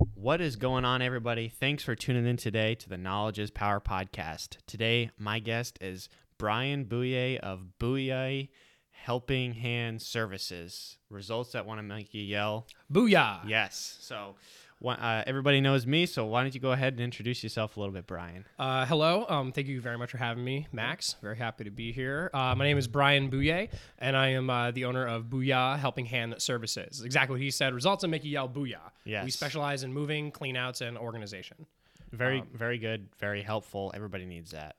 What 0.00 0.40
is 0.40 0.56
going 0.56 0.86
on, 0.86 1.02
everybody? 1.02 1.50
Thanks 1.50 1.82
for 1.82 1.94
tuning 1.94 2.26
in 2.26 2.38
today 2.38 2.74
to 2.74 2.88
the 2.88 2.96
Knowledge 2.96 3.38
is 3.38 3.50
Power 3.50 3.80
podcast. 3.80 4.56
Today, 4.66 5.10
my 5.18 5.40
guest 5.40 5.76
is 5.82 6.08
Brian 6.38 6.86
Bouye 6.86 7.38
of 7.38 7.66
Bouye 7.78 8.48
Helping 8.88 9.52
Hand 9.52 10.00
Services. 10.00 10.96
Results 11.10 11.52
that 11.52 11.66
want 11.66 11.80
to 11.80 11.82
make 11.82 12.14
you 12.14 12.22
yell. 12.22 12.66
Booyah! 12.90 13.46
Yes. 13.46 13.98
So, 14.00 14.36
uh, 14.84 15.22
everybody 15.26 15.60
knows 15.60 15.86
me, 15.86 16.06
so 16.06 16.24
why 16.24 16.42
don't 16.42 16.54
you 16.54 16.60
go 16.60 16.72
ahead 16.72 16.94
and 16.94 17.02
introduce 17.02 17.42
yourself 17.42 17.76
a 17.76 17.80
little 17.80 17.92
bit, 17.92 18.06
Brian? 18.06 18.46
Uh, 18.58 18.86
hello. 18.86 19.26
Um, 19.28 19.52
thank 19.52 19.66
you 19.68 19.80
very 19.80 19.98
much 19.98 20.10
for 20.10 20.18
having 20.18 20.42
me, 20.44 20.66
Max. 20.72 21.16
Very 21.20 21.36
happy 21.36 21.64
to 21.64 21.70
be 21.70 21.92
here. 21.92 22.30
Uh, 22.32 22.54
my 22.56 22.64
name 22.64 22.78
is 22.78 22.88
Brian 22.88 23.30
Bouye, 23.30 23.68
and 23.98 24.16
I 24.16 24.28
am 24.30 24.48
uh, 24.48 24.70
the 24.70 24.86
owner 24.86 25.06
of 25.06 25.24
Booyah 25.24 25.78
Helping 25.78 26.06
Hand 26.06 26.34
Services. 26.38 27.02
Exactly 27.04 27.34
what 27.34 27.40
he 27.42 27.50
said. 27.50 27.74
Results 27.74 28.02
that 28.02 28.08
make 28.08 28.24
you 28.24 28.30
yell 28.30 28.48
Booyah. 28.48 28.90
Yes. 29.04 29.24
We 29.24 29.30
specialize 29.30 29.82
in 29.82 29.92
moving, 29.92 30.32
cleanouts, 30.32 30.80
and 30.80 30.96
organization. 30.96 31.66
Very, 32.12 32.42
very 32.54 32.78
good, 32.78 33.08
very 33.18 33.42
helpful. 33.42 33.92
Everybody 33.94 34.24
needs 34.24 34.50
that. 34.52 34.76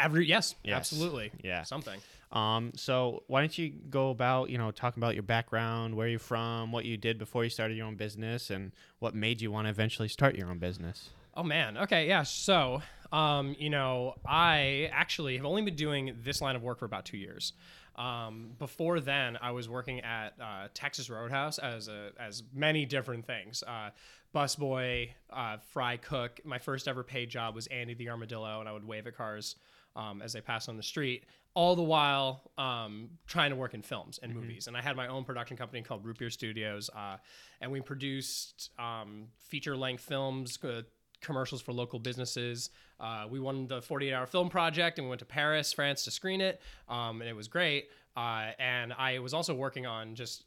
Every 0.00 0.26
yes, 0.26 0.54
Yes. 0.64 0.74
absolutely. 0.76 1.30
Yeah. 1.44 1.62
Something. 1.62 2.00
Um, 2.32 2.72
so 2.74 3.24
why 3.26 3.40
don't 3.40 3.56
you 3.58 3.70
go 3.90 4.10
about, 4.10 4.48
you 4.48 4.56
know, 4.56 4.70
talking 4.70 5.02
about 5.02 5.14
your 5.14 5.22
background, 5.22 5.94
where 5.94 6.08
you're 6.08 6.18
from, 6.18 6.72
what 6.72 6.84
you 6.86 6.96
did 6.96 7.18
before 7.18 7.44
you 7.44 7.50
started 7.50 7.76
your 7.76 7.86
own 7.86 7.96
business, 7.96 8.50
and 8.50 8.72
what 9.00 9.14
made 9.14 9.40
you 9.40 9.50
want 9.50 9.66
to 9.66 9.70
eventually 9.70 10.08
start 10.08 10.34
your 10.34 10.48
own 10.48 10.58
business? 10.58 11.10
Oh 11.34 11.42
man. 11.42 11.76
Okay. 11.76 12.08
Yeah. 12.08 12.22
So, 12.22 12.82
um, 13.12 13.54
you 13.58 13.70
know, 13.70 14.14
I 14.26 14.90
actually 14.92 15.36
have 15.36 15.46
only 15.46 15.62
been 15.62 15.76
doing 15.76 16.16
this 16.22 16.40
line 16.40 16.56
of 16.56 16.62
work 16.62 16.78
for 16.78 16.86
about 16.86 17.04
two 17.04 17.18
years. 17.18 17.52
Um, 17.96 18.52
before 18.58 19.00
then, 19.00 19.36
I 19.40 19.50
was 19.50 19.68
working 19.68 20.00
at 20.00 20.34
uh, 20.40 20.68
Texas 20.72 21.10
Roadhouse 21.10 21.58
as 21.58 21.88
a, 21.88 22.10
as 22.18 22.42
many 22.54 22.86
different 22.86 23.26
things. 23.26 23.62
Uh, 23.66 23.90
busboy, 24.34 25.10
uh, 25.30 25.58
fry 25.72 25.98
cook. 25.98 26.40
My 26.44 26.58
first 26.58 26.88
ever 26.88 27.02
paid 27.02 27.28
job 27.28 27.54
was 27.54 27.66
Andy 27.66 27.92
the 27.94 28.08
Armadillo, 28.08 28.60
and 28.60 28.68
I 28.68 28.72
would 28.72 28.86
wave 28.86 29.06
at 29.06 29.16
cars 29.16 29.56
um, 29.94 30.22
as 30.22 30.32
they 30.32 30.40
passed 30.40 30.68
on 30.68 30.76
the 30.76 30.82
street. 30.82 31.24
All 31.54 31.76
the 31.76 31.82
while 31.82 32.50
um, 32.56 33.10
trying 33.26 33.50
to 33.50 33.56
work 33.56 33.74
in 33.74 33.82
films 33.82 34.18
and 34.22 34.34
movies, 34.34 34.68
and 34.68 34.76
I 34.76 34.80
had 34.80 34.96
my 34.96 35.08
own 35.08 35.24
production 35.24 35.56
company 35.56 35.82
called 35.82 36.04
Root 36.04 36.18
Beer 36.18 36.30
Studios, 36.30 36.88
uh, 36.96 37.18
and 37.60 37.70
we 37.70 37.80
produced 37.80 38.70
um, 38.78 39.26
feature 39.38 39.76
length 39.76 40.02
films. 40.02 40.58
Uh, 40.62 40.82
commercials 41.22 41.62
for 41.62 41.72
local 41.72 41.98
businesses. 41.98 42.70
Uh, 43.00 43.26
we 43.30 43.40
won 43.40 43.66
the 43.68 43.80
48 43.80 44.12
hour 44.12 44.26
film 44.26 44.50
project 44.50 44.98
and 44.98 45.06
we 45.06 45.08
went 45.08 45.20
to 45.20 45.24
Paris, 45.24 45.72
France 45.72 46.04
to 46.04 46.10
screen 46.10 46.40
it. 46.40 46.60
Um, 46.88 47.20
and 47.20 47.30
it 47.30 47.36
was 47.36 47.48
great. 47.48 47.88
Uh, 48.16 48.50
and 48.58 48.92
I 48.92 49.20
was 49.20 49.32
also 49.32 49.54
working 49.54 49.86
on 49.86 50.14
just 50.14 50.44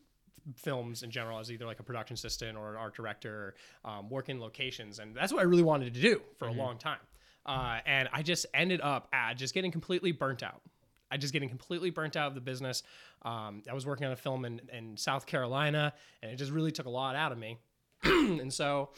films 0.56 1.02
in 1.02 1.10
general 1.10 1.40
as 1.40 1.52
either 1.52 1.66
like 1.66 1.80
a 1.80 1.84
production 1.84 2.14
assistant 2.14 2.58
or 2.58 2.72
an 2.72 2.76
art 2.76 2.96
director, 2.96 3.56
um, 3.84 4.10
working 4.10 4.40
locations. 4.40 5.00
And 5.00 5.16
that's 5.16 5.34
what 5.34 5.40
I 5.40 5.46
really 5.46 5.64
wanted 5.64 5.94
to 5.94 6.02
do 6.02 6.22
for 6.38 6.48
a 6.48 6.52
long 6.52 6.78
time. 6.78 7.00
Uh, 7.46 7.80
and 7.86 8.10
I 8.12 8.22
just 8.22 8.46
ended 8.54 8.82
up 8.82 9.08
at 9.14 9.36
just 9.36 9.54
getting 9.54 9.72
completely 9.72 10.12
burnt 10.12 10.44
out. 10.44 10.62
I 11.12 11.18
just 11.18 11.34
getting 11.34 11.50
completely 11.50 11.90
burnt 11.90 12.16
out 12.16 12.28
of 12.28 12.36
the 12.36 12.42
business. 12.42 12.84
Um, 13.22 13.64
I 13.70 13.74
was 13.74 13.86
working 13.86 14.06
on 14.06 14.14
a 14.14 14.18
film 14.18 14.46
in, 14.46 14.62
in 14.74 14.98
South 14.98 15.26
Carolina 15.26 15.94
and 16.22 16.32
it 16.32 16.36
just 16.36 16.52
really 16.52 16.72
took 16.72 16.86
a 16.86 16.90
lot 16.90 17.16
out 17.16 17.32
of 17.32 17.38
me. 17.38 17.58
and 18.04 18.54
so 18.54 18.90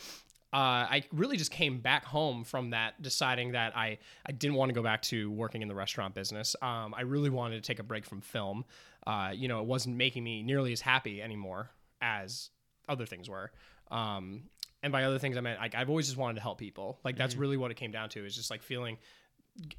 uh, 0.53 0.87
I 0.89 1.03
really 1.11 1.35
just 1.35 1.51
came 1.51 1.79
back 1.79 2.05
home 2.05 2.43
from 2.45 2.69
that, 2.69 3.01
deciding 3.01 3.51
that 3.51 3.75
I, 3.75 3.97
I 4.25 4.31
didn't 4.31 4.55
want 4.55 4.69
to 4.69 4.73
go 4.73 4.81
back 4.81 5.01
to 5.03 5.29
working 5.29 5.61
in 5.61 5.67
the 5.67 5.75
restaurant 5.75 6.15
business. 6.15 6.55
Um, 6.61 6.93
I 6.95 7.01
really 7.01 7.29
wanted 7.29 7.61
to 7.61 7.67
take 7.67 7.79
a 7.79 7.83
break 7.83 8.05
from 8.05 8.21
film. 8.21 8.63
Uh, 9.05 9.31
you 9.33 9.49
know, 9.49 9.59
it 9.59 9.65
wasn't 9.65 9.97
making 9.97 10.23
me 10.23 10.43
nearly 10.43 10.71
as 10.71 10.79
happy 10.79 11.21
anymore 11.21 11.69
as 12.01 12.49
other 12.87 13.05
things 13.05 13.29
were. 13.29 13.51
Um, 13.91 14.43
and 14.83 14.93
by 14.93 15.03
other 15.03 15.19
things, 15.19 15.37
I 15.37 15.41
meant 15.41 15.59
like 15.59 15.75
I've 15.75 15.89
always 15.89 16.05
just 16.05 16.17
wanted 16.17 16.35
to 16.35 16.41
help 16.41 16.59
people. 16.59 16.99
Like 17.03 17.17
that's 17.17 17.35
really 17.35 17.57
what 17.57 17.71
it 17.71 17.75
came 17.75 17.91
down 17.91 18.09
to 18.09 18.25
is 18.25 18.35
just 18.35 18.49
like 18.49 18.61
feeling 18.61 18.97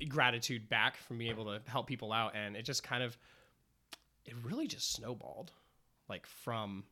gratitude 0.09 0.69
back 0.69 0.97
from 0.97 1.19
being 1.19 1.31
able 1.31 1.45
to 1.47 1.61
help 1.67 1.87
people 1.87 2.13
out, 2.13 2.35
and 2.35 2.57
it 2.57 2.65
just 2.65 2.83
kind 2.83 3.03
of, 3.03 3.17
it 4.25 4.35
really 4.43 4.67
just 4.67 4.93
snowballed, 4.93 5.53
like 6.09 6.27
from 6.27 6.85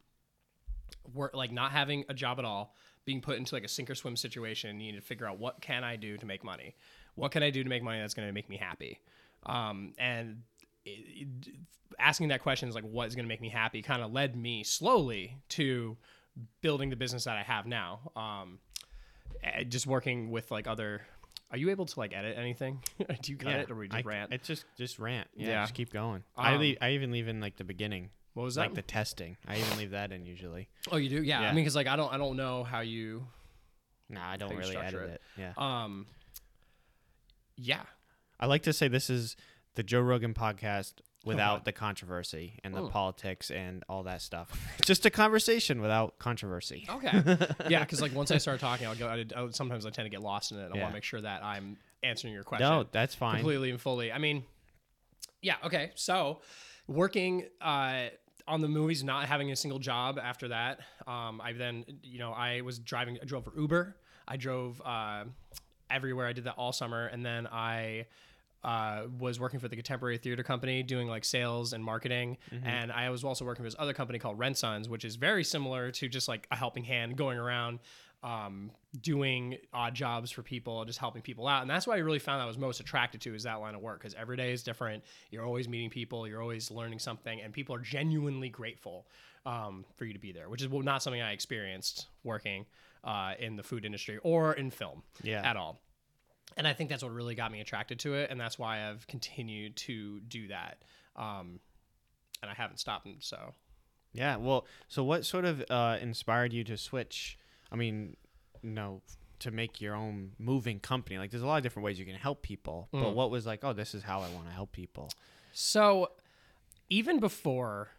work 1.14 1.34
like 1.34 1.52
not 1.52 1.72
having 1.72 2.04
a 2.08 2.14
job 2.14 2.38
at 2.38 2.44
all 2.44 2.74
being 3.04 3.20
put 3.20 3.38
into 3.38 3.54
like 3.54 3.64
a 3.64 3.68
sink 3.68 3.88
or 3.88 3.94
swim 3.94 4.16
situation 4.16 4.70
and 4.70 4.78
needing 4.78 5.00
to 5.00 5.04
figure 5.06 5.26
out 5.26 5.38
what 5.38 5.60
can 5.60 5.84
i 5.84 5.94
do 5.96 6.16
to 6.16 6.26
make 6.26 6.42
money? 6.44 6.74
What 7.14 7.30
can 7.32 7.42
i 7.42 7.50
do 7.50 7.62
to 7.62 7.68
make 7.68 7.82
money 7.82 8.00
that's 8.00 8.14
going 8.14 8.26
to 8.28 8.32
make 8.32 8.48
me 8.48 8.56
happy? 8.56 9.00
Um, 9.44 9.92
and 9.98 10.42
it, 10.84 10.90
it- 10.90 11.54
asking 12.00 12.28
that 12.28 12.42
question 12.42 12.68
is 12.68 12.74
like 12.74 12.84
what 12.84 13.06
is 13.06 13.14
going 13.14 13.24
to 13.24 13.28
make 13.28 13.40
me 13.40 13.48
happy 13.48 13.80
kind 13.80 14.02
of 14.02 14.12
led 14.12 14.36
me 14.36 14.62
slowly 14.64 15.36
to 15.48 15.96
building 16.60 16.90
the 16.90 16.96
business 16.96 17.24
that 17.24 17.36
i 17.38 17.42
have 17.42 17.64
now 17.64 18.00
um, 18.16 18.58
eh, 19.42 19.62
just 19.64 19.86
working 19.86 20.30
with 20.30 20.50
like 20.50 20.66
other 20.66 21.00
are 21.50 21.56
you 21.58 21.70
able 21.70 21.86
to 21.86 21.98
like 22.00 22.12
edit 22.14 22.36
anything 22.38 22.82
do 23.22 23.32
you 23.32 23.38
cut 23.38 23.52
it 23.54 23.70
or 23.70 23.76
we 23.76 23.88
just 23.88 24.04
I, 24.04 24.08
rant 24.08 24.32
It's 24.32 24.46
just 24.48 24.64
just 24.76 24.98
rant. 24.98 25.28
Yeah, 25.36 25.48
Yeah. 25.48 25.62
just 25.62 25.74
keep 25.74 25.92
going. 25.92 26.24
I 26.36 26.54
Um, 26.54 26.60
leave, 26.60 26.78
I 26.80 26.90
even 26.92 27.12
leave 27.12 27.28
in 27.28 27.40
like 27.40 27.56
the 27.56 27.64
beginning, 27.64 28.10
what 28.34 28.42
was 28.44 28.56
that 28.56 28.62
like 28.62 28.74
the 28.74 28.82
testing. 28.82 29.36
I 29.46 29.56
even 29.58 29.78
leave 29.78 29.90
that 29.92 30.12
in 30.12 30.26
usually. 30.26 30.68
oh 30.90 30.96
you 30.96 31.08
do 31.08 31.22
yeah, 31.22 31.40
Yeah. 31.42 31.48
i 31.50 31.52
mean 31.52 31.62
because 31.64 31.76
like 31.76 31.86
i 31.86 31.96
don't 31.96 32.12
i 32.12 32.16
don't 32.18 32.36
know 32.36 32.64
how 32.64 32.80
you 32.80 33.26
Nah, 34.08 34.30
I 34.30 34.36
don't 34.36 34.54
really 34.56 34.76
edit 34.76 35.02
it. 35.02 35.10
it. 35.10 35.20
Yeah, 35.36 35.52
um 35.56 36.06
yeah 37.56 37.82
I 38.38 38.46
like 38.46 38.62
to 38.64 38.72
say 38.72 38.86
this 38.88 39.08
is 39.08 39.34
the 39.76 39.82
Joe 39.82 40.00
Rogan 40.00 40.34
podcast 40.34 40.94
without 41.26 41.64
the 41.66 41.72
controversy 41.72 42.58
and 42.64 42.72
the 42.74 42.82
Oh. 42.82 42.88
politics 42.88 43.50
and 43.50 43.84
all 43.88 44.04
that 44.04 44.22
stuff. 44.22 44.48
just 44.84 45.04
a 45.04 45.10
conversation 45.10 45.80
without 45.82 46.18
controversy. 46.18 46.86
Okay. 46.88 47.10
yeah, 47.68 47.80
because 47.80 48.00
like 48.00 48.14
once 48.14 48.30
I 48.30 48.38
start 48.38 48.60
talking, 48.60 48.86
I'll 48.86 48.94
go. 48.94 49.08
I, 49.08 49.24
I, 49.36 49.50
sometimes 49.50 49.84
I 49.84 49.90
tend 49.90 50.06
to 50.06 50.10
get 50.10 50.22
lost 50.22 50.52
in 50.52 50.58
it. 50.58 50.70
I 50.72 50.76
Yeah. 50.76 50.82
want 50.82 50.92
to 50.92 50.96
make 50.96 51.04
sure 51.04 51.20
that 51.20 51.42
I'm 51.44 51.76
answering 52.02 52.32
your 52.32 52.44
question 52.44 52.68
No, 52.68 52.86
that's 52.92 53.14
fine. 53.14 53.36
completely 53.36 53.70
and 53.70 53.80
fully. 53.80 54.12
I 54.12 54.18
mean, 54.18 54.44
yeah. 55.42 55.56
Okay. 55.64 55.90
So, 55.96 56.40
working 56.86 57.46
uh, 57.60 58.06
on 58.48 58.60
the 58.60 58.68
movies, 58.68 59.02
not 59.02 59.26
having 59.26 59.50
a 59.50 59.56
single 59.56 59.78
job 59.80 60.18
after 60.22 60.48
that. 60.48 60.80
Um, 61.06 61.40
I 61.42 61.52
then, 61.52 61.84
you 62.02 62.18
know, 62.18 62.32
I 62.32 62.60
was 62.60 62.78
driving. 62.78 63.18
I 63.20 63.24
drove 63.24 63.44
for 63.44 63.52
Uber. 63.58 63.96
I 64.28 64.36
drove 64.36 64.80
uh, 64.84 65.24
everywhere. 65.90 66.26
I 66.26 66.32
did 66.32 66.44
that 66.44 66.54
all 66.56 66.72
summer, 66.72 67.06
and 67.06 67.24
then 67.26 67.46
I. 67.48 68.06
Uh, 68.64 69.02
was 69.20 69.38
working 69.38 69.60
for 69.60 69.68
the 69.68 69.76
Contemporary 69.76 70.18
Theater 70.18 70.42
Company 70.42 70.82
doing 70.82 71.06
like 71.06 71.24
sales 71.24 71.72
and 71.72 71.84
marketing, 71.84 72.36
and 72.64 72.90
I 72.90 73.10
was 73.10 73.22
also 73.22 73.44
working 73.44 73.62
for 73.62 73.68
this 73.70 73.76
other 73.78 73.92
company 73.92 74.18
called 74.18 74.38
Rent 74.40 74.56
Sons, 74.58 74.88
which 74.88 75.04
is 75.04 75.14
very 75.14 75.44
similar 75.44 75.92
to 75.92 76.08
just 76.08 76.26
like 76.26 76.48
a 76.50 76.56
helping 76.56 76.82
hand, 76.82 77.16
going 77.16 77.38
around 77.38 77.78
um, 78.24 78.72
doing 79.02 79.56
odd 79.72 79.94
jobs 79.94 80.32
for 80.32 80.42
people, 80.42 80.84
just 80.84 80.98
helping 80.98 81.22
people 81.22 81.46
out. 81.46 81.62
And 81.62 81.70
that's 81.70 81.86
what 81.86 81.94
I 81.94 82.00
really 82.00 82.18
found 82.18 82.42
I 82.42 82.46
was 82.46 82.58
most 82.58 82.80
attracted 82.80 83.20
to 83.20 83.34
is 83.36 83.44
that 83.44 83.60
line 83.60 83.76
of 83.76 83.82
work 83.82 84.00
because 84.00 84.14
every 84.14 84.36
day 84.36 84.52
is 84.52 84.64
different. 84.64 85.04
You're 85.30 85.44
always 85.44 85.68
meeting 85.68 85.90
people, 85.90 86.26
you're 86.26 86.42
always 86.42 86.68
learning 86.70 86.98
something, 86.98 87.40
and 87.40 87.52
people 87.52 87.74
are 87.76 87.80
genuinely 87.80 88.48
grateful 88.48 89.06
um, 89.44 89.84
for 89.96 90.06
you 90.06 90.12
to 90.12 90.18
be 90.18 90.32
there, 90.32 90.48
which 90.48 90.62
is 90.62 90.68
not 90.72 91.02
something 91.04 91.22
I 91.22 91.32
experienced 91.32 92.06
working 92.24 92.66
uh, 93.04 93.34
in 93.38 93.54
the 93.54 93.62
food 93.62 93.84
industry 93.84 94.18
or 94.24 94.54
in 94.54 94.70
film 94.70 95.04
Yeah. 95.22 95.48
at 95.48 95.56
all. 95.56 95.78
And 96.56 96.66
I 96.66 96.72
think 96.72 96.90
that's 96.90 97.02
what 97.02 97.12
really 97.12 97.34
got 97.34 97.50
me 97.52 97.60
attracted 97.60 97.98
to 98.00 98.14
it, 98.14 98.30
and 98.30 98.40
that's 98.40 98.58
why 98.58 98.88
I've 98.88 99.06
continued 99.06 99.76
to 99.76 100.20
do 100.20 100.48
that. 100.48 100.78
Um, 101.16 101.60
and 102.42 102.50
I 102.50 102.54
haven't 102.54 102.78
stopped. 102.78 103.08
So 103.20 103.54
Yeah. 104.12 104.36
Well, 104.36 104.66
so 104.88 105.04
what 105.04 105.24
sort 105.24 105.44
of 105.44 105.62
uh, 105.70 105.98
inspired 106.00 106.52
you 106.52 106.64
to 106.64 106.76
switch? 106.76 107.38
I 107.70 107.76
mean, 107.76 108.16
you 108.62 108.70
know, 108.70 109.02
to 109.40 109.50
make 109.50 109.80
your 109.82 109.94
own 109.94 110.32
moving 110.38 110.80
company. 110.80 111.18
Like, 111.18 111.30
there's 111.30 111.42
a 111.42 111.46
lot 111.46 111.58
of 111.58 111.62
different 111.62 111.84
ways 111.84 111.98
you 111.98 112.06
can 112.06 112.14
help 112.14 112.42
people. 112.42 112.88
But 112.90 112.98
Mm. 113.00 113.14
what 113.14 113.30
was 113.30 113.44
like, 113.44 113.62
oh, 113.64 113.74
this 113.74 113.94
is 113.94 114.02
how 114.02 114.20
I 114.20 114.28
want 114.30 114.46
to 114.46 114.52
help 114.52 114.72
people. 114.72 115.10
So 115.52 116.12
even 116.88 117.20
before 117.20 117.90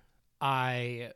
I 0.42 1.12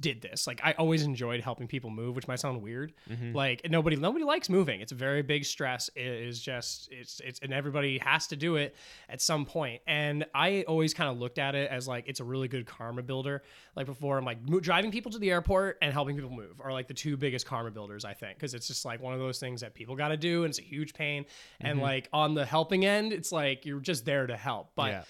did 0.00 0.22
this, 0.22 0.46
like 0.46 0.60
I 0.64 0.72
always 0.72 1.02
enjoyed 1.02 1.40
helping 1.40 1.66
people 1.66 1.90
move, 1.90 2.16
which 2.16 2.28
might 2.28 2.40
sound 2.40 2.62
weird. 2.62 2.92
Mm-hmm. 3.10 3.34
Like 3.34 3.68
nobody 3.68 3.96
nobody 3.96 4.24
likes 4.24 4.48
moving. 4.48 4.80
It's 4.80 4.92
a 4.92 4.96
very 4.96 5.22
big 5.22 5.44
stress. 5.44 5.90
It 5.94 6.06
is 6.06 6.40
just 6.40 6.88
it's 6.90 7.20
it's 7.20 7.40
and 7.40 7.52
everybody 7.52 7.98
has 7.98 8.26
to 8.28 8.36
do 8.36 8.56
it 8.56 8.74
at 9.08 9.20
some 9.20 9.44
point. 9.44 9.82
And 9.86 10.26
I 10.34 10.64
always 10.66 10.94
kind 10.94 11.10
of 11.10 11.18
looked 11.18 11.38
at 11.38 11.54
it 11.54 11.70
as 11.70 11.86
like 11.86 12.04
it's 12.06 12.20
a 12.20 12.24
really 12.24 12.48
good 12.48 12.66
karma 12.66 13.02
builder. 13.02 13.42
Like 13.76 13.86
before, 13.86 14.18
I'm 14.18 14.24
like 14.24 14.48
mo- 14.48 14.60
driving 14.60 14.90
people 14.90 15.12
to 15.12 15.18
the 15.18 15.30
airport 15.30 15.78
and 15.82 15.92
helping 15.92 16.16
people 16.16 16.30
move 16.30 16.60
are 16.60 16.72
like 16.72 16.88
the 16.88 16.94
two 16.94 17.16
biggest 17.16 17.46
karma 17.46 17.70
builders, 17.70 18.04
I 18.04 18.14
think, 18.14 18.36
because 18.36 18.54
it's 18.54 18.66
just 18.66 18.84
like 18.84 19.02
one 19.02 19.14
of 19.14 19.20
those 19.20 19.38
things 19.38 19.60
that 19.60 19.74
people 19.74 19.96
got 19.96 20.08
to 20.08 20.16
do, 20.16 20.44
and 20.44 20.50
it's 20.50 20.58
a 20.58 20.62
huge 20.62 20.94
pain. 20.94 21.26
And 21.60 21.76
mm-hmm. 21.76 21.82
like 21.82 22.08
on 22.12 22.34
the 22.34 22.44
helping 22.44 22.84
end, 22.84 23.12
it's 23.12 23.32
like 23.32 23.66
you're 23.66 23.80
just 23.80 24.04
there 24.04 24.26
to 24.26 24.36
help. 24.36 24.72
But 24.74 24.90
Yeah. 24.90 25.02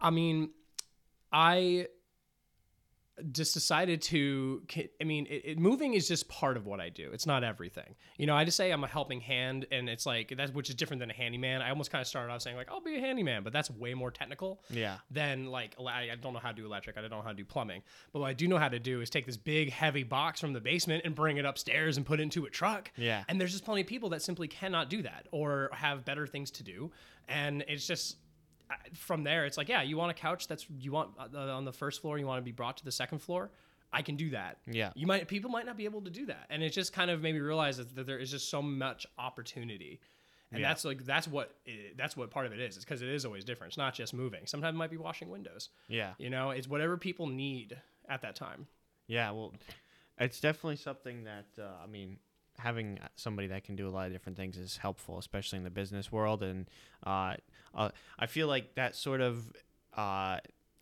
I 0.00 0.10
mean, 0.10 0.50
I 1.32 1.88
just 3.32 3.54
decided 3.54 4.02
to 4.02 4.62
i 5.00 5.04
mean 5.04 5.26
it, 5.26 5.42
it, 5.44 5.58
moving 5.58 5.94
is 5.94 6.06
just 6.06 6.28
part 6.28 6.56
of 6.56 6.66
what 6.66 6.80
i 6.80 6.88
do. 6.90 7.10
It's 7.12 7.26
not 7.26 7.42
everything. 7.44 7.94
You 8.18 8.26
know 8.26 8.36
i 8.36 8.44
just 8.44 8.56
say 8.56 8.70
i'm 8.70 8.84
a 8.84 8.86
helping 8.86 9.20
hand 9.20 9.66
and 9.72 9.88
it's 9.88 10.04
like 10.04 10.34
that's 10.36 10.52
which 10.52 10.68
is 10.68 10.74
different 10.74 11.00
than 11.00 11.10
a 11.10 11.14
handyman. 11.14 11.62
I 11.62 11.70
almost 11.70 11.90
kind 11.90 12.02
of 12.02 12.08
started 12.08 12.30
off 12.32 12.42
saying 12.42 12.56
like 12.56 12.70
i'll 12.70 12.80
be 12.82 12.96
a 12.96 13.00
handyman 13.00 13.42
but 13.42 13.52
that's 13.52 13.70
way 13.70 13.94
more 13.94 14.10
technical 14.10 14.62
Yeah. 14.68 14.98
than 15.10 15.46
like 15.46 15.74
i 15.80 16.10
don't 16.20 16.34
know 16.34 16.38
how 16.40 16.50
to 16.50 16.54
do 16.56 16.66
electric. 16.66 16.98
I 16.98 17.00
don't 17.00 17.10
know 17.10 17.22
how 17.22 17.30
to 17.30 17.34
do 17.34 17.44
plumbing. 17.44 17.82
But 18.12 18.20
what 18.20 18.26
i 18.28 18.32
do 18.34 18.48
know 18.48 18.58
how 18.58 18.68
to 18.68 18.78
do 18.78 19.00
is 19.00 19.08
take 19.08 19.24
this 19.24 19.36
big 19.38 19.70
heavy 19.70 20.02
box 20.02 20.40
from 20.40 20.52
the 20.52 20.60
basement 20.60 21.02
and 21.06 21.14
bring 21.14 21.38
it 21.38 21.44
upstairs 21.46 21.96
and 21.96 22.04
put 22.04 22.20
it 22.20 22.22
into 22.24 22.44
a 22.44 22.50
truck. 22.50 22.92
Yeah. 22.96 23.24
and 23.28 23.40
there's 23.40 23.52
just 23.52 23.64
plenty 23.64 23.80
of 23.80 23.86
people 23.86 24.10
that 24.10 24.20
simply 24.22 24.46
cannot 24.48 24.90
do 24.90 25.02
that 25.02 25.26
or 25.32 25.70
have 25.72 26.04
better 26.04 26.26
things 26.26 26.50
to 26.52 26.62
do. 26.62 26.90
And 27.28 27.64
it's 27.66 27.86
just 27.86 28.16
from 28.94 29.22
there 29.24 29.44
it's 29.46 29.56
like 29.56 29.68
yeah 29.68 29.82
you 29.82 29.96
want 29.96 30.10
a 30.10 30.14
couch 30.14 30.48
that's 30.48 30.66
you 30.80 30.90
want 30.92 31.10
uh, 31.18 31.38
on 31.38 31.64
the 31.64 31.72
first 31.72 32.00
floor 32.00 32.18
you 32.18 32.26
want 32.26 32.38
to 32.38 32.42
be 32.44 32.52
brought 32.52 32.76
to 32.76 32.84
the 32.84 32.92
second 32.92 33.18
floor 33.20 33.50
i 33.92 34.02
can 34.02 34.16
do 34.16 34.30
that. 34.30 34.58
Yeah. 34.66 34.90
you 34.96 35.06
might 35.06 35.28
people 35.28 35.48
might 35.50 35.64
not 35.64 35.76
be 35.76 35.84
able 35.84 36.02
to 36.02 36.10
do 36.10 36.26
that. 36.26 36.46
And 36.50 36.62
it 36.62 36.70
just 36.70 36.92
kind 36.92 37.10
of 37.10 37.22
made 37.22 37.34
me 37.34 37.40
realize 37.40 37.76
that, 37.76 37.94
that 37.94 38.06
there 38.06 38.18
is 38.18 38.30
just 38.32 38.50
so 38.50 38.60
much 38.60 39.06
opportunity. 39.16 40.00
And 40.50 40.60
Yeah. 40.60 40.68
that's 40.68 40.84
like 40.84 41.04
that's 41.04 41.28
what 41.28 41.54
it, 41.64 41.96
that's 41.96 42.16
what 42.16 42.30
part 42.30 42.46
of 42.46 42.52
it 42.52 42.60
is. 42.60 42.76
It's 42.76 42.84
because 42.84 43.00
it 43.00 43.08
is 43.08 43.24
always 43.24 43.44
different. 43.44 43.70
It's 43.70 43.78
not 43.78 43.94
just 43.94 44.12
moving. 44.12 44.46
Sometimes 44.46 44.74
it 44.74 44.78
might 44.78 44.90
be 44.90 44.96
washing 44.96 45.30
windows. 45.30 45.70
Yeah. 45.88 46.12
you 46.18 46.30
know 46.30 46.50
it's 46.50 46.68
whatever 46.68 46.96
people 46.96 47.28
need 47.28 47.78
at 48.08 48.22
that 48.22 48.34
time. 48.34 48.66
Yeah, 49.06 49.30
well, 49.30 49.54
it's 50.18 50.40
definitely 50.40 50.76
something 50.76 51.24
that 51.24 51.46
uh, 51.58 51.68
I 51.82 51.86
mean, 51.86 52.18
having 52.58 52.98
somebody 53.16 53.48
that 53.48 53.64
can 53.64 53.76
do 53.76 53.88
a 53.88 53.90
lot 53.90 54.06
of 54.06 54.12
different 54.12 54.36
things 54.36 54.56
is 54.56 54.76
helpful, 54.76 55.18
especially 55.18 55.58
in 55.58 55.64
the 55.64 55.70
business 55.70 56.10
world. 56.10 56.42
And 56.42 56.68
uh, 57.04 57.34
uh, 57.74 57.90
I 58.18 58.26
feel 58.26 58.48
like 58.48 58.74
that 58.74 58.94
sort 58.96 59.20
of, 59.20 59.52
uh, 59.96 60.38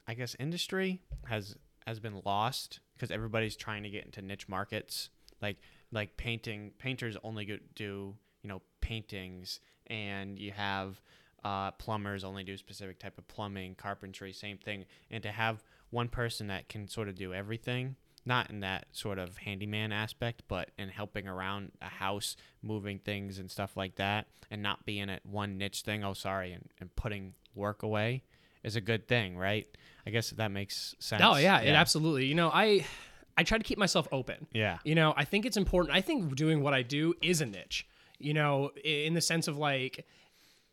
I 0.06 0.14
guess, 0.16 0.36
industry 0.38 1.00
has 1.26 1.56
has 1.86 2.00
been 2.00 2.22
lost 2.24 2.80
because 2.94 3.10
everybody's 3.10 3.56
trying 3.56 3.82
to 3.82 3.90
get 3.90 4.04
into 4.04 4.22
niche 4.22 4.48
markets, 4.48 5.10
like 5.42 5.58
like 5.92 6.16
painting. 6.16 6.72
Painters 6.78 7.16
only 7.22 7.60
do 7.74 8.14
you 8.42 8.48
know 8.48 8.62
paintings, 8.80 9.60
and 9.88 10.38
you 10.38 10.52
have 10.52 11.00
uh, 11.44 11.70
plumbers 11.72 12.24
only 12.24 12.42
do 12.44 12.56
specific 12.56 12.98
type 12.98 13.18
of 13.18 13.28
plumbing, 13.28 13.74
carpentry, 13.74 14.32
same 14.32 14.58
thing. 14.58 14.84
And 15.10 15.22
to 15.22 15.30
have 15.30 15.62
one 15.90 16.08
person 16.08 16.46
that 16.48 16.68
can 16.68 16.88
sort 16.88 17.08
of 17.08 17.14
do 17.14 17.34
everything, 17.34 17.96
not 18.26 18.50
in 18.50 18.60
that 18.60 18.86
sort 18.92 19.18
of 19.18 19.38
handyman 19.38 19.92
aspect, 19.92 20.42
but 20.48 20.70
in 20.78 20.88
helping 20.88 21.28
around 21.28 21.72
a 21.82 21.88
house, 21.88 22.36
moving 22.62 22.98
things 22.98 23.38
and 23.38 23.50
stuff 23.50 23.76
like 23.76 23.96
that, 23.96 24.26
and 24.50 24.62
not 24.62 24.84
being 24.86 25.10
at 25.10 25.24
one 25.26 25.58
niche 25.58 25.82
thing, 25.82 26.04
oh, 26.04 26.14
sorry, 26.14 26.52
and, 26.52 26.68
and 26.80 26.94
putting 26.96 27.34
work 27.54 27.82
away 27.82 28.22
is 28.62 28.76
a 28.76 28.80
good 28.80 29.06
thing, 29.06 29.36
right? 29.36 29.66
I 30.06 30.10
guess 30.10 30.30
that 30.30 30.50
makes 30.50 30.94
sense. 30.98 31.22
oh 31.24 31.36
yeah, 31.36 31.60
it 31.60 31.70
absolutely 31.70 32.26
you 32.26 32.34
know 32.34 32.50
i 32.52 32.84
i 33.36 33.42
try 33.42 33.56
to 33.58 33.64
keep 33.64 33.78
myself 33.78 34.06
open 34.12 34.46
Yeah. 34.52 34.78
You 34.84 34.94
know, 34.94 35.14
I 35.16 35.24
think 35.24 35.46
it's 35.46 35.56
important. 35.56 35.94
I 35.94 36.00
think 36.00 36.34
doing 36.36 36.62
what 36.62 36.74
I 36.74 36.82
do 36.82 37.14
is 37.22 37.40
a 37.40 37.46
niche, 37.46 37.86
you 38.18 38.34
know, 38.34 38.70
in 38.84 39.14
the 39.14 39.20
sense 39.20 39.48
of 39.48 39.56
like, 39.58 40.06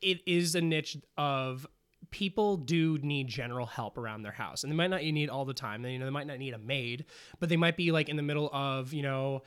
it 0.01 0.21
is 0.25 0.55
a 0.55 0.61
niche 0.61 0.97
of 1.17 1.65
people 2.11 2.57
do 2.57 2.97
need 3.01 3.27
general 3.27 3.65
help 3.65 3.97
around 3.97 4.21
their 4.21 4.33
house 4.33 4.63
and 4.63 4.71
they 4.71 4.75
might 4.75 4.89
not 4.89 5.01
need 5.01 5.29
all 5.29 5.45
the 5.45 5.53
time 5.53 5.81
they 5.81 5.93
you 5.93 5.99
know 5.99 6.05
they 6.05 6.11
might 6.11 6.27
not 6.27 6.37
need 6.37 6.53
a 6.53 6.57
maid 6.57 7.05
but 7.39 7.47
they 7.47 7.55
might 7.55 7.77
be 7.77 7.91
like 7.91 8.09
in 8.09 8.17
the 8.17 8.21
middle 8.21 8.49
of 8.51 8.93
you 8.93 9.01
know 9.01 9.41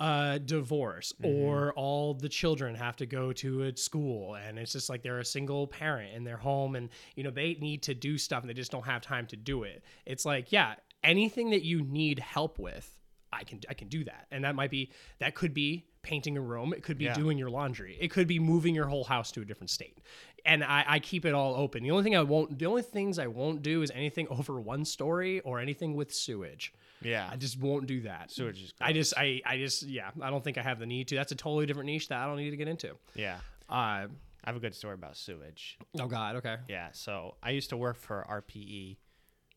a 0.00 0.38
divorce 0.44 1.14
mm-hmm. 1.20 1.34
or 1.34 1.72
all 1.72 2.12
the 2.12 2.28
children 2.28 2.74
have 2.74 2.94
to 2.94 3.06
go 3.06 3.32
to 3.32 3.62
a 3.62 3.76
school 3.76 4.34
and 4.34 4.58
it's 4.58 4.72
just 4.72 4.90
like 4.90 5.02
they're 5.02 5.18
a 5.18 5.24
single 5.24 5.66
parent 5.66 6.14
in 6.14 6.22
their 6.22 6.36
home 6.36 6.76
and 6.76 6.90
you 7.16 7.24
know 7.24 7.30
they 7.30 7.56
need 7.60 7.82
to 7.82 7.94
do 7.94 8.18
stuff 8.18 8.42
and 8.42 8.50
they 8.50 8.54
just 8.54 8.70
don't 8.70 8.86
have 8.86 9.00
time 9.00 9.26
to 9.26 9.36
do 9.36 9.62
it 9.62 9.82
it's 10.04 10.26
like 10.26 10.52
yeah 10.52 10.74
anything 11.02 11.50
that 11.50 11.64
you 11.64 11.82
need 11.82 12.18
help 12.18 12.58
with 12.58 13.00
I 13.32 13.44
can 13.44 13.60
I 13.68 13.74
can 13.74 13.88
do 13.88 14.04
that. 14.04 14.26
And 14.30 14.44
that 14.44 14.54
might 14.54 14.70
be 14.70 14.90
that 15.18 15.34
could 15.34 15.54
be 15.54 15.86
painting 16.02 16.36
a 16.36 16.40
room. 16.40 16.72
It 16.72 16.82
could 16.82 16.98
be 16.98 17.04
Yeah. 17.04 17.14
doing 17.14 17.36
your 17.38 17.50
laundry. 17.50 17.96
It 18.00 18.08
could 18.08 18.26
be 18.26 18.38
moving 18.38 18.74
your 18.74 18.86
whole 18.86 19.04
house 19.04 19.30
to 19.32 19.42
a 19.42 19.44
different 19.44 19.70
state. 19.70 19.98
And 20.44 20.64
I, 20.64 20.84
I 20.86 20.98
keep 20.98 21.24
it 21.24 21.34
all 21.34 21.54
open. 21.54 21.82
The 21.82 21.90
only 21.90 22.04
thing 22.04 22.16
I 22.16 22.22
won't 22.22 22.58
the 22.58 22.66
only 22.66 22.82
things 22.82 23.18
I 23.18 23.26
won't 23.26 23.62
do 23.62 23.82
is 23.82 23.90
anything 23.94 24.26
over 24.30 24.60
one 24.60 24.84
story 24.84 25.40
or 25.40 25.60
anything 25.60 25.94
with 25.94 26.12
sewage. 26.14 26.72
Yeah. 27.02 27.28
I 27.30 27.36
just 27.36 27.58
won't 27.58 27.86
do 27.86 28.02
that. 28.02 28.30
Sewage 28.30 28.62
is 28.62 28.74
I 28.80 28.92
just 28.92 29.14
I 29.16 29.40
I 29.44 29.56
just 29.58 29.82
yeah, 29.84 30.10
I 30.20 30.30
don't 30.30 30.42
think 30.44 30.58
I 30.58 30.62
have 30.62 30.78
the 30.78 30.86
need 30.86 31.08
to. 31.08 31.14
That's 31.16 31.32
a 31.32 31.36
totally 31.36 31.66
different 31.66 31.86
niche 31.86 32.08
that 32.08 32.18
I 32.18 32.26
don't 32.26 32.36
need 32.36 32.50
to 32.50 32.56
get 32.56 32.68
into. 32.68 32.96
yeah. 33.14 33.38
Uh 33.68 34.06
I 34.42 34.48
have 34.48 34.56
a 34.56 34.60
good 34.60 34.74
story 34.74 34.94
about 34.94 35.16
sewage. 35.16 35.78
oh 35.98 36.06
god, 36.06 36.36
okay. 36.36 36.56
Yeah, 36.68 36.88
so 36.92 37.34
I 37.42 37.50
used 37.50 37.68
to 37.70 37.76
work 37.76 37.98
for 37.98 38.26
RPE 38.28 38.96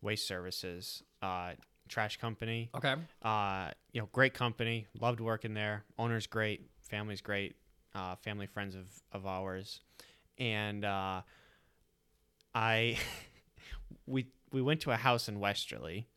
Waste 0.02 0.28
Services, 0.28 1.04
uh, 1.22 1.52
trash 1.88 2.18
company. 2.18 2.70
Okay. 2.76 2.94
Uh, 3.22 3.70
you 3.94 4.02
know, 4.02 4.10
great 4.12 4.34
company. 4.34 4.88
Loved 5.00 5.22
working 5.22 5.54
there. 5.54 5.86
Owner's 5.98 6.28
great. 6.28 6.68
Family's 6.82 7.22
great. 7.22 7.56
Uh, 7.96 8.16
family 8.18 8.46
friends 8.48 8.76
of, 8.76 8.88
of 9.14 9.26
ours, 9.26 9.80
and 10.38 10.86
uh, 10.86 11.22
I 12.54 12.98
we 14.08 14.28
we 14.52 14.62
went 14.62 14.82
to 14.82 14.92
a 14.92 14.98
house 14.98 15.28
in 15.28 15.40
Westerly 15.40 16.08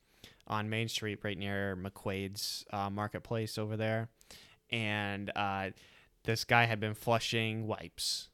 on 0.47 0.69
Main 0.69 0.89
Street, 0.89 1.21
right 1.23 1.37
near 1.37 1.77
McQuade's 1.77 2.65
uh, 2.73 2.91
Marketplace 2.91 3.59
over 3.59 3.77
there, 3.77 4.09
and 4.71 5.31
uh, 5.35 5.71
this 6.25 6.45
guy 6.45 6.65
had 6.65 6.81
been 6.81 6.95
flushing 6.95 7.67
wipes, 7.67 8.29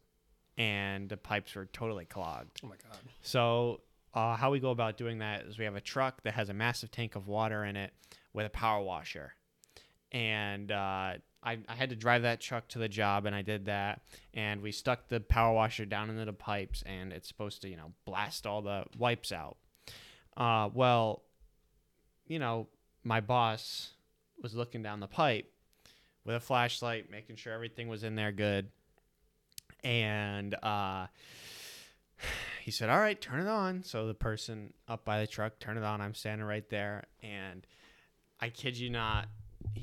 and 0.58 1.08
the 1.08 1.17
pipes 1.17 1.55
were 1.55 1.67
totally 1.67 2.05
clogged. 2.05 2.61
Oh 2.64 2.69
my 2.69 2.76
god. 2.76 2.99
So, 3.23 3.81
uh, 4.14 4.37
how 4.37 4.50
we 4.50 4.61
go 4.61 4.70
about 4.70 4.96
doing 4.96 5.19
that 5.19 5.43
is 5.43 5.58
we 5.58 5.64
have 5.64 5.76
a 5.76 5.81
truck 5.81 6.23
that 6.25 6.35
has 6.35 6.49
a 6.49 6.55
massive 6.55 6.90
tank 6.90 7.17
of 7.17 7.28
water 7.28 7.64
in 7.64 7.76
it 7.76 7.93
with 8.32 8.46
a 8.46 8.50
power 8.50 8.82
washer. 8.82 9.35
And 10.11 10.70
uh, 10.70 11.14
I, 11.42 11.58
I 11.68 11.74
had 11.74 11.90
to 11.90 11.96
drive 11.96 12.22
that 12.22 12.40
truck 12.40 12.68
to 12.68 12.78
the 12.78 12.88
job, 12.88 13.26
and 13.26 13.34
I 13.34 13.42
did 13.42 13.66
that. 13.66 14.02
And 14.32 14.62
we 14.62 14.70
stuck 14.72 15.08
the 15.08 15.20
power 15.20 15.52
washer 15.52 15.84
down 15.84 16.08
into 16.08 16.24
the 16.24 16.32
pipes, 16.32 16.82
and 16.86 17.12
it's 17.12 17.28
supposed 17.28 17.62
to, 17.62 17.68
you 17.68 17.76
know, 17.76 17.92
blast 18.04 18.46
all 18.46 18.62
the 18.62 18.84
wipes 18.96 19.32
out. 19.32 19.56
Uh, 20.36 20.68
well, 20.72 21.22
you 22.26 22.38
know, 22.38 22.68
my 23.02 23.20
boss 23.20 23.90
was 24.40 24.54
looking 24.54 24.82
down 24.82 25.00
the 25.00 25.08
pipe 25.08 25.52
with 26.24 26.36
a 26.36 26.40
flashlight, 26.40 27.10
making 27.10 27.36
sure 27.36 27.52
everything 27.52 27.88
was 27.88 28.04
in 28.04 28.14
there 28.14 28.32
good. 28.32 28.68
And 29.82 30.54
uh, 30.62 31.06
he 32.62 32.70
said, 32.70 32.88
"All 32.88 33.00
right, 33.00 33.20
turn 33.20 33.40
it 33.40 33.48
on." 33.48 33.82
So 33.82 34.06
the 34.06 34.14
person 34.14 34.72
up 34.86 35.04
by 35.04 35.20
the 35.20 35.26
truck 35.26 35.58
turned 35.58 35.78
it 35.78 35.84
on. 35.84 36.00
I'm 36.00 36.14
standing 36.14 36.46
right 36.46 36.68
there, 36.70 37.04
and 37.22 37.66
I 38.40 38.48
kid 38.48 38.76
you 38.76 38.90
not, 38.90 39.28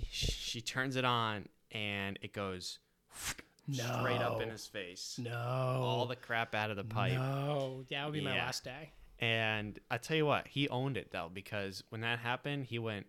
she 0.09 0.61
turns 0.61 0.95
it 0.95 1.05
on, 1.05 1.47
and 1.71 2.17
it 2.21 2.33
goes 2.33 2.79
straight 3.71 4.21
up 4.21 4.41
in 4.41 4.49
his 4.49 4.65
face. 4.65 5.19
No. 5.21 5.31
All 5.31 6.05
the 6.05 6.15
crap 6.15 6.55
out 6.55 6.71
of 6.71 6.77
the 6.77 6.83
pipe. 6.83 7.13
No. 7.13 7.85
That 7.89 8.05
would 8.05 8.13
be 8.13 8.21
my 8.21 8.37
last 8.37 8.63
day. 8.63 8.91
And 9.19 9.77
I 9.91 9.97
tell 9.97 10.15
you 10.15 10.25
what, 10.25 10.47
he 10.47 10.69
owned 10.69 10.95
it 10.97 11.11
though 11.11 11.29
because 11.33 11.83
when 11.89 12.01
that 12.01 12.19
happened, 12.19 12.65
he 12.65 12.79
went 12.79 13.07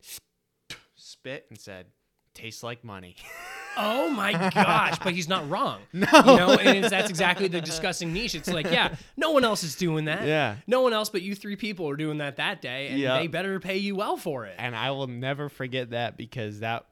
spit 0.97 1.47
and 1.51 1.59
said, 1.59 1.87
"Tastes 2.35 2.63
like 2.63 2.83
money." 2.85 3.17
Oh 3.77 4.11
my 4.11 4.33
gosh, 4.51 4.99
but 5.03 5.13
he's 5.13 5.29
not 5.29 5.49
wrong. 5.49 5.81
No. 5.93 6.07
You 6.13 6.37
know, 6.37 6.51
and 6.55 6.79
it's, 6.79 6.91
that's 6.91 7.09
exactly 7.11 7.49
the 7.49 7.61
disgusting 7.61 8.13
niche. 8.13 8.35
It's 8.35 8.49
like, 8.53 8.67
yeah, 8.71 8.95
no 9.17 9.31
one 9.31 9.45
else 9.45 9.63
is 9.63 9.75
doing 9.77 10.07
that. 10.07 10.27
Yeah. 10.27 10.57
No 10.67 10.81
one 10.83 10.93
else 10.93 11.09
but 11.11 11.23
you 11.23 11.35
three 11.35 11.57
people 11.57 11.89
are 11.89 11.97
doing 11.97 12.19
that 12.19 12.37
that 12.37 12.61
day, 12.61 12.89
and 12.89 12.99
Yeah. 12.99 13.19
they 13.19 13.27
better 13.27 13.59
pay 13.61 13.77
you 13.79 13.97
well 13.97 14.17
for 14.17 14.45
it. 14.47 14.55
and 14.59 14.75
I 14.77 14.91
will 14.91 15.07
never 15.07 15.49
forget 15.49 15.91
that 15.91 16.17
because 16.17 16.61
that, 16.61 16.87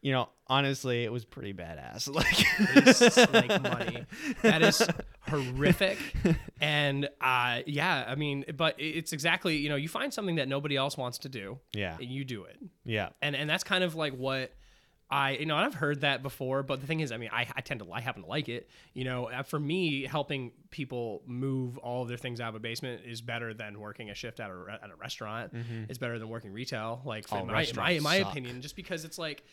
you 0.00 0.12
know, 0.12 0.28
honestly, 0.48 1.04
it 1.04 1.12
was 1.12 1.24
pretty 1.24 1.54
badass. 1.54 2.08
Like, 2.14 2.84
Tastes 2.84 3.16
like 3.32 3.62
money. 3.62 4.04
That 4.42 4.62
is 4.62 4.82
horrific. 5.28 5.98
And 6.60 7.08
uh, 7.20 7.60
yeah, 7.66 8.04
I 8.06 8.14
mean, 8.16 8.44
but 8.56 8.74
it's 8.78 9.12
exactly, 9.12 9.56
you 9.56 9.68
know, 9.68 9.76
you 9.76 9.88
find 9.88 10.12
something 10.12 10.36
that 10.36 10.48
nobody 10.48 10.76
else 10.76 10.96
wants 10.96 11.18
to 11.18 11.28
do, 11.28 11.58
yeah, 11.72 11.96
and 11.98 12.08
you 12.10 12.24
do 12.24 12.44
it. 12.44 12.56
yeah, 12.84 13.10
and 13.20 13.34
and 13.36 13.48
that's 13.48 13.64
kind 13.64 13.82
of 13.84 13.94
like 13.94 14.14
what 14.14 14.52
I 15.12 15.32
you 15.32 15.46
know 15.46 15.56
I've 15.56 15.74
heard 15.74 16.00
that 16.00 16.22
before, 16.22 16.62
but 16.62 16.80
the 16.80 16.86
thing 16.86 17.00
is, 17.00 17.12
I 17.12 17.18
mean, 17.18 17.28
I, 17.32 17.46
I 17.54 17.60
tend 17.60 17.80
to 17.80 17.92
I 17.92 18.00
happen 18.00 18.22
to 18.22 18.28
like 18.28 18.48
it. 18.48 18.68
You 18.94 19.04
know, 19.04 19.26
uh, 19.26 19.42
for 19.42 19.60
me, 19.60 20.04
helping 20.04 20.52
people 20.70 21.22
move 21.26 21.76
all 21.78 22.02
of 22.02 22.08
their 22.08 22.16
things 22.16 22.40
out 22.40 22.48
of 22.48 22.54
a 22.54 22.60
basement 22.60 23.02
is 23.06 23.20
better 23.20 23.52
than 23.52 23.78
working 23.78 24.08
a 24.10 24.14
shift 24.14 24.40
at 24.40 24.50
a 24.50 24.78
at 24.82 24.90
a 24.90 24.96
restaurant. 24.96 25.52
It's 25.88 25.98
better 25.98 26.18
than 26.18 26.28
working 26.28 26.52
retail, 26.52 27.02
like 27.04 27.26
Mm-hmm. 27.26 27.50
In 27.50 27.54
my, 27.54 27.66
my 27.76 27.90
in 27.90 28.02
my 28.02 28.18
suck. 28.20 28.30
opinion, 28.32 28.62
just 28.62 28.74
because 28.76 29.04
it's 29.04 29.18
like. 29.18 29.44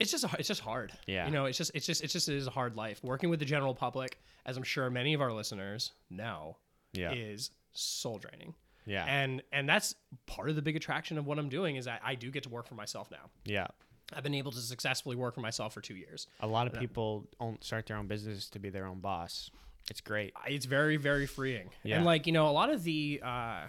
It's 0.00 0.12
just 0.12 0.24
it's 0.38 0.46
just 0.46 0.60
hard. 0.60 0.92
Yeah. 1.08 1.26
You 1.26 1.32
know, 1.32 1.46
it's 1.46 1.58
just 1.58 1.72
it's 1.74 1.84
just 1.84 2.04
it's 2.04 2.12
just 2.12 2.28
it 2.28 2.36
is 2.36 2.46
a 2.46 2.50
hard 2.50 2.76
life. 2.76 3.00
Working 3.02 3.30
with 3.30 3.40
the 3.40 3.44
general 3.44 3.74
public, 3.74 4.20
as 4.46 4.56
I'm 4.56 4.62
sure 4.62 4.88
many 4.90 5.12
of 5.14 5.20
our 5.20 5.32
listeners 5.32 5.90
know, 6.08 6.56
yeah, 6.92 7.12
is 7.12 7.50
soul 7.72 8.18
draining. 8.18 8.54
yeah, 8.86 9.04
And 9.06 9.42
and 9.52 9.68
that's 9.68 9.96
part 10.26 10.50
of 10.50 10.54
the 10.54 10.62
big 10.62 10.76
attraction 10.76 11.18
of 11.18 11.26
what 11.26 11.36
I'm 11.36 11.48
doing 11.48 11.74
is 11.74 11.88
I 11.88 12.14
do 12.14 12.30
get 12.30 12.44
to 12.44 12.48
work 12.48 12.68
for 12.68 12.76
myself 12.76 13.10
now. 13.10 13.28
yeah. 13.44 13.66
I've 14.14 14.22
been 14.22 14.34
able 14.34 14.52
to 14.52 14.58
successfully 14.58 15.16
work 15.16 15.34
for 15.34 15.40
myself 15.40 15.74
for 15.74 15.80
two 15.80 15.94
years. 15.94 16.26
A 16.40 16.46
lot 16.46 16.66
of 16.66 16.72
people 16.74 17.26
own, 17.40 17.58
start 17.60 17.86
their 17.86 17.96
own 17.96 18.06
business 18.06 18.48
to 18.50 18.58
be 18.58 18.70
their 18.70 18.86
own 18.86 19.00
boss. 19.00 19.50
It's 19.90 20.00
great. 20.00 20.32
It's 20.46 20.66
very, 20.66 20.96
very 20.96 21.26
freeing. 21.26 21.70
Yeah. 21.82 21.96
And 21.96 22.04
like, 22.04 22.26
you 22.26 22.32
know, 22.32 22.48
a 22.48 22.52
lot 22.52 22.70
of 22.70 22.84
the 22.84 23.20
uh 23.24 23.60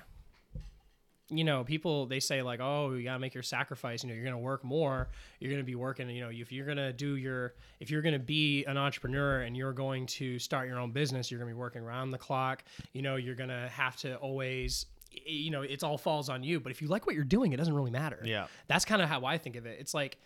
you 1.32 1.44
know, 1.44 1.64
people 1.64 2.08
they 2.08 2.20
say 2.20 2.42
like, 2.42 2.60
oh, 2.60 2.92
you 2.94 3.04
gotta 3.04 3.20
make 3.20 3.34
your 3.34 3.44
sacrifice. 3.44 4.04
You 4.04 4.10
know, 4.10 4.16
you're 4.16 4.24
gonna 4.24 4.40
work 4.40 4.64
more. 4.64 5.10
You're 5.40 5.52
gonna 5.52 5.64
be 5.64 5.76
working. 5.76 6.10
You 6.10 6.22
know, 6.22 6.30
if 6.32 6.52
you're 6.52 6.66
gonna 6.66 6.92
do 6.92 7.16
your, 7.16 7.54
if 7.80 7.92
you're 7.92 8.02
gonna 8.02 8.20
be 8.20 8.66
an 8.66 8.78
entrepreneur 8.78 9.42
and 9.42 9.56
you're 9.56 9.74
going 9.74 10.08
to 10.08 10.40
start 10.40 10.68
your 10.68 10.80
own 10.80 10.92
business, 10.92 11.30
you're 11.30 11.40
gonna 11.40 11.52
be 11.52 11.58
working 11.58 11.84
around 11.84 12.12
the 12.12 12.18
clock. 12.18 12.64
You 12.94 13.02
know, 13.02 13.16
you're 13.16 13.36
gonna 13.36 13.70
have 13.70 13.96
to 13.98 14.16
always, 14.16 14.88
you 15.12 15.52
know, 15.52 15.62
it's 15.62 15.84
all 15.84 15.98
falls 15.98 16.30
on 16.30 16.44
you. 16.44 16.60
But 16.60 16.72
if 16.72 16.82
you 16.82 16.88
like 16.88 17.06
what 17.06 17.16
you're 17.16 17.24
doing, 17.24 17.54
it 17.54 17.58
doesn't 17.58 17.74
really 17.74 17.92
matter. 17.92 18.20
Yeah. 18.24 18.48
That's 18.68 18.86
kind 18.86 19.02
of 19.02 19.10
how 19.10 19.26
I 19.26 19.38
think 19.38 19.56
of 19.56 19.66
it. 19.66 19.78
It's 19.80 19.94
like, 19.94 20.18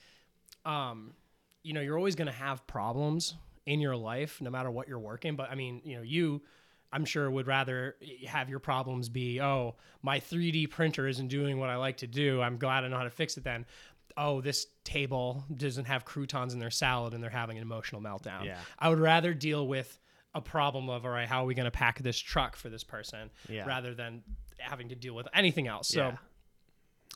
um, 0.66 1.14
you 1.64 1.74
know, 1.74 1.82
you're 1.82 1.98
always 1.98 2.16
gonna 2.16 2.32
have 2.32 2.66
problems 2.68 3.36
in 3.66 3.80
your 3.80 3.96
life, 3.96 4.42
no 4.42 4.50
matter 4.50 4.70
what 4.70 4.88
you're 4.88 5.00
working. 5.00 5.36
But 5.36 5.50
I 5.50 5.56
mean, 5.56 5.82
you 5.86 5.96
know, 5.96 6.02
you 6.02 6.42
I'm 6.92 7.06
sure 7.06 7.30
would 7.30 7.48
rather 7.48 7.96
have 8.28 8.50
your 8.50 8.60
problems 8.60 9.10
be, 9.10 9.42
oh, 9.42 9.76
my 10.04 10.20
3D 10.20 10.70
printer 10.70 11.08
isn't 11.08 11.28
doing 11.28 11.58
what 11.60 11.70
I 11.72 11.76
like 11.78 11.98
to 11.98 12.08
do. 12.08 12.40
I'm 12.40 12.58
glad 12.58 12.84
I 12.84 12.88
know 12.88 12.98
how 12.98 13.04
to 13.04 13.10
fix 13.10 13.36
it 13.36 13.44
then. 13.44 13.66
Oh, 14.16 14.42
this 14.42 14.68
table 14.84 15.44
doesn't 15.56 15.86
have 15.86 16.06
croutons 16.06 16.54
in 16.54 16.60
their 16.60 16.70
salad 16.70 17.16
and 17.16 17.24
they're 17.24 17.32
having 17.32 17.58
an 17.58 17.64
emotional 17.64 18.00
meltdown. 18.00 18.46
Yeah. 18.46 18.60
I 18.78 18.90
would 18.90 19.00
rather 19.00 19.34
deal 19.34 19.66
with 19.68 19.98
a 20.36 20.42
problem 20.42 20.88
of, 20.88 21.04
all 21.04 21.10
right, 21.12 21.28
how 21.28 21.42
are 21.44 21.46
we 21.48 21.56
going 21.56 21.66
to 21.66 21.72
pack 21.72 21.98
this 21.98 22.20
truck 22.20 22.56
for 22.56 22.70
this 22.70 22.84
person 22.84 23.32
Yeah. 23.50 23.66
rather 23.66 23.96
than 23.96 24.22
having 24.64 24.90
to 24.90 24.96
deal 24.96 25.14
with 25.16 25.28
anything 25.34 25.68
else. 25.68 25.88
So 25.90 26.00
Yeah. 26.10 26.18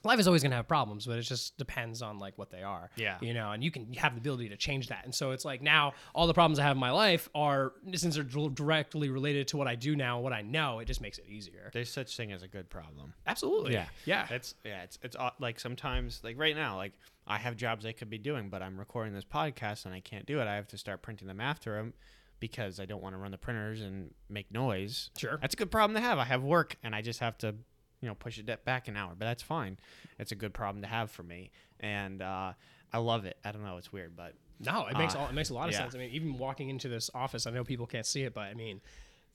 life 0.04 0.20
is 0.20 0.28
always 0.28 0.44
going 0.44 0.52
to 0.52 0.58
have 0.58 0.68
problems, 0.68 1.06
but 1.08 1.18
it 1.18 1.24
just 1.24 1.58
depends 1.58 2.02
on 2.02 2.20
like 2.20 2.38
what 2.38 2.50
they 2.52 2.62
are. 2.62 2.90
Yeah. 2.96 3.18
You 3.20 3.34
know, 3.34 3.52
and 3.52 3.64
you 3.64 3.72
can 3.72 3.92
have 3.94 4.14
the 4.14 4.20
ability 4.20 4.50
to 4.50 4.56
change 4.58 4.88
that. 4.90 5.04
And 5.06 5.14
so 5.14 5.32
it's 5.32 5.44
like 5.44 5.62
now 5.62 5.94
all 6.14 6.28
the 6.28 6.34
problems 6.34 6.60
I 6.60 6.64
have 6.64 6.76
in 6.78 6.80
my 6.80 6.92
life 6.92 7.28
are 7.34 7.74
since 7.94 8.16
they're 8.16 8.24
dir- 8.24 8.50
directly 8.50 9.10
related 9.10 9.48
to 9.50 9.58
what 9.58 9.68
I 9.68 9.76
do 9.76 9.96
now, 9.96 10.20
what 10.20 10.34
I 10.34 10.44
know, 10.44 10.80
it 10.80 10.86
just 10.86 11.02
makes 11.02 11.18
it 11.18 11.26
easier. 11.28 11.72
There's 11.74 11.92
such 11.92 12.16
thing 12.16 12.32
as 12.32 12.44
a 12.44 12.48
good 12.48 12.70
problem. 12.70 13.14
Absolutely. 13.26 13.74
Yeah, 13.74 13.88
Yeah. 14.06 14.28
It's 14.30 14.56
yeah, 14.64 14.84
it's 14.84 15.00
it's 15.02 15.16
like 15.40 15.60
sometimes 15.60 16.22
like 16.24 16.38
right 16.38 16.56
now, 16.56 16.78
like 16.78 16.94
I 17.26 17.38
have 17.40 17.58
jobs 17.58 17.86
I 17.86 17.92
could 17.92 18.10
be 18.10 18.20
doing, 18.20 18.50
but 18.50 18.62
I'm 18.62 18.78
recording 18.78 19.14
this 19.14 19.26
podcast 19.26 19.86
and 19.86 19.94
I 19.94 20.00
can't 20.00 20.26
do 20.26 20.40
it. 20.40 20.48
I 20.48 20.56
have 20.56 20.68
to 20.68 20.78
start 20.78 21.02
printing 21.02 21.28
them 21.28 21.42
after 21.42 21.76
them 21.76 21.94
because 22.40 22.80
I 22.80 22.86
don't 22.86 23.02
want 23.02 23.14
to 23.16 23.20
run 23.20 23.32
the 23.32 23.38
printers 23.38 23.82
and 23.82 24.14
make 24.30 24.52
noise. 24.52 25.10
Sure. 25.18 25.38
That's 25.42 25.54
a 25.54 25.58
good 25.58 25.72
problem 25.72 25.96
to 25.96 26.02
have. 26.02 26.20
I 26.20 26.26
have 26.26 26.44
work 26.44 26.76
and 26.84 26.94
I 26.96 27.02
just 27.02 27.20
have 27.20 27.38
to, 27.40 27.56
you 28.02 28.08
know, 28.08 28.16
push 28.16 28.38
it 28.38 28.66
back 28.66 28.88
an 28.88 28.96
hour, 28.96 29.14
but 29.18 29.26
that's 29.26 29.44
fine. 29.44 29.78
It's 30.20 30.32
a 30.32 30.36
good 30.36 30.54
problem 30.54 30.82
to 30.84 30.88
have 30.88 31.10
for 31.12 31.24
me, 31.24 31.52
and 31.80 32.22
uh, 32.22 32.54
I 32.94 32.98
love 33.00 33.26
it. 33.26 33.38
I 33.44 33.52
don't 33.52 33.64
know, 33.64 33.78
it's 33.78 33.92
weird, 33.92 34.16
but 34.16 34.34
No, 34.60 34.88
it 34.88 34.98
makes 34.98 35.16
Uh, 35.16 35.20
all, 35.20 35.28
it 35.28 35.34
makes 35.34 35.50
a 35.50 35.54
lot 35.54 35.68
of 35.68 35.74
yeah. 35.74 35.80
sense. 35.80 35.96
I 35.96 35.98
mean, 35.98 36.12
even 36.12 36.38
walking 36.38 36.70
into 36.70 36.90
this 36.90 37.10
office, 37.16 37.46
I 37.48 37.52
know 37.52 37.64
people 37.64 37.86
can't 37.88 38.06
see 38.06 38.24
it, 38.24 38.34
but 38.34 38.42
I 38.42 38.54
mean, 38.54 38.82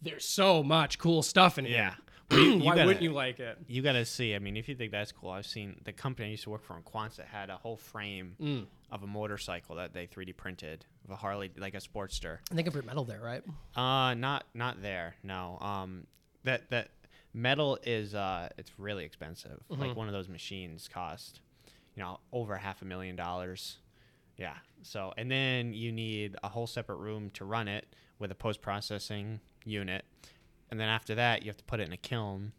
there's 0.00 0.24
so 0.24 0.62
much 0.62 0.98
cool 0.98 1.22
stuff 1.22 1.58
in 1.58 1.64
here. 1.64 1.76
Yeah. 1.76 1.94
Why 2.30 2.74
gotta- 2.76 2.86
wouldn't 2.86 3.02
you 3.02 3.12
like 3.12 3.40
it? 3.40 3.58
you 3.66 3.82
got 3.82 3.92
to 3.92 4.04
see. 4.04 4.34
I 4.34 4.38
mean, 4.38 4.56
if 4.56 4.68
you 4.68 4.74
think 4.74 4.90
that's 4.90 5.12
cool, 5.12 5.30
I've 5.30 5.46
seen 5.46 5.80
the 5.84 5.92
company 5.92 6.28
I 6.28 6.30
used 6.32 6.44
to 6.44 6.50
work 6.50 6.64
for 6.64 6.76
in 6.76 6.82
Quonset 6.82 7.26
had 7.26 7.50
a 7.50 7.56
whole 7.56 7.76
frame 7.76 8.36
Mm. 8.40 8.66
Of 8.92 9.02
a 9.02 9.06
motorcycle 9.06 9.76
that 9.76 9.94
they 9.94 10.06
3D 10.06 10.36
printed 10.36 10.84
of 11.06 11.10
a 11.10 11.16
Harley, 11.16 11.50
like 11.56 11.74
a 11.74 11.78
Sportster. 11.78 12.38
I 12.52 12.54
think 12.54 12.68
of 12.68 12.74
your 12.74 12.82
metal 12.82 13.04
there, 13.04 13.20
right? 13.20 13.42
Uh, 13.74 14.14
not 14.14 14.44
not 14.54 14.82
there. 14.82 15.16
No. 15.24 15.58
Um, 15.60 16.06
that 16.44 16.70
that 16.70 16.90
metal 17.32 17.78
is 17.84 18.14
uh, 18.14 18.50
it's 18.58 18.70
really 18.78 19.04
expensive. 19.04 19.60
Like 19.70 19.96
one 19.96 20.06
of 20.08 20.12
those 20.12 20.28
machines 20.28 20.88
cost, 20.92 21.40
you 21.96 22.02
know, 22.02 22.20
over 22.32 22.56
half 22.56 22.82
a 22.82 22.84
million 22.84 23.16
dollars. 23.16 23.78
Yeah. 24.36 24.54
So 24.82 25.14
and 25.16 25.30
then 25.30 25.72
you 25.72 25.90
need 25.90 26.36
a 26.44 26.48
whole 26.48 26.66
separate 26.66 26.96
room 26.96 27.30
to 27.30 27.44
run 27.46 27.68
it 27.68 27.86
with 28.18 28.30
a 28.30 28.34
post 28.34 28.60
processing 28.60 29.40
unit, 29.64 30.04
and 30.70 30.78
then 30.78 30.88
after 30.88 31.14
that 31.14 31.42
you 31.42 31.48
have 31.48 31.56
to 31.56 31.64
put 31.64 31.80
it 31.80 31.86
in 31.86 31.92
a 31.92 31.96
kiln, 31.96 32.52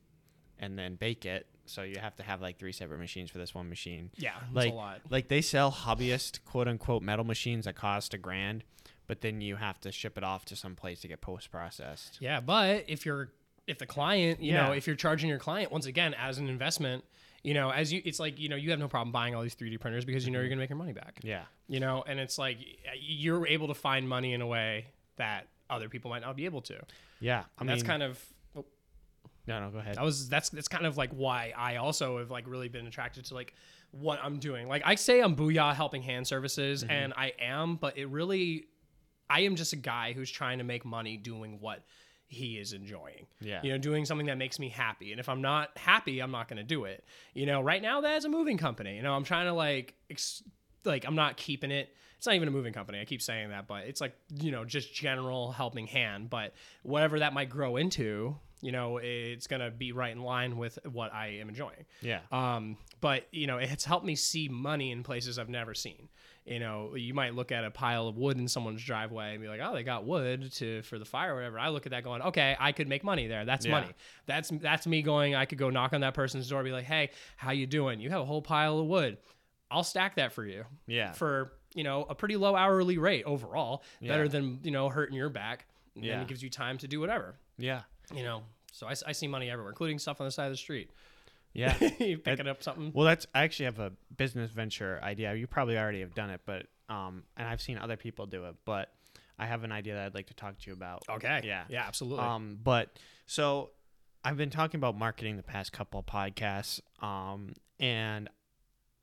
and 0.57 0.79
then 0.79 0.95
bake 0.95 1.25
it. 1.25 1.45
So 1.65 1.84
you 1.84 1.96
have 2.00 2.15
to 2.17 2.24
have 2.24 2.41
like 2.41 2.58
three 2.58 2.72
separate 2.74 3.00
machines 3.00 3.29
for 3.32 3.38
this 3.38 3.53
one 3.55 3.70
machine 3.70 4.12
Yeah, 4.17 4.34
like 4.53 4.72
a 4.72 4.75
lot. 4.75 5.01
like 5.10 5.27
they 5.29 5.41
sell 5.41 5.72
hobbyist 5.72 6.43
quote 6.46 6.67
unquote 6.67 7.01
metal 7.03 7.25
machines 7.25 7.65
that 7.65 7.75
cost 7.75 8.13
a 8.13 8.17
grand, 8.17 8.63
but 9.08 9.22
then 9.22 9.39
you 9.41 9.55
have 9.55 9.79
to 9.82 9.91
ship 9.91 10.17
it 10.17 10.24
off 10.24 10.46
to 10.46 10.55
some 10.55 10.75
place 10.75 11.01
to 11.01 11.08
get 11.08 11.22
post 11.22 11.51
processed. 11.51 12.17
Yeah, 12.20 12.39
but 12.41 12.86
if 12.88 13.05
you're 13.05 13.29
if 13.65 13.77
the 13.77 13.86
client, 13.86 14.41
you 14.41 14.51
know, 14.53 14.72
if 14.74 14.88
you're 14.88 14.96
charging 14.98 15.29
your 15.29 15.39
client 15.39 15.72
once 15.72 15.86
again 15.86 16.13
as 16.15 16.38
an 16.38 16.50
investment, 16.50 17.05
you 17.43 17.53
know, 17.53 17.70
as 17.70 17.93
you 17.93 18.01
it's 18.03 18.20
like, 18.20 18.38
you 18.39 18.50
know, 18.50 18.58
you 18.58 18.72
have 18.72 18.79
no 18.79 18.89
problem 18.89 19.13
buying 19.13 19.36
all 19.36 19.41
these 19.41 19.55
3D 19.55 19.79
printers 19.79 20.03
because 20.03 20.25
you 20.25 20.32
know 20.32 20.38
mm-hmm. 20.39 20.43
you're 20.43 20.50
going 20.50 20.58
to 20.58 20.63
make 20.63 20.70
your 20.70 20.77
money 20.77 20.91
back. 20.93 21.20
Yeah, 21.24 21.43
You 21.67 21.79
know, 21.79 22.03
and 22.05 22.20
it's 22.20 22.38
like 22.38 22.58
you're 23.00 23.48
able 23.48 23.67
to 23.70 23.74
find 23.74 24.08
money 24.10 24.34
in 24.34 24.41
a 24.41 24.48
way 24.48 24.88
that 25.15 25.48
other 25.70 25.88
people 25.88 26.10
might 26.12 26.22
not 26.22 26.36
be 26.36 26.43
able 26.46 26.62
to. 26.63 26.75
yeah. 27.22 27.39
I 27.39 27.43
And 27.60 27.67
mean, 27.67 27.77
that's 27.77 27.84
kind 27.84 28.03
of 28.03 28.20
no, 29.47 29.59
no. 29.59 29.69
Go 29.69 29.79
ahead. 29.79 29.95
that 29.95 30.03
was 30.03 30.29
that's 30.29 30.50
that's 30.50 30.67
kind 30.67 30.85
of 30.85 30.97
like 30.97 31.12
why 31.12 31.53
I 31.55 31.77
also 31.77 32.19
have 32.19 32.31
like 32.31 32.47
really 32.47 32.69
been 32.69 32.88
attracted 32.88 33.25
to 33.25 33.33
like 33.33 33.53
what 33.91 34.19
I'm 34.23 34.39
doing. 34.39 34.67
Like 34.67 34.83
I 34.85 34.95
say 34.95 35.21
I'm 35.21 35.35
Booyah 35.35 35.75
helping 35.75 36.01
hand 36.01 36.27
services 36.27 36.83
mm-hmm. 36.83 36.91
and 36.91 37.13
I 37.15 37.33
am, 37.39 37.75
but 37.75 37.97
it 37.97 38.07
really 38.07 38.67
I 39.29 39.41
am 39.41 39.55
just 39.55 39.73
a 39.73 39.77
guy 39.77 40.13
who's 40.13 40.31
trying 40.31 40.59
to 40.59 40.63
make 40.63 40.85
money 40.85 41.17
doing 41.17 41.57
what 41.59 41.83
he 42.27 42.57
is 42.57 42.73
enjoying. 42.73 43.27
Yeah. 43.41 43.62
You 43.63 43.71
know, 43.71 43.77
doing 43.77 44.05
something 44.05 44.27
that 44.27 44.38
makes 44.38 44.59
me 44.59 44.69
happy. 44.69 45.12
And 45.12 45.19
if 45.19 45.29
I'm 45.29 45.41
not 45.41 45.69
happy, 45.77 46.19
I'm 46.19 46.31
not 46.31 46.47
going 46.47 46.57
to 46.57 46.63
do 46.63 46.85
it. 46.85 47.03
You 47.33 47.45
know, 47.45 47.62
right 47.62 47.81
now 47.81 48.01
that's 48.01 48.25
a 48.25 48.29
moving 48.29 48.57
company. 48.57 48.95
You 48.95 49.03
know, 49.03 49.13
I'm 49.13 49.23
trying 49.23 49.45
to 49.45 49.53
like 49.53 49.93
ex- 50.09 50.43
like 50.83 51.05
I'm 51.05 51.15
not 51.15 51.38
keeping 51.38 51.71
it. 51.71 51.93
It's 52.17 52.25
not 52.25 52.35
even 52.35 52.47
a 52.47 52.51
moving 52.51 52.73
company. 52.73 53.01
I 53.01 53.05
keep 53.05 53.21
saying 53.21 53.50
that, 53.50 53.67
but 53.67 53.85
it's 53.85 54.00
like, 54.00 54.15
you 54.33 54.51
know, 54.51 54.63
just 54.63 54.93
general 54.93 55.51
helping 55.51 55.88
hand, 55.88 56.29
but 56.29 56.53
whatever 56.81 57.19
that 57.19 57.33
might 57.33 57.50
grow 57.50 57.75
into, 57.75 58.38
you 58.63 58.72
know, 58.72 58.98
it's 58.98 59.46
going 59.46 59.60
to 59.62 59.70
be 59.70 59.91
right 59.91 60.12
in 60.15 60.22
line 60.24 60.58
with 60.58 60.79
what 60.91 61.13
I 61.13 61.39
am 61.41 61.50
enjoying. 61.50 61.86
yeah, 62.01 62.22
Um, 62.32 62.77
but 63.01 63.27
you 63.32 63.46
know, 63.46 63.58
it's 63.58 63.84
helped 63.84 64.05
me 64.05 64.15
see 64.15 64.48
money 64.48 64.91
in 64.91 65.03
places 65.03 65.38
I've 65.38 65.50
never 65.50 65.74
seen. 65.75 66.08
You 66.46 66.60
know, 66.60 66.96
you 66.96 67.13
might 67.13 67.36
look 67.36 67.51
at 67.51 67.63
a 67.65 67.72
pile 67.72 68.08
of 68.08 68.17
wood 68.17 68.38
in 68.38 68.48
someone's 68.48 68.84
driveway 68.84 69.34
and 69.34 69.41
be 69.41 69.48
like, 69.48 69.62
"Oh, 69.63 69.74
they 69.74 69.84
got 69.84 70.05
wood 70.05 70.51
to 70.53 70.82
for 70.84 70.98
the 71.00 71.05
fire 71.05 71.34
or 71.34 71.36
whatever." 71.36 71.60
I 71.60 71.70
look 71.70 71.86
at 71.86 71.91
that 71.91 72.03
going, 72.03 72.22
"Okay, 72.22 72.55
I 72.60 72.72
could 72.72 72.88
make 72.89 73.03
money 73.03 73.27
there. 73.27 73.46
That's 73.46 73.65
Yeah. 73.65 73.72
money. 73.72 73.91
That's 74.25 74.50
that's 74.50 74.88
me 74.88 75.01
going. 75.03 75.36
I 75.36 75.46
could 75.46 75.58
go 75.58 75.70
knock 75.70 75.93
on 75.93 76.01
that 76.01 76.13
person's 76.13 76.50
door, 76.50 76.60
and 76.60 76.65
be 76.65 76.72
like, 76.74 76.86
"Hey, 76.86 77.12
how 77.38 77.51
you 77.51 77.67
doing? 77.67 78.00
You 78.00 78.10
have 78.10 78.22
a 78.22 78.25
whole 78.25 78.41
pile 78.41 78.79
of 78.79 78.88
wood. 78.88 79.17
I'll 79.72 79.84
stack 79.84 80.15
that 80.15 80.34
for 80.34 80.46
you 80.46 80.65
yeah, 80.86 81.13
for 81.13 81.53
you 81.75 81.84
know 81.84 82.03
a 82.10 82.13
pretty 82.15 82.36
low 82.38 82.55
hourly 82.55 82.98
rate 82.98 83.24
overall, 83.25 83.84
Yeah. 84.01 84.10
better 84.13 84.27
than 84.27 84.60
you 84.63 84.72
know 84.72 84.88
hurting 84.89 85.15
your 85.15 85.29
back. 85.29 85.65
And 85.96 86.03
then 86.05 86.22
it 86.22 86.27
gives 86.27 86.41
you 86.43 86.50
time 86.50 86.77
to 86.79 86.88
do 86.88 87.00
whatever. 87.00 87.36
yeah, 87.58 87.82
You 88.13 88.24
know, 88.24 88.43
so 88.73 88.87
I 88.87 89.11
see 89.11 89.27
money 89.27 89.49
everywhere, 89.49 89.71
including 89.71 89.99
stuff 89.99 90.19
on 90.19 90.25
the 90.25 90.31
side 90.31 90.45
of 90.45 90.51
the 90.51 90.57
street. 90.57 90.89
yeah. 91.53 91.77
you 91.99 92.17
picking 92.17 92.47
up 92.47 92.63
something. 92.63 92.91
well, 92.93 93.05
that's 93.05 93.27
I 93.33 93.43
actually 93.43 93.65
have 93.65 93.79
a 93.79 93.91
business 94.17 94.51
venture 94.51 94.99
idea. 95.03 95.35
You 95.35 95.45
probably 95.45 95.77
already 95.77 95.99
have 95.99 96.15
done 96.15 96.31
it, 96.31 96.41
but 96.45 96.65
um, 96.89 97.23
and 97.37 97.47
I've 97.47 97.61
seen 97.61 97.77
other 97.77 97.95
people 97.97 98.25
do 98.25 98.45
it, 98.45 98.55
but 98.65 98.91
I 99.37 99.45
have 99.45 99.63
an 99.63 99.71
idea 99.71 99.93
that 99.93 100.05
I'd 100.07 100.15
like 100.15 100.27
to 100.27 100.33
talk 100.33 100.57
to 100.59 100.67
you 100.67 100.73
about. 100.73 101.03
Okay. 101.07 101.41
Yeah. 101.43 101.65
Yeah, 101.69 101.83
absolutely. 101.87 102.25
Um, 102.25 102.57
but 102.63 102.97
so 103.27 103.69
I've 104.23 104.37
been 104.37 104.49
talking 104.49 104.79
about 104.79 104.97
marketing 104.97 105.37
the 105.37 105.43
past 105.43 105.71
couple 105.71 105.99
of 105.99 106.07
podcasts, 106.07 106.81
um, 106.99 107.53
and 107.79 108.27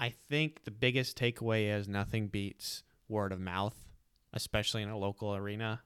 I 0.00 0.10
think 0.28 0.64
the 0.64 0.70
biggest 0.72 1.16
takeaway 1.16 1.76
is 1.76 1.86
nothing 1.86 2.26
beats 2.26 2.82
word 3.08 3.32
of 3.32 3.40
mouth, 3.40 3.76
especially 4.32 4.82
in 4.82 4.88
a 4.88 4.98
local 4.98 5.34
arena. 5.36 5.80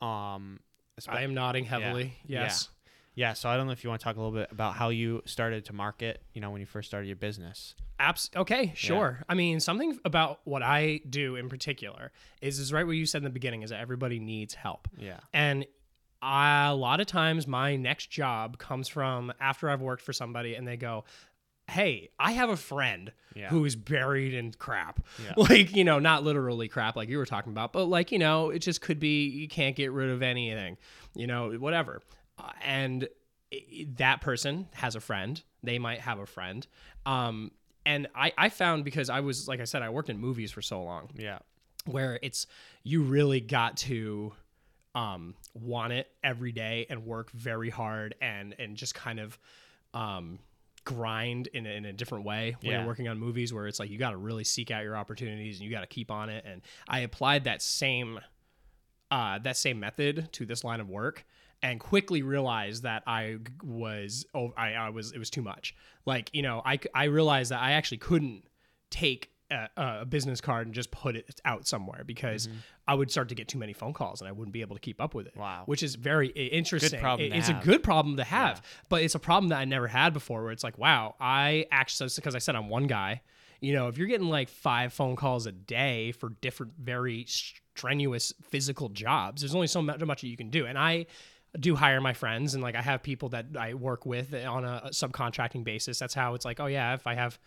Um, 0.00 0.60
I 1.08 1.22
am 1.22 1.34
nodding 1.34 1.64
heavily. 1.64 2.14
Yeah. 2.26 2.42
Yes. 2.42 2.68
yeah. 2.70 2.77
Yeah, 3.18 3.32
so 3.32 3.48
I 3.48 3.56
don't 3.56 3.66
know 3.66 3.72
if 3.72 3.82
you 3.82 3.90
want 3.90 4.00
to 4.00 4.04
talk 4.04 4.14
a 4.14 4.20
little 4.20 4.30
bit 4.38 4.48
about 4.52 4.76
how 4.76 4.90
you 4.90 5.22
started 5.24 5.64
to 5.64 5.72
market. 5.72 6.22
You 6.34 6.40
know, 6.40 6.50
when 6.50 6.60
you 6.60 6.66
first 6.66 6.86
started 6.88 7.08
your 7.08 7.16
business. 7.16 7.74
Abs- 7.98 8.30
okay, 8.36 8.72
sure. 8.76 9.24
I 9.28 9.34
mean, 9.34 9.58
something 9.58 9.98
about 10.04 10.38
what 10.44 10.62
I 10.62 11.00
do 11.10 11.34
in 11.34 11.48
particular 11.48 12.12
is 12.40 12.60
is 12.60 12.72
right 12.72 12.86
what 12.86 12.92
you 12.92 13.06
said 13.06 13.18
in 13.18 13.24
the 13.24 13.30
beginning 13.30 13.62
is 13.62 13.70
that 13.70 13.80
everybody 13.80 14.20
needs 14.20 14.54
help. 14.54 14.86
Yeah. 14.96 15.18
And 15.34 15.66
a 16.22 16.72
lot 16.76 17.00
of 17.00 17.08
times 17.08 17.48
my 17.48 17.74
next 17.74 18.08
job 18.08 18.56
comes 18.58 18.86
from 18.86 19.32
after 19.40 19.68
I've 19.68 19.80
worked 19.80 20.02
for 20.02 20.12
somebody 20.12 20.54
and 20.54 20.64
they 20.64 20.76
go, 20.76 21.02
"Hey, 21.68 22.10
I 22.20 22.30
have 22.32 22.50
a 22.50 22.56
friend 22.56 23.10
Yeah. 23.34 23.48
who 23.48 23.64
is 23.64 23.74
buried 23.74 24.32
in 24.32 24.52
crap." 24.52 25.00
Yeah. 25.24 25.32
Like, 25.36 25.74
you 25.74 25.82
know, 25.82 25.98
not 25.98 26.22
literally 26.22 26.68
crap 26.68 26.94
like 26.94 27.08
you 27.08 27.18
were 27.18 27.26
talking 27.26 27.50
about, 27.50 27.72
but 27.72 27.86
like, 27.86 28.12
you 28.12 28.20
know, 28.20 28.50
it 28.50 28.60
just 28.60 28.80
could 28.80 29.00
be 29.00 29.26
you 29.28 29.48
can't 29.48 29.74
get 29.74 29.90
rid 29.90 30.10
of 30.10 30.22
anything, 30.22 30.76
you 31.16 31.26
know, 31.26 31.50
whatever. 31.54 32.00
Uh, 32.38 32.50
and 32.64 33.08
that 33.96 34.20
person 34.20 34.68
has 34.74 34.94
a 34.94 35.00
friend. 35.00 35.42
They 35.62 35.78
might 35.78 36.00
have 36.00 36.18
a 36.18 36.26
friend. 36.26 36.66
Um 37.06 37.52
and 37.86 38.06
I, 38.14 38.32
I 38.36 38.48
found 38.50 38.84
because 38.84 39.08
I 39.08 39.20
was 39.20 39.48
like 39.48 39.60
I 39.60 39.64
said, 39.64 39.80
I 39.82 39.88
worked 39.88 40.10
in 40.10 40.18
movies 40.18 40.52
for 40.52 40.60
so 40.60 40.82
long 40.82 41.08
Yeah. 41.16 41.38
where 41.86 42.18
it's 42.22 42.46
you 42.82 43.02
really 43.02 43.40
got 43.40 43.78
to 43.78 44.32
um, 44.94 45.34
want 45.54 45.92
it 45.94 46.10
every 46.22 46.52
day 46.52 46.86
and 46.90 47.06
work 47.06 47.30
very 47.30 47.70
hard 47.70 48.14
and 48.20 48.54
and 48.58 48.76
just 48.76 48.94
kind 48.94 49.18
of 49.20 49.38
um, 49.94 50.38
grind 50.84 51.46
in 51.48 51.66
a, 51.66 51.70
in 51.70 51.84
a 51.86 51.92
different 51.92 52.24
way 52.24 52.56
when 52.60 52.72
Yeah. 52.72 52.78
you're 52.78 52.86
working 52.86 53.08
on 53.08 53.18
movies 53.18 53.54
where 53.54 53.66
it's 53.66 53.78
like 53.78 53.88
you 53.90 53.96
got 53.98 54.10
to 54.10 54.16
really 54.18 54.44
seek 54.44 54.70
out 54.70 54.82
your 54.82 54.96
opportunities 54.96 55.58
and 55.58 55.64
you 55.64 55.70
got 55.70 55.80
to 55.80 55.86
keep 55.86 56.10
on 56.10 56.28
it 56.28 56.44
and 56.46 56.60
I 56.88 57.00
applied 57.00 57.44
that 57.44 57.62
same 57.62 58.20
uh, 59.10 59.38
that 59.38 59.56
same 59.56 59.80
method 59.80 60.28
to 60.32 60.44
this 60.44 60.62
line 60.64 60.80
of 60.80 60.90
work 60.90 61.24
and 61.62 61.80
quickly 61.80 62.22
realized 62.22 62.84
that 62.84 63.02
I 63.06 63.38
was 63.62 64.26
oh 64.34 64.52
I, 64.56 64.72
I 64.74 64.88
was 64.90 65.12
it 65.12 65.18
was 65.18 65.30
too 65.30 65.42
much. 65.42 65.74
Like 66.06 66.30
you 66.32 66.42
know 66.42 66.62
I 66.64 66.78
I 66.94 67.04
realized 67.04 67.50
that 67.50 67.60
I 67.60 67.72
actually 67.72 67.98
couldn't 67.98 68.44
take 68.90 69.30
a, 69.50 69.68
a 69.76 70.04
business 70.04 70.40
card 70.40 70.66
and 70.66 70.74
just 70.74 70.90
put 70.90 71.16
it 71.16 71.40
out 71.44 71.66
somewhere 71.66 72.04
because 72.04 72.48
I 72.86 72.94
would 72.94 73.10
start 73.10 73.30
to 73.30 73.34
get 73.34 73.48
too 73.48 73.58
many 73.58 73.72
phone 73.72 73.94
calls 73.94 74.20
and 74.20 74.28
I 74.28 74.32
wouldn't 74.32 74.52
be 74.52 74.60
able 74.60 74.76
to 74.76 74.80
keep 74.80 75.00
up 75.00 75.14
with 75.14 75.26
it. 75.26 75.36
Wow. 75.36 75.62
which 75.66 75.82
is 75.82 75.94
very 75.94 76.28
interesting. 76.28 76.98
It- 76.98 77.32
it's 77.32 77.48
have. 77.48 77.62
a 77.62 77.64
good 77.64 77.82
problem 77.82 78.16
to 78.18 78.24
have, 78.24 78.62
but 78.90 79.02
it's 79.02 79.14
a 79.14 79.18
problem 79.18 79.48
that 79.48 79.58
I 79.58 79.64
never 79.64 79.86
had 79.88 80.12
before. 80.12 80.42
Where 80.42 80.52
it's 80.52 80.64
like, 80.64 80.76
wow, 80.78 81.14
I 81.18 81.66
actually 81.70 82.10
because 82.14 82.34
I 82.34 82.38
said 82.38 82.56
I'm 82.56 82.68
one 82.68 82.86
guy. 82.86 83.22
You 83.60 83.72
know, 83.72 83.88
if 83.88 83.98
you're 83.98 84.06
getting 84.06 84.28
like 84.28 84.48
five 84.48 84.92
phone 84.92 85.16
calls 85.16 85.46
a 85.46 85.52
day 85.52 86.12
for 86.12 86.28
different, 86.40 86.74
very 86.78 87.24
strenuous 87.26 88.32
physical 88.42 88.88
jobs, 88.88 89.42
there's 89.42 89.54
only 89.54 89.66
so 89.66 89.82
much, 89.82 90.00
much 90.00 90.20
that 90.20 90.28
you 90.28 90.36
can 90.36 90.50
do. 90.50 90.66
And 90.66 90.78
I 90.78 91.06
do 91.58 91.76
hire 91.76 92.00
my 92.00 92.12
friends, 92.12 92.54
and 92.54 92.62
like 92.62 92.74
I 92.74 92.82
have 92.82 93.02
people 93.02 93.30
that 93.30 93.46
I 93.58 93.74
work 93.74 94.04
with 94.06 94.34
on 94.34 94.64
a, 94.64 94.82
a 94.84 94.90
subcontracting 94.90 95.64
basis. 95.64 95.98
That's 95.98 96.14
how 96.14 96.34
it's 96.34 96.44
like, 96.44 96.60
oh 96.60 96.66
yeah, 96.66 96.94
if 96.94 97.06
I 97.06 97.14
have, 97.14 97.38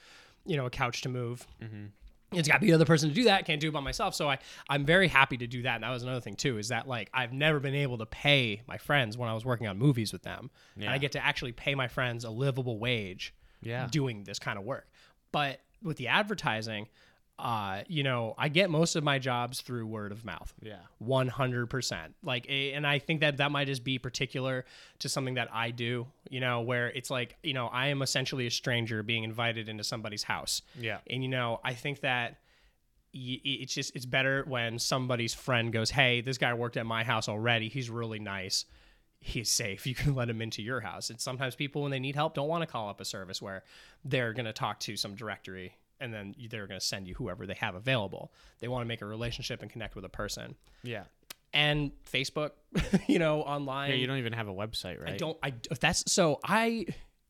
you 0.46 0.58
know, 0.58 0.66
a 0.66 0.70
couch 0.70 1.02
to 1.02 1.10
move, 1.10 1.46
mm-hmm. 1.62 1.86
it's 2.32 2.48
got 2.48 2.56
to 2.56 2.60
be 2.62 2.68
the 2.68 2.74
other 2.74 2.86
person 2.86 3.10
to 3.10 3.16
do 3.16 3.26
that. 3.26 3.46
Can't 3.46 3.62
do 3.62 3.70
it 3.70 3.74
by 3.74 3.80
myself. 3.80 4.16
So 4.16 4.30
I, 4.30 4.40
I'm 4.70 4.86
very 4.86 5.08
happy 5.08 5.38
to 5.38 5.48
do 5.48 5.62
that. 5.64 5.76
And 5.76 5.84
that 5.84 5.92
was 5.92 6.04
another 6.04 6.22
thing 6.22 6.36
too, 6.36 6.58
is 6.58 6.70
that 6.70 6.88
like 6.88 7.10
I've 7.14 7.34
never 7.34 7.60
been 7.60 7.76
able 7.76 8.00
to 8.00 8.06
pay 8.06 8.64
my 8.68 8.78
friends 8.78 9.18
when 9.18 9.30
I 9.30 9.34
was 9.34 9.46
working 9.46 9.68
on 9.68 9.78
movies 9.78 10.12
with 10.12 10.24
them. 10.24 10.50
And 10.76 10.86
Yeah. 10.86 10.94
I 10.94 10.98
get 10.98 11.12
to 11.14 11.24
actually 11.24 11.52
pay 11.52 11.76
my 11.76 11.88
friends 11.88 12.24
a 12.24 12.30
livable 12.32 12.80
wage 12.80 13.34
Yeah. 13.62 13.88
doing 13.92 14.24
this 14.24 14.40
kind 14.40 14.58
of 14.58 14.66
work. 14.66 14.88
But 15.32 15.62
with 15.84 15.98
the 15.98 16.08
advertising, 16.08 16.88
uh, 17.42 17.82
you 17.88 18.04
know, 18.04 18.36
I 18.38 18.50
get 18.50 18.70
most 18.70 18.96
of 18.96 19.04
my 19.04 19.18
jobs 19.18 19.62
through 19.62 19.88
word 19.88 20.12
of 20.12 20.24
mouth. 20.24 20.54
Yeah. 20.62 20.76
100%. 21.04 21.98
Like, 22.24 22.46
and 22.48 22.86
I 22.86 23.00
think 23.00 23.22
that 23.22 23.38
that 23.38 23.52
might 23.52 23.66
just 23.66 23.84
be 23.84 23.98
particular 23.98 24.64
to 25.00 25.10
something 25.10 25.34
that 25.34 25.50
I 25.52 25.72
do, 25.72 26.06
you 26.30 26.40
know, 26.40 26.62
where 26.62 26.90
it's 26.92 27.10
like, 27.10 27.38
you 27.42 27.54
know, 27.54 27.66
I 27.66 27.88
am 27.88 28.04
essentially 28.04 28.46
a 28.46 28.52
stranger 28.52 29.02
being 29.02 29.24
invited 29.24 29.70
into 29.70 29.84
somebody's 29.84 30.22
house. 30.22 30.62
Yeah. 30.80 31.00
And, 31.10 31.24
you 31.24 31.30
know, 31.30 31.60
I 31.64 31.74
think 31.74 32.02
that 32.02 32.38
it's 33.12 33.74
just, 33.74 33.96
it's 33.96 34.06
better 34.06 34.46
when 34.48 34.78
somebody's 34.78 35.34
friend 35.34 35.74
goes, 35.74 35.90
Hey, 35.90 36.22
this 36.22 36.38
guy 36.38 36.54
worked 36.54 36.78
at 36.78 36.86
my 36.86 37.04
house 37.04 37.28
already. 37.28 37.70
He's 37.70 37.90
really 37.90 38.20
nice. 38.20 38.66
He's 39.20 39.50
safe. 39.50 39.88
You 39.88 39.96
can 39.96 40.14
let 40.14 40.30
him 40.30 40.44
into 40.44 40.62
your 40.62 40.82
house. 40.82 41.10
And 41.10 41.20
sometimes 41.20 41.56
people, 41.56 41.82
when 41.82 41.92
they 41.92 42.00
need 42.00 42.16
help, 42.16 42.36
don't 42.36 42.48
want 42.48 42.62
to 42.62 42.68
call 42.68 42.88
up 42.88 43.02
a 43.02 43.06
service 43.06 43.42
where 43.42 43.64
they're 44.06 44.32
going 44.32 44.46
to 44.46 44.54
talk 44.54 44.80
to 44.82 44.96
some 44.96 45.16
directory 45.16 45.74
and 46.02 46.14
then 46.14 46.36
they're 46.50 46.68
going 46.68 46.80
to 46.80 46.86
send 46.86 47.08
you 47.08 47.14
whoever 47.14 47.46
they 47.46 47.54
have 47.56 47.76
available. 47.76 48.34
They 48.60 48.68
want 48.68 48.82
to 48.82 48.88
make 48.88 49.02
a 49.02 49.06
relationship 49.06 49.62
and 49.62 49.72
connect 49.72 49.96
with 49.96 50.04
a 50.04 50.10
person 50.10 50.56
Yeah. 50.84 51.04
and 51.54 51.92
Facebook, 52.12 52.52
you 53.08 53.20
know, 53.20 53.42
online. 53.42 53.92
Yeah. 53.92 53.96
You 53.98 54.08
don't 54.08 54.18
even 54.18 54.34
have 54.34 54.48
a 54.48 54.54
website, 54.54 55.02
right? 55.02 55.14
I 55.14 55.18
don't. 55.18 55.38
I 55.44 55.54
that's 55.80 56.12
so. 56.12 56.40
I 56.44 56.88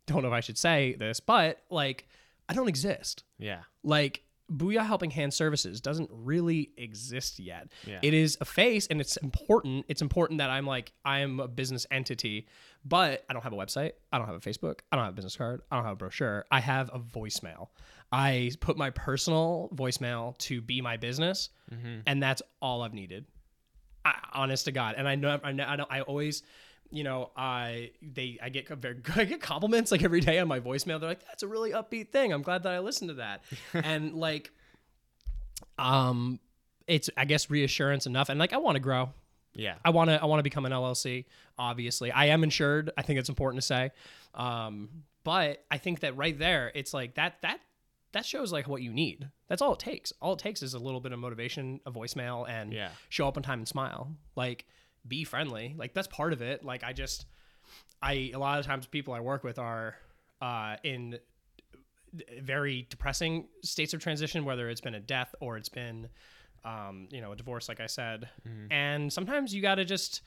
don't 0.07 0.23
know 0.23 0.29
if 0.29 0.33
I 0.33 0.39
should 0.39 0.57
say 0.57 0.95
this, 0.97 1.19
but 1.19 1.61
like, 1.69 2.07
I 2.49 2.53
don't 2.53 2.67
exist. 2.67 3.23
Yeah. 3.37 3.61
Like, 3.83 4.23
Booyah 4.51 4.85
Helping 4.85 5.11
Hand 5.11 5.33
Services 5.33 5.79
doesn't 5.79 6.09
really 6.11 6.71
exist 6.75 7.39
yet. 7.39 7.71
Yeah. 7.87 7.99
It 8.01 8.13
is 8.13 8.37
a 8.41 8.45
face, 8.45 8.85
and 8.87 8.99
it's 8.99 9.15
important. 9.17 9.85
It's 9.87 10.01
important 10.01 10.39
that 10.39 10.49
I'm 10.49 10.65
like 10.65 10.91
I 11.05 11.19
am 11.19 11.39
a 11.39 11.47
business 11.47 11.85
entity, 11.89 12.47
but 12.83 13.23
I 13.29 13.33
don't 13.33 13.43
have 13.43 13.53
a 13.53 13.55
website. 13.55 13.93
I 14.11 14.17
don't 14.17 14.27
have 14.27 14.35
a 14.35 14.39
Facebook. 14.41 14.79
I 14.91 14.97
don't 14.97 15.05
have 15.05 15.13
a 15.13 15.15
business 15.15 15.37
card. 15.37 15.61
I 15.71 15.77
don't 15.77 15.85
have 15.85 15.93
a 15.93 15.97
brochure. 15.97 16.45
I 16.51 16.59
have 16.59 16.89
a 16.93 16.99
voicemail. 16.99 17.69
I 18.11 18.51
put 18.59 18.77
my 18.77 18.89
personal 18.89 19.69
voicemail 19.73 20.37
to 20.39 20.61
be 20.61 20.81
my 20.81 20.97
business, 20.97 21.49
and 22.05 22.21
that's 22.21 22.41
all 22.61 22.81
I've 22.81 22.93
needed. 22.93 23.25
I, 24.03 24.15
honest 24.33 24.65
to 24.65 24.71
God, 24.71 24.95
and 24.97 25.07
I 25.07 25.15
know 25.15 25.39
I 25.43 25.51
know 25.51 25.63
I, 25.63 25.75
know, 25.77 25.85
I 25.89 26.01
always, 26.01 26.43
you 26.89 27.03
know, 27.03 27.31
I 27.37 27.91
they 28.01 28.37
I 28.41 28.49
get 28.49 28.67
very 28.67 28.97
I 29.15 29.25
get 29.25 29.41
compliments 29.41 29.91
like 29.91 30.03
every 30.03 30.19
day 30.19 30.39
on 30.39 30.47
my 30.47 30.59
voicemail. 30.59 30.99
They're 30.99 31.09
like, 31.09 31.25
"That's 31.27 31.43
a 31.43 31.47
really 31.47 31.71
upbeat 31.71 32.09
thing. 32.11 32.33
I'm 32.33 32.41
glad 32.41 32.63
that 32.63 32.73
I 32.73 32.79
listened 32.79 33.09
to 33.09 33.15
that." 33.15 33.43
and 33.73 34.13
like, 34.13 34.51
um, 35.77 36.39
it's 36.87 37.09
I 37.15 37.25
guess 37.25 37.49
reassurance 37.49 38.07
enough, 38.07 38.29
and 38.29 38.39
like 38.39 38.53
I 38.53 38.57
want 38.57 38.75
to 38.75 38.81
grow. 38.81 39.09
Yeah. 39.53 39.75
I 39.83 39.89
want 39.89 40.09
to 40.09 40.21
I 40.21 40.25
want 40.25 40.39
to 40.39 40.43
become 40.43 40.65
an 40.65 40.71
LLC. 40.71 41.25
Obviously, 41.57 42.11
I 42.11 42.27
am 42.27 42.43
insured. 42.43 42.91
I 42.97 43.01
think 43.01 43.19
it's 43.19 43.29
important 43.29 43.61
to 43.61 43.67
say. 43.67 43.91
Um, 44.33 44.89
but 45.23 45.63
I 45.69 45.77
think 45.77 46.01
that 46.01 46.17
right 46.17 46.37
there, 46.37 46.71
it's 46.73 46.93
like 46.93 47.15
that 47.15 47.41
that 47.41 47.59
that 48.13 48.25
shows 48.25 48.51
like 48.51 48.67
what 48.67 48.81
you 48.81 48.91
need. 48.93 49.29
That's 49.47 49.61
all 49.61 49.73
it 49.73 49.79
takes. 49.79 50.11
All 50.21 50.33
it 50.33 50.39
takes 50.39 50.61
is 50.61 50.73
a 50.73 50.79
little 50.79 50.99
bit 50.99 51.11
of 51.13 51.19
motivation, 51.19 51.79
a 51.85 51.91
voicemail, 51.91 52.47
and 52.49 52.73
Yeah. 52.73 52.89
show 53.09 53.27
up 53.27 53.37
on 53.37 53.43
time 53.43 53.59
and 53.59 53.67
smile. 53.67 54.15
Like 54.35 54.65
be 55.07 55.23
friendly. 55.23 55.73
Like 55.77 55.93
that's 55.93 56.07
part 56.07 56.33
of 56.33 56.41
it. 56.41 56.63
Like 56.63 56.83
I 56.83 56.93
just 56.93 57.25
I 58.01 58.31
a 58.33 58.37
lot 58.39 58.59
of 58.59 58.65
times 58.65 58.85
people 58.85 59.13
I 59.13 59.19
work 59.21 59.43
with 59.43 59.57
are 59.59 59.95
uh, 60.41 60.75
in 60.83 61.19
very 62.41 62.85
depressing 62.89 63.47
states 63.63 63.93
of 63.93 64.01
transition, 64.01 64.43
whether 64.43 64.69
it's 64.69 64.81
been 64.81 64.95
a 64.95 64.99
death 64.99 65.33
or 65.39 65.55
it's 65.57 65.69
been, 65.69 66.09
um, 66.65 67.07
you 67.09 67.21
know, 67.21 67.31
a 67.31 67.35
divorce, 67.35 67.69
like 67.69 67.79
I 67.79 67.85
said. 67.87 68.27
And 68.69 69.11
sometimes 69.13 69.53
you 69.55 69.61
got 69.61 69.75
to 69.75 69.85
just, 69.85 70.21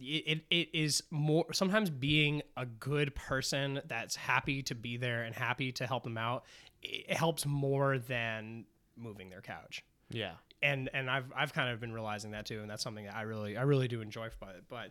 it, 0.00 0.40
it 0.50 0.68
is 0.72 1.02
more, 1.10 1.52
sometimes 1.52 1.90
being 1.90 2.42
a 2.56 2.64
good 2.64 3.14
person 3.14 3.80
that's 3.86 4.16
happy 4.16 4.62
to 4.64 4.74
be 4.74 4.96
there 4.96 5.22
and 5.24 5.34
happy 5.34 5.70
to 5.72 5.86
help 5.86 6.04
them 6.04 6.16
out, 6.16 6.44
it 6.82 7.16
helps 7.16 7.46
more 7.46 7.98
than 7.98 8.64
moving 8.96 9.30
their 9.30 9.40
couch. 9.40 9.84
Yeah. 10.10 10.32
And, 10.62 10.90
and 10.92 11.10
I've, 11.10 11.32
I've 11.36 11.52
kind 11.52 11.70
of 11.70 11.80
been 11.80 11.92
realizing 11.92 12.32
that 12.32 12.46
too. 12.46 12.60
And 12.60 12.70
that's 12.70 12.82
something 12.82 13.04
that 13.04 13.14
I 13.14 13.22
really, 13.22 13.56
I 13.56 13.62
really 13.62 13.88
do 13.88 14.00
enjoy 14.00 14.28
about 14.40 14.56
it. 14.56 14.64
But 14.68 14.90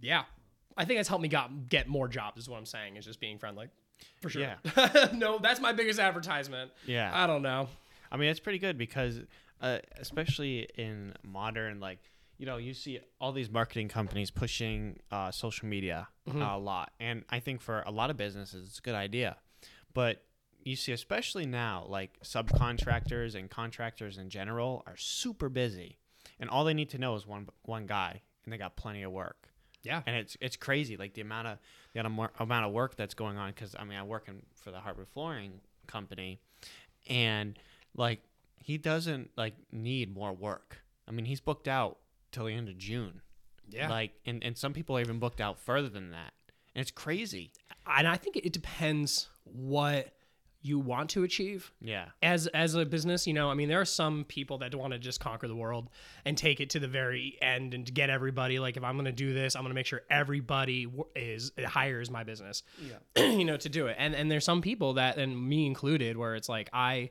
yeah, 0.00 0.24
I 0.76 0.84
think 0.84 1.00
it's 1.00 1.08
helped 1.08 1.22
me 1.22 1.28
got, 1.28 1.68
get 1.68 1.88
more 1.88 2.08
jobs 2.08 2.42
is 2.42 2.48
what 2.48 2.58
I'm 2.58 2.66
saying 2.66 2.96
is 2.96 3.04
just 3.04 3.20
being 3.20 3.38
friendly. 3.38 3.68
For 4.22 4.30
sure. 4.30 4.42
Yeah. 4.42 5.08
no, 5.12 5.38
that's 5.38 5.60
my 5.60 5.72
biggest 5.72 5.98
advertisement. 5.98 6.70
Yeah. 6.86 7.10
I 7.12 7.26
don't 7.26 7.42
know. 7.42 7.68
I 8.10 8.16
mean, 8.16 8.30
it's 8.30 8.40
pretty 8.40 8.58
good 8.58 8.78
because, 8.78 9.20
uh, 9.60 9.78
especially 9.98 10.68
in 10.76 11.14
modern, 11.22 11.80
like, 11.80 11.98
you 12.38 12.46
know, 12.46 12.56
you 12.56 12.72
see 12.72 12.98
all 13.20 13.32
these 13.32 13.50
marketing 13.50 13.88
companies 13.88 14.30
pushing 14.30 14.98
uh, 15.10 15.30
social 15.30 15.68
media 15.68 16.08
a 16.26 16.56
lot. 16.58 16.92
And 16.98 17.24
I 17.28 17.40
think 17.40 17.60
for 17.60 17.82
a 17.82 17.90
lot 17.90 18.08
of 18.08 18.16
businesses, 18.16 18.66
it's 18.66 18.78
a 18.78 18.82
good 18.82 18.94
idea. 18.94 19.36
But 19.92 20.22
you 20.62 20.76
see, 20.76 20.92
especially 20.92 21.46
now, 21.46 21.86
like 21.88 22.18
subcontractors 22.22 23.34
and 23.34 23.50
contractors 23.50 24.18
in 24.18 24.28
general 24.30 24.82
are 24.86 24.96
super 24.96 25.48
busy. 25.48 25.98
And 26.38 26.48
all 26.48 26.64
they 26.64 26.74
need 26.74 26.90
to 26.90 26.98
know 26.98 27.14
is 27.16 27.26
one, 27.26 27.48
one 27.62 27.86
guy, 27.86 28.22
and 28.44 28.52
they 28.52 28.58
got 28.58 28.76
plenty 28.76 29.02
of 29.02 29.12
work. 29.12 29.50
Yeah. 29.82 30.02
and 30.06 30.14
it's 30.14 30.36
it's 30.40 30.56
crazy 30.56 30.96
like 30.96 31.14
the 31.14 31.22
amount 31.22 31.48
of 31.48 31.58
the 31.94 32.00
amount 32.00 32.66
of, 32.66 32.72
work 32.72 32.96
that's 32.96 33.14
going 33.14 33.38
on 33.38 33.50
because 33.50 33.74
I 33.78 33.84
mean 33.84 33.96
I 33.96 34.02
work 34.02 34.28
in 34.28 34.42
for 34.54 34.70
the 34.70 34.78
hardwood 34.78 35.08
flooring 35.08 35.52
company, 35.86 36.38
and 37.08 37.58
like 37.96 38.20
he 38.56 38.76
doesn't 38.78 39.30
like 39.36 39.54
need 39.72 40.14
more 40.14 40.32
work. 40.32 40.82
I 41.08 41.12
mean 41.12 41.24
he's 41.24 41.40
booked 41.40 41.66
out 41.66 41.98
till 42.30 42.44
the 42.44 42.52
end 42.52 42.68
of 42.68 42.76
June. 42.78 43.22
Yeah. 43.70 43.88
Like 43.88 44.12
and 44.26 44.44
and 44.44 44.56
some 44.56 44.72
people 44.72 44.96
are 44.96 45.00
even 45.00 45.18
booked 45.18 45.40
out 45.40 45.58
further 45.58 45.88
than 45.88 46.10
that, 46.10 46.32
and 46.74 46.82
it's 46.82 46.90
crazy. 46.90 47.52
and 47.86 48.06
I 48.06 48.16
think 48.16 48.36
it 48.36 48.52
depends 48.52 49.28
what 49.44 50.12
you 50.62 50.78
want 50.78 51.08
to 51.10 51.22
achieve 51.22 51.72
Yeah. 51.80 52.06
as 52.22 52.46
as 52.48 52.74
a 52.74 52.84
business 52.84 53.26
you 53.26 53.32
know 53.32 53.50
i 53.50 53.54
mean 53.54 53.68
there 53.68 53.80
are 53.80 53.84
some 53.86 54.24
people 54.24 54.58
that 54.58 54.74
want 54.74 54.92
to 54.92 54.98
just 54.98 55.18
conquer 55.18 55.48
the 55.48 55.56
world 55.56 55.88
and 56.26 56.36
take 56.36 56.60
it 56.60 56.70
to 56.70 56.78
the 56.78 56.86
very 56.88 57.38
end 57.40 57.72
and 57.72 57.92
get 57.94 58.10
everybody 58.10 58.58
like 58.58 58.76
if 58.76 58.84
i'm 58.84 58.94
going 58.96 59.06
to 59.06 59.12
do 59.12 59.32
this 59.32 59.56
i'm 59.56 59.62
going 59.62 59.70
to 59.70 59.74
make 59.74 59.86
sure 59.86 60.02
everybody 60.10 60.86
is 61.16 61.50
hires 61.66 62.10
my 62.10 62.24
business 62.24 62.62
yeah 63.16 63.24
you 63.30 63.44
know 63.44 63.56
to 63.56 63.68
do 63.70 63.86
it 63.86 63.96
and 63.98 64.14
and 64.14 64.30
there's 64.30 64.44
some 64.44 64.60
people 64.60 64.94
that 64.94 65.16
and 65.16 65.48
me 65.48 65.64
included 65.66 66.16
where 66.18 66.34
it's 66.34 66.48
like 66.48 66.68
i 66.74 67.08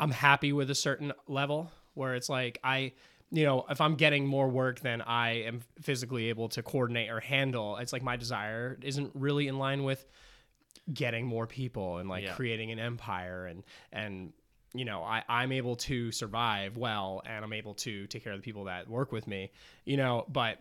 i'm 0.00 0.10
happy 0.10 0.52
with 0.52 0.68
a 0.68 0.74
certain 0.74 1.12
level 1.28 1.70
where 1.94 2.14
it's 2.16 2.28
like 2.28 2.58
i 2.64 2.92
you 3.30 3.44
know 3.44 3.64
if 3.70 3.80
i'm 3.80 3.94
getting 3.94 4.26
more 4.26 4.48
work 4.48 4.80
than 4.80 5.02
i 5.02 5.30
am 5.42 5.60
physically 5.80 6.28
able 6.30 6.48
to 6.48 6.62
coordinate 6.62 7.10
or 7.10 7.20
handle 7.20 7.76
it's 7.76 7.92
like 7.92 8.02
my 8.02 8.16
desire 8.16 8.76
isn't 8.82 9.10
really 9.14 9.46
in 9.48 9.56
line 9.58 9.84
with 9.84 10.04
getting 10.92 11.26
more 11.26 11.46
people 11.46 11.98
and 11.98 12.08
like 12.08 12.24
Yeah. 12.24 12.34
creating 12.34 12.70
an 12.70 12.78
empire 12.78 13.46
and 13.46 13.64
and 13.92 14.32
you 14.74 14.84
know 14.84 15.02
I, 15.02 15.22
i'm 15.28 15.52
able 15.52 15.76
to 15.76 16.12
survive 16.12 16.76
well 16.76 17.22
and 17.26 17.44
i'm 17.44 17.52
able 17.52 17.74
to 17.74 18.06
take 18.06 18.22
care 18.22 18.32
of 18.32 18.38
the 18.38 18.44
people 18.44 18.64
that 18.64 18.88
work 18.88 19.10
with 19.10 19.26
me 19.26 19.50
you 19.84 19.96
know 19.96 20.24
but 20.28 20.58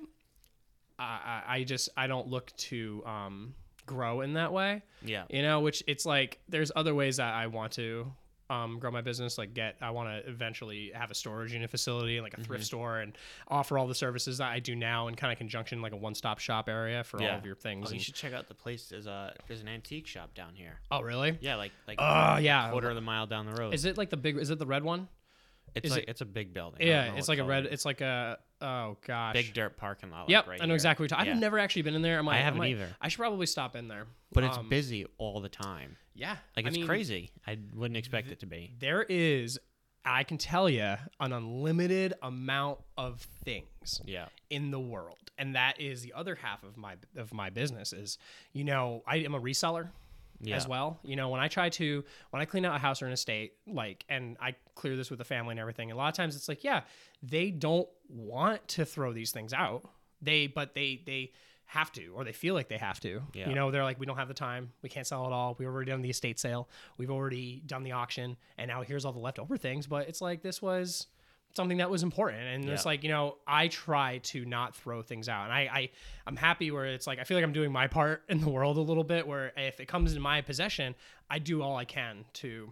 i 0.98 1.42
i 1.48 1.56
I 1.58 1.64
just 1.64 1.90
i 1.98 2.08
don't 2.08 2.28
look 2.28 2.56
to 2.58 3.04
um 3.06 3.54
grow 3.86 4.22
in 4.22 4.34
that 4.34 4.52
way 4.52 4.82
Yeah. 5.04 5.26
you 5.30 5.42
know 5.44 5.60
which 5.60 5.84
it's 5.86 6.06
like 6.08 6.40
there's 6.50 6.72
other 6.76 6.96
ways 6.96 7.18
that 7.18 7.34
i 7.34 7.46
want 7.48 7.74
to 7.74 8.12
um, 8.50 8.78
grow 8.80 8.92
my 8.92 9.02
business 9.02 9.38
like 9.40 9.54
get 9.56 9.76
i 9.82 9.90
want 9.90 10.08
to 10.08 10.30
eventually 10.30 10.92
have 10.94 11.10
a 11.10 11.16
storage 11.16 11.52
unit 11.54 11.70
facility 11.70 12.22
like 12.22 12.34
a 12.34 12.42
thrift 12.42 12.62
Mm-hmm. 12.62 12.66
store 12.66 13.00
and 13.00 13.18
offer 13.48 13.78
all 13.78 13.88
the 13.88 13.96
services 13.96 14.38
that 14.38 14.52
i 14.52 14.60
do 14.60 14.76
now 14.76 15.08
in 15.08 15.16
kind 15.16 15.32
of 15.34 15.38
conjunction 15.40 15.82
like 15.82 15.94
a 15.94 15.98
one-stop 15.98 16.38
shop 16.40 16.70
area 16.70 17.04
for 17.04 17.20
all 17.22 17.30
of 17.30 17.46
your 17.46 17.56
things 17.56 17.88
Oh, 17.88 17.90
you 17.90 17.96
and- 17.96 18.02
should 18.04 18.14
check 18.16 18.34
out 18.34 18.48
the 18.48 18.54
place. 18.54 18.88
There's 18.90 19.08
a 19.08 19.34
there's 19.48 19.62
an 19.62 19.68
antique 19.68 20.06
shop 20.08 20.34
down 20.36 20.54
here. 20.54 20.80
oh 20.92 21.02
really 21.02 21.38
Yeah, 21.42 21.56
like 21.56 21.72
like 21.88 21.98
Oh, 22.00 22.04
a 22.36 22.40
yeah. 22.40 22.70
quarter 22.70 22.90
of 22.92 22.98
a 22.98 23.02
mile 23.02 23.26
down 23.26 23.46
the 23.48 23.54
road. 23.60 23.74
is 23.74 23.86
it 23.86 23.98
like 23.98 24.10
the 24.12 24.18
big 24.18 24.38
is 24.38 24.50
it 24.52 24.60
the 24.60 24.66
red 24.68 24.84
one 24.84 25.08
it's 25.74 25.88
is 25.88 25.92
like 25.92 26.04
it- 26.04 26.10
it's 26.10 26.22
a 26.22 26.26
big 26.26 26.54
building. 26.54 26.88
Yeah, 26.88 27.16
it's 27.16 27.28
like 27.28 27.40
a 27.40 27.44
red. 27.44 27.66
it. 27.66 27.74
It's 27.74 27.84
like 27.84 28.00
a 28.02 28.38
Oh 28.66 28.98
gosh. 29.06 29.34
big 29.34 29.54
dirt 29.54 29.78
parking 29.78 30.10
lot. 30.12 30.22
like, 30.22 30.30
Yep, 30.30 30.48
right 30.48 30.62
I 30.62 30.66
know 30.66 30.70
here. 30.70 30.76
exactly 30.76 31.04
what 31.04 31.12
you're 31.12 31.18
talking. 31.18 31.28
Yeah. 31.28 31.34
I've 31.36 31.42
never 31.42 31.60
actually 31.60 31.84
been 31.84 31.96
in 31.96 32.02
there. 32.02 32.18
I'm 32.20 32.26
like, 32.26 32.38
I 32.38 32.40
haven't 32.42 32.60
I'm 32.62 32.68
like, 32.68 32.72
either. 32.72 32.96
I 33.02 33.08
should 33.10 33.20
probably 33.20 33.46
stop 33.46 33.76
in 33.76 33.88
there. 33.88 34.06
But 34.34 34.44
it's 34.44 34.58
Um, 34.58 34.68
busy 34.70 35.06
all 35.18 35.40
the 35.42 35.50
time. 35.50 35.98
Yeah, 36.14 36.38
Like 36.56 36.66
I 36.66 36.70
it's 36.70 36.78
mean, 36.78 36.88
crazy. 36.88 37.32
I 37.46 37.58
wouldn't 37.74 37.98
expect 37.98 38.30
it 38.32 38.40
to 38.40 38.46
be. 38.46 38.72
There 38.80 39.04
is, 39.04 39.60
I 40.06 40.24
can 40.24 40.38
tell 40.38 40.70
you, 40.70 40.96
an 41.20 41.34
unlimited 41.34 42.14
amount 42.22 42.80
of 42.98 43.20
things 43.44 44.02
Yeah. 44.06 44.28
in 44.50 44.72
the 44.72 44.80
world, 44.80 45.32
and 45.38 45.56
that 45.56 45.80
is 45.82 46.02
the 46.04 46.14
other 46.14 46.36
half 46.36 46.64
of 46.64 46.78
my 46.78 46.96
of 47.18 47.34
my 47.34 47.50
business. 47.50 47.92
Is 47.92 48.18
you 48.54 48.64
know 48.64 49.04
I 49.06 49.18
am 49.18 49.34
a 49.36 49.42
reseller. 49.42 49.90
Yeah. 50.42 50.56
as 50.56 50.68
well. 50.68 51.00
You 51.04 51.16
know, 51.16 51.30
when 51.30 51.40
I 51.40 51.48
try 51.48 51.70
to 51.70 52.04
when 52.32 52.42
I 52.42 52.46
clean 52.46 52.66
out 52.66 52.76
a 52.76 52.80
house 52.80 53.02
or 53.02 53.08
an 53.08 53.14
estate, 53.14 53.54
like 53.68 54.06
and 54.10 54.38
I 54.40 54.56
clear 54.76 54.96
this 54.96 55.10
with 55.10 55.20
the 55.20 55.26
family 55.26 55.52
and 55.52 55.60
everything, 55.60 55.92
a 55.92 55.96
lot 55.96 56.10
of 56.10 56.16
times 56.16 56.36
it's 56.36 56.48
like, 56.48 56.64
yeah, 56.64 56.82
they 57.24 57.52
don't 57.52 57.88
want 58.10 58.68
to 58.70 58.86
throw 58.86 59.14
these 59.14 59.32
things 59.32 59.54
out. 59.54 59.90
They 60.22 60.48
but 60.48 60.74
they 60.74 61.02
they 61.06 61.32
have 61.68 61.92
to 61.92 62.08
or 62.10 62.24
they 62.24 62.32
feel 62.32 62.54
like 62.54 62.68
they 62.68 62.78
have 62.78 63.00
to. 63.00 63.22
Yeah. 63.34 63.50
You 63.50 63.56
know, 63.56 63.72
they're 63.72 63.84
like, 63.84 64.00
we 64.00 64.06
don't 64.06 64.18
have 64.18 64.28
the 64.28 64.34
time. 64.36 64.72
We 64.82 64.90
can't 64.90 65.08
sell 65.08 65.26
it 65.26 65.32
all. 65.32 65.56
We've 65.58 65.68
already 65.68 65.92
done 65.92 66.02
the 66.02 66.10
estate 66.10 66.40
sale. 66.40 66.70
We've 66.98 67.10
already 67.10 67.64
done 67.66 67.84
the 67.84 67.94
auction. 67.94 68.38
And 68.58 68.70
now 68.70 68.84
here's 68.84 69.04
all 69.04 69.14
the 69.14 69.20
leftover 69.20 69.58
things. 69.58 69.88
But 69.88 70.08
it's 70.08 70.22
like 70.22 70.42
this 70.42 70.62
was 70.62 71.08
something 71.56 71.78
that 71.78 71.90
was 71.90 72.04
important. 72.04 72.44
And 72.44 72.70
it's 72.70 72.86
like 72.86 73.04
you 73.04 73.10
know 73.10 73.38
i 73.48 73.68
try 73.68 74.20
to 74.20 74.46
not 74.46 74.76
throw 74.76 75.02
things 75.02 75.30
out. 75.30 75.46
And 75.46 75.54
I, 75.54 75.60
I 75.60 75.90
i'm 76.28 76.36
happy 76.36 76.72
where 76.72 76.86
it's 76.86 77.08
like 77.08 77.20
i 77.20 77.24
feel 77.24 77.38
like 77.38 77.44
i'm 77.44 77.54
doing 77.54 77.72
my 77.72 77.88
part 77.88 78.24
in 78.30 78.42
the 78.42 78.50
world 78.50 78.78
a 78.78 78.82
little 78.82 79.04
bit 79.04 79.28
where 79.28 79.52
if 79.58 79.80
it 79.80 79.88
comes 79.88 80.14
in 80.14 80.22
my 80.22 80.42
possession 80.42 80.96
i 81.30 81.40
do 81.40 81.62
all 81.62 81.76
i 81.76 81.86
can 81.86 82.26
to 82.34 82.72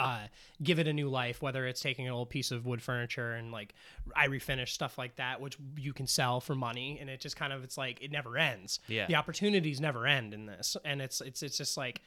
uh, 0.00 0.26
give 0.62 0.78
it 0.78 0.88
a 0.88 0.92
new 0.92 1.08
life, 1.08 1.42
whether 1.42 1.66
it's 1.66 1.80
taking 1.80 2.06
an 2.06 2.12
old 2.12 2.30
piece 2.30 2.50
of 2.50 2.64
wood 2.64 2.80
furniture 2.80 3.32
and 3.32 3.52
like 3.52 3.74
I 4.16 4.28
refinish 4.28 4.68
stuff 4.68 4.96
like 4.96 5.16
that, 5.16 5.40
which 5.40 5.58
you 5.76 5.92
can 5.92 6.06
sell 6.06 6.40
for 6.40 6.54
money, 6.54 6.98
and 7.00 7.10
it 7.10 7.20
just 7.20 7.36
kind 7.36 7.52
of 7.52 7.62
it's 7.62 7.76
like 7.76 8.02
it 8.02 8.10
never 8.10 8.38
ends. 8.38 8.80
Yeah. 8.88 9.06
the 9.06 9.16
opportunities 9.16 9.78
never 9.78 10.06
end 10.06 10.32
in 10.32 10.46
this, 10.46 10.76
and 10.84 11.02
it's 11.02 11.20
it's 11.20 11.42
it's 11.42 11.58
just 11.58 11.76
like 11.76 12.00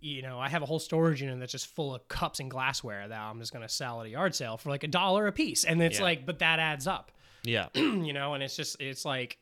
you 0.00 0.22
know 0.22 0.38
I 0.38 0.48
have 0.48 0.62
a 0.62 0.66
whole 0.66 0.78
storage 0.78 1.20
unit 1.22 1.38
that's 1.40 1.52
just 1.52 1.66
full 1.66 1.94
of 1.94 2.06
cups 2.08 2.40
and 2.40 2.50
glassware 2.50 3.06
that 3.08 3.20
I'm 3.20 3.38
just 3.38 3.52
gonna 3.52 3.68
sell 3.68 4.00
at 4.00 4.06
a 4.06 4.10
yard 4.10 4.34
sale 4.34 4.56
for 4.56 4.70
like 4.70 4.82
a 4.84 4.88
dollar 4.88 5.26
a 5.26 5.32
piece, 5.32 5.64
and 5.64 5.82
it's 5.82 5.98
Yeah. 5.98 6.04
like 6.04 6.26
but 6.26 6.38
that 6.40 6.58
adds 6.58 6.86
up, 6.86 7.12
Yeah. 7.44 7.68
you 7.74 8.12
know, 8.12 8.34
and 8.34 8.42
it's 8.42 8.56
just 8.56 8.80
it's 8.80 9.04
like 9.04 9.38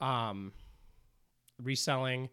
um 0.00 0.52
reselling. 1.62 2.28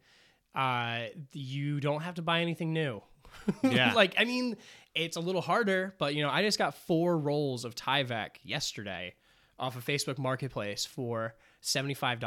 Uh, 0.56 1.06
you 1.34 1.80
don't 1.80 2.02
have 2.02 2.16
to 2.16 2.22
buy 2.22 2.42
anything 2.42 2.74
new. 2.74 3.02
Yeah. 3.64 3.94
like, 3.94 4.16
I 4.18 4.26
mean, 4.26 4.58
it's 4.96 5.16
a 5.16 5.20
little 5.20 5.42
harder, 5.42 5.94
but 6.00 6.16
you 6.16 6.24
know, 6.24 6.30
I 6.30 6.42
just 6.42 6.58
got 6.58 6.74
four 6.76 7.18
rolls 7.18 7.64
of 7.66 7.76
Tyvek 7.76 8.30
yesterday 8.44 9.14
off 9.60 9.76
of 9.76 9.84
Facebook 9.86 10.18
Marketplace 10.18 10.86
for 10.86 11.36
$75 11.64 12.22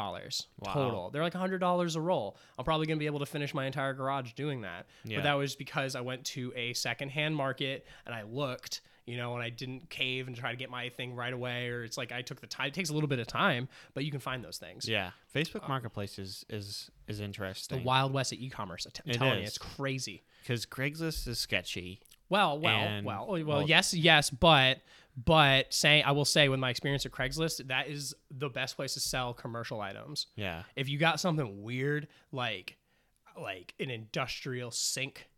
Wow. 0.59 0.73
total. 0.73 1.11
They're 1.11 1.23
like 1.23 1.35
$100 1.35 1.97
a 1.97 2.01
roll. 2.01 2.37
I'm 2.59 2.65
probably 2.65 2.87
going 2.87 2.99
to 2.99 3.01
be 3.01 3.07
able 3.07 3.21
to 3.21 3.27
finish 3.27 3.55
my 3.55 3.67
entire 3.67 3.93
garage 3.95 4.33
doing 4.33 4.63
that. 4.63 4.87
Yeah. 5.05 5.19
But 5.19 5.23
that 5.25 5.35
was 5.35 5.55
because 5.55 5.95
I 5.95 6.01
went 6.01 6.25
to 6.27 6.53
a 6.57 6.73
secondhand 6.75 7.37
market 7.37 7.87
and 8.07 8.15
I 8.15 8.23
looked, 8.23 8.81
you 9.07 9.17
know, 9.17 9.35
and 9.35 9.43
I 9.43 9.51
didn't 9.51 9.91
cave 9.91 10.27
and 10.27 10.37
try 10.37 10.51
to 10.51 10.57
get 10.57 10.71
my 10.71 10.89
thing 10.89 11.15
right 11.15 11.33
away 11.33 11.69
or 11.69 11.85
it's 11.85 11.97
like 11.99 12.13
I 12.13 12.23
took 12.23 12.41
the 12.41 12.47
time. 12.47 12.69
It 12.69 12.75
takes 12.75 12.91
a 12.91 12.95
little 12.95 13.09
bit 13.09 13.19
of 13.19 13.27
time, 13.27 13.69
but 13.95 14.05
you 14.05 14.11
can 14.11 14.21
find 14.21 14.45
those 14.45 14.59
things. 14.59 14.89
Yeah. 14.89 15.11
Facebook 15.35 15.65
uh, 15.65 15.69
Marketplace 15.69 16.19
is 16.19 16.45
is 16.49 16.91
is 17.09 17.21
interesting. 17.21 17.79
The 17.79 17.85
Wild 17.85 18.13
West 18.13 18.33
of 18.33 18.39
e-commerce. 18.39 18.87
I'm 18.87 19.11
It 19.11 19.15
telling 19.19 19.39
you, 19.41 19.45
it's 19.47 19.59
crazy. 19.59 20.23
because 20.43 20.65
Craigslist 20.67 21.27
is 21.29 21.39
sketchy. 21.39 22.01
Well, 22.31 22.59
well, 22.59 22.75
And- 22.75 23.05
well, 23.05 23.27
oh, 23.29 23.33
well, 23.33 23.45
well- 23.45 23.69
yes, 23.69 23.93
yes, 23.93 24.31
but 24.31 24.79
but 25.17 25.75
saying 25.75 26.05
I 26.05 26.13
will 26.13 26.25
say 26.25 26.49
with 26.49 26.61
my 26.61 26.71
experience 26.71 27.05
at 27.05 27.13
Craigslist, 27.13 27.67
that 27.67 27.89
is 27.89 28.15
the 28.31 28.49
best 28.49 28.77
place 28.77 28.95
to 28.95 29.01
sell 29.01 29.35
commercial 29.35 29.81
items. 29.83 30.29
Yeah. 30.37 30.63
If 30.77 30.89
you 30.89 30.97
got 30.99 31.21
something 31.21 31.63
weird 31.63 32.09
like 32.33 32.79
like 33.39 33.75
an 33.81 33.91
industrial 33.91 34.71
sink, 34.71 35.29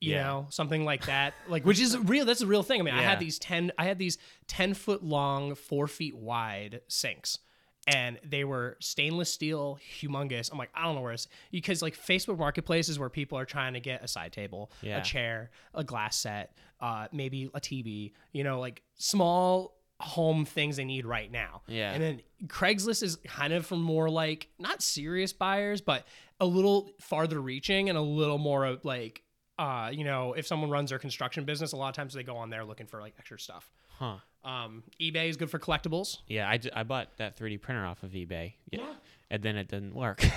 you 0.00 0.12
Yeah. 0.12 0.22
know, 0.22 0.46
something 0.50 0.84
like 0.84 1.06
that, 1.06 1.34
like 1.48 1.64
which 1.64 1.80
is 1.80 1.96
real. 1.98 2.24
That's 2.24 2.40
a 2.40 2.46
real 2.46 2.62
thing. 2.62 2.80
I 2.80 2.84
mean, 2.84 2.94
I 2.94 3.02
had 3.02 3.18
these 3.20 3.38
ten, 3.38 3.72
I 3.76 3.84
had 3.84 3.98
these 3.98 4.18
ten 4.46 4.72
foot 4.74 5.02
long, 5.02 5.54
four 5.56 5.86
feet 5.88 6.16
wide 6.16 6.80
sinks. 6.88 7.38
And 7.88 8.20
they 8.24 8.44
were 8.44 8.76
stainless 8.80 9.32
steel, 9.32 9.78
humongous. 10.00 10.52
I'm 10.52 10.58
like, 10.58 10.70
I 10.74 10.84
don't 10.84 10.94
know 10.94 11.00
where 11.00 11.12
it's 11.12 11.26
because 11.50 11.82
like 11.82 11.96
Facebook 11.98 12.38
Marketplace 12.38 12.88
is 12.88 12.96
where 12.98 13.08
people 13.08 13.36
are 13.38 13.44
trying 13.44 13.72
to 13.74 13.80
get 13.80 14.04
a 14.04 14.08
side 14.08 14.32
table, 14.32 14.70
Yeah. 14.82 14.98
a 14.98 15.02
chair, 15.02 15.50
a 15.74 15.82
glass 15.82 16.16
set, 16.16 16.56
uh, 16.80 17.08
maybe 17.12 17.50
a 17.54 17.60
TV, 17.60 18.12
you 18.32 18.44
know, 18.44 18.60
like 18.60 18.82
small 18.94 19.76
home 19.98 20.44
things 20.44 20.76
they 20.76 20.84
need 20.84 21.04
right 21.06 21.30
now. 21.30 21.62
Yeah. 21.66 21.92
And 21.92 22.02
then 22.02 22.20
Craigslist 22.46 23.02
is 23.02 23.16
kind 23.24 23.52
of 23.52 23.66
for 23.66 23.76
more 23.76 24.08
like 24.08 24.48
not 24.60 24.80
serious 24.80 25.32
buyers, 25.32 25.80
but 25.80 26.06
a 26.40 26.46
little 26.46 26.90
farther 27.00 27.40
reaching 27.40 27.88
and 27.88 27.98
a 27.98 28.02
little 28.02 28.38
more 28.38 28.64
of 28.64 28.84
like, 28.84 29.22
uh, 29.58 29.90
you 29.92 30.04
know, 30.04 30.32
if 30.34 30.46
someone 30.46 30.70
runs 30.70 30.90
their 30.90 30.98
construction 30.98 31.44
business, 31.44 31.72
a 31.72 31.76
lot 31.76 31.88
of 31.88 31.94
times 31.94 32.14
they 32.14 32.22
go 32.22 32.36
on 32.36 32.50
there 32.50 32.64
looking 32.64 32.86
for 32.86 33.00
like 33.00 33.14
extra 33.18 33.38
stuff. 33.38 33.70
Huh. 33.98 34.16
Um, 34.44 34.82
eBay 35.00 35.28
is 35.28 35.36
good 35.36 35.50
for 35.50 35.58
collectibles. 35.58 36.18
Yeah. 36.26 36.48
I, 36.48 36.58
I 36.74 36.82
bought 36.82 37.16
that 37.18 37.36
3D 37.38 37.60
printer 37.60 37.84
off 37.86 38.02
of 38.02 38.10
eBay. 38.10 38.54
Yeah. 38.70 38.82
And 39.30 39.42
then 39.42 39.56
it 39.56 39.68
didn't 39.68 39.94
work. 39.94 40.22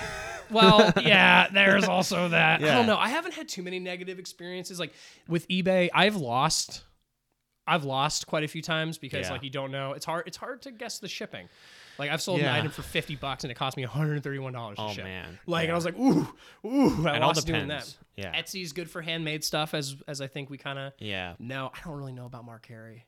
Well, 0.51 0.93
yeah, 1.01 1.47
there's 1.51 1.85
also 1.85 2.29
that. 2.29 2.63
I 2.63 2.67
don't 2.75 2.85
know. 2.85 2.97
I 2.97 3.07
haven't 3.09 3.33
had 3.33 3.47
too 3.49 3.63
many 3.63 3.79
negative 3.79 4.19
experiences. 4.19 4.79
Like 4.79 4.93
with 5.27 5.47
eBay, 5.47 5.89
I've 5.91 6.17
lost. 6.17 6.83
I've 7.65 7.83
lost 7.83 8.27
quite 8.27 8.43
a 8.43 8.47
few 8.47 8.61
times 8.61 8.99
because 8.99 9.25
Yeah. 9.25 9.31
like 9.31 9.41
you 9.41 9.49
don't 9.49 9.71
know. 9.71 9.93
It's 9.93 10.05
hard. 10.05 10.27
It's 10.27 10.37
hard 10.37 10.61
to 10.61 10.71
guess 10.71 10.99
the 10.99 11.07
shipping. 11.07 11.49
Like 11.97 12.11
I've 12.11 12.21
sold 12.21 12.41
Yeah. 12.41 12.53
an 12.53 12.59
item 12.59 12.71
for 12.71 12.83
fifty 12.83 13.15
bucks 13.15 13.43
and 13.43 13.49
it 13.49 13.55
cost 13.55 13.75
me 13.75 13.81
one 13.85 13.89
hundred 13.91 14.13
and 14.13 14.23
thirty-one 14.23 14.53
dollars 14.53 14.75
Oh, 14.79 14.91
ship. 14.91 15.03
man. 15.05 15.39
Like 15.47 15.65
Yeah. 15.65 15.71
I 15.71 15.75
was 15.75 15.85
like, 15.85 15.97
ooh, 15.97 16.27
ooh, 16.63 17.07
I 17.07 17.15
it 17.15 17.21
all 17.23 17.29
lost 17.29 17.47
doing 17.47 17.69
that. 17.69 17.91
Yeah. 18.15 18.39
Etsy's 18.39 18.71
good 18.71 18.87
for 18.87 19.01
handmade 19.01 19.43
stuff, 19.43 19.73
as 19.73 19.95
as 20.07 20.21
I 20.21 20.27
think 20.27 20.51
we 20.51 20.59
kind 20.59 20.77
of 20.77 20.93
Yeah. 20.99 21.33
know. 21.39 21.71
I 21.73 21.79
don't 21.83 21.95
really 21.97 22.13
know 22.13 22.27
about 22.27 22.45
Mercari. 22.45 23.01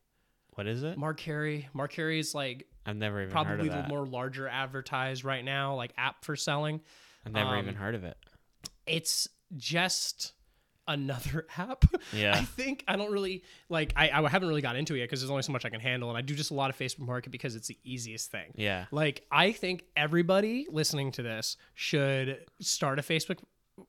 What 0.57 0.65
is 0.65 0.81
it? 0.81 0.97
Mercari. 0.97 1.65
Mark 1.73 1.91
Carey 1.91 2.17
is 2.17 2.33
like 2.33 2.65
I've 2.83 2.95
never 2.95 3.21
even 3.21 3.29
heard 3.35 3.45
probably 3.45 3.69
the 3.69 3.85
more 3.87 4.07
larger 4.07 4.47
advertised 4.47 5.23
right 5.23 5.45
now, 5.45 5.75
like 5.75 5.93
app 5.99 6.25
for 6.25 6.35
selling. 6.35 6.81
I've 7.23 7.31
never 7.31 7.51
um, 7.51 7.59
even 7.59 7.75
heard 7.75 7.93
of 7.93 8.03
it. 8.03 8.17
it's 8.87 9.27
just 9.55 10.33
another 10.87 11.45
app. 11.57 11.85
Yeah. 12.11 12.31
I 12.35 12.41
think 12.41 12.83
I 12.87 12.95
don't 12.95 13.11
really 13.11 13.43
like 13.69 13.93
I, 13.95 14.09
I 14.09 14.27
haven't 14.27 14.49
really 14.49 14.63
got 14.63 14.75
into 14.75 14.95
it 14.95 14.99
yet 14.99 15.03
because 15.03 15.21
there's 15.21 15.29
only 15.29 15.43
so 15.43 15.51
much 15.51 15.63
I 15.63 15.69
can 15.69 15.79
handle 15.79 16.09
and 16.09 16.17
I 16.17 16.21
do 16.21 16.33
just 16.33 16.49
a 16.49 16.55
lot 16.55 16.71
of 16.71 16.75
Facebook 16.75 17.05
market 17.05 17.29
because 17.29 17.55
it's 17.55 17.67
the 17.67 17.77
easiest 17.83 18.31
thing. 18.31 18.51
Yeah. 18.55 18.85
Like 18.89 19.27
I 19.31 19.51
think 19.51 19.83
everybody 19.95 20.65
listening 20.71 21.11
to 21.13 21.21
this 21.21 21.55
should 21.75 22.39
start 22.61 22.97
a 22.97 23.03
Facebook 23.03 23.37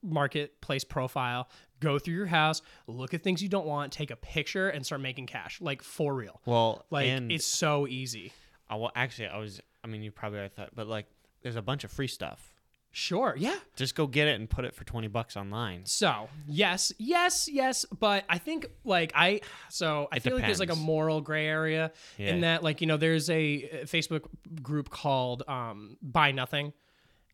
marketplace 0.03 0.83
profile, 0.83 1.49
go 1.79 1.99
through 1.99 2.15
your 2.15 2.25
house, 2.25 2.61
look 2.87 3.13
at 3.13 3.23
things 3.23 3.41
you 3.41 3.49
don't 3.49 3.65
want, 3.65 3.91
take 3.91 4.11
a 4.11 4.15
picture 4.15 4.69
and 4.69 4.85
start 4.85 5.01
making 5.01 5.27
cash. 5.27 5.59
Like 5.61 5.81
for 5.81 6.13
real. 6.13 6.41
Well, 6.45 6.85
Like 6.89 7.07
it's 7.07 7.45
so 7.45 7.87
easy. 7.87 8.33
I, 8.69 8.75
well, 8.75 8.91
actually, 8.95 9.27
I 9.27 9.37
was. 9.37 9.61
I 9.83 9.87
mean, 9.87 10.03
you 10.03 10.11
probably 10.11 10.39
already 10.39 10.53
thought, 10.53 10.71
but 10.75 10.87
like, 10.87 11.05
there's 11.41 11.55
a 11.55 11.61
bunch 11.61 11.83
of 11.83 11.91
free 11.91 12.07
stuff. 12.07 12.53
Sure. 12.91 13.35
Yeah. 13.37 13.55
Just 13.75 13.95
go 13.95 14.07
get 14.07 14.27
it 14.27 14.39
and 14.39 14.49
put 14.49 14.65
it 14.65 14.73
for 14.73 14.83
twenty 14.83 15.07
bucks 15.07 15.37
online. 15.37 15.85
So 15.85 16.27
yes, 16.47 16.91
yes, 16.97 17.47
yes, 17.47 17.85
but 17.99 18.25
I 18.27 18.39
think 18.39 18.65
like 18.83 19.11
I 19.15 19.41
so 19.69 20.07
I 20.11 20.17
It 20.17 20.23
feel 20.23 20.35
like 20.35 20.45
there's 20.45 20.59
like 20.59 20.71
a 20.71 20.75
moral 20.75 21.21
gray 21.21 21.45
area 21.47 21.91
in 22.17 22.41
that 22.41 22.63
like 22.63 22.81
you 22.81 22.87
know 22.87 22.97
there's 22.97 23.29
a 23.29 23.69
uh, 23.71 23.85
Facebook 23.85 24.23
group 24.63 24.89
called 24.89 25.43
um, 25.47 25.97
Buy 26.01 26.31
Nothing, 26.31 26.73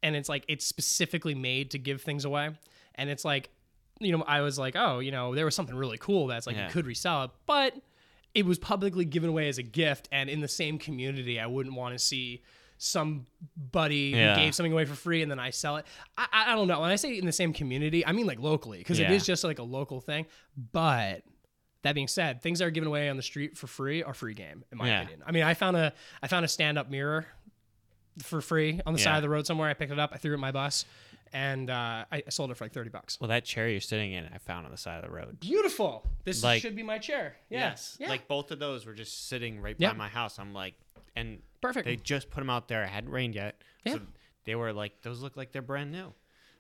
and 0.06 0.16
it's 0.16 0.30
like 0.30 0.46
it's 0.48 0.66
specifically 0.66 1.36
made 1.36 1.72
to 1.72 1.78
give 1.80 2.02
things 2.02 2.24
away, 2.26 2.50
and 2.96 3.10
it's 3.10 3.26
like 3.26 3.50
you 4.00 4.12
know 4.16 4.24
I 4.28 4.42
was 4.42 4.58
like 4.60 4.76
oh 4.78 5.00
you 5.00 5.12
know 5.12 5.36
there 5.36 5.46
was 5.46 5.56
something 5.56 5.76
really 5.76 5.98
cool 5.98 6.28
that's 6.28 6.48
like 6.48 6.56
Yeah. 6.56 6.68
you 6.68 6.72
could 6.72 6.86
resell 6.86 7.24
it, 7.26 7.32
but 7.46 7.74
it 8.34 8.46
was 8.46 8.60
publicly 8.60 9.06
given 9.06 9.30
away 9.30 9.48
as 9.50 9.58
a 9.58 9.64
gift, 9.64 10.08
and 10.12 10.30
in 10.30 10.40
the 10.42 10.48
same 10.48 10.78
community 10.78 11.40
I 11.40 11.48
wouldn't 11.48 11.76
want 11.76 11.94
to 11.96 12.00
see 12.00 12.44
somebody 12.78 14.12
Yeah. 14.14 14.36
who 14.36 14.42
gave 14.42 14.56
something 14.56 14.72
away 14.74 14.86
for 14.86 14.96
free 14.96 15.22
and 15.22 15.32
then 15.32 15.40
I 15.40 15.50
sell 15.50 15.78
it. 15.78 15.86
I, 16.18 16.28
I, 16.32 16.56
don't 16.56 16.68
know. 16.68 16.82
When 16.82 16.90
I 16.92 16.96
say 16.98 17.18
in 17.18 17.26
the 17.26 17.32
same 17.32 17.54
community, 17.54 18.06
I 18.06 18.12
mean 18.12 18.26
like 18.28 18.40
locally 18.40 18.80
because 18.80 19.00
it 19.00 19.04
Yeah. 19.04 19.12
is 19.14 19.26
just 19.26 19.44
like 19.44 19.60
a 19.60 19.64
local 19.64 20.02
thing. 20.02 20.26
But 20.72 21.24
that 21.84 21.94
being 21.96 22.08
said, 22.08 22.42
things 22.42 22.60
that 22.60 22.66
are 22.66 22.72
given 22.72 22.88
away 22.88 23.10
on 23.10 23.16
the 23.18 23.24
street 23.24 23.58
for 23.58 23.68
free 23.68 24.04
are 24.04 24.14
free 24.14 24.34
game, 24.34 24.64
in 24.72 24.78
my 24.78 24.88
Yeah. 24.88 25.02
opinion. 25.04 25.24
I 25.26 25.32
mean, 25.32 25.44
I 25.44 25.54
found 25.54 25.78
a 25.78 25.94
I 26.22 26.28
found 26.28 26.44
a 26.46 26.48
stand 26.50 26.78
up 26.78 26.90
mirror 26.90 27.28
for 28.20 28.42
free 28.42 28.82
on 28.86 28.94
the 28.94 29.00
side 29.00 29.18
of 29.18 29.22
the 29.22 29.30
road 29.30 29.46
somewhere. 29.46 29.70
I 29.70 29.74
picked 29.74 29.92
it 29.92 30.00
up, 30.00 30.12
I 30.14 30.18
threw 30.18 30.32
it 30.32 30.36
in 30.36 30.40
my 30.40 30.52
bus, 30.52 30.86
and 31.34 31.70
uh, 31.70 32.06
I, 32.12 32.24
I 32.26 32.30
sold 32.30 32.52
it 32.52 32.56
for 32.58 32.66
like 32.66 32.72
thirty 32.74 32.90
bucks. 32.90 33.20
Well, 33.20 33.28
that 33.30 33.46
chair 33.46 33.68
you're 33.70 33.82
sitting 33.82 34.14
in, 34.14 34.26
I 34.34 34.38
found 34.38 34.66
on 34.66 34.72
the 34.72 34.78
side 34.78 35.04
of 35.04 35.10
the 35.10 35.16
road. 35.16 35.40
Beautiful. 35.40 36.04
This 36.24 36.44
Like- 36.44 36.62
should 36.62 36.76
be 36.76 36.84
my 36.84 36.98
chair. 36.98 37.36
Yes. 37.50 37.98
Yeah. 38.00 38.10
Like 38.10 38.28
both 38.28 38.52
of 38.52 38.60
those 38.60 38.86
were 38.86 38.94
just 38.94 39.28
sitting 39.28 39.62
right 39.62 39.76
Yeah. 39.78 39.92
by 39.92 39.98
my 39.98 40.08
house. 40.10 40.40
I'm 40.40 40.54
like, 40.54 40.76
and 41.16 41.40
perfect. 41.62 41.86
they 41.86 41.96
just 41.98 42.30
put 42.30 42.40
them 42.42 42.50
out 42.50 42.68
there. 42.68 42.84
It 42.84 42.90
hadn't 42.90 43.12
rained 43.12 43.36
yet. 43.36 43.62
Yeah. 43.84 43.94
So 43.94 44.02
they 44.46 44.56
were 44.56 44.72
like, 44.74 45.02
those 45.02 45.22
look 45.22 45.36
like 45.38 45.52
they're 45.52 45.62
brand 45.62 45.92
new. 45.92 46.14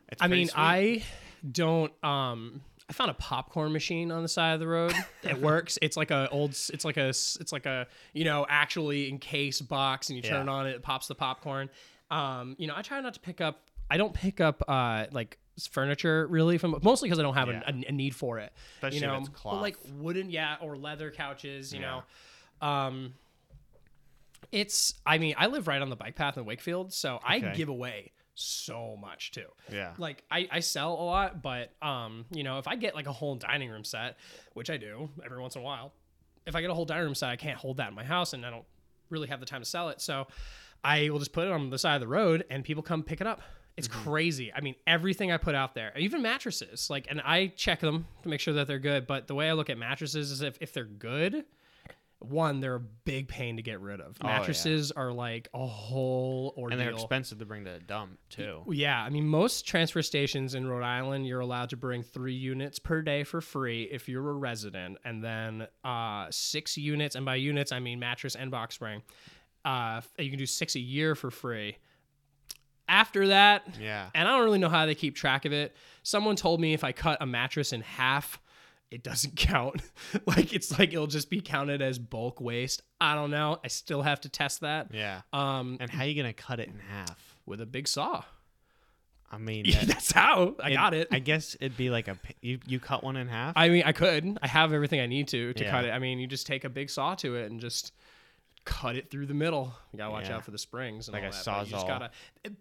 It's 0.10 0.22
I 0.22 0.28
pretty 0.28 0.42
mean, 0.42 0.48
sweet. 0.50 0.58
I 0.62 1.04
don't 1.52 1.92
um 2.04 2.62
I 2.88 2.94
found 2.94 3.10
a 3.10 3.16
popcorn 3.16 3.74
machine 3.74 4.12
on 4.12 4.22
the 4.22 4.28
side 4.28 4.54
of 4.54 4.60
the 4.60 4.68
road. 4.68 4.94
It 5.24 5.42
works. 5.42 5.80
It's 5.82 5.98
like 5.98 6.12
a 6.12 6.30
old. 6.30 6.52
It's 6.52 6.86
like 6.86 6.98
a. 6.98 7.08
It's 7.10 7.52
like 7.52 7.66
a 7.66 7.88
you 8.14 8.26
know 8.26 8.46
actually 8.48 9.10
encased 9.10 9.68
box, 9.68 10.10
and 10.10 10.16
you 10.18 10.22
turn 10.22 10.46
Yeah. 10.48 10.54
on 10.54 10.68
it, 10.68 10.76
it 10.76 10.84
pops 10.84 11.08
the 11.08 11.16
popcorn. 11.16 11.70
Um, 12.12 12.56
you 12.60 12.68
know, 12.68 12.74
I 12.76 12.84
try 12.84 13.02
not 13.02 13.16
to 13.16 13.20
pick 13.20 13.42
up. 13.42 13.62
I 13.90 13.98
don't 13.98 14.14
pick 14.14 14.40
up 14.40 14.64
uh 14.68 15.06
like 15.12 15.38
furniture 15.72 16.28
really 16.28 16.58
from 16.58 16.80
mostly 16.84 17.08
because 17.08 17.18
I 17.20 17.24
don't 17.24 17.34
have 17.34 17.48
Yeah. 17.48 17.62
a, 17.66 17.88
a, 17.88 17.92
need 17.92 18.14
for 18.16 18.38
it. 18.40 18.52
Especially 18.76 19.00
you 19.00 19.08
know, 19.08 19.24
but 19.44 19.62
like 19.62 19.78
wooden, 19.98 20.30
yeah, 20.30 20.58
or 20.62 20.76
leather 20.78 21.10
couches. 21.12 21.74
You 21.74 21.80
Yeah. 21.82 22.02
know, 22.62 22.68
um, 22.68 23.14
it's. 24.52 24.94
I 25.06 25.18
mean, 25.18 25.36
I 25.38 25.48
live 25.48 25.68
right 25.68 25.82
on 25.82 25.90
the 25.90 25.96
bike 25.96 26.16
path 26.16 26.38
in 26.38 26.46
Wakefield, 26.46 26.94
so 26.94 27.20
I 27.24 27.40
give 27.40 27.70
away 27.70 28.12
so 28.36 28.98
much 29.02 29.32
too. 29.32 29.48
Yeah. 29.72 29.94
like 29.98 30.24
I, 30.30 30.48
I 30.52 30.60
sell 30.60 30.94
a 30.94 31.06
lot 31.06 31.42
but 31.42 31.72
um 31.82 32.26
you 32.32 32.44
know 32.44 32.60
if 32.60 32.68
i 32.68 32.76
get 32.76 32.94
like 32.94 33.08
a 33.08 33.14
whole 33.14 33.36
dining 33.36 33.70
room 33.70 33.84
set 33.86 34.18
which 34.54 34.70
i 34.70 34.76
do 34.78 35.10
every 35.26 35.40
once 35.40 35.56
in 35.56 35.62
a 35.62 35.66
while 35.66 35.94
if 36.46 36.54
i 36.56 36.62
get 36.62 36.70
a 36.70 36.74
whole 36.74 36.86
dining 36.86 37.06
room 37.06 37.16
set 37.16 37.30
i 37.30 37.38
can't 37.38 37.58
hold 37.58 37.78
that 37.78 37.90
in 37.90 37.96
my 37.96 38.04
house 38.04 38.34
and 38.34 38.46
i 38.46 38.50
don't 38.50 38.66
really 39.10 39.28
have 39.30 39.40
the 39.40 39.46
time 39.46 39.62
to 39.62 39.66
sell 39.66 39.90
it. 39.90 40.02
So 40.02 40.28
i 40.84 41.10
will 41.10 41.20
just 41.20 41.32
put 41.32 41.48
it 41.48 41.52
on 41.54 41.70
the 41.70 41.78
side 41.80 41.96
of 41.96 42.02
the 42.02 42.08
road 42.08 42.44
and 42.50 42.64
people 42.64 42.84
come 42.84 43.04
pick 43.04 43.22
it 43.22 43.28
up. 43.28 43.42
It's 43.78 43.88
crazy. 43.88 44.52
I 44.54 44.62
mean 44.62 44.76
everything 44.88 45.32
i 45.32 45.38
put 45.38 45.54
out 45.56 45.74
there 45.76 45.92
even 45.98 46.22
mattresses 46.22 46.90
like 46.90 47.08
and 47.10 47.22
i 47.22 47.48
check 47.56 47.80
them 47.82 48.08
to 48.24 48.30
make 48.30 48.40
sure 48.40 48.54
that 48.56 48.68
they're 48.68 48.80
good 48.80 49.06
but 49.08 49.28
the 49.28 49.36
way 49.36 49.50
i 49.50 49.54
look 49.54 49.70
at 49.70 49.78
mattresses 49.78 50.32
is 50.32 50.42
if, 50.42 50.58
if 50.62 50.74
they're 50.74 50.86
good 50.86 51.46
one 52.20 52.60
they're 52.62 52.76
a 52.76 52.80
big 52.80 53.28
pain 53.28 53.58
to 53.58 53.62
get 53.62 53.80
rid 53.82 54.00
of 54.00 54.18
Oh, 54.22 54.28
yeah. 54.28 54.40
mattresses 54.40 54.92
are 54.92 55.12
like 55.12 55.48
a 55.54 55.66
whole 55.66 56.54
ordeal 56.58 56.80
and 56.80 56.88
they're 56.88 56.94
expensive 56.96 57.38
to 57.40 57.46
bring 57.46 57.66
to 57.66 57.74
a 57.74 57.80
dump 57.80 58.18
too. 58.30 58.64
yeah, 58.72 59.04
I 59.04 59.10
mean, 59.10 59.28
most 59.28 59.68
transfer 59.68 60.02
stations 60.02 60.56
in 60.56 60.66
Rhode 60.68 60.84
Island, 60.84 61.28
you're 61.28 61.42
allowed 61.42 61.70
to 61.72 61.78
bring 61.78 62.02
three 62.04 62.34
units 62.34 62.80
per 62.80 63.02
day 63.02 63.24
for 63.24 63.42
free 63.42 63.84
if 63.92 64.08
you're 64.10 64.28
a 64.30 64.34
resident, 64.34 64.98
and 65.04 65.24
then 65.24 65.68
uh, 65.84 66.28
six 66.32 66.78
units, 66.78 67.16
and 67.16 67.26
by 67.26 67.36
units 67.36 67.72
I 67.72 67.80
mean 67.80 68.00
mattress 68.00 68.36
and 68.36 68.50
box 68.50 68.76
spring. 68.76 69.04
Uh, 69.64 70.02
you 70.18 70.30
can 70.30 70.40
do 70.40 70.46
six 70.46 70.76
a 70.76 70.80
year 70.80 71.16
for 71.16 71.30
free. 71.32 71.78
After 72.88 73.28
that, 73.30 73.64
Yeah. 73.82 74.10
and 74.14 74.28
I 74.28 74.32
don't 74.32 74.44
really 74.46 74.60
know 74.60 74.70
how 74.70 74.86
they 74.86 74.94
keep 74.94 75.16
track 75.16 75.46
of 75.46 75.52
it. 75.54 75.76
Someone 76.04 76.36
told 76.36 76.62
me 76.62 76.74
if 76.74 76.84
I 76.84 76.92
cut 76.92 77.18
a 77.20 77.26
mattress 77.26 77.74
in 77.74 77.82
half, 77.82 78.40
it 78.92 79.04
doesn't 79.04 79.36
count. 79.38 79.82
like 80.26 80.54
it's 80.54 80.78
like 80.78 80.94
it'll 80.94 81.08
just 81.08 81.30
be 81.30 81.42
counted 81.42 81.82
as 81.82 82.00
bulk 82.00 82.40
waste. 82.40 82.82
I 83.02 83.16
don't 83.16 83.32
know. 83.32 83.60
I 83.64 83.68
still 83.68 84.02
have 84.02 84.22
to 84.22 84.30
test 84.30 84.62
that. 84.62 84.92
Yeah. 84.94 85.22
Um, 85.34 85.78
And 85.80 85.90
how 85.90 86.04
are 86.04 86.08
you 86.08 86.16
gonna 86.22 86.34
cut 86.34 86.60
it 86.60 86.70
in 86.70 86.80
half? 86.80 87.36
with 87.48 87.62
a 87.62 87.66
big 87.66 87.88
saw. 87.88 88.24
I 89.32 89.38
mean, 89.38 89.66
that- 89.72 89.88
that's 89.88 90.12
how 90.12 90.56
I 90.64 90.74
got 90.74 90.94
it. 90.94 91.08
I 91.12 91.20
guess 91.20 91.56
it'd 91.60 91.78
be 91.78 91.90
like 91.90 92.08
a 92.08 92.18
you 92.42 92.60
you 92.66 92.80
cut 92.80 93.04
one 93.04 93.18
in 93.18 93.28
half. 93.28 93.54
I 93.56 93.70
mean, 93.70 93.84
I 93.86 93.92
could. 93.92 94.38
I 94.42 94.48
have 94.48 94.72
everything 94.74 95.00
I 95.02 95.08
need 95.08 95.28
to 95.30 95.54
to 95.54 95.64
Yeah. 95.64 95.72
cut 95.72 95.86
it. 95.86 95.92
I 95.92 96.00
mean, 96.00 96.20
you 96.20 96.28
just 96.28 96.48
take 96.48 96.64
a 96.64 96.70
big 96.70 96.90
saw 96.90 97.16
to 97.16 97.36
it 97.36 97.52
and 97.52 97.60
just 97.60 97.92
cut 98.66 98.96
it 98.96 99.12
through 99.12 99.26
the 99.28 99.34
middle. 99.34 99.74
You 99.92 99.98
gotta 99.98 100.12
watch 100.12 100.28
Yeah. 100.30 100.38
out 100.38 100.46
for 100.46 100.52
the 100.52 100.58
springs 100.58 101.08
and 101.08 101.14
Like 101.14 101.24
all 101.24 101.30
a 101.30 101.32
that. 101.34 101.46
but 101.46 101.66
you 101.68 101.72
just 101.72 101.88
gotta. 101.88 102.12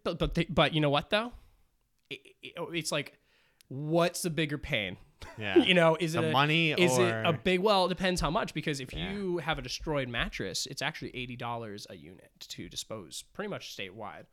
But 0.03 0.19
but 0.19 0.35
they, 0.35 0.45
but 0.45 0.75
you 0.75 0.81
know 0.81 0.91
what 0.91 1.11
though? 1.11 1.33
It, 2.11 2.21
it- 2.43 2.55
it's 2.75 2.93
like, 2.93 3.19
what's 3.69 4.23
the 4.23 4.31
bigger 4.31 4.59
pain? 4.59 4.97
Yeah. 5.39 5.59
You 5.65 5.75
know, 5.75 5.97
is 5.99 6.15
it 6.15 6.25
a, 6.25 6.31
money 6.31 6.73
Is 6.73 6.99
it 6.99 7.11
a 7.11 7.33
big? 7.33 7.61
Well, 7.61 7.87
it 7.87 7.89
depends 7.89 8.21
how 8.21 8.31
much. 8.31 8.55
Because 8.55 8.81
if 8.81 8.93
Yeah. 8.93 9.13
you 9.13 9.39
have 9.39 9.59
a 9.59 9.63
destroyed 9.63 10.09
mattress, 10.09 10.67
it's 10.67 10.83
actually 10.83 11.15
eighty 11.17 11.37
dollars 11.37 11.87
a 11.91 11.95
unit 11.95 12.31
to 12.49 12.69
dispose, 12.69 13.25
pretty 13.33 13.49
much 13.49 13.77
statewide. 13.77 14.25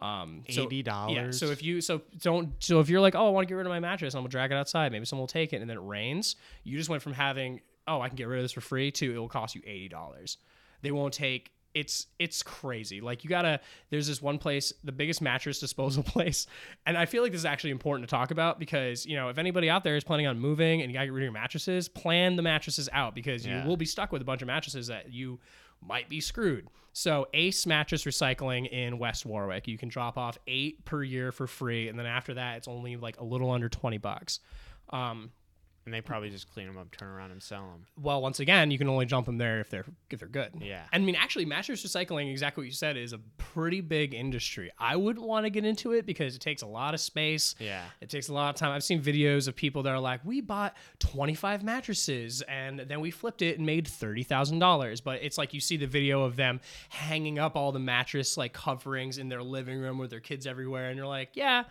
Um, 0.00 0.42
so- 0.48 0.66
$80? 0.66 1.14
Yeah. 1.14 1.30
So 1.30 1.46
if 1.52 1.62
you 1.62 1.80
so 1.80 2.02
don't 2.20 2.54
so 2.58 2.80
if 2.80 2.88
you're 2.88 3.00
like, 3.00 3.14
oh, 3.14 3.26
I 3.26 3.30
want 3.30 3.46
to 3.46 3.48
get 3.48 3.54
rid 3.56 3.66
of 3.66 3.70
my 3.70 3.78
mattress, 3.80 4.14
I'm 4.14 4.20
gonna 4.22 4.30
drag 4.30 4.50
it 4.50 4.54
outside. 4.56 4.90
Maybe 4.90 5.04
someone 5.04 5.22
will 5.22 5.26
take 5.28 5.52
it, 5.52 5.60
and 5.60 5.70
then 5.70 5.76
it 5.76 5.82
rains. 5.82 6.34
You 6.64 6.76
just 6.76 6.88
went 6.90 7.02
from 7.02 7.12
having, 7.12 7.60
oh, 7.86 8.00
I 8.00 8.08
can 8.08 8.16
get 8.16 8.26
rid 8.26 8.38
of 8.38 8.44
this 8.44 8.52
for 8.52 8.60
free 8.62 8.90
to 8.92 9.14
it 9.14 9.18
will 9.18 9.28
cost 9.28 9.54
you 9.54 9.62
eighty 9.64 9.88
dollars. 9.88 10.38
They 10.80 10.90
won't 10.90 11.14
take. 11.14 11.52
It's 11.74 12.06
it's 12.18 12.42
crazy. 12.42 13.00
Like 13.00 13.24
you 13.24 13.30
gotta. 13.30 13.60
There's 13.90 14.06
this 14.06 14.20
one 14.20 14.38
place, 14.38 14.72
the 14.84 14.92
biggest 14.92 15.22
mattress 15.22 15.58
disposal 15.58 16.02
place, 16.06 16.46
and 16.86 16.96
I 16.98 17.06
feel 17.06 17.22
like 17.22 17.32
this 17.32 17.40
is 17.40 17.44
actually 17.46 17.70
important 17.70 18.08
to 18.08 18.14
talk 18.14 18.30
about 18.30 18.58
because 18.58 19.06
you 19.06 19.16
know 19.16 19.28
if 19.30 19.38
anybody 19.38 19.70
out 19.70 19.82
there 19.84 19.96
is 19.96 20.04
planning 20.04 20.26
on 20.26 20.38
moving 20.38 20.82
and 20.82 20.90
you 20.90 20.94
gotta 20.94 21.06
get 21.06 21.12
rid 21.14 21.22
of 21.22 21.24
your 21.24 21.32
mattresses, 21.32 21.88
plan 21.88 22.36
the 22.36 22.42
mattresses 22.42 22.88
out 22.92 23.14
because 23.14 23.46
Yeah. 23.46 23.62
you 23.62 23.68
will 23.68 23.76
be 23.78 23.86
stuck 23.86 24.12
with 24.12 24.20
a 24.20 24.24
bunch 24.24 24.42
of 24.42 24.46
mattresses 24.48 24.88
that 24.88 25.12
you 25.12 25.40
might 25.80 26.08
be 26.08 26.20
screwed. 26.20 26.68
So 26.92 27.26
Ace 27.32 27.66
Mattress 27.66 28.04
Recycling 28.04 28.68
in 28.70 28.98
West 28.98 29.24
Warwick, 29.24 29.66
you 29.66 29.78
can 29.78 29.88
drop 29.88 30.18
off 30.18 30.36
eight 30.46 30.84
per 30.84 31.02
year 31.02 31.32
for 31.32 31.46
free, 31.46 31.88
and 31.88 31.98
then 31.98 32.06
after 32.06 32.34
that, 32.34 32.58
it's 32.58 32.68
only 32.68 32.96
like 32.96 33.18
a 33.18 33.24
little 33.24 33.50
under 33.50 33.68
twenty 33.70 33.98
bucks. 33.98 34.40
Um, 34.90 35.30
and 35.84 35.92
they 35.92 36.00
probably 36.00 36.30
just 36.30 36.52
clean 36.52 36.66
them 36.66 36.78
up, 36.78 36.90
turn 36.96 37.08
around, 37.08 37.30
and 37.32 37.42
sell 37.42 37.62
them. 37.62 37.86
well, 38.00 38.22
once 38.22 38.40
again, 38.40 38.70
you 38.70 38.78
can 38.78 38.88
only 38.88 39.06
jump 39.06 39.26
them 39.26 39.38
there 39.38 39.60
if 39.60 39.70
they're 39.70 39.84
if 40.10 40.20
they're 40.20 40.28
good. 40.28 40.52
Yeah. 40.60 40.84
And 40.92 41.02
I 41.02 41.06
mean, 41.06 41.16
actually, 41.16 41.44
mattress 41.44 41.84
recycling, 41.84 42.30
exactly 42.30 42.62
what 42.62 42.66
you 42.66 42.72
said, 42.72 42.96
is 42.96 43.12
a 43.12 43.18
pretty 43.38 43.80
big 43.80 44.14
industry. 44.14 44.70
I 44.78 44.96
wouldn't 44.96 45.26
want 45.26 45.44
to 45.44 45.50
get 45.50 45.64
into 45.64 45.92
it 45.92 46.06
because 46.06 46.34
it 46.36 46.40
takes 46.40 46.62
a 46.62 46.66
lot 46.66 46.94
of 46.94 47.00
space. 47.00 47.54
Yeah. 47.58 47.84
It 48.00 48.08
takes 48.10 48.28
a 48.28 48.34
lot 48.34 48.50
of 48.50 48.56
time. 48.56 48.70
I've 48.70 48.84
seen 48.84 49.02
videos 49.02 49.48
of 49.48 49.56
people 49.56 49.82
that 49.82 49.90
are 49.90 50.00
like, 50.00 50.20
we 50.24 50.40
bought 50.40 50.76
25 51.00 51.62
mattresses 51.62 52.42
and 52.42 52.80
then 52.80 53.00
we 53.00 53.10
flipped 53.10 53.42
it 53.42 53.58
and 53.58 53.66
made 53.66 53.86
$30,000. 53.86 55.02
But 55.02 55.22
it's 55.22 55.38
like 55.38 55.52
you 55.52 55.60
see 55.60 55.76
the 55.76 55.86
video 55.86 56.22
of 56.22 56.36
them 56.36 56.60
hanging 56.88 57.38
up 57.38 57.56
all 57.56 57.72
the 57.72 57.78
mattress 57.78 58.36
like 58.36 58.52
coverings 58.52 59.18
in 59.18 59.28
their 59.28 59.42
living 59.42 59.78
room 59.80 59.98
with 59.98 60.10
their 60.10 60.20
kids 60.20 60.46
everywhere. 60.46 60.88
And 60.88 60.96
you're 60.96 61.06
like, 61.06 61.30
yeah, 61.34 61.64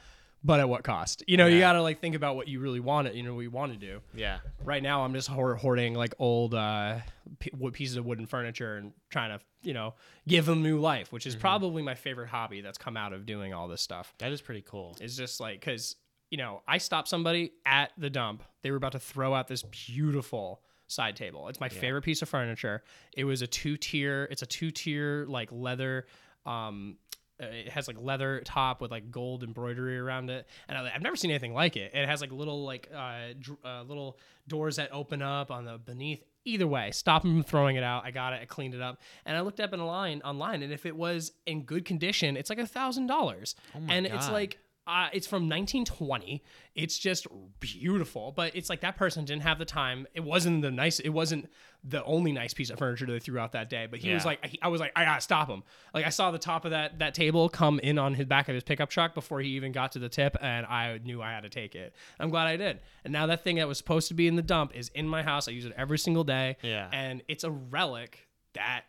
but 0.43 0.60
at 0.60 0.67
what 0.69 0.84
cost? 0.84 1.23
You 1.27 1.38
know, 1.38 1.45
you 1.47 1.60
got 1.60 1.73
to 1.73 1.82
like 1.82 1.99
think 2.01 2.15
about 2.15 2.36
what 2.36 2.47
you 2.47 2.60
really 2.60 2.80
want 2.80 3.08
to, 3.08 3.15
you 3.15 3.23
know, 3.23 3.34
what 3.36 3.41
you 3.41 3.51
want 3.51 3.73
to 3.73 3.77
do 3.77 4.01
Yeah. 4.15 4.39
right 4.63 4.82
now 4.82 5.04
I'm 5.04 5.13
just 5.13 5.27
hoard- 5.27 5.58
hoarding 5.60 5.93
like 5.93 6.13
old 6.19 6.54
uh, 6.56 6.99
p- 7.39 7.51
pieces 7.71 7.95
of 7.97 8.06
wooden 8.06 8.25
furniture 8.25 8.77
and 8.77 8.93
trying 9.10 9.38
to 9.38 9.43
you 9.63 9.73
know 9.75 9.93
give 10.27 10.45
them 10.47 10.63
new 10.63 10.80
life, 10.80 11.12
which 11.12 11.27
is 11.27 11.36
probably 11.36 11.84
my 11.84 11.93
favorite 11.95 12.30
hobby 12.30 12.62
that's 12.62 12.77
come 12.80 12.97
out 12.97 13.13
of 13.13 13.25
doing 13.25 13.54
all 13.54 13.67
this 13.67 13.82
stuff. 13.82 14.13
That 14.19 14.32
is 14.32 14.41
pretty 14.41 14.63
cool. 14.65 14.97
It's 14.99 15.15
just 15.15 15.39
like 15.39 15.60
because 15.60 15.95
you 16.32 16.38
know 16.38 16.62
I 16.67 16.80
stopped 16.80 17.08
somebody 17.08 17.51
at 17.65 17.91
the 17.97 18.10
dump. 18.10 18.43
They 18.63 18.71
were 18.71 18.77
about 18.77 18.93
to 18.93 18.99
throw 18.99 19.34
out 19.36 19.47
this 19.47 19.63
beautiful 19.63 20.62
side 20.88 21.15
table. 21.15 21.47
It's 21.49 21.60
my 21.60 21.69
favorite 21.69 22.01
piece 22.01 22.21
of 22.21 22.30
furniture. 22.30 22.84
It 23.15 23.23
was 23.25 23.41
a 23.41 23.47
two 23.47 23.77
tier. 23.77 24.27
It's 24.32 24.41
a 24.41 24.45
two 24.47 24.71
tier 24.71 25.25
like 25.27 25.49
leather. 25.51 26.06
Um, 26.45 26.97
uh, 27.41 27.45
it 27.45 27.69
has 27.69 27.88
like 27.88 27.97
leather 27.99 28.41
top 28.45 28.82
with 28.82 28.91
like 28.91 29.10
gold 29.12 29.43
embroidery 29.43 29.97
around 29.97 30.30
it, 30.30 30.47
and 30.67 30.77
I, 30.77 30.91
I've 30.93 31.01
never 31.01 31.15
seen 31.15 31.32
anything 31.32 31.54
like 31.54 31.75
it. 31.77 31.93
It 31.93 32.08
has 32.08 32.21
like 32.21 32.32
little 32.32 32.63
like 32.65 32.89
uh, 32.95 33.34
dr- 33.39 33.60
uh, 33.65 33.84
little 33.84 34.17
doors 34.47 34.75
that 34.75 34.89
open 34.91 35.21
up 35.21 35.51
on 35.51 35.65
the 35.65 35.77
beneath. 35.77 36.23
Either 36.43 36.65
way, 36.65 36.89
stop 36.91 37.21
them 37.21 37.36
from 37.36 37.43
throwing 37.43 37.75
it 37.75 37.84
out. 37.84 38.04
I 38.04 38.10
got 38.10 38.34
it. 38.34 38.39
I 38.41 38.45
cleaned 38.45 38.73
it 38.73 38.82
up, 38.82 38.99
and 39.25 39.38
I 39.38 39.41
looked 39.41 39.60
up 39.60 39.73
in 39.73 39.80
a 39.80 39.86
line 39.86 40.21
online, 40.25 40.63
and 40.63 40.73
if 40.73 40.86
it 40.86 40.95
was 40.95 41.32
in 41.45 41.63
good 41.63 41.86
condition, 41.86 42.36
it's 42.36 42.49
like 42.49 42.60
a 42.60 42.65
thousand 42.65 43.06
dollars. 43.08 43.56
my 43.80 43.93
And 43.93 44.06
it's 44.08 44.27
like 44.34 44.58
uh, 44.91 45.08
it's 45.13 45.25
from 45.25 45.43
1920. 45.43 46.43
It's 46.75 46.97
just 46.99 47.27
beautiful, 47.60 48.34
but 48.36 48.56
it's 48.56 48.69
like 48.69 48.82
that 48.82 48.97
person 48.97 49.23
didn't 49.25 49.43
have 49.43 49.58
the 49.58 49.65
time. 49.65 50.06
It 50.13 50.23
wasn't 50.23 50.62
the 50.62 50.71
nice. 50.71 50.99
It 50.99 51.10
wasn't 51.10 51.49
the 51.84 52.04
only 52.04 52.32
nice 52.32 52.54
piece 52.54 52.69
of 52.69 52.77
furniture 52.77 53.06
they 53.06 53.19
threw 53.19 53.39
out 53.39 53.54
that 53.54 53.69
day. 53.69 53.88
But 53.89 53.99
he 53.99 54.13
was 54.13 54.25
like, 54.25 54.39
I, 54.43 54.65
I 54.65 54.67
was 54.67 54.82
like, 54.82 54.91
I 54.95 55.06
gotta 55.06 55.21
stop 55.21 55.47
him. 55.47 55.63
Like 55.93 56.06
I 56.06 56.10
saw 56.10 56.32
the 56.32 56.38
top 56.38 56.65
of 56.65 56.71
that 56.71 56.99
that 56.99 57.13
table 57.13 57.47
come 57.49 57.80
in 57.80 57.97
on 57.97 58.13
his 58.13 58.25
back 58.25 58.49
of 58.49 58.56
his 58.56 58.63
pickup 58.63 58.89
truck 58.89 59.13
before 59.15 59.39
he 59.41 59.49
even 59.51 59.71
got 59.71 59.93
to 59.93 59.99
the 59.99 60.10
tip, 60.10 60.36
and 60.41 60.65
I 60.65 60.99
knew 61.04 61.21
I 61.21 61.32
had 61.32 61.43
to 61.43 61.49
take 61.49 61.73
it. 61.75 61.95
I'm 62.19 62.30
glad 62.30 62.47
I 62.47 62.58
did. 62.58 62.82
And 63.06 63.13
now 63.13 63.25
that 63.27 63.43
thing 63.43 63.56
that 63.56 63.67
was 63.67 63.77
supposed 63.77 64.10
to 64.10 64.13
be 64.13 64.27
in 64.27 64.36
the 64.36 64.41
dump 64.41 64.75
is 64.75 64.89
in 64.89 65.08
my 65.08 65.23
house. 65.23 65.47
I 65.47 65.51
use 65.51 65.65
it 65.65 65.73
every 65.77 65.97
single 65.99 66.23
day. 66.23 66.58
Yeah. 66.62 66.89
and 66.91 67.21
it's 67.27 67.43
a 67.43 67.51
relic 67.51 68.27
that 68.54 68.84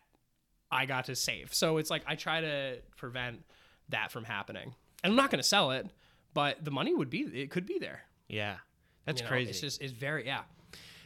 I 0.70 0.86
got 0.86 1.04
to 1.06 1.14
save. 1.14 1.54
So 1.54 1.76
it's 1.76 1.90
like 1.90 2.02
I 2.06 2.16
try 2.16 2.40
to 2.40 2.78
prevent 2.96 3.44
that 3.90 4.10
from 4.10 4.24
happening. 4.24 4.74
And 5.04 5.12
I'm 5.12 5.16
not 5.16 5.30
going 5.30 5.40
to 5.42 5.48
sell 5.48 5.70
it, 5.72 5.86
but 6.34 6.64
the 6.64 6.70
money 6.70 6.94
would 6.94 7.10
be 7.10 7.20
it 7.22 7.50
could 7.50 7.66
be 7.66 7.78
there. 7.78 8.02
Yeah. 8.28 8.56
That's 9.04 9.20
You 9.20 9.24
know, 9.24 9.30
crazy. 9.30 9.50
It's 9.50 9.60
just 9.60 9.82
it's 9.82 9.92
very 9.92 10.26
yeah. 10.26 10.42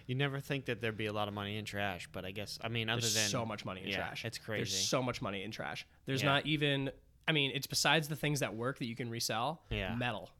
you 0.07 0.15
never 0.15 0.39
think 0.41 0.67
that 0.67 0.81
there'd 0.81 0.97
be 0.97 1.07
a 1.07 1.13
lot 1.13 1.29
of 1.29 1.35
money 1.35 1.57
in 1.57 1.65
trash, 1.65 2.09
but 2.13 2.25
I 2.25 2.31
guess 2.31 2.59
I 2.63 2.69
mean 2.69 2.89
other 2.91 3.01
There's 3.01 3.15
than 3.15 3.29
so 3.29 3.45
much 3.47 3.65
money 3.65 3.83
in 3.83 3.89
yeah, 3.89 3.97
trash. 3.97 4.25
It's 4.25 4.39
crazy. 4.39 4.71
There's 4.71 4.87
so 4.89 5.03
much 5.03 5.23
money 5.23 5.43
in 5.43 5.51
trash. 5.51 5.87
There's 6.05 6.23
Yeah. 6.23 6.29
not 6.31 6.47
even 6.47 6.91
I 7.29 7.33
mean, 7.33 7.51
it's 7.55 7.67
besides 7.67 8.07
the 8.09 8.15
things 8.17 8.41
that 8.41 8.55
work 8.55 8.79
that 8.79 8.87
you 8.87 8.95
can 8.95 9.11
resell. 9.11 9.63
Yeah. 9.71 9.95
Metal. 9.97 10.31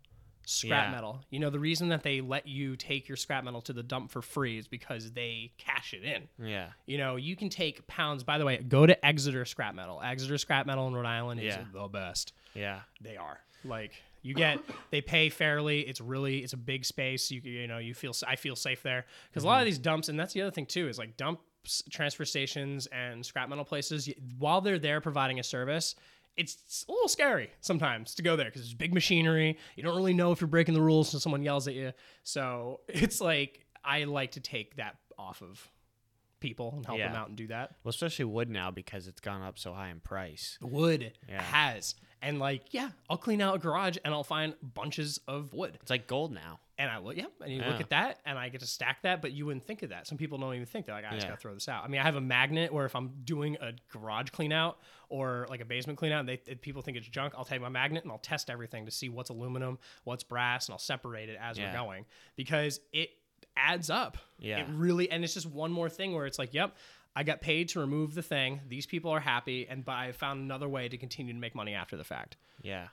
Scrap 0.49 0.85
Yeah. 0.85 0.91
metal. 0.93 1.21
You 1.31 1.41
know, 1.41 1.51
the 1.51 1.59
reason 1.59 1.89
that 1.89 2.05
they 2.05 2.21
let 2.21 2.47
you 2.47 2.77
take 2.77 3.09
your 3.09 3.17
scrap 3.17 3.43
metal 3.43 3.61
to 3.63 3.73
the 3.73 3.83
dump 3.83 4.13
for 4.13 4.23
free 4.23 4.59
is 4.59 4.69
because 4.69 5.11
they 5.11 5.51
cash 5.59 5.93
it 5.95 6.05
in. 6.05 6.29
yeah. 6.47 6.69
You 6.87 6.99
know, 6.99 7.17
you 7.17 7.35
can 7.35 7.49
take 7.49 7.85
pounds. 7.89 8.23
By 8.23 8.39
the 8.39 8.45
way, 8.45 8.59
go 8.59 8.87
to 8.87 9.05
Exeter 9.05 9.45
Scrap 9.45 9.75
Metal. 9.75 10.01
Exeter 10.01 10.39
Scrap 10.39 10.67
Metal 10.67 10.87
in 10.87 10.95
Rhode 10.95 11.07
Island 11.07 11.41
is 11.41 11.57
the 11.73 11.89
best. 11.89 12.33
Yeah. 12.57 12.81
They 13.01 13.17
are 13.17 13.39
like 13.65 13.93
you 14.23 14.35
get 14.35 14.61
they 14.91 15.01
pay 15.01 15.29
fairly. 15.29 15.81
It's 15.81 16.01
really 16.01 16.39
it's 16.39 16.53
a 16.53 16.59
big 16.59 16.85
space. 16.85 17.31
You 17.31 17.41
you 17.43 17.67
know 17.67 17.79
you 17.79 17.95
feel 17.95 18.13
I 18.27 18.37
feel 18.37 18.57
safe 18.57 18.83
there 18.83 19.05
because 19.31 19.45
a 19.45 19.47
lot 19.47 19.55
of 19.55 19.59
mm-hmm. 19.61 19.67
these 19.67 19.79
dumps 19.79 20.09
and 20.09 20.19
that's 20.19 20.33
the 20.33 20.43
other 20.43 20.51
thing 20.51 20.67
too 20.67 20.89
is 20.89 20.99
like 20.99 21.17
dumps 21.17 21.83
transfer 21.91 22.25
stations 22.25 22.87
and 22.93 23.25
scrap 23.27 23.49
metal 23.49 23.65
places 23.65 24.09
while 24.39 24.61
they're 24.61 24.79
there 24.79 25.01
providing 25.01 25.41
a 25.41 25.43
service. 25.43 25.97
it's 26.37 26.85
a 26.89 26.93
little 26.93 27.09
scary 27.09 27.51
sometimes 27.61 28.15
to 28.15 28.23
go 28.23 28.37
there 28.37 28.47
because 28.47 28.61
there's 28.63 28.75
big 28.75 28.95
machinery. 28.95 29.59
You 29.75 29.83
don't 29.83 29.97
really 29.97 30.15
know 30.15 30.33
if 30.33 30.41
you're 30.41 30.49
breaking 30.49 30.75
the 30.75 30.83
rules 30.83 31.09
until 31.09 31.21
someone 31.21 31.43
yells 31.43 31.67
at 31.67 31.75
you. 31.75 31.93
So 32.23 32.81
it's 32.89 33.21
like 33.21 33.67
I 33.85 34.05
like 34.05 34.33
to 34.33 34.41
take 34.41 34.77
that 34.77 34.97
off 35.19 35.43
of 35.43 35.69
people 36.41 36.75
and 36.77 36.87
help 36.87 36.99
them 36.99 37.15
out 37.15 37.29
and 37.29 37.37
do 37.37 37.47
that. 37.49 37.75
Well, 37.83 37.91
especially 37.91 38.27
wood 38.27 38.51
now 38.51 38.71
because 38.71 39.09
it's 39.09 39.21
gone 39.21 39.43
up 39.43 39.59
so 39.59 39.73
high 39.73 39.89
in 39.89 40.01
price. 40.01 40.59
Wood 40.61 41.13
Yeah. 41.29 41.43
has. 41.43 41.95
And 42.23 42.39
like, 42.39 42.73
yeah, 42.73 42.91
I'll 43.11 43.19
clean 43.19 43.41
out 43.41 43.57
a 43.57 43.59
garage 43.59 43.99
and 44.05 44.13
I'll 44.15 44.25
find 44.25 44.55
bunches 44.75 45.21
of 45.29 45.53
wood. 45.53 45.79
It's 45.83 45.91
like 45.91 46.07
gold 46.07 46.33
now. 46.33 46.61
And 46.79 46.91
I 46.91 46.99
look, 46.99 47.17
yeah, 47.17 47.25
and 47.43 47.51
you 47.53 47.59
look 47.59 47.75
Yeah. 47.77 47.81
at 47.81 47.91
that, 47.91 48.21
and 48.27 48.39
I 48.39 48.51
get 48.51 48.61
to 48.61 48.67
stack 48.67 49.01
that, 49.03 49.23
but 49.23 49.33
you 49.33 49.47
wouldn't 49.47 49.65
think 49.65 49.83
of 49.83 49.89
that. 49.91 50.07
Some 50.07 50.19
people 50.19 50.37
don't 50.37 50.53
even 50.55 50.67
think 50.67 50.85
they're 50.85 50.95
like, 50.95 51.07
I 51.07 51.13
just 51.15 51.23
Yeah. 51.25 51.31
gotta 51.31 51.41
throw 51.41 51.55
this 51.55 51.69
out. 51.69 51.85
I 51.85 51.89
mean, 51.89 52.01
I 52.01 52.05
have 52.05 52.17
a 52.17 52.21
magnet 52.21 52.71
where 52.73 52.85
if 52.85 52.95
I'm 52.95 53.13
doing 53.25 53.57
a 53.63 53.73
garage 53.91 54.29
clean 54.31 54.53
out 54.53 54.79
or 55.09 55.47
like 55.49 55.61
a 55.61 55.65
basement 55.65 55.99
clean 55.99 56.13
out, 56.13 56.21
and 56.21 56.29
they 56.29 56.41
if 56.47 56.61
people 56.61 56.83
think 56.83 56.97
it's 56.99 57.09
junk, 57.09 57.33
I'll 57.37 57.45
take 57.47 57.61
my 57.63 57.71
magnet 57.71 58.03
and 58.03 58.13
I'll 58.13 58.19
test 58.19 58.51
everything 58.51 58.85
to 58.87 58.91
see 58.91 59.09
what's 59.09 59.31
aluminum, 59.31 59.79
what's 60.05 60.23
brass, 60.25 60.67
and 60.69 60.75
I'll 60.75 60.79
separate 60.79 61.29
it 61.31 61.39
as 61.41 61.59
Yeah. 61.59 61.71
we're 61.73 61.79
going 61.79 62.07
because 62.35 62.81
it 62.93 63.11
adds 63.57 63.89
up. 63.89 64.19
Yeah. 64.39 64.59
It 64.59 64.67
really, 64.69 65.11
and 65.11 65.25
it's 65.25 65.33
just 65.33 65.47
one 65.47 65.73
more 65.73 65.89
thing 65.89 66.15
where 66.15 66.27
it's 66.27 66.39
like, 66.39 66.53
yep, 66.53 66.77
I 67.19 67.23
got 67.23 67.41
paid 67.41 67.71
to 67.71 67.81
remove 67.81 68.15
the 68.15 68.23
thing. 68.23 68.61
These 68.69 68.85
people 68.87 69.11
are 69.11 69.21
happy, 69.21 69.67
and 69.69 69.85
but 69.85 69.93
I 69.93 70.13
found 70.13 70.41
another 70.41 70.69
way 70.69 70.89
to 70.89 70.99
continue 70.99 71.33
to 71.33 71.39
make 71.39 71.55
money 71.55 71.73
after 71.75 71.97
the 71.97 72.05
fact. 72.05 72.37
Yeah. 72.63 72.89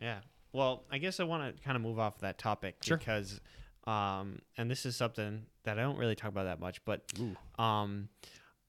Yeah. 0.00 0.18
Well, 0.52 0.82
I 0.90 0.98
guess 0.98 1.20
I 1.20 1.24
want 1.24 1.56
to 1.56 1.62
kind 1.62 1.76
of 1.76 1.82
move 1.82 1.98
off 2.00 2.18
that 2.18 2.36
topic 2.38 2.76
Sure. 2.82 2.96
because, 2.98 3.40
um, 3.86 4.40
and 4.58 4.68
this 4.70 4.84
is 4.84 4.96
something 4.96 5.46
that 5.62 5.78
I 5.78 5.82
don't 5.82 5.96
really 5.96 6.16
talk 6.16 6.28
about 6.30 6.44
that 6.44 6.58
much, 6.60 6.84
but 6.84 7.02
um, 7.58 8.08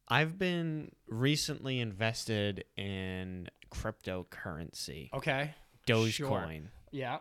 I've 0.07 0.37
been 0.37 0.91
recently 1.07 1.79
invested 1.79 2.65
in 2.77 3.49
cryptocurrency, 3.71 5.11
Okay. 5.13 5.51
Dogecoin, 5.87 6.67
Yeah. 6.91 7.19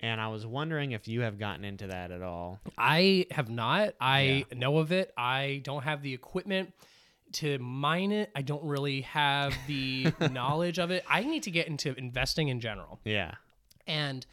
and 0.00 0.20
I 0.20 0.28
was 0.28 0.46
wondering 0.46 0.92
if 0.92 1.08
you 1.08 1.22
have 1.22 1.38
gotten 1.38 1.64
into 1.64 1.88
that 1.88 2.10
at 2.10 2.22
all. 2.22 2.60
I 2.78 3.26
have 3.30 3.48
not. 3.48 3.94
I 4.00 4.44
know 4.54 4.78
of 4.78 4.92
it. 4.92 5.12
I 5.16 5.60
don't 5.64 5.82
have 5.82 6.02
the 6.02 6.12
equipment 6.14 6.72
to 7.34 7.58
mine 7.58 8.12
it. 8.12 8.30
I 8.34 8.42
don't 8.42 8.64
really 8.64 9.02
have 9.02 9.54
the 9.66 10.12
knowledge 10.32 10.78
of 10.78 10.90
it. 10.90 11.04
I 11.08 11.22
need 11.22 11.44
to 11.44 11.50
get 11.50 11.68
into 11.68 11.94
investing 11.96 12.48
in 12.48 12.60
general. 12.60 13.00
Yeah. 13.04 13.34
And 13.86 14.26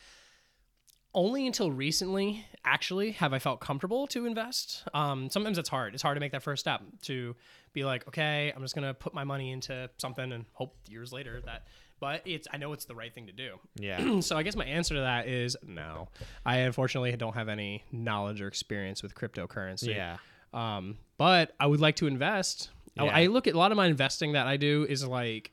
only 1.13 1.45
until 1.45 1.71
recently, 1.71 2.45
actually, 2.65 3.11
have 3.11 3.33
I 3.33 3.39
felt 3.39 3.59
comfortable 3.59 4.07
to 4.07 4.25
invest. 4.25 4.83
Um, 4.93 5.29
sometimes 5.29 5.57
it's 5.57 5.69
hard. 5.69 5.93
It's 5.93 6.01
hard 6.01 6.15
to 6.15 6.19
make 6.19 6.31
that 6.31 6.41
first 6.41 6.61
step 6.61 6.81
to 7.03 7.35
be 7.73 7.83
like, 7.83 8.07
okay, 8.07 8.51
I'm 8.55 8.61
just 8.61 8.75
gonna 8.75 8.93
put 8.93 9.13
my 9.13 9.23
money 9.23 9.51
into 9.51 9.89
something 9.97 10.31
and 10.31 10.45
hope 10.53 10.75
years 10.89 11.11
later 11.11 11.41
that. 11.45 11.67
But 11.99 12.21
it's 12.25 12.47
I 12.51 12.57
know 12.57 12.73
it's 12.73 12.85
the 12.85 12.95
right 12.95 13.13
thing 13.13 13.27
to 13.27 13.33
do. 13.33 13.59
Yeah. 13.75 14.19
so 14.21 14.35
I 14.35 14.43
guess 14.43 14.55
my 14.55 14.65
answer 14.65 14.95
to 14.95 15.01
that 15.01 15.27
is 15.27 15.55
no. 15.65 16.09
I 16.45 16.57
unfortunately 16.57 17.15
don't 17.15 17.35
have 17.35 17.47
any 17.47 17.83
knowledge 17.91 18.41
or 18.41 18.47
experience 18.47 19.03
with 19.03 19.13
cryptocurrency. 19.15 19.95
yeah. 19.95 20.17
Um, 20.53 20.97
but 21.17 21.55
I 21.59 21.67
would 21.67 21.79
like 21.79 21.95
to 21.97 22.07
invest. 22.07 22.69
I- 22.97 23.05
Yeah. 23.05 23.15
I 23.17 23.25
look 23.27 23.47
at 23.47 23.53
a 23.55 23.57
lot 23.57 23.71
of 23.71 23.75
my 23.77 23.87
investing 23.87 24.33
that 24.33 24.47
I 24.47 24.57
do 24.57 24.85
is 24.89 25.05
like 25.05 25.51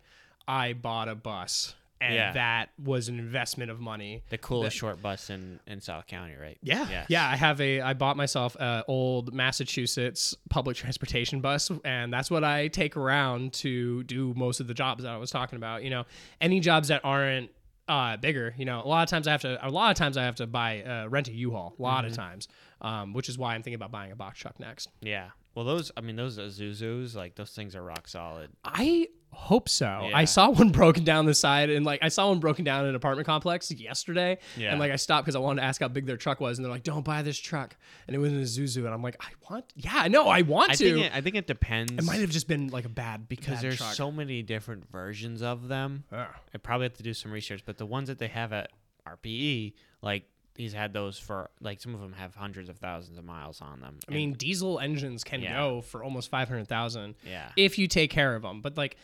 I 0.48 0.72
bought 0.72 1.09
a 1.09 1.14
bus 1.14 1.74
and 2.03 2.14
Yeah. 2.14 2.33
that 2.33 2.70
was 2.83 3.09
an 3.11 3.18
investment 3.18 3.70
of 3.70 3.79
money. 3.79 4.22
The 4.31 4.38
coolest 4.38 4.74
short 4.76 5.03
bus 5.03 5.29
in, 5.29 5.61
in 5.66 5.81
South 5.83 6.07
County, 6.07 6.35
right? 6.35 6.57
Yeah, 6.62 6.88
Yes. 6.88 7.07
yeah. 7.11 7.29
I 7.29 7.37
have 7.37 7.61
a. 7.61 7.83
I 7.83 7.92
bought 7.92 8.16
myself 8.16 8.57
a 8.57 8.85
old 8.88 9.35
Massachusetts 9.35 10.35
public 10.48 10.76
transportation 10.79 11.40
bus, 11.42 11.70
and 11.85 12.11
that's 12.12 12.31
what 12.31 12.42
I 12.42 12.68
take 12.68 12.96
around 12.96 13.53
to 13.55 14.03
do 14.05 14.33
most 14.35 14.61
of 14.61 14.66
the 14.66 14.72
jobs 14.74 15.03
that 15.03 15.12
I 15.12 15.18
was 15.18 15.31
talking 15.31 15.57
about. 15.59 15.85
You 15.85 15.90
know, 15.90 16.05
any 16.40 16.61
jobs 16.61 16.88
that 16.88 17.03
aren't 17.05 17.50
uh, 17.87 18.16
bigger. 18.16 18.55
You 18.57 18.64
know, 18.64 18.81
a 18.83 18.88
lot 18.88 19.03
of 19.03 19.11
times 19.11 19.26
I 19.29 19.33
have 19.33 19.42
to. 19.42 19.66
A 19.66 19.68
lot 19.68 19.90
of 19.90 19.96
times 19.98 20.16
I 20.16 20.24
have 20.24 20.37
to 20.37 20.46
buy 20.46 20.83
uh, 20.83 21.09
rent 21.09 21.29
a 21.29 21.33
U-Haul. 21.33 21.74
A 21.79 21.83
lot 21.83 22.05
Mm-hmm. 22.05 22.11
of 22.12 22.16
times, 22.16 22.48
um, 22.81 23.12
which 23.12 23.29
is 23.29 23.37
why 23.37 23.55
I'm 23.55 23.62
thinking 23.62 23.74
about 23.74 23.90
buying 23.90 24.11
a 24.12 24.16
box 24.16 24.38
truck 24.38 24.59
next. 24.59 24.88
Yeah. 25.03 25.29
Well, 25.61 25.77
those, 25.77 25.92
I 25.94 26.01
mean, 26.01 26.16
those 26.16 26.38
Isuzus, 26.38 27.14
like, 27.14 27.35
those 27.35 27.51
things 27.51 27.77
are 27.77 27.83
rock 27.83 28.09
solid. 28.09 28.49
I 28.64 29.09
hope 29.31 29.68
so. 29.68 30.07
Yeah. 30.09 30.16
I 30.16 30.25
saw 30.25 30.49
one 30.53 30.70
broken 30.70 31.05
down 31.05 31.27
the 31.27 31.35
side, 31.35 31.68
and 31.68 31.85
like 31.85 31.99
I 32.01 32.09
saw 32.09 32.31
one 32.31 32.40
broken 32.40 32.64
down 32.64 32.85
in 32.85 32.88
an 32.88 32.94
apartment 32.94 33.27
complex 33.27 33.70
yesterday. 33.70 34.38
Yeah. 34.57 34.70
And 34.70 34.81
like 34.81 34.90
I 34.90 34.96
stopped 34.96 35.27
because 35.27 35.37
I 35.37 35.38
wanted 35.38 35.61
to 35.61 35.66
ask 35.66 35.83
how 35.83 35.88
big 35.88 36.07
their 36.07 36.16
truck 36.16 36.40
was, 36.40 36.57
and 36.57 36.64
they're 36.64 36.73
like, 36.73 36.83
"Don't 36.83 37.05
buy 37.05 37.20
this 37.20 37.38
truck." 37.38 37.77
And 38.07 38.16
it 38.16 38.18
was 38.18 38.33
in 38.33 38.40
Isuzu, 38.40 38.87
and 38.87 38.94
I'm 38.94 39.03
like, 39.03 39.16
"I 39.20 39.29
want, 39.51 39.66
yeah, 39.77 39.96
I 39.96 40.09
know, 40.09 40.29
I 40.29 40.40
want 40.40 40.70
I 40.70 40.75
to." 40.77 40.94
think 40.94 41.05
it, 41.05 41.12
I 41.14 41.20
think 41.20 41.37
it 41.37 41.46
depends. 41.46 41.92
It 41.92 42.05
might 42.05 42.20
have 42.20 42.31
just 42.31 42.49
been 42.49 42.68
like 42.68 42.87
a 42.87 42.88
bad 42.88 43.29
because 43.29 43.57
bad 43.57 43.62
there's 43.64 43.77
truck. 43.77 43.92
so 43.92 44.11
many 44.11 44.42
different 44.42 44.90
versions 44.90 45.42
of 45.42 45.68
them. 45.68 46.05
Ugh. 46.11 46.27
I 46.55 46.57
probably 46.57 46.87
have 46.87 46.94
to 46.94 47.03
do 47.03 47.12
some 47.12 47.33
research, 47.33 47.64
but 47.66 47.77
the 47.77 47.85
ones 47.85 48.09
that 48.09 48.18
they 48.18 48.29
have 48.29 48.55
at 48.55 48.70
RPE, 49.07 49.75
like 50.01 50.25
he's 50.56 50.72
had 50.72 50.92
those 50.92 51.18
for 51.18 51.50
like 51.60 51.80
some 51.80 51.94
of 51.94 52.00
them 52.00 52.12
have 52.12 52.34
hundreds 52.34 52.68
of 52.68 52.78
thousands 52.78 53.18
of 53.18 53.24
miles 53.24 53.60
on 53.60 53.80
them. 53.80 53.98
I 54.08 54.12
mean, 54.12 54.34
diesel 54.34 54.78
engines 54.78 55.24
can 55.24 55.40
Yeah. 55.42 55.54
go 55.56 55.80
for 55.80 56.02
almost 56.04 56.30
five 56.30 56.48
hundred 56.48 56.68
thousand 56.68 57.14
yeah, 57.26 57.50
if 57.56 57.78
you 57.78 57.86
take 57.88 58.10
care 58.10 58.34
of 58.34 58.42
them. 58.42 58.60
But 58.60 58.76
like, 58.76 58.96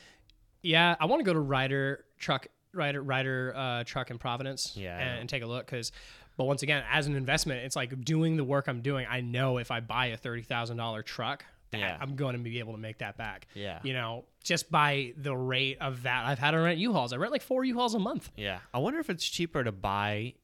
yeah, 0.62 0.96
I 0.98 1.06
want 1.06 1.20
to 1.20 1.24
go 1.24 1.32
to 1.32 1.40
Ryder 1.40 2.04
Truck, 2.18 2.48
Ryder 2.72 3.02
Ryder 3.02 3.52
uh, 3.56 3.84
Truck 3.84 4.10
in 4.10 4.18
Providence, 4.18 4.72
Yeah, 4.76 4.98
and, 4.98 5.20
and 5.20 5.28
take 5.28 5.42
a 5.42 5.46
look 5.46 5.66
because. 5.66 5.92
But 6.38 6.44
once 6.44 6.62
again, 6.62 6.84
as 6.92 7.06
an 7.06 7.16
investment, 7.16 7.64
it's 7.64 7.76
like 7.76 7.98
doing 8.04 8.36
the 8.36 8.44
work 8.44 8.68
I'm 8.68 8.82
doing. 8.82 9.06
I 9.08 9.22
know 9.22 9.56
if 9.56 9.70
I 9.70 9.80
buy 9.80 10.06
a 10.08 10.18
thirty 10.18 10.42
thousand 10.42 10.76
dollar 10.76 11.00
truck, 11.02 11.46
Yeah. 11.72 11.96
I'm 11.98 12.14
going 12.14 12.36
to 12.36 12.42
be 12.42 12.58
able 12.58 12.72
to 12.74 12.78
make 12.78 12.98
that 12.98 13.16
back. 13.16 13.46
yeah, 13.54 13.78
You 13.82 13.94
know, 13.94 14.26
just 14.44 14.70
by 14.70 15.14
the 15.16 15.34
rate 15.34 15.78
of 15.80 16.02
that, 16.02 16.26
I've 16.26 16.38
had 16.38 16.50
to 16.50 16.58
rent 16.58 16.78
U-Hauls. 16.78 17.14
I 17.14 17.16
rent 17.16 17.32
like 17.32 17.40
four 17.40 17.64
U-Hauls 17.64 17.94
a 17.94 17.98
month. 17.98 18.30
yeah. 18.36 18.58
I 18.74 18.78
wonder 18.80 18.98
if 19.00 19.08
it's 19.08 19.26
cheaper 19.26 19.64
to 19.64 19.72
buy 19.72 20.34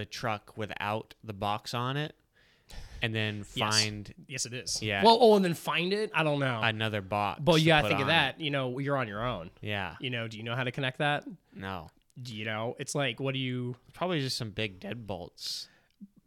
the 0.00 0.06
truck 0.06 0.56
without 0.56 1.14
the 1.22 1.32
box 1.32 1.74
on 1.74 1.96
it, 1.96 2.14
and 3.02 3.14
then 3.14 3.44
Yes. 3.54 3.82
find 3.82 4.14
Yes, 4.28 4.46
it 4.46 4.52
is. 4.54 4.82
Yeah. 4.82 5.02
Well, 5.04 5.18
oh, 5.20 5.36
and 5.36 5.44
then 5.44 5.54
find 5.54 5.92
it. 5.92 6.10
I 6.14 6.22
don't 6.22 6.40
know. 6.40 6.60
another 6.62 7.00
box. 7.02 7.40
but 7.42 7.54
you 7.60 7.64
to 7.64 7.66
gotta 7.68 7.82
put 7.82 7.88
think 7.88 8.00
of 8.00 8.06
on 8.08 8.10
it. 8.10 8.12
that. 8.36 8.40
You 8.40 8.50
know, 8.50 8.78
you're 8.78 8.96
on 8.96 9.08
your 9.08 9.24
own. 9.24 9.50
Yeah, 9.60 9.96
You 10.00 10.10
know, 10.10 10.28
do 10.28 10.36
you 10.36 10.42
know 10.42 10.54
how 10.56 10.64
to 10.64 10.72
connect 10.72 10.98
that? 10.98 11.24
no, 11.54 11.90
Do 12.22 12.34
you 12.34 12.44
know? 12.44 12.76
It's 12.78 12.94
like, 12.94 13.20
what 13.20 13.32
do 13.34 13.40
you? 13.40 13.76
probably 13.94 14.20
just 14.20 14.36
some 14.36 14.50
big 14.50 14.80
deadbolts. 14.80 15.68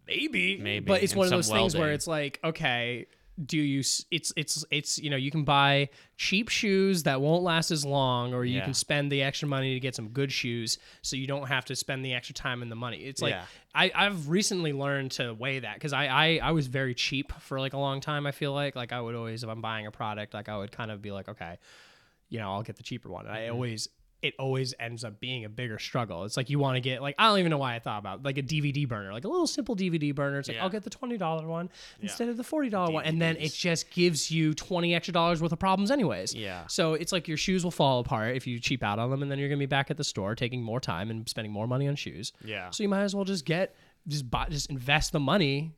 Maybe, 0.07 0.57
Maybe, 0.57 0.86
But 0.86 1.01
it's 1.03 1.13
and 1.13 1.19
one 1.19 1.25
of 1.27 1.29
some 1.29 1.38
those 1.38 1.49
things 1.49 1.73
where 1.75 1.81
welding. 1.83 1.95
it's 1.95 2.07
like, 2.07 2.39
okay, 2.43 3.05
do 3.45 3.57
you? 3.57 3.79
It's 3.79 4.33
it's 4.35 4.65
it's 4.69 4.99
you 4.99 5.09
know, 5.09 5.15
you 5.17 5.31
can 5.31 5.43
buy 5.43 5.89
cheap 6.17 6.49
shoes 6.49 7.03
that 7.03 7.19
won't 7.19 7.43
last 7.43 7.71
as 7.71 7.83
long, 7.83 8.33
or 8.33 8.45
you 8.45 8.57
Yeah. 8.57 8.65
can 8.65 8.73
spend 8.73 9.11
the 9.11 9.23
extra 9.23 9.47
money 9.47 9.73
to 9.73 9.79
get 9.79 9.95
some 9.95 10.09
good 10.09 10.31
shoes, 10.31 10.77
so 11.01 11.15
you 11.15 11.25
don't 11.25 11.47
have 11.47 11.65
to 11.65 11.75
spend 11.75 12.05
the 12.05 12.13
extra 12.13 12.35
time 12.35 12.61
and 12.61 12.71
the 12.71 12.75
money. 12.75 12.99
It's 12.99 13.21
like 13.21 13.31
Yeah. 13.31 13.45
I 13.73 13.91
I've 13.95 14.29
recently 14.29 14.71
learned 14.71 15.11
to 15.13 15.33
weigh 15.33 15.59
that 15.59 15.75
because 15.75 15.93
I, 15.93 16.05
I 16.05 16.39
I 16.43 16.51
was 16.51 16.67
very 16.67 16.93
cheap 16.93 17.31
for 17.41 17.59
like 17.59 17.73
a 17.73 17.79
long 17.79 18.01
time. 18.01 18.27
I 18.27 18.31
feel 18.31 18.53
like 18.53 18.75
like 18.75 18.91
I 18.91 19.01
would 19.01 19.15
always 19.15 19.43
if 19.43 19.49
I'm 19.49 19.61
buying 19.61 19.87
a 19.87 19.91
product, 19.91 20.33
like 20.33 20.49
I 20.49 20.57
would 20.57 20.71
kind 20.71 20.91
of 20.91 21.01
be 21.01 21.11
like, 21.11 21.27
okay, 21.29 21.57
you 22.29 22.39
know, 22.39 22.51
I'll 22.51 22.63
get 22.63 22.75
the 22.75 22.83
cheaper 22.83 23.09
one. 23.09 23.25
And 23.25 23.35
I 23.35 23.41
mm-hmm. 23.41 23.53
always 23.53 23.87
it 24.23 24.33
always 24.39 24.73
ends 24.79 25.03
up 25.03 25.19
being 25.19 25.43
a 25.43 25.49
bigger 25.49 25.77
struggle. 25.77 26.23
It's 26.23 26.38
like 26.38 26.49
you 26.49 26.57
want 26.57 26.77
to 26.77 26.81
get 26.81 27.01
like 27.01 27.13
I 27.19 27.27
don't 27.27 27.39
even 27.39 27.49
know 27.49 27.57
why 27.57 27.75
I 27.75 27.79
thought 27.79 27.99
about 27.99 28.19
it, 28.19 28.25
like 28.25 28.38
a 28.38 28.41
DVD 28.41 28.88
burner, 28.88 29.12
like 29.13 29.25
a 29.25 29.27
little 29.27 29.45
simple 29.45 29.75
DVD 29.75 30.15
burner. 30.15 30.39
It's 30.39 30.47
like 30.47 30.57
Yeah. 30.57 30.63
I'll 30.63 30.69
get 30.69 30.83
the 30.83 30.89
twenty 30.89 31.17
dollar 31.17 31.45
one 31.45 31.69
instead 32.01 32.29
of 32.29 32.38
the 32.38 32.43
forty 32.43 32.69
dollar 32.69 32.91
one, 32.93 33.05
and 33.05 33.21
then 33.21 33.36
it 33.38 33.51
just 33.53 33.91
gives 33.91 34.31
you 34.31 34.53
twenty 34.53 34.95
extra 34.95 35.12
dollars 35.13 35.41
worth 35.41 35.51
of 35.51 35.59
problems 35.59 35.91
anyways. 35.91 36.33
Yeah. 36.33 36.65
So 36.67 36.93
it's 36.93 37.12
like 37.12 37.27
your 37.27 37.38
shoes 37.38 37.63
will 37.65 37.71
fall 37.71 37.99
apart 37.99 38.36
if 38.38 38.47
you 38.47 38.59
cheap 38.59 38.81
out 38.81 38.97
on 38.97 39.12
them, 39.12 39.21
and 39.21 39.29
then 39.29 39.38
you're 39.38 39.49
gonna 39.49 39.59
be 39.59 39.65
back 39.65 39.91
at 39.91 39.97
the 39.97 40.03
store 40.05 40.33
taking 40.36 40.63
more 40.63 40.79
time 40.79 41.12
and 41.12 41.27
spending 41.27 41.51
more 41.51 41.67
money 41.67 41.88
on 41.88 41.95
shoes. 41.95 42.31
Yeah. 42.43 42.69
So 42.69 42.81
you 42.83 42.89
might 42.89 43.03
as 43.03 43.13
well 43.13 43.25
just 43.25 43.45
get 43.45 43.75
just 44.07 44.29
buy 44.31 44.47
just 44.49 44.69
invest 44.69 45.12
the 45.12 45.19
money 45.19 45.73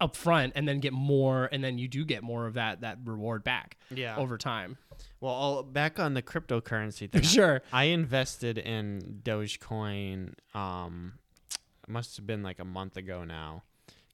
up 0.00 0.14
front 0.16 0.52
and 0.56 0.68
then 0.68 0.78
get 0.80 0.92
more 0.92 1.48
and 1.52 1.64
then 1.64 1.78
you 1.78 1.88
do 1.88 2.04
get 2.04 2.22
more 2.22 2.46
of 2.46 2.54
that 2.54 2.82
that 2.82 2.98
reward 3.04 3.42
back 3.44 3.76
Yeah. 3.90 4.16
over 4.16 4.36
time. 4.36 4.76
Well, 5.20 5.32
all, 5.32 5.62
back 5.62 5.98
on 5.98 6.14
the 6.14 6.22
cryptocurrency 6.22 7.10
thing. 7.12 7.22
Sure. 7.22 7.62
I 7.72 7.84
invested 7.84 8.58
in 8.58 9.20
Dogecoin. 9.24 10.34
Um, 10.54 11.14
it 11.52 11.88
must 11.88 12.16
have 12.16 12.26
been 12.26 12.42
like 12.42 12.58
a 12.58 12.64
month 12.64 12.96
ago 12.96 13.24
now. 13.24 13.62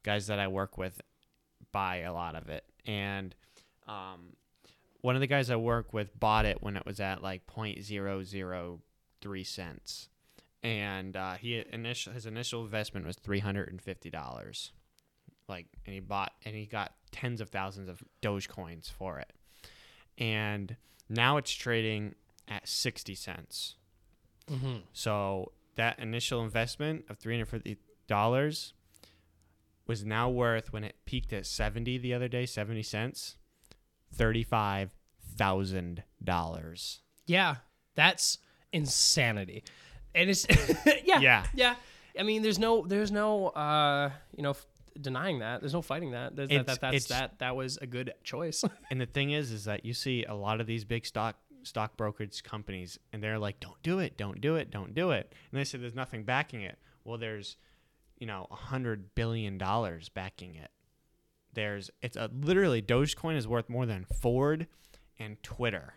Guys 0.04 0.26
that 0.28 0.38
I 0.38 0.48
work 0.48 0.76
with 0.78 1.00
buy 1.72 1.98
a 1.98 2.12
lot 2.12 2.34
of 2.34 2.48
it, 2.48 2.64
and 2.86 3.34
um, 3.88 4.34
one 5.00 5.14
of 5.14 5.20
the 5.20 5.26
guys 5.26 5.48
I 5.50 5.56
work 5.56 5.92
with 5.92 6.18
bought 6.18 6.44
it 6.44 6.62
when 6.62 6.76
it 6.76 6.84
was 6.84 7.00
at 7.00 7.22
like 7.22 7.46
point 7.46 7.82
zero 7.82 8.22
zero 8.24 8.80
three 9.20 9.44
cents, 9.44 10.08
and 10.62 11.16
uh, 11.16 11.34
he 11.34 11.64
initial 11.72 12.12
his 12.12 12.26
initial 12.26 12.62
investment 12.64 13.06
was 13.06 13.16
three 13.16 13.38
hundred 13.38 13.68
and 13.68 13.80
fifty 13.80 14.10
dollars. 14.10 14.72
Like, 15.52 15.66
and 15.86 15.94
he 15.94 16.00
bought 16.00 16.32
and 16.44 16.54
he 16.56 16.66
got 16.66 16.92
tens 17.12 17.40
of 17.40 17.50
thousands 17.50 17.88
of 17.88 18.02
Dogecoins 18.22 18.90
for 18.90 19.18
it, 19.18 19.32
and 20.18 20.76
now 21.08 21.36
it's 21.36 21.52
trading 21.52 22.14
at 22.48 22.66
60 22.68 23.14
cents. 23.14 23.76
Mm-hmm. 24.50 24.78
So 24.92 25.52
that 25.76 25.98
initial 25.98 26.42
investment 26.42 27.04
of 27.08 27.18
$350 27.18 28.72
was 29.86 30.04
now 30.04 30.28
worth 30.30 30.72
when 30.72 30.84
it 30.84 30.96
peaked 31.04 31.32
at 31.32 31.46
70 31.46 31.98
the 31.98 32.14
other 32.14 32.28
day, 32.28 32.46
70 32.46 32.82
cents, 32.82 33.36
$35,000. 34.16 36.98
Yeah, 37.26 37.56
that's 37.94 38.38
insanity. 38.72 39.64
And 40.14 40.30
it's 40.30 40.46
yeah, 41.04 41.20
Yeah. 41.20 41.44
yeah. 41.54 41.74
I 42.18 42.22
mean, 42.24 42.42
there's 42.42 42.58
no, 42.58 42.84
there's 42.86 43.10
no, 43.10 43.48
uh, 43.48 44.10
you 44.36 44.42
know, 44.42 44.54
denying 45.00 45.38
that. 45.40 45.60
There's 45.60 45.72
no 45.74 45.82
fighting 45.82 46.10
that. 46.12 46.36
There's, 46.36 46.48
that, 46.48 46.54
It's- 46.60 46.66
that 46.78 46.80
that's 46.80 47.04
it's- 47.06 47.20
that 47.20 47.38
that 47.38 47.56
was 47.56 47.78
a 47.78 47.86
good 47.86 48.12
choice. 48.24 48.64
And 48.90 49.00
the 49.00 49.06
thing 49.06 49.30
is, 49.30 49.50
is 49.50 49.64
that 49.64 49.84
you 49.84 49.94
see 49.94 50.24
a 50.24 50.34
lot 50.34 50.60
of 50.60 50.66
these 50.66 50.84
big 50.84 51.06
stock 51.06 51.36
stock 51.64 51.96
brokerage 51.96 52.42
companies, 52.42 52.98
and 53.12 53.22
they're 53.22 53.38
like, 53.38 53.60
"Don't 53.60 53.80
do 53.82 53.98
it, 54.00 54.16
don't 54.16 54.40
do 54.40 54.56
it, 54.56 54.70
don't 54.70 54.94
do 54.94 55.10
it," 55.12 55.32
and 55.50 55.58
they 55.60 55.64
say 55.64 55.78
there's 55.78 55.94
nothing 55.94 56.24
backing 56.24 56.62
it. 56.62 56.78
Well, 57.04 57.18
there's, 57.18 57.56
you 58.18 58.26
know, 58.26 58.46
a 58.50 58.54
hundred 58.56 59.14
billion 59.14 59.58
dollars 59.58 60.08
backing 60.08 60.54
it. 60.56 60.70
There's, 61.54 61.90
it's 62.00 62.16
a 62.16 62.30
literally 62.32 62.80
Dogecoin 62.82 63.36
is 63.36 63.46
worth 63.46 63.68
more 63.68 63.86
than 63.86 64.04
Ford 64.04 64.66
and 65.18 65.40
Twitter. 65.42 65.94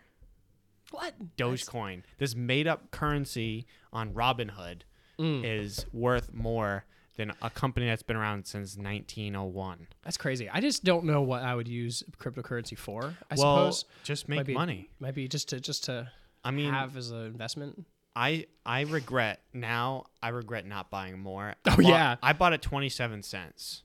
what? 0.91 1.35
Dogecoin, 1.37 2.03
this 2.19 2.35
made 2.35 2.67
up 2.67 2.91
currency 2.91 3.65
on 3.91 4.13
Robinhood, 4.13 4.81
Mm. 5.19 5.43
is 5.45 5.85
worth 5.93 6.33
more 6.33 6.85
than 7.17 7.31
a 7.41 7.49
company 7.49 7.85
that's 7.87 8.03
been 8.03 8.15
around 8.17 8.45
since 8.45 8.75
1901. 8.77 9.87
That's 10.03 10.17
crazy. 10.17 10.49
I 10.49 10.59
just 10.59 10.83
don't 10.83 11.05
know 11.05 11.21
what 11.21 11.41
I 11.43 11.55
would 11.55 11.67
use 11.67 12.03
cryptocurrency 12.19 12.77
for. 12.77 13.13
I 13.31 13.35
well, 13.37 13.71
suppose 13.71 13.85
just 14.03 14.27
Might 14.29 14.37
make 14.37 14.45
be- 14.47 14.53
money. 14.53 14.89
might 14.99 15.15
be 15.15 15.27
just 15.27 15.49
to 15.49 15.59
just 15.59 15.85
to 15.85 16.09
I 16.43 16.51
mean, 16.51 16.71
have 16.71 16.95
as 16.97 17.11
an 17.11 17.25
investment. 17.25 17.85
I 18.15 18.45
I 18.65 18.81
regret 18.81 19.41
now. 19.53 20.05
I 20.21 20.29
regret 20.29 20.65
not 20.65 20.89
buying 20.89 21.19
more. 21.19 21.55
I 21.65 21.71
Oh, 21.73 21.75
bought- 21.77 21.83
yeah. 21.85 22.15
I 22.21 22.33
bought 22.33 22.53
it 22.53 22.61
twenty 22.61 22.89
seven 22.89 23.23
cents. 23.23 23.83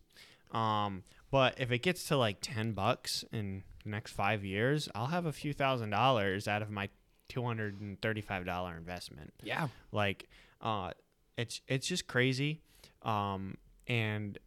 Um, 0.52 1.04
but 1.30 1.54
if 1.60 1.70
it 1.70 1.78
gets 1.82 2.04
to 2.08 2.16
like 2.16 2.38
ten 2.40 2.72
bucks 2.72 3.24
in 3.32 3.62
the 3.84 3.90
next 3.90 4.12
five 4.12 4.44
years, 4.44 4.88
I'll 4.94 5.06
have 5.06 5.26
a 5.26 5.32
few 5.32 5.52
thousand 5.52 5.90
dollars 5.90 6.48
out 6.48 6.62
of 6.62 6.70
my 6.70 6.88
two 7.28 7.42
hundred 7.44 7.80
and 7.80 8.00
thirty 8.02 8.20
five 8.20 8.44
dollar 8.44 8.76
investment. 8.76 9.32
Yeah. 9.42 9.68
Like, 9.92 10.28
uh, 10.60 10.90
it's 11.36 11.60
it's 11.68 11.86
just 11.86 12.06
crazy. 12.08 12.62
Um, 13.02 13.56
and 13.86 14.38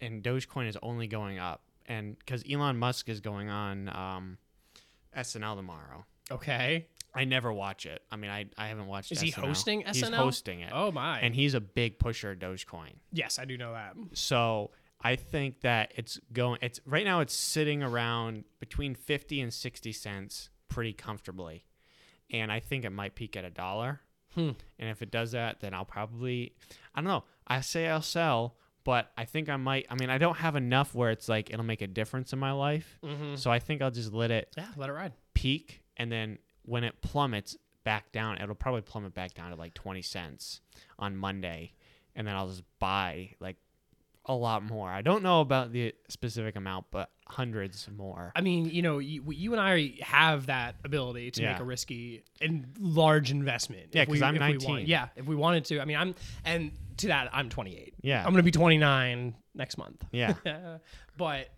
and 0.00 0.22
Dogecoin 0.22 0.68
is 0.68 0.76
only 0.82 1.06
going 1.06 1.38
up, 1.38 1.62
and 1.86 2.18
because 2.18 2.42
Elon 2.50 2.76
Musk 2.78 3.08
is 3.08 3.20
going 3.20 3.48
on 3.48 3.88
um, 3.88 4.38
SNL 5.16 5.56
tomorrow. 5.56 6.04
Okay. 6.30 6.86
I 7.14 7.24
never 7.24 7.50
watch 7.50 7.86
it. 7.86 8.02
I 8.10 8.16
mean, 8.16 8.30
I, 8.30 8.44
I 8.58 8.66
haven't 8.68 8.88
watched. 8.88 9.10
Is 9.10 9.20
he 9.22 9.30
SNL. 9.32 9.46
hosting 9.46 9.82
He's 9.90 10.02
SNL? 10.02 10.16
hosting 10.16 10.60
it, 10.60 10.70
Oh 10.74 10.92
my. 10.92 11.18
and 11.20 11.34
he's 11.34 11.54
a 11.54 11.60
big 11.62 11.98
pusher 11.98 12.32
of 12.32 12.38
Dogecoin. 12.38 12.92
yes, 13.10 13.38
I 13.38 13.46
do 13.46 13.56
know 13.56 13.72
that. 13.72 13.94
So 14.12 14.72
I 15.00 15.16
think 15.16 15.62
that 15.62 15.92
it's 15.96 16.20
going. 16.34 16.58
It's 16.60 16.78
right 16.84 17.04
now. 17.06 17.20
It's 17.20 17.34
sitting 17.34 17.82
around 17.82 18.44
between 18.60 18.94
fifty 18.94 19.40
and 19.40 19.50
sixty 19.54 19.92
cents, 19.92 20.50
pretty 20.68 20.92
comfortably, 20.92 21.64
and 22.30 22.52
I 22.52 22.60
think 22.60 22.84
it 22.84 22.90
might 22.90 23.14
peak 23.14 23.34
at 23.34 23.46
a 23.46 23.50
dollar. 23.50 24.00
Hmm. 24.34 24.50
And 24.78 24.90
if 24.90 25.00
it 25.00 25.10
does 25.10 25.32
that, 25.32 25.60
then 25.60 25.72
I'll 25.72 25.86
probably. 25.86 26.52
I 26.94 27.00
don't 27.00 27.08
know. 27.08 27.24
I 27.46 27.60
say 27.60 27.88
I'll 27.88 28.02
sell, 28.02 28.56
but 28.84 29.10
I 29.16 29.24
think 29.24 29.48
I 29.48 29.56
might. 29.56 29.86
I 29.90 29.94
mean, 29.94 30.10
I 30.10 30.18
don't 30.18 30.36
have 30.36 30.56
enough 30.56 30.94
where 30.94 31.10
it's 31.10 31.28
like 31.28 31.50
it'll 31.50 31.64
make 31.64 31.82
a 31.82 31.86
difference 31.86 32.32
in 32.32 32.38
my 32.38 32.52
life. 32.52 32.98
Mm-hmm. 33.04 33.36
So 33.36 33.50
I 33.50 33.58
think 33.58 33.82
I'll 33.82 33.90
just 33.90 34.12
let 34.12 34.30
it 34.30 34.52
Yeah, 34.56 34.68
let 34.76 34.88
it 34.90 34.92
ride. 34.92 35.12
peak 35.34 35.82
and 35.96 36.10
then 36.10 36.38
when 36.62 36.82
it 36.84 37.00
plummets 37.02 37.56
back 37.84 38.10
down 38.10 38.36
it'll 38.38 38.54
probably 38.56 38.80
plummet 38.80 39.14
back 39.14 39.32
down 39.34 39.50
to 39.52 39.56
like 39.56 39.72
20 39.72 40.02
cents 40.02 40.60
on 40.98 41.16
monday 41.16 41.72
and 42.16 42.26
then 42.26 42.34
i'll 42.34 42.48
just 42.48 42.64
buy 42.80 43.30
like 43.38 43.56
a 44.26 44.34
lot 44.34 44.62
more 44.62 44.88
i 44.88 45.02
don't 45.02 45.22
know 45.22 45.40
about 45.40 45.72
the 45.72 45.94
specific 46.08 46.56
amount 46.56 46.86
but 46.90 47.10
hundreds 47.28 47.88
more 47.96 48.32
I 48.36 48.40
mean, 48.40 48.66
you 48.66 48.82
know, 48.82 48.98
you, 48.98 49.24
you 49.30 49.52
and 49.52 49.60
I 49.60 49.94
have 50.00 50.46
that 50.46 50.76
ability 50.84 51.32
to 51.32 51.42
make 51.42 51.58
a 51.58 51.64
risky 51.64 52.22
and 52.40 52.66
large 52.78 53.30
investment. 53.32 53.88
Yeah, 53.92 54.04
because 54.04 54.22
I'm 54.22 54.36
19. 54.36 54.68
want- 54.68 54.86
yeah, 54.86 55.08
if 55.16 55.26
we 55.26 55.34
wanted 55.34 55.64
to. 55.66 55.80
I 55.80 55.84
mean, 55.86 55.96
I'm 55.96 56.14
and 56.44 56.70
to 56.98 57.08
that, 57.08 57.30
I'm 57.32 57.48
28. 57.50 57.94
Yeah. 58.02 58.24
I'm 58.24 58.30
gonna 58.32 58.42
be 58.42 58.52
29 58.52 59.34
next 59.54 59.76
month. 59.76 60.04
yeah 60.12 60.34
but 61.16 61.48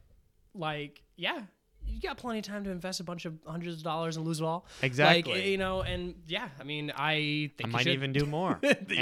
like, 0.54 1.02
yeah, 1.16 1.42
you 1.89 2.01
got 2.01 2.16
plenty 2.16 2.39
of 2.41 2.45
time 2.45 2.64
to 2.64 2.70
invest 2.70 3.01
a 3.01 3.05
bunch 3.05 3.24
of 3.24 3.34
hundreds 3.47 3.76
of 3.78 3.82
dollars 3.82 4.16
and 4.16 4.26
lose 4.26 4.41
it 4.41 4.45
all. 4.45 4.66
Exactly. 4.82 5.32
Like, 5.34 5.45
you 5.47 5.59
know, 5.59 5.82
and 5.82 6.14
yeah, 6.26 6.49
I 6.61 6.64
mean, 6.64 6.93
I 6.97 7.51
think 7.57 7.64
i 7.64 7.66
might 7.68 7.82
should. 7.84 7.93
even 7.95 8.12
do 8.12 8.26
more 8.39 8.59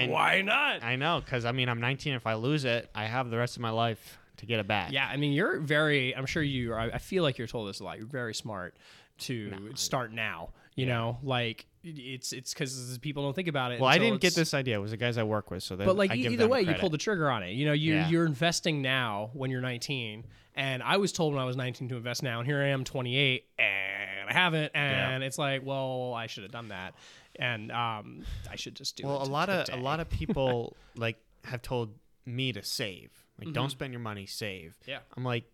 Why 0.09 0.43
not? 0.43 0.83
i 0.83 0.97
know 0.97 1.21
because 1.25 1.45
i 1.45 1.53
mean 1.53 1.69
i'm 1.69 1.81
19 1.81 2.15
if 2.15 2.27
i 2.27 2.35
lose 2.35 2.65
it 2.65 2.89
i 2.95 3.05
have 3.05 3.31
the 3.31 3.37
rest 3.37 3.57
of 3.57 3.63
my 3.63 3.71
life 3.71 4.19
to 4.39 4.47
get 4.47 4.61
it 4.61 4.67
back 4.67 4.93
Yeah, 4.93 5.09
I 5.11 5.17
mean, 5.17 5.33
you're 5.33 5.59
very. 5.61 6.15
I'm 6.15 6.27
sure 6.27 6.43
you. 6.43 6.73
are- 6.75 6.91
I 6.93 6.99
feel 6.99 7.23
like 7.23 7.39
you're 7.39 7.47
told 7.47 7.69
this 7.71 7.81
a 7.81 7.85
lot. 7.85 7.97
You're 7.99 8.07
very 8.07 8.35
smart 8.35 8.77
to 9.21 9.71
start 9.77 10.13
now. 10.13 10.51
You 10.75 10.85
know, 10.85 11.17
like 11.23 11.65
it's 11.87 12.33
it's 12.33 12.53
because 12.53 12.99
people 13.03 13.23
don't 13.23 13.35
think 13.35 13.49
about 13.49 13.73
it. 13.73 13.81
well 13.81 13.89
i 13.89 13.99
didn't 13.99 14.21
get 14.21 14.35
this 14.35 14.53
idea 14.55 14.77
it 14.77 14.81
was 14.81 14.91
the 14.91 14.97
guys 14.97 15.17
i 15.19 15.23
work 15.23 15.51
with 15.51 15.63
so 15.63 15.77
But 15.77 15.97
like 15.97 16.11
I 16.11 16.17
either 16.17 16.49
way, 16.49 16.63
you 16.63 16.75
pulled 16.75 16.93
the 16.93 16.99
trigger 16.99 17.31
on 17.31 17.43
it. 17.43 17.53
You 17.53 17.67
know, 17.67 17.73
you 17.73 17.95
Yeah. 17.95 18.09
you're 18.09 18.27
investing 18.27 18.83
now 18.83 19.31
when 19.35 19.51
you're 19.51 19.61
19, 19.61 20.25
and 20.55 20.83
I 20.83 20.97
was 20.97 21.13
told 21.13 21.35
when 21.35 21.43
I 21.43 21.47
was 21.47 21.57
19 21.57 21.89
to 21.91 21.97
invest 21.97 22.23
now, 22.23 22.39
and 22.41 22.47
here 22.47 22.61
I 22.63 22.69
am 22.69 22.83
28, 22.85 23.45
and 23.59 24.29
I 24.31 24.33
haven't, 24.33 24.73
and 24.75 25.23
it's 25.23 25.39
like, 25.39 25.65
well, 25.65 26.15
I 26.15 26.27
should 26.27 26.43
have 26.43 26.53
done 26.53 26.69
that, 26.69 26.95
and 27.37 27.71
um, 27.73 28.25
I 28.51 28.57
should 28.57 28.75
just 28.75 28.97
do 28.97 29.05
it. 29.05 29.07
well 29.07 29.23
a 29.23 29.25
lot 29.25 29.49
of 29.49 29.69
a 29.73 29.77
lot 29.77 30.01
of 30.01 30.09
people 30.21 30.77
like 30.97 31.19
have 31.45 31.63
told 31.63 31.95
me 32.25 32.53
to 32.53 32.63
save 32.63 33.11
like 33.39 33.53
don't 33.53 33.71
spend 33.71 33.93
your 33.93 34.01
money 34.01 34.27
save 34.27 34.75
Mm-hmm. 34.83 34.91
Yeah. 34.91 34.99
i'm 35.17 35.23
like 35.25 35.45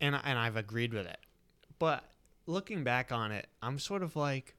and, 0.00 0.16
and 0.24 0.36
i've 0.36 0.56
agreed 0.56 0.92
with 0.92 1.06
it 1.06 1.18
but 1.78 2.02
looking 2.46 2.82
back 2.82 3.12
on 3.12 3.30
it 3.30 3.46
i'm 3.62 3.78
sort 3.78 4.02
of 4.02 4.16
like 4.16 4.56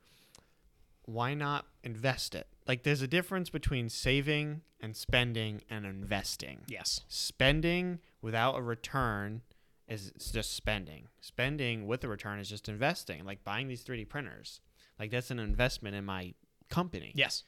why 1.06 1.34
not 1.34 1.66
invest 1.84 2.34
it 2.36 2.48
like 2.68 2.84
there's 2.84 3.02
a 3.02 3.08
difference 3.08 3.50
between 3.50 3.90
saving 3.90 4.62
and 4.80 4.96
spending 4.96 5.62
and 5.70 5.86
investing 5.86 6.60
Yes. 6.68 7.02
spending 7.08 8.00
without 8.22 8.56
a 8.58 8.62
return 8.62 9.42
is 9.88 10.14
just 10.32 10.54
spending. 10.56 11.10
Spending 11.20 11.88
with 11.88 12.04
a 12.06 12.08
return 12.08 12.40
is 12.40 12.48
just 12.50 12.70
investing, 12.70 13.26
like 13.26 13.44
buying 13.44 13.68
these 13.68 13.84
3D 13.84 14.08
printers. 14.08 14.62
Like 14.98 15.12
that's 15.12 15.30
an 15.30 15.40
investment 15.40 15.94
in 15.96 16.06
my 16.06 16.34
company. 16.70 17.12
Yes. 17.16 17.44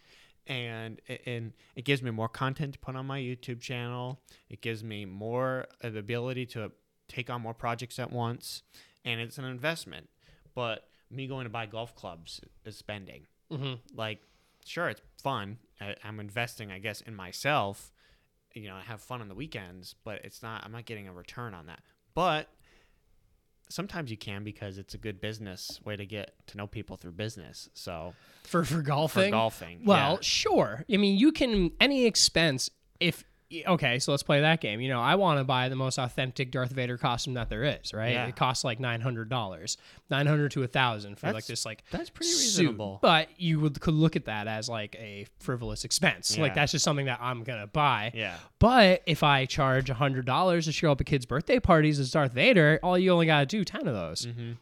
And 0.45 0.99
and 1.25 1.53
it 1.75 1.85
gives 1.85 2.03
me 2.03 2.11
more 2.11 2.27
content 2.29 2.73
to 2.73 2.79
put 2.79 2.95
on 2.95 3.05
my 3.07 3.19
YouTube 3.19 3.61
channel. 3.61 4.19
It 4.49 4.61
gives 4.61 4.83
me 4.83 5.05
more 5.05 5.65
of 5.81 5.93
the 5.93 5.99
ability 5.99 6.45
to 6.47 6.71
take 7.07 7.29
on 7.29 7.41
more 7.41 7.53
projects 7.53 7.99
at 7.99 8.11
once, 8.11 8.63
and 9.05 9.19
it's 9.21 9.37
an 9.37 9.45
investment. 9.45 10.09
But 10.53 10.89
me 11.09 11.27
going 11.27 11.45
to 11.45 11.49
buy 11.49 11.65
golf 11.67 11.95
clubs 11.95 12.41
is 12.65 12.77
spending 12.77 13.25
Mm-hmm. 13.51 13.73
like 13.95 14.21
sure 14.65 14.89
it's 14.89 15.01
fun 15.21 15.57
I, 15.79 15.95
i'm 16.03 16.19
investing 16.19 16.71
i 16.71 16.79
guess 16.79 17.01
in 17.01 17.15
myself 17.15 17.91
you 18.53 18.67
know 18.67 18.75
i 18.75 18.81
have 18.81 19.01
fun 19.01 19.21
on 19.21 19.27
the 19.27 19.35
weekends 19.35 19.93
but 20.03 20.21
it's 20.25 20.41
not 20.41 20.63
i'm 20.65 20.71
not 20.71 20.85
getting 20.85 21.07
a 21.07 21.13
return 21.13 21.53
on 21.53 21.67
that 21.67 21.79
but 22.15 22.47
sometimes 23.69 24.11
you 24.11 24.17
can 24.17 24.43
because 24.43 24.77
it's 24.77 24.93
a 24.93 24.97
good 24.97 25.19
business 25.19 25.79
way 25.85 25.95
to 25.95 26.05
get 26.05 26.31
to 26.47 26.57
know 26.57 26.67
people 26.67 26.97
through 26.97 27.11
business 27.11 27.69
so 27.73 28.13
For 28.43 28.63
for 28.63 28.75
for 28.77 28.81
golfing. 28.81 29.31
golfing 29.31 29.81
Well, 29.85 30.13
yeah. 30.13 30.17
sure. 30.21 30.85
I 30.91 30.97
mean, 30.97 31.17
you 31.17 31.31
can 31.31 31.71
any 31.79 32.05
expense 32.05 32.69
if 32.99 33.23
okay. 33.67 33.99
So 33.99 34.11
let's 34.11 34.23
play 34.23 34.41
that 34.41 34.61
game. 34.61 34.81
You 34.81 34.89
know, 34.89 35.01
I 35.01 35.15
want 35.15 35.39
to 35.39 35.43
buy 35.43 35.69
the 35.69 35.75
most 35.75 35.97
authentic 35.97 36.51
Darth 36.51 36.71
Vader 36.71 36.97
costume 36.97 37.35
that 37.35 37.49
there 37.49 37.63
is. 37.63 37.93
Right? 37.93 38.13
Yeah. 38.13 38.25
It 38.25 38.35
costs 38.35 38.63
like 38.63 38.79
nine 38.79 39.01
hundred 39.01 39.29
dollars, 39.29 39.77
nine 40.09 40.25
hundred 40.25 40.51
to 40.51 40.63
a 40.63 40.67
thousand 40.67 41.17
for 41.17 41.31
like 41.31 41.45
this 41.45 41.65
like 41.65 41.83
that's 41.91 42.09
pretty 42.09 42.31
suit. 42.31 42.61
reasonable 42.61 42.99
But 43.01 43.29
you 43.37 43.59
would 43.59 43.79
could 43.79 43.93
look 43.93 44.15
at 44.15 44.25
that 44.25 44.47
as 44.47 44.67
like 44.69 44.95
a 44.95 45.27
frivolous 45.39 45.85
expense. 45.85 46.37
Like 46.37 46.55
that's 46.55 46.71
just 46.71 46.83
something 46.83 47.05
that 47.05 47.19
I'm 47.21 47.43
gonna 47.43 47.67
buy. 47.67 48.11
yeah 48.13 48.37
But 48.59 49.01
if 49.05 49.23
I 49.23 49.45
charge 49.45 49.89
hundred 49.89 50.25
dollars 50.25 50.65
to 50.65 50.71
show 50.71 50.91
up 50.91 51.01
at 51.01 51.07
kids' 51.07 51.25
birthday 51.25 51.59
parties 51.59 51.99
as 51.99 52.11
Darth 52.11 52.33
Vader, 52.33 52.79
all 52.83 52.97
you 52.97 53.11
only 53.11 53.25
gotta 53.25 53.45
do 53.45 53.63
ten 53.63 53.87
of 53.87 53.93
those 53.93 54.25
mm-hmm. 54.25 54.53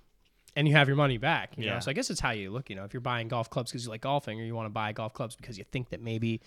and 0.55 0.67
you 0.67 0.73
have 0.75 0.87
your 0.87 0.97
money 0.97 1.17
back. 1.17 1.53
You 1.57 1.65
know, 1.65 1.73
Yeah. 1.73 1.79
so 1.79 1.91
I 1.91 1.93
guess 1.93 2.09
it's 2.09 2.19
how 2.19 2.31
you 2.31 2.51
look. 2.51 2.69
You 2.69 2.75
know, 2.75 2.83
if 2.83 2.93
you're 2.93 3.01
buying 3.01 3.27
golf 3.27 3.49
clubs 3.49 3.71
because 3.71 3.85
you 3.85 3.91
like 3.91 4.01
golfing, 4.01 4.39
or 4.39 4.43
you 4.43 4.55
want 4.55 4.65
to 4.65 4.73
buy 4.73 4.91
golf 4.91 5.13
clubs 5.13 5.35
because 5.35 5.57
you 5.57 5.63
think 5.71 5.89
that 5.89 6.01
maybe. 6.01 6.41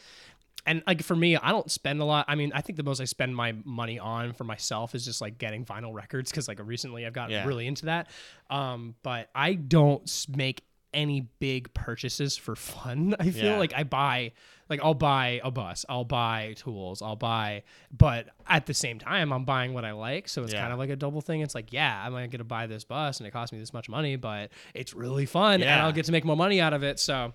And 0.67 0.83
like 0.87 1.03
for 1.03 1.15
me, 1.17 1.37
I 1.37 1.51
don't 1.51 1.71
spend 1.71 2.01
a 2.01 2.05
lot. 2.05 2.25
I 2.29 2.35
mean, 2.35 2.51
I 2.55 2.61
think 2.61 2.77
the 2.77 2.83
most 2.83 3.01
I 3.01 3.05
spend 3.05 3.35
my 3.37 3.55
money 3.65 3.99
on 3.99 4.33
for 4.33 4.45
myself 4.45 4.95
is 4.95 5.05
just 5.05 5.21
like 5.21 5.39
getting 5.39 5.65
vinyl 5.65 5.95
records 5.95 6.31
because 6.31 6.49
like 6.49 6.59
recently 6.63 7.07
I've 7.07 7.13
gotten 7.13 7.33
Yeah. 7.33 7.47
really 7.47 7.67
into 7.67 7.87
that. 7.87 8.09
Um, 8.51 8.97
but 9.03 9.31
I 9.35 9.55
don't 9.55 10.27
make 10.37 10.65
any 10.93 11.29
big 11.41 11.73
purchases 11.75 12.37
for 12.37 12.57
fun. 12.57 13.15
I 13.21 13.31
feel 13.31 13.53
Yeah. 13.53 13.59
like 13.59 13.73
I 13.77 13.85
buy 13.85 14.33
like 14.69 14.81
I'll 14.83 14.95
buy 14.95 15.41
a 15.45 15.51
bus, 15.53 15.85
I'll 15.89 16.05
buy 16.05 16.55
tools, 16.57 17.01
I'll 17.01 17.15
buy 17.15 17.63
but 17.97 18.27
at 18.49 18.67
the 18.67 18.75
same 18.75 18.99
time 18.99 19.33
I'm 19.33 19.45
buying 19.45 19.73
what 19.75 19.85
I 19.85 19.93
like, 19.93 20.29
so 20.29 20.43
it's 20.43 20.53
Yeah. 20.53 20.61
kind 20.63 20.73
of 20.73 20.79
like 20.81 20.91
a 20.91 20.97
double 20.97 21.21
thing. 21.21 21.41
It's 21.43 21.55
like, 21.55 21.73
yeah, 21.73 22.03
I'm 22.05 22.11
going 22.13 22.31
to 22.31 22.43
buy 22.43 22.67
this 22.67 22.83
bus 22.83 23.21
and 23.21 23.27
it 23.29 23.31
costs 23.31 23.53
me 23.53 23.61
this 23.61 23.73
much 23.73 23.89
money, 23.89 24.17
but 24.17 24.51
it's 24.75 24.93
really 24.95 25.27
fun 25.27 25.63
and 25.63 25.71
I'll 25.81 25.93
get 25.93 26.07
to 26.07 26.13
make 26.13 26.25
more 26.25 26.37
money 26.37 26.61
out 26.61 26.73
of 26.73 26.83
it. 26.83 26.99
So 26.99 27.33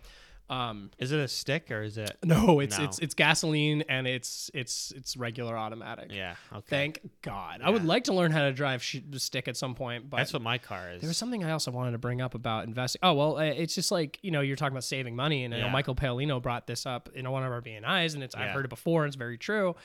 Um, 0.52 0.92
Is 1.00 1.14
it 1.14 1.20
a 1.22 1.30
stick 1.30 1.72
or 1.72 1.82
is 1.82 1.98
it? 1.98 2.18
no, 2.26 2.60
it's 2.60 2.78
No. 2.78 2.84
it's 2.84 3.00
it's 3.00 3.14
gasoline 3.14 3.84
and 3.88 4.06
it's 4.06 4.52
it's 4.54 4.92
it's 4.92 5.16
regular 5.16 5.58
automatic. 5.58 6.12
Yeah. 6.12 6.36
Okay. 6.52 6.66
Thank 6.68 7.00
God. 7.22 7.62
I 7.64 7.70
would 7.70 7.86
like 7.86 8.04
to 8.06 8.14
learn 8.14 8.32
how 8.32 8.42
to 8.42 8.52
drive 8.52 8.84
sh- 8.84 8.98
the 9.10 9.20
stick 9.20 9.48
at 9.48 9.56
some 9.56 9.76
point, 9.76 10.10
but 10.10 10.18
That's 10.18 10.34
what 10.34 10.42
my 10.42 10.58
car 10.58 10.92
is. 10.92 11.00
there 11.02 11.08
was 11.08 11.16
something 11.18 11.42
I 11.46 11.52
also 11.52 11.72
wanted 11.72 11.92
to 11.94 11.98
bring 12.00 12.20
up 12.20 12.36
about 12.36 12.66
investing. 12.66 13.00
Oh 13.02 13.14
well, 13.14 13.38
uh, 13.38 13.44
it's 13.44 13.74
just 13.74 13.92
like 13.92 14.20
you 14.22 14.32
know 14.32 14.42
you're 14.42 14.58
talking 14.58 14.74
about 14.74 14.84
saving 14.84 15.16
money, 15.16 15.46
and 15.46 15.56
I 15.56 15.62
know 15.62 15.70
Michael 15.70 15.96
Paolino 15.96 16.42
brought 16.42 16.68
this 16.68 16.86
up 16.86 17.08
in 17.16 17.30
one 17.32 17.44
of 17.46 17.52
our 17.54 17.62
BNIs, 17.62 18.14
and 18.14 18.22
it's 18.22 18.36
I've 18.36 18.50
heard 18.52 18.66
it 18.66 18.70
before, 18.70 19.04
and 19.06 19.10
it's 19.10 19.16
very 19.16 19.38
true. 19.38 19.76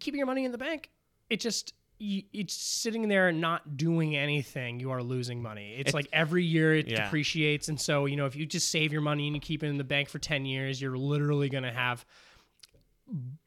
Keeping 0.00 0.18
your 0.18 0.26
money 0.26 0.44
in 0.44 0.52
the 0.52 0.58
bank, 0.58 0.90
it 1.30 1.40
just 1.40 1.72
it's 1.98 2.54
sitting 2.54 3.08
there 3.08 3.32
not 3.32 3.76
doing 3.76 4.14
anything. 4.16 4.80
You 4.80 4.90
are 4.90 5.02
losing 5.02 5.40
money. 5.42 5.72
It's, 5.72 5.80
It's- 5.88 5.94
like 5.94 6.08
every 6.12 6.44
year 6.44 6.74
it 6.74 6.88
Yeah. 6.88 7.04
depreciates, 7.04 7.68
and 7.68 7.80
so 7.80 8.06
you 8.06 8.16
know 8.16 8.26
if 8.26 8.36
you 8.36 8.44
just 8.46 8.68
save 8.70 8.92
your 8.92 9.02
money 9.02 9.26
and 9.26 9.34
you 9.36 9.40
keep 9.40 9.62
it 9.62 9.68
in 9.68 9.78
the 9.78 9.84
bank 9.84 10.08
for 10.08 10.18
ten 10.18 10.44
years, 10.44 10.80
you're 10.80 10.98
literally 10.98 11.48
gonna 11.48 11.72
have. 11.72 12.04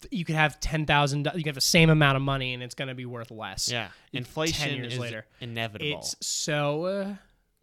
You 0.09 0.23
could 0.23 0.35
have 0.35 0.59
ten 0.61 0.85
thousand. 0.85 1.25
You 1.25 1.43
could 1.43 1.47
have 1.47 1.55
the 1.55 1.61
same 1.61 1.89
amount 1.89 2.15
of 2.15 2.21
money, 2.21 2.53
and 2.53 2.63
it's 2.63 2.75
going 2.75 2.87
to 2.87 2.95
be 2.95 3.05
worth 3.05 3.29
less. 3.29 3.69
yeah. 3.69 3.89
Inflation 4.13 4.75
years 4.77 4.93
is 4.93 4.99
later. 4.99 5.25
inevitable. 5.41 5.99
It's 5.99 6.15
so 6.25 6.85
uh, 6.85 7.15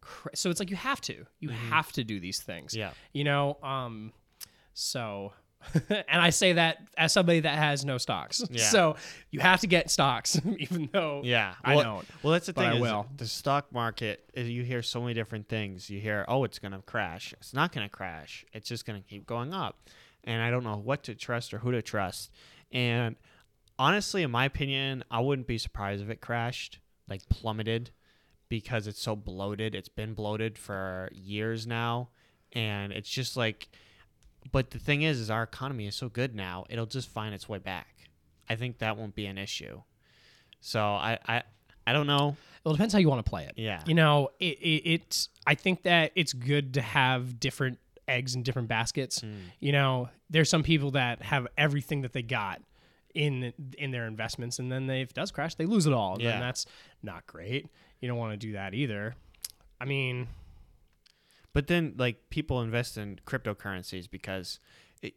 cra- 0.02 0.36
so 0.36 0.50
it's 0.50 0.60
like 0.60 0.68
you 0.70 0.76
have 0.76 1.00
to. 1.02 1.24
You 1.40 1.48
have 1.48 1.90
to 1.92 2.04
do 2.04 2.20
these 2.20 2.40
things. 2.42 2.72
Mm-hmm. 2.72 2.80
yeah. 2.80 2.90
You 3.14 3.24
know, 3.24 3.56
um 3.62 4.12
so 4.74 5.32
and 5.88 6.04
I 6.20 6.30
say 6.30 6.54
that 6.54 6.78
as 6.96 7.12
somebody 7.12 7.40
that 7.40 7.56
has 7.58 7.84
no 7.84 7.98
stocks. 7.98 8.42
Yeah. 8.50 8.64
So 8.68 8.96
you 9.30 9.40
have 9.40 9.60
to 9.60 9.66
get 9.66 9.90
stocks 9.90 10.40
even 10.58 10.88
though 10.92 11.22
Yeah, 11.24 11.54
I 11.64 11.74
don't, 11.74 12.06
Well, 12.22 12.32
that's 12.32 12.46
the 12.46 12.52
thing. 12.52 12.64
I 12.64 12.74
is 12.76 12.80
will. 12.80 13.06
The 13.16 13.26
stock 13.26 13.72
market. 13.72 14.24
uh, 14.36 14.40
You 14.40 14.62
hear 14.62 14.82
so 14.82 15.00
many 15.00 15.14
different 15.14 15.48
things. 15.48 15.90
You 15.90 16.00
hear, 16.00 16.24
oh, 16.28 16.44
it's 16.44 16.58
gonna 16.58 16.82
crash. 16.82 17.32
It's 17.34 17.52
not 17.54 17.72
gonna 17.72 17.88
crash. 17.88 18.44
It's 18.52 18.68
just 18.68 18.86
gonna 18.86 19.02
keep 19.02 19.26
going 19.26 19.52
up. 19.52 19.88
And 20.24 20.42
I 20.42 20.50
don't 20.50 20.64
know 20.64 20.76
what 20.76 21.02
to 21.04 21.14
trust 21.14 21.54
or 21.54 21.58
who 21.58 21.70
to 21.72 21.82
trust. 21.82 22.30
And 22.72 23.16
honestly, 23.78 24.22
in 24.22 24.30
my 24.30 24.44
opinion, 24.44 25.04
I 25.10 25.20
wouldn't 25.20 25.46
be 25.46 25.58
surprised 25.58 26.02
if 26.02 26.10
it 26.10 26.20
crashed, 26.20 26.80
like 27.08 27.28
plummeted, 27.28 27.90
because 28.48 28.86
it's 28.86 29.00
so 29.00 29.14
bloated. 29.16 29.74
It's 29.74 29.88
been 29.88 30.14
bloated 30.14 30.58
for 30.58 31.08
years 31.12 31.66
now, 31.66 32.08
and 32.52 32.92
it's 32.92 33.08
just 33.10 33.36
like. 33.36 33.68
But 34.52 34.70
the 34.70 34.78
thing 34.78 35.02
is, 35.02 35.18
is 35.18 35.30
our 35.30 35.42
economy 35.42 35.86
is 35.86 35.94
so 35.94 36.08
good 36.08 36.34
now. 36.34 36.64
It'll 36.68 36.86
just 36.86 37.08
find 37.08 37.34
its 37.34 37.48
way 37.48 37.58
back. 37.58 37.88
I 38.48 38.54
think 38.56 38.78
that 38.78 38.96
won't 38.96 39.14
be 39.14 39.26
an 39.26 39.38
issue. 39.38 39.82
So 40.60 40.80
I, 40.80 41.18
I, 41.26 41.42
I 41.86 41.92
don't 41.92 42.06
know. 42.06 42.36
Well, 42.64 42.72
it 42.74 42.76
depends 42.78 42.92
how 42.94 42.98
you 43.00 43.08
want 43.08 43.24
to 43.24 43.28
play 43.30 43.44
it. 43.44 43.52
Yeah. 43.56 43.82
You 43.86 43.94
know, 43.94 44.30
it, 44.40 44.58
it, 44.58 44.82
it's. 44.90 45.28
I 45.46 45.54
think 45.54 45.82
that 45.82 46.12
it's 46.14 46.32
good 46.32 46.74
to 46.74 46.82
have 46.82 47.38
different 47.38 47.78
eggs 48.08 48.34
in 48.34 48.42
different 48.42 48.68
baskets. 48.68 49.20
Mm. 49.20 49.34
You 49.60 49.72
know, 49.72 50.08
there's 50.30 50.50
some 50.50 50.62
people 50.62 50.92
that 50.92 51.22
have 51.22 51.46
everything 51.56 52.02
that 52.02 52.12
they 52.12 52.22
got 52.22 52.60
in 53.14 53.52
in 53.78 53.90
their 53.92 54.06
investments, 54.06 54.58
and 54.58 54.70
then 54.70 54.86
they, 54.86 55.00
if 55.02 55.10
it 55.10 55.14
does 55.14 55.30
crash, 55.30 55.54
they 55.54 55.66
lose 55.66 55.86
it 55.86 55.92
all. 55.92 56.14
And 56.14 56.22
Yeah. 56.22 56.32
then 56.32 56.40
that's 56.40 56.66
not 57.02 57.26
great. 57.26 57.66
You 58.00 58.08
don't 58.08 58.18
want 58.18 58.32
to 58.32 58.36
do 58.46 58.52
that 58.52 58.74
either. 58.74 59.14
I 59.80 59.84
mean, 59.84 60.26
But 61.56 61.68
then, 61.68 61.94
like, 61.96 62.28
people 62.28 62.60
invest 62.60 62.98
in 62.98 63.18
cryptocurrencies 63.26 64.10
because 64.10 64.60
it 65.00 65.14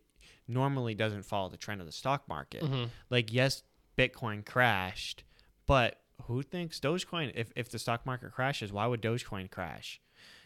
normally 0.48 0.96
doesn't 0.96 1.24
follow 1.24 1.50
the 1.50 1.58
trend 1.58 1.82
of 1.82 1.86
the 1.86 1.92
stock 1.92 2.30
market. 2.30 2.64
Mm-hmm. 2.64 2.86
Like, 3.10 3.34
yes, 3.34 3.64
Bitcoin 3.98 4.46
crashed, 4.46 5.26
but 5.66 6.00
who 6.28 6.42
thinks 6.42 6.80
Dogecoin? 6.80 7.34
If 7.36 7.52
if 7.58 7.70
the 7.70 7.78
stock 7.78 8.06
market 8.06 8.32
crashes, 8.32 8.72
why 8.72 8.88
would 8.88 9.02
Dogecoin 9.02 9.52
crash? 9.52 10.00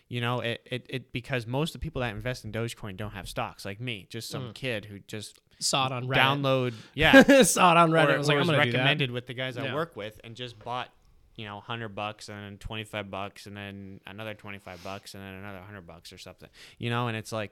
You 0.08 0.20
know, 0.20 0.40
it, 0.40 0.68
it, 0.72 0.86
it 0.90 1.12
because 1.14 1.46
most 1.46 1.76
of 1.76 1.82
the 1.82 1.84
people 1.84 2.02
that 2.02 2.10
invest 2.16 2.44
in 2.44 2.52
Dogecoin 2.52 2.98
don't 2.98 3.12
have 3.12 3.30
stocks, 3.30 3.64
like 3.64 3.80
me, 3.80 4.08
just 4.10 4.30
some 4.32 4.46
Mm. 4.50 4.54
kid 4.56 4.86
who 4.86 4.98
just 5.08 5.40
saw 5.60 5.86
it 5.86 5.92
on 5.92 6.08
Reddit. 6.08 6.16
download, 6.16 6.74
yeah, 6.96 7.44
saw 7.44 7.70
it 7.70 7.78
on 7.78 7.92
Reddit. 7.92 8.10
or, 8.10 8.14
I 8.14 8.18
was 8.18 8.28
like, 8.28 8.36
I'm 8.38 8.40
was 8.40 8.48
gonna 8.50 8.66
do 8.66 8.72
that. 8.72 8.78
recommended 8.80 9.12
with 9.12 9.28
the 9.28 9.36
guys 9.36 9.58
I 9.58 9.72
work 9.76 9.96
with, 9.96 10.20
and 10.24 10.36
just 10.36 10.58
bought, 10.58 10.90
you 11.36 11.46
know, 11.46 11.60
hundred 11.60 11.90
bucks 11.96 12.30
and 12.30 12.38
then 12.38 12.58
twenty 12.58 12.84
five 12.84 13.10
bucks 13.10 13.46
and 13.46 13.56
then 13.58 14.00
another 14.06 14.34
twenty 14.34 14.60
five 14.60 14.84
bucks 14.84 15.14
and 15.14 15.24
then 15.24 15.34
another 15.34 15.60
hundred 15.60 15.88
bucks 15.88 16.12
or 16.14 16.18
something, 16.18 16.50
you 16.78 16.90
know. 16.90 17.08
And 17.08 17.18
it's 17.18 17.32
like, 17.32 17.52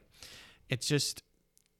it's 0.69 0.87
just, 0.87 1.23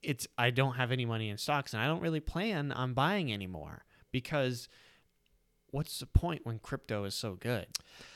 it's 0.02 0.28
I 0.38 0.50
don't 0.50 0.74
have 0.76 0.92
any 0.92 1.06
money 1.06 1.30
in 1.30 1.38
stocks, 1.38 1.74
and 1.74 1.82
I 1.82 1.88
don't 1.88 2.02
really 2.02 2.20
plan 2.20 2.72
on 2.72 2.94
buying 2.94 3.32
anymore 3.32 3.86
because. 4.12 4.68
What's 5.74 6.00
the 6.02 6.06
point 6.06 6.42
when 6.46 6.60
crypto 6.60 7.06
is 7.06 7.16
so 7.16 7.36
good? 7.36 7.66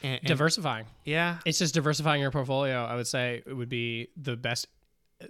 And, 0.03 0.15
and- 0.15 0.25
Diversifying. 0.25 0.87
yeah, 1.05 1.37
It's 1.45 1.57
just 1.59 1.73
diversifying 1.73 2.19
your 2.21 2.29
portfolio. 2.29 2.83
I 2.83 2.97
would 2.97 3.07
say 3.07 3.43
it 3.45 3.53
would 3.53 3.69
be 3.69 4.09
the 4.17 4.35
best 4.35 4.67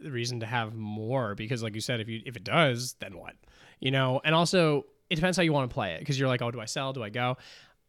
reason 0.04 0.40
to 0.40 0.48
have 0.48 0.74
more 0.74 1.36
because, 1.36 1.62
like 1.62 1.76
you 1.76 1.82
said, 1.82 2.00
if 2.00 2.10
you 2.10 2.22
if 2.26 2.36
it 2.36 2.44
does, 2.44 2.96
then 3.00 3.16
what? 3.16 3.36
You 3.80 3.92
know, 3.92 4.22
and 4.26 4.34
also 4.34 4.88
it 5.08 5.16
depends 5.18 5.38
how 5.38 5.44
you 5.44 5.54
want 5.54 5.70
to 5.70 5.74
play 5.76 5.94
it 5.94 6.00
because 6.00 6.18
you're 6.20 6.28
like, 6.28 6.42
oh, 6.42 6.50
do 6.50 6.60
I 6.60 6.66
sell? 6.66 6.94
Do 6.94 7.04
I 7.04 7.10
go? 7.10 7.38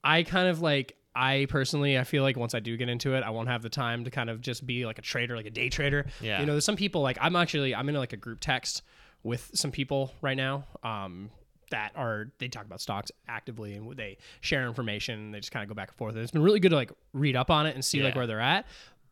I 0.07 0.23
kind 0.23 0.49
of 0.49 0.61
like. 0.61 0.97
I 1.19 1.47
personally, 1.49 1.99
I 1.99 2.05
feel 2.05 2.23
like 2.23 2.37
once 2.37 2.55
I 2.55 2.61
do 2.61 2.77
get 2.77 2.91
into 2.91 3.15
it, 3.15 3.25
I 3.25 3.31
won't 3.31 3.49
have 3.49 3.63
the 3.63 3.71
time 3.71 4.05
to 4.05 4.11
kind 4.11 4.29
of 4.29 4.43
just 4.43 4.67
be 4.67 4.85
like 4.85 4.99
a 4.99 5.03
trader, 5.03 5.35
like 5.35 5.47
a 5.47 5.51
day 5.51 5.71
trader. 5.71 6.05
Yeah. 6.21 6.41
You 6.41 6.45
know, 6.45 6.53
there's 6.53 6.67
some 6.67 6.77
people 6.77 7.01
like 7.01 7.17
I'm 7.23 7.35
actually 7.37 7.75
I'm 7.75 7.89
in 7.89 7.95
like 7.95 8.13
a 8.13 8.19
group 8.19 8.39
text 8.39 8.83
with 9.23 9.51
some 9.55 9.71
people 9.71 10.13
right 10.21 10.37
now. 10.37 10.65
Um, 10.83 11.31
that 11.71 11.93
are 11.97 12.31
they 12.39 12.49
talk 12.49 12.65
about 12.65 12.81
stocks 12.81 13.11
actively 13.29 13.75
and 13.75 13.97
they 13.97 14.19
share 14.41 14.67
information 14.67 15.19
and 15.19 15.35
they 15.35 15.41
just 15.41 15.53
kind 15.53 15.63
of 15.63 15.69
go 15.69 15.75
back 15.75 15.89
and 15.89 15.97
forth. 15.97 16.15
And 16.15 16.23
it's 16.23 16.31
been 16.31 16.43
really 16.43 16.61
good 16.61 16.71
to 16.71 16.77
like 16.77 16.93
read 17.13 17.35
up 17.37 17.51
on 17.51 17.67
it 17.67 17.75
and 17.75 17.85
see 17.85 18.03
like 18.03 18.15
where 18.15 18.27
they're 18.27 18.41
at. 18.41 18.67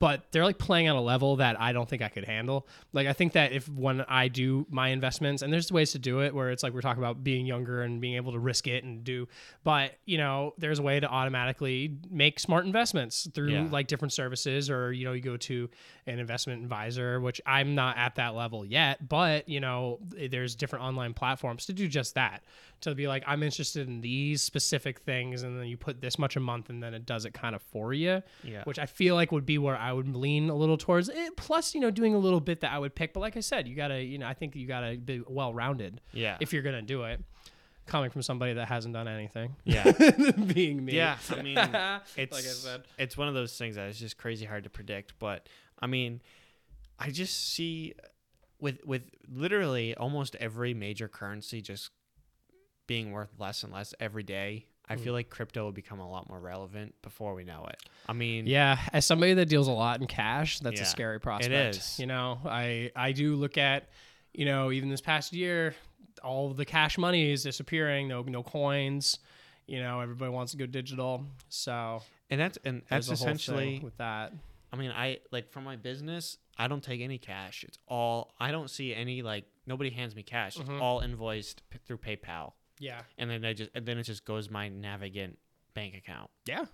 But 0.04 0.30
they're 0.32 0.44
like 0.44 0.58
playing 0.58 0.86
on 0.90 0.96
a 0.96 1.00
level 1.00 1.36
that 1.36 1.58
I 1.58 1.72
don't 1.72 1.88
think 1.88 2.02
I 2.02 2.10
could 2.10 2.26
handle. 2.26 2.68
Like 2.92 3.06
I 3.06 3.14
think 3.14 3.32
that 3.32 3.52
if 3.52 3.66
when 3.70 4.02
I 4.02 4.28
do 4.28 4.66
my 4.68 4.88
investments, 4.88 5.40
and 5.40 5.50
there's 5.50 5.72
ways 5.72 5.92
to 5.92 5.98
do 5.98 6.20
it 6.20 6.34
where 6.34 6.50
it's 6.50 6.62
like 6.62 6.74
we're 6.74 6.82
talking 6.82 7.02
about 7.02 7.24
being 7.24 7.46
younger 7.46 7.82
and 7.82 8.02
being 8.02 8.16
able 8.16 8.32
to 8.32 8.38
risk 8.38 8.66
it 8.66 8.84
and 8.84 9.02
do, 9.02 9.26
but 9.62 9.92
you 10.04 10.18
know, 10.18 10.52
there's 10.58 10.78
a 10.78 10.82
way 10.82 11.00
to 11.00 11.08
automatically 11.08 11.96
make 12.10 12.38
smart 12.38 12.66
investments 12.66 13.26
through 13.34 13.52
Yeah. 13.52 13.68
like 13.70 13.86
different 13.86 14.12
services, 14.12 14.68
or 14.68 14.92
you 14.92 15.06
know, 15.06 15.14
you 15.14 15.22
go 15.22 15.38
to 15.38 15.70
an 16.06 16.18
investment 16.18 16.62
advisor, 16.62 17.18
which 17.20 17.40
I'm 17.46 17.74
not 17.74 17.96
at 17.96 18.16
that 18.16 18.34
level 18.34 18.64
yet, 18.66 19.08
but 19.08 19.48
you 19.48 19.60
know, 19.60 20.00
there's 20.02 20.54
different 20.54 20.84
online 20.84 21.14
platforms 21.14 21.64
to 21.66 21.72
do 21.72 21.88
just 21.88 22.14
that. 22.16 22.42
To 22.84 22.94
be 22.94 23.08
like, 23.08 23.24
I'm 23.26 23.42
interested 23.42 23.88
in 23.88 24.00
these 24.00 24.42
specific 24.42 25.00
things, 25.00 25.42
and 25.42 25.58
then 25.58 25.66
you 25.66 25.76
put 25.76 26.00
this 26.00 26.18
much 26.18 26.36
a 26.36 26.40
month, 26.40 26.70
and 26.70 26.82
then 26.82 26.94
it 26.94 27.06
does 27.06 27.24
it 27.24 27.34
kind 27.34 27.54
of 27.54 27.62
for 27.62 27.92
you 27.92 28.22
yeah, 28.42 28.62
which 28.64 28.78
I 28.78 28.86
feel 28.86 29.14
like 29.14 29.32
would 29.32 29.46
be 29.46 29.58
where 29.58 29.76
I 29.76 29.92
would 29.92 30.14
lean 30.14 30.50
a 30.50 30.54
little 30.54 30.76
towards. 30.76 31.08
It. 31.08 31.36
Plus, 31.36 31.74
you 31.74 31.80
know, 31.80 31.90
doing 31.90 32.14
a 32.14 32.18
little 32.18 32.40
bit 32.40 32.60
that 32.60 32.72
I 32.72 32.78
would 32.78 32.94
pick. 32.94 33.12
But 33.12 33.20
like 33.20 33.36
I 33.36 33.40
said, 33.40 33.66
you 33.68 33.74
gotta, 33.74 34.02
you 34.02 34.18
know, 34.18 34.26
I 34.26 34.34
think 34.34 34.56
you 34.56 34.66
gotta 34.66 34.96
be 34.96 35.22
well 35.26 35.52
rounded 35.54 36.00
yeah, 36.12 36.36
if 36.40 36.52
you're 36.52 36.62
gonna 36.62 36.82
do 36.82 37.04
it. 37.04 37.22
Coming 37.86 38.08
from 38.08 38.22
somebody 38.22 38.54
that 38.54 38.66
hasn't 38.66 38.94
done 38.94 39.08
anything, 39.08 39.56
yeah. 39.64 39.92
being 40.54 40.82
me, 40.82 40.94
Yeah, 40.94 41.18
I 41.28 41.42
mean, 41.42 41.58
it's 41.58 41.68
like 42.32 42.44
I 42.44 42.54
said, 42.54 42.84
it's 42.98 43.14
one 43.14 43.28
of 43.28 43.34
those 43.34 43.58
things 43.58 43.76
that 43.76 43.90
is 43.90 43.98
just 43.98 44.16
crazy 44.16 44.46
hard 44.46 44.64
to 44.64 44.70
predict. 44.70 45.18
But 45.18 45.50
I 45.78 45.86
mean, 45.86 46.22
I 46.98 47.10
just 47.10 47.52
see 47.52 47.92
with 48.58 48.78
with 48.86 49.02
literally 49.30 49.94
almost 49.94 50.34
every 50.36 50.72
major 50.72 51.08
currency 51.08 51.60
just 51.60 51.90
being 52.86 53.12
worth 53.12 53.30
less 53.38 53.62
and 53.62 53.72
less 53.72 53.94
every 54.00 54.22
day. 54.22 54.66
I 54.86 54.96
feel 54.96 55.14
like 55.14 55.30
crypto 55.30 55.64
will 55.64 55.72
become 55.72 55.98
a 55.98 56.08
lot 56.10 56.28
more 56.28 56.38
relevant 56.38 56.94
before 57.00 57.34
we 57.34 57.42
know 57.42 57.64
it. 57.70 57.78
I 58.06 58.12
mean, 58.12 58.46
yeah. 58.46 58.78
As 58.92 59.06
somebody 59.06 59.32
that 59.32 59.46
deals 59.48 59.66
a 59.66 59.72
lot 59.72 59.98
in 60.02 60.06
cash, 60.06 60.58
that's 60.60 60.76
Yeah, 60.76 60.82
a 60.82 60.86
scary 60.86 61.18
prospect. 61.20 61.76
is. 61.76 61.98
You 61.98 62.06
know, 62.06 62.38
I 62.44 62.90
I 62.94 63.12
do 63.12 63.34
look 63.36 63.56
at, 63.56 63.88
you 64.34 64.44
know, 64.44 64.70
even 64.72 64.90
this 64.90 65.00
past 65.00 65.32
year, 65.32 65.74
all 66.22 66.52
the 66.52 66.66
cash 66.66 66.98
money 66.98 67.30
is 67.32 67.42
disappearing. 67.44 68.08
No 68.08 68.20
no 68.22 68.42
coins. 68.42 69.18
You 69.66 69.80
know, 69.80 70.00
everybody 70.00 70.30
wants 70.30 70.52
to 70.52 70.58
go 70.58 70.66
digital. 70.66 71.24
So 71.48 72.02
and 72.28 72.38
that's 72.38 72.58
and 72.66 72.82
that's 72.90 73.08
a 73.08 73.12
whole 73.16 73.24
thing 73.24 73.34
essentially. 73.36 73.80
with 73.82 73.96
that. 73.96 74.34
I 74.70 74.76
mean, 74.76 74.90
I 74.90 75.20
like 75.32 75.50
for 75.50 75.62
my 75.62 75.76
business, 75.76 76.36
I 76.58 76.68
don't 76.68 76.82
take 76.84 77.00
any 77.00 77.16
cash. 77.16 77.64
It's 77.66 77.78
all 77.88 78.34
I 78.38 78.50
don't 78.50 78.68
see 78.68 78.94
any 78.94 79.22
like 79.22 79.46
nobody 79.66 79.88
hands 79.88 80.14
me 80.14 80.22
cash. 80.24 80.60
It's 80.60 80.68
Mhm. 80.68 80.82
all 80.82 81.00
invoiced 81.00 81.62
p- 81.70 81.78
through 81.86 81.98
PayPal, 81.98 82.52
Yeah. 82.78 83.02
and 83.18 83.30
then 83.30 83.44
I 83.44 83.52
just 83.52 83.70
and 83.74 83.86
then 83.86 83.98
it 83.98 84.02
just 84.04 84.24
goes 84.24 84.50
my 84.50 84.68
Navigant 84.68 85.36
bank 85.74 85.94
account. 85.94 86.30
Yeah. 86.46 86.64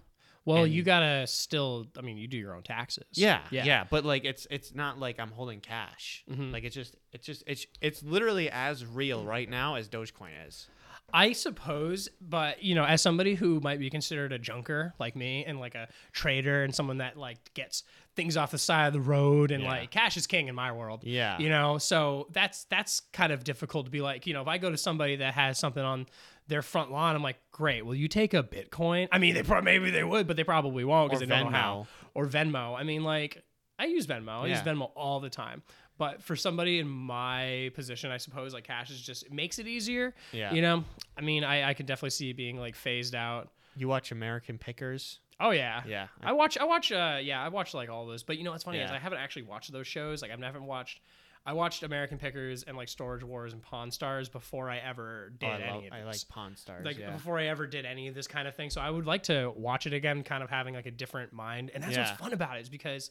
Well, 0.47 0.65
And- 0.65 0.73
you 0.73 0.83
gotta 0.83 1.27
still. 1.27 1.87
I 1.99 2.01
mean, 2.01 2.17
you 2.17 2.27
do 2.27 2.39
your 2.39 2.55
own 2.55 2.63
taxes. 2.63 3.05
Yeah, 3.13 3.43
Yeah. 3.51 3.65
yeah, 3.65 3.85
but 3.91 4.05
like 4.05 4.25
it's 4.25 4.47
it's 4.51 4.75
not 4.75 4.99
like 4.99 5.21
I'm 5.21 5.31
holding 5.33 5.61
cash. 5.61 6.25
Mhm. 6.31 6.51
Like 6.53 6.65
it's 6.65 6.75
just 6.75 6.97
it's 7.13 7.27
just 7.27 7.45
it's 7.47 7.67
it's 7.83 8.03
literally 8.03 8.51
as 8.51 8.85
real 8.87 9.25
right 9.25 9.49
now 9.49 9.75
as 9.75 9.89
Dogecoin 9.89 10.31
is. 10.49 10.69
I 11.13 11.33
suppose, 11.33 12.09
but 12.21 12.63
you 12.63 12.75
know, 12.77 12.85
as 12.85 13.03
somebody 13.03 13.35
who 13.35 13.59
might 13.61 13.81
be 13.81 13.91
considered 13.91 14.33
a 14.33 14.39
junker 14.39 14.95
like 15.01 15.17
me, 15.17 15.45
and 15.45 15.59
like 15.61 15.75
a 15.75 15.89
trader, 16.13 16.63
and 16.65 16.73
someone 16.75 16.99
that 16.99 17.17
like 17.17 17.53
gets 17.53 17.83
things 18.21 18.37
off 18.37 18.51
the 18.51 18.59
side 18.59 18.89
of 18.89 18.93
the 18.93 19.01
road, 19.01 19.51
and 19.51 19.63
Yeah. 19.63 19.71
like 19.71 19.91
cash 19.91 20.17
is 20.17 20.27
king 20.27 20.49
in 20.49 20.55
my 20.55 20.73
world. 20.73 21.01
Yeah, 21.05 21.39
You 21.39 21.49
know, 21.49 21.79
so 21.79 22.27
that's 22.33 22.65
that's 22.65 23.01
kind 23.13 23.33
of 23.33 23.45
difficult 23.45 23.87
to 23.87 23.91
be 23.91 24.01
like, 24.03 24.27
you 24.27 24.35
know, 24.35 24.43
if 24.43 24.49
I 24.49 24.59
go 24.59 24.71
to 24.71 24.77
somebody 24.77 25.17
that 25.17 25.35
has 25.35 25.59
something 25.59 25.83
on 25.83 26.07
their 26.49 26.63
front 26.63 26.91
lawn, 26.93 27.15
I'm 27.17 27.23
like, 27.23 27.39
great. 27.53 27.87
Will 27.87 27.95
you 27.95 28.09
take 28.09 28.35
a 28.35 28.43
Bitcoin? 28.43 29.09
I 29.13 29.19
mean, 29.19 29.35
they 29.35 29.43
probably 29.43 29.65
maybe 29.73 29.91
they 29.91 30.05
would, 30.05 30.27
but 30.27 30.37
they 30.37 30.45
probably 30.45 30.85
won't 30.85 31.09
because 31.11 31.21
they 31.21 31.27
don't 31.27 31.51
know 31.53 31.59
how. 31.59 31.87
Or 32.13 32.27
Venmo. 32.27 32.79
I 32.79 32.83
mean, 32.83 33.05
like, 33.05 33.43
I 33.79 33.87
use 33.87 34.07
Venmo. 34.07 34.41
I 34.43 34.47
use 34.49 34.61
Venmo 34.61 34.91
all 34.95 35.21
the 35.21 35.31
time. 35.31 35.63
But 35.97 36.23
for 36.23 36.35
somebody 36.37 36.79
in 36.79 36.89
my 36.89 37.71
position, 37.75 38.11
I 38.11 38.17
suppose 38.19 38.53
like 38.55 38.65
cash 38.65 38.91
is 38.91 39.01
just 39.01 39.25
it 39.27 39.33
makes 39.33 39.59
it 39.59 39.67
easier. 39.67 40.15
Yeah. 40.33 40.53
You 40.53 40.61
know, 40.63 40.85
I 41.17 41.21
mean, 41.21 41.45
I, 41.45 41.69
I 41.71 41.75
could 41.75 41.87
definitely 41.87 42.11
see 42.11 42.31
it 42.31 42.37
being 42.37 42.59
like 42.59 42.75
phased 42.75 43.15
out. 43.15 43.51
You 43.77 43.87
watch 43.89 44.11
American 44.11 44.59
Pickers? 44.59 45.21
Oh 45.41 45.51
yeah. 45.51 45.83
Yeah. 45.87 46.07
I 46.23 46.33
watch. 46.33 46.59
I 46.59 46.65
watch. 46.65 46.93
Uh, 46.93 47.19
yeah, 47.23 47.43
I 47.43 47.49
watch 47.49 47.73
like 47.75 47.89
all 47.89 48.07
those. 48.07 48.23
But 48.23 48.37
you 48.39 48.45
know 48.45 48.51
what's 48.53 48.65
funny 48.65 48.79
is 48.79 48.91
I 48.91 48.99
haven't 48.99 49.19
actually 49.19 49.43
watched 49.43 49.73
those 49.73 49.87
shows. 49.87 50.23
Like 50.23 50.31
I 50.31 50.37
haven't 50.45 50.65
watched. 50.67 51.01
I 51.47 51.55
watched 51.55 51.83
American 51.83 52.19
Pickers 52.19 52.65
and 52.65 52.77
like 52.77 52.89
Storage 52.91 53.25
Wars 53.25 53.55
and 53.55 53.63
Pawn 53.63 53.91
Stars 53.91 54.29
before 54.29 54.69
I 54.69 54.77
ever 54.77 55.33
did 55.39 55.47
Oh, 55.49 55.53
I, 55.53 55.57
any 55.57 55.71
love, 55.71 55.85
of 55.85 55.93
I 55.93 55.99
this. 56.01 56.07
like 56.07 56.29
Pawn 56.29 56.55
Stars. 56.55 56.85
like 56.85 56.99
yeah. 56.99 57.11
before 57.13 57.39
I 57.39 57.47
ever 57.47 57.67
did 57.67 57.87
any 57.87 58.09
of 58.09 58.15
this 58.15 58.27
kind 58.27 58.47
of 58.47 58.55
thing. 58.55 58.69
So 58.69 58.83
I 58.83 58.91
would 58.91 59.07
like 59.07 59.23
to 59.25 59.51
watch 59.57 59.87
it 59.87 59.95
again, 59.95 60.23
kind 60.23 60.43
of 60.43 60.51
having 60.51 60.75
like 60.75 60.85
a 60.85 60.91
different 60.91 61.33
mind. 61.33 61.71
And 61.73 61.83
that's 61.83 61.97
Yeah. 61.97 62.11
what's 62.11 62.21
fun 62.21 62.35
about 62.35 62.59
it 62.59 62.61
is 62.61 62.69
because 62.69 63.11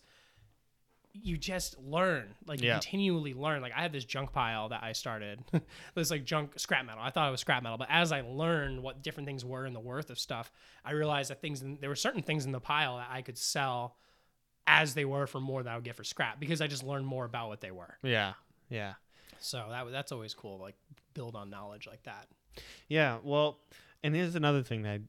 you 1.14 1.38
just 1.38 1.78
learn, 1.80 2.36
like 2.46 2.62
you 2.62 2.72
continually 2.72 3.34
learn. 3.34 3.62
Like 3.62 3.74
I 3.76 3.82
have 3.82 3.92
this 3.92 4.06
junk 4.06 4.32
pile 4.32 4.70
that 4.70 4.84
I 4.84 4.94
started, 4.94 5.44
this 5.96 6.12
like 6.12 6.26
junk 6.26 6.60
scrap 6.60 6.86
metal. 6.86 7.02
I 7.04 7.10
thought 7.10 7.28
it 7.28 7.32
was 7.32 7.42
scrap 7.42 7.64
metal, 7.64 7.78
but 7.78 7.88
as 7.90 8.12
I 8.12 8.22
learned 8.22 8.82
what 8.84 9.02
different 9.02 9.28
things 9.28 9.44
were 9.44 9.66
and 9.66 9.76
the 9.76 9.80
worth 9.80 10.10
of 10.10 10.20
stuff, 10.20 10.52
I 10.86 10.92
realized 10.92 11.30
that 11.32 11.42
things 11.42 11.62
in, 11.62 11.78
there 11.82 11.90
were 11.90 11.96
certain 11.96 12.22
things 12.22 12.46
in 12.46 12.52
the 12.52 12.60
pile 12.60 12.98
that 12.98 13.10
I 13.12 13.22
could 13.22 13.38
sell 13.38 13.96
as 14.68 14.94
they 14.94 15.06
were 15.06 15.26
for 15.26 15.40
more 15.40 15.64
than 15.64 15.74
I 15.74 15.76
would 15.76 15.84
get 15.84 15.96
for 15.96 16.04
scrap 16.04 16.40
because 16.40 16.62
I 16.62 16.68
just 16.68 16.84
learned 16.84 17.08
more 17.08 17.26
about 17.26 17.50
what 17.50 17.62
they 17.62 17.72
were. 17.72 17.98
Yeah. 18.04 18.34
Yeah. 18.70 18.94
So 19.40 19.66
that 19.70 19.92
that's 19.92 20.12
always 20.12 20.34
cool, 20.34 20.60
like 20.60 20.76
build 21.14 21.36
on 21.36 21.50
knowledge 21.50 21.88
like 21.88 22.04
that. 22.04 22.28
Yeah. 22.88 23.18
Well, 23.24 23.60
and 24.04 24.16
here's 24.16 24.36
another 24.36 24.64
thing 24.64 24.84
that 24.84 24.92
I 24.92 25.00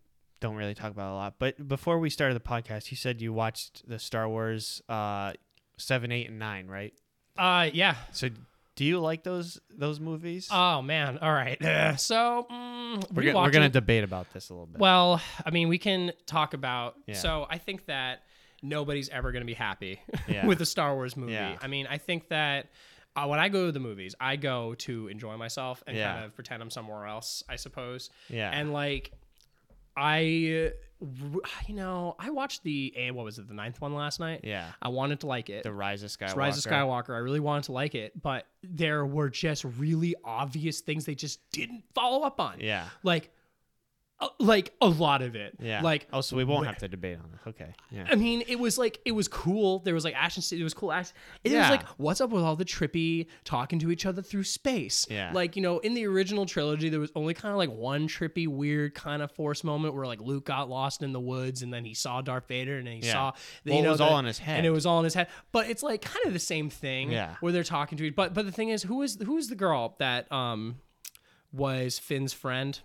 don't 0.41 0.57
really 0.57 0.75
talk 0.75 0.91
about 0.91 1.13
a 1.13 1.15
lot. 1.15 1.35
But 1.39 1.69
before 1.69 1.99
we 1.99 2.11
started 2.11 2.35
the 2.35 2.41
podcast, 2.41 2.91
you 2.91 2.97
said 2.97 3.21
you 3.21 3.33
watched 3.33 3.89
the 3.89 3.99
Star 3.99 4.29
Wars 4.29 4.83
uh, 4.89 5.35
seven, 5.81 6.13
eight, 6.13 6.29
and 6.29 6.39
nine, 6.39 6.67
right? 6.69 6.95
Uh, 7.39 7.71
yeah, 7.73 7.97
So, 8.13 8.29
do 8.77 8.85
you 8.85 8.99
like 9.01 9.23
those 9.25 9.61
those 9.77 10.01
movies? 10.01 10.49
Oh 10.51 10.81
man! 10.83 11.19
All 11.19 11.33
right. 11.33 11.61
Uh, 11.63 11.97
so 12.11 12.47
mm, 12.51 13.05
we're, 13.13 13.25
gonna, 13.25 13.39
we're 13.39 13.51
gonna 13.51 13.69
debate 13.69 14.05
about 14.05 14.33
this 14.33 14.51
a 14.51 14.55
little 14.55 14.67
bit. 14.67 14.81
Well, 14.81 15.21
I 15.45 15.51
mean, 15.51 15.69
we 15.69 15.79
can 15.79 16.13
talk 16.27 16.55
about. 16.55 16.97
Yeah. 17.07 17.15
So 17.15 17.47
I 17.51 17.59
think 17.59 17.87
that 17.87 18.23
nobody's 18.63 19.09
ever 19.09 19.33
going 19.33 19.41
to 19.43 19.47
be 19.47 19.55
happy 19.55 20.01
Yeah. 20.29 20.47
with 20.47 20.61
a 20.61 20.67
Star 20.67 20.95
Wars 20.95 21.17
movie. 21.17 21.33
Yeah. 21.33 21.57
I 21.63 21.67
mean, 21.67 21.87
I 21.89 21.97
think 21.99 22.29
that 22.29 22.71
uh, 23.17 23.27
when 23.27 23.39
I 23.39 23.49
go 23.49 23.67
to 23.67 23.73
the 23.73 23.81
movies, 23.81 24.15
I 24.21 24.37
go 24.37 24.75
to 24.81 25.09
enjoy 25.09 25.37
myself 25.37 25.83
and 25.87 25.97
kind 25.97 26.25
of 26.25 26.35
pretend 26.35 26.63
I'm 26.63 26.71
somewhere 26.71 27.07
else. 27.07 27.43
I 27.49 27.57
suppose. 27.57 28.11
yeah. 28.29 28.51
And 28.53 28.73
like, 28.73 29.13
I, 30.01 30.19
you 30.21 30.73
know, 31.75 32.17
I 32.19 32.31
watched 32.31 32.63
the 32.63 32.93
eh, 32.97 33.11
what 33.11 33.25
was 33.25 33.39
it, 33.39 33.49
the 33.49 33.55
ninth 33.55 33.81
one 33.81 33.95
last 33.95 34.19
night. 34.19 34.41
yeah. 34.43 34.73
I 34.81 34.89
wanted 34.89 35.21
to 35.21 35.27
like 35.27 35.51
it. 35.51 35.63
The 35.63 35.73
Rise 35.73 36.03
of 36.03 36.11
Skywalker. 36.11 36.25
It's 36.25 36.37
Rise 36.37 36.65
of 36.65 36.73
Skywalker. 36.73 37.11
I 37.11 37.19
really 37.19 37.41
wanted 37.41 37.65
to 37.65 37.73
like 37.73 37.95
it, 37.95 38.21
but 38.21 38.47
there 38.63 39.05
were 39.05 39.29
just 39.29 39.65
really 39.65 40.15
obvious 40.25 40.81
things 40.81 41.05
they 41.05 41.15
just 41.15 41.41
didn't 41.53 41.85
follow 41.95 42.23
up 42.23 42.41
on. 42.41 42.61
Yeah. 42.61 42.87
Like, 43.03 43.31
uh, 44.21 44.29
like 44.39 44.73
a 44.81 44.87
lot 44.87 45.23
of 45.23 45.35
it. 45.35 45.55
Yeah. 45.61 45.81
Like, 45.83 46.07
oh, 46.13 46.21
so 46.21 46.37
we 46.37 46.45
won't 46.45 46.67
have 46.67 46.79
to 46.79 46.89
debate 46.89 47.19
on 47.19 47.31
it. 47.33 47.49
Okay. 47.51 47.73
Yeah. 47.91 48.07
I 48.11 48.17
mean, 48.17 48.43
it 48.47 48.59
was 48.59 48.77
like 48.79 49.01
it 49.05 49.13
was 49.13 49.29
cool. 49.29 49.79
There 49.81 49.95
was 49.95 50.05
like 50.05 50.15
action. 50.17 50.43
It 50.59 50.63
was 50.63 50.75
cool 50.75 50.93
action. 50.93 51.15
It 51.45 51.53
Yeah. 51.53 51.61
was 51.63 51.71
like, 51.79 51.87
what's 51.97 52.21
up 52.21 52.31
with 52.31 52.43
all 52.45 52.55
the 52.57 52.65
trippy 52.65 53.27
talking 53.45 53.79
to 53.79 53.91
each 53.91 54.05
other 54.07 54.21
through 54.23 54.45
space? 54.45 55.07
Yeah. 55.11 55.31
Like 55.33 55.57
you 55.57 55.63
know, 55.63 55.79
in 55.79 55.95
the 55.95 56.07
original 56.07 56.45
trilogy, 56.47 56.89
there 56.91 57.01
was 57.01 57.11
only 57.15 57.33
kind 57.35 57.53
of 57.53 57.59
like 57.59 57.71
one 57.71 58.09
trippy, 58.09 58.47
weird 58.47 58.95
kind 58.95 59.23
of 59.23 59.31
force 59.33 59.65
moment 59.65 59.95
where 59.95 60.07
like 60.07 60.21
Luke 60.21 60.45
got 60.45 60.69
lost 60.69 61.03
in 61.03 61.13
the 61.13 61.21
woods 61.21 61.63
and 61.63 61.73
then 61.73 61.85
he 61.85 61.95
saw 61.95 62.21
Darth 62.21 62.47
Vader 62.49 62.77
and 62.79 62.87
then 62.87 62.97
he 63.01 63.07
Yeah. 63.07 63.13
saw. 63.13 63.33
Well, 63.65 63.79
you 63.79 63.85
it 63.85 63.89
was 63.91 64.01
all 64.01 64.19
in 64.19 64.27
his 64.27 64.39
head. 64.39 64.59
and 64.59 64.67
it 64.67 64.71
was 64.71 64.85
all 64.87 64.99
in 64.99 65.05
his 65.05 65.15
head. 65.15 65.29
But 65.53 65.71
it's 65.71 65.83
like 65.83 66.03
kind 66.03 66.27
of 66.27 66.33
the 66.33 66.39
same 66.39 66.69
thing. 66.69 67.11
Yeah. 67.11 67.37
Where 67.41 67.53
they're 67.53 67.65
talking 67.65 67.97
to 67.99 68.05
each. 68.05 68.15
But 68.15 68.35
but 68.35 68.45
the 68.45 68.53
thing 68.53 68.69
is, 68.69 68.83
who 68.83 69.01
is 69.03 69.17
who 69.25 69.37
is 69.39 69.49
the 69.49 69.57
girl 69.57 69.95
that 69.99 70.31
um 70.31 70.77
was 71.53 71.99
Finn's 71.99 72.33
friend? 72.33 72.79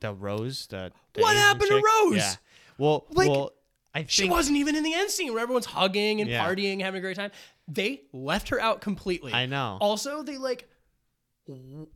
The 0.00 0.12
Rose. 0.14 0.66
The, 0.66 0.92
the 1.14 1.22
What 1.22 1.32
Asian 1.32 1.42
happened 1.42 1.68
to? 1.68 1.74
Rose? 2.04 2.16
Yeah. 2.16 2.34
Well, 2.78 3.06
Like, 3.10 3.28
well, 3.30 3.52
I 3.94 4.04
She 4.08 4.28
wasn't 4.28 4.56
even 4.58 4.76
in 4.76 4.82
the 4.84 4.94
end 4.94 5.10
scene 5.10 5.32
where 5.32 5.42
everyone's 5.42 5.66
hugging 5.66 6.20
and 6.20 6.30
Yeah. 6.30 6.44
partying, 6.46 6.80
having 6.80 6.98
a 6.98 7.02
great 7.02 7.16
time. 7.16 7.30
They 7.68 8.02
left 8.12 8.48
her 8.50 8.60
out 8.60 8.80
completely. 8.80 9.32
I 9.32 9.46
know. 9.46 9.78
Also, 9.80 10.22
they 10.22 10.38
like 10.38 10.68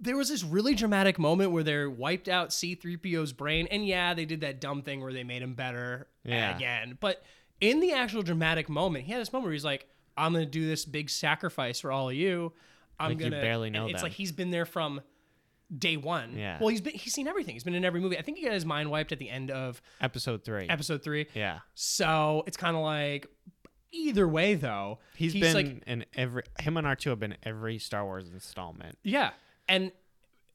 there 0.00 0.16
was 0.16 0.28
this 0.28 0.42
really 0.42 0.74
dramatic 0.74 1.16
moment 1.18 1.52
where 1.52 1.62
they 1.62 1.86
wiped 1.86 2.28
out 2.28 2.48
C3PO's 2.50 3.32
brain, 3.32 3.68
and 3.70 3.86
yeah, 3.86 4.12
they 4.14 4.24
did 4.24 4.40
that 4.40 4.60
dumb 4.60 4.82
thing 4.82 5.00
where 5.00 5.12
they 5.12 5.22
made 5.22 5.42
him 5.42 5.54
better 5.54 6.08
Yeah. 6.24 6.56
again. 6.56 6.98
But 7.00 7.22
in 7.60 7.78
the 7.78 7.92
actual 7.92 8.22
dramatic 8.22 8.68
moment, 8.68 9.04
he 9.04 9.12
had 9.12 9.20
this 9.20 9.32
moment 9.32 9.44
where 9.44 9.52
he's 9.52 9.64
like, 9.64 9.86
"I'm 10.16 10.32
gonna 10.32 10.46
do 10.46 10.66
this 10.66 10.84
big 10.84 11.08
sacrifice 11.08 11.78
for 11.78 11.92
all 11.92 12.08
of 12.08 12.16
you. 12.16 12.52
I'm 12.98 13.10
Like, 13.10 13.18
gonna." 13.18 13.40
barely 13.40 13.68
and 13.68 13.74
know 13.74 13.84
It's 13.86 13.94
them. 13.94 14.02
like 14.02 14.12
he's 14.12 14.32
been 14.32 14.50
there 14.50 14.66
from 14.66 15.02
day 15.76 15.96
one. 15.96 16.36
Yeah. 16.36 16.58
Well, 16.60 16.68
he's 16.68 16.80
been 16.80 16.94
he's 16.94 17.12
seen 17.12 17.26
everything. 17.28 17.54
He's 17.54 17.64
been 17.64 17.74
in 17.74 17.84
every 17.84 18.00
movie. 18.00 18.18
I 18.18 18.22
think 18.22 18.38
he 18.38 18.44
got 18.44 18.52
his 18.52 18.64
mind 18.66 18.90
wiped 18.90 19.12
at 19.12 19.18
the 19.18 19.30
end 19.30 19.50
of 19.50 19.80
episode 20.00 20.44
three. 20.44 20.68
episode 20.68 21.02
three. 21.02 21.26
yeah. 21.34 21.60
So 21.74 22.42
it's 22.46 22.56
kind 22.56 22.76
of 22.76 22.82
like 22.82 23.26
either 23.92 24.26
way 24.26 24.54
though. 24.54 24.98
he's 25.16 25.32
been 25.34 25.54
like 25.54 25.82
in 25.86 26.04
every. 26.14 26.42
Him 26.60 26.76
and 26.76 26.86
R 26.86 26.96
two 26.96 27.10
have 27.10 27.20
been 27.20 27.36
every 27.42 27.78
Star 27.78 28.04
Wars 28.04 28.28
installment. 28.32 28.98
yeah, 29.02 29.30
and 29.68 29.90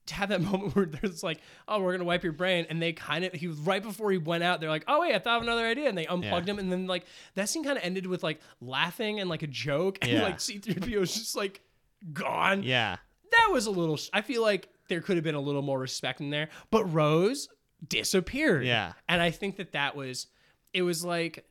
to 0.07 0.13
have 0.15 0.29
that 0.29 0.41
moment 0.51 0.75
where 0.75 0.85
there's 0.85 1.21
like, 1.23 1.39
oh, 1.67 1.81
we're 1.81 1.91
gonna 1.93 2.03
wipe 2.03 2.23
your 2.23 2.33
brain, 2.33 2.65
and 2.69 2.81
they 2.81 2.93
kind 2.93 3.23
of 3.25 3.33
he 3.33 3.47
was 3.47 3.57
right 3.59 3.81
before 3.83 4.11
he 4.11 4.17
went 4.17 4.43
out. 4.43 4.59
They're 4.59 4.69
like, 4.69 4.83
oh 4.87 5.01
wait, 5.01 5.13
I 5.15 5.19
thought 5.19 5.37
of 5.37 5.43
another 5.43 5.65
idea, 5.65 5.87
and 5.89 5.97
they 5.97 6.05
unplugged 6.07 6.47
Yeah. 6.47 6.53
him, 6.53 6.59
and 6.59 6.71
then 6.71 6.87
like 6.87 7.05
that 7.35 7.47
scene 7.49 7.63
kind 7.63 7.77
of 7.77 7.83
ended 7.83 8.05
with 8.07 8.23
like 8.23 8.39
laughing 8.61 9.19
and 9.19 9.29
like 9.29 9.43
a 9.43 9.47
joke, 9.47 9.97
and 10.01 10.11
Yeah. 10.11 10.23
like 10.23 10.37
C3PO 10.39 11.01
is 11.01 11.13
just 11.13 11.35
like 11.35 11.61
gone. 12.13 12.63
Yeah. 12.63 12.97
That 13.31 13.49
was 13.51 13.67
a 13.67 13.71
little. 13.71 13.99
I 14.11 14.21
feel 14.21 14.41
like 14.41 14.67
there 14.89 15.01
could 15.01 15.15
have 15.17 15.23
been 15.23 15.35
a 15.35 15.39
little 15.41 15.61
more 15.61 15.79
respect 15.79 16.19
in 16.21 16.29
there, 16.29 16.49
but 16.71 16.83
Rose 16.93 17.47
disappeared. 17.87 18.65
Yeah. 18.65 18.93
And 19.07 19.21
I 19.21 19.31
think 19.31 19.57
that 19.57 19.71
that 19.71 19.95
was, 19.95 20.27
it 20.73 20.81
was 20.81 21.03
like 21.05 21.45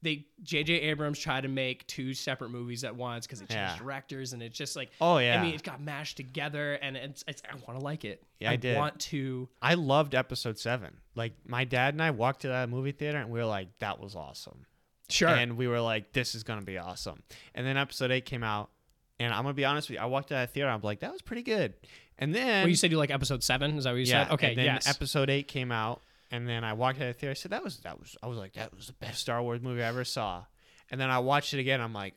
they 0.00 0.26
J.J. 0.42 0.72
Abrams 0.74 1.18
tried 1.18 1.42
to 1.42 1.48
make 1.48 1.86
two 1.86 2.12
separate 2.12 2.50
movies 2.50 2.82
at 2.82 2.96
once 2.96 3.24
because 3.26 3.40
it 3.40 3.48
changed 3.48 3.74
Yeah. 3.74 3.78
directors 3.78 4.32
and 4.32 4.42
it's 4.42 4.56
just 4.58 4.74
like, 4.74 4.90
Oh 5.00 5.18
yeah. 5.18 5.38
I 5.38 5.44
mean, 5.44 5.54
it 5.54 5.62
got 5.62 5.80
mashed 5.80 6.16
together 6.16 6.74
and 6.74 6.96
it's, 6.96 7.22
it's 7.28 7.40
I 7.48 7.54
want 7.66 7.78
to 7.78 7.84
like 7.84 8.04
it. 8.04 8.22
Yeah, 8.40 8.50
I 8.50 8.56
did. 8.56 8.76
want 8.76 8.98
to. 9.00 9.48
I 9.60 9.74
loved 9.74 10.14
episode 10.16 10.58
seven. 10.58 10.96
Like 11.14 11.34
my 11.46 11.64
dad 11.64 11.94
and 11.94 12.02
I 12.02 12.10
walked 12.10 12.42
to 12.42 12.48
that 12.48 12.68
movie 12.68 12.90
theater 12.92 13.18
and 13.18 13.30
we 13.30 13.38
were 13.38 13.44
like, 13.46 13.68
that 13.78 14.00
was 14.00 14.16
awesome. 14.16 14.66
Sure. 15.08 15.28
And 15.28 15.56
we 15.56 15.68
were 15.68 15.80
like, 15.80 16.12
this 16.12 16.34
is 16.34 16.42
gonna 16.42 16.62
be 16.62 16.78
awesome. 16.78 17.22
And 17.54 17.64
then 17.64 17.76
episode 17.76 18.10
eight 18.10 18.24
came 18.24 18.42
out, 18.42 18.70
and 19.22 19.32
I'm 19.32 19.42
gonna 19.42 19.54
be 19.54 19.64
honest 19.64 19.88
with 19.88 19.96
you, 19.96 20.02
I 20.02 20.06
walked 20.06 20.28
to 20.28 20.34
that 20.34 20.52
theater, 20.52 20.70
I'm 20.70 20.80
like, 20.82 21.00
that 21.00 21.12
was 21.12 21.22
pretty 21.22 21.42
good. 21.42 21.74
And 22.18 22.34
then 22.34 22.62
well, 22.62 22.68
you 22.68 22.76
said 22.76 22.90
you 22.90 22.98
like 22.98 23.10
episode 23.10 23.42
seven. 23.42 23.76
Is 23.78 23.84
that 23.84 23.90
what 23.90 23.96
you 23.96 24.04
yeah, 24.04 24.24
said? 24.24 24.34
Okay. 24.34 24.48
and 24.50 24.58
then 24.58 24.64
yes. 24.66 24.88
episode 24.88 25.30
eight 25.30 25.48
came 25.48 25.72
out, 25.72 26.02
and 26.30 26.48
then 26.48 26.62
I 26.64 26.72
walked 26.74 26.98
to 26.98 27.06
the 27.06 27.12
theater. 27.12 27.30
I 27.30 27.34
said 27.34 27.50
that 27.52 27.64
was 27.64 27.78
that 27.78 27.98
was 27.98 28.16
I 28.22 28.26
was 28.26 28.38
like 28.38 28.52
that 28.54 28.74
was 28.74 28.86
the 28.88 28.92
best 28.94 29.20
Star 29.20 29.42
Wars 29.42 29.60
movie 29.60 29.82
I 29.82 29.88
ever 29.88 30.04
saw. 30.04 30.44
And 30.90 31.00
then 31.00 31.10
I 31.10 31.20
watched 31.20 31.54
it 31.54 31.58
again. 31.58 31.80
I'm 31.80 31.94
like, 31.94 32.14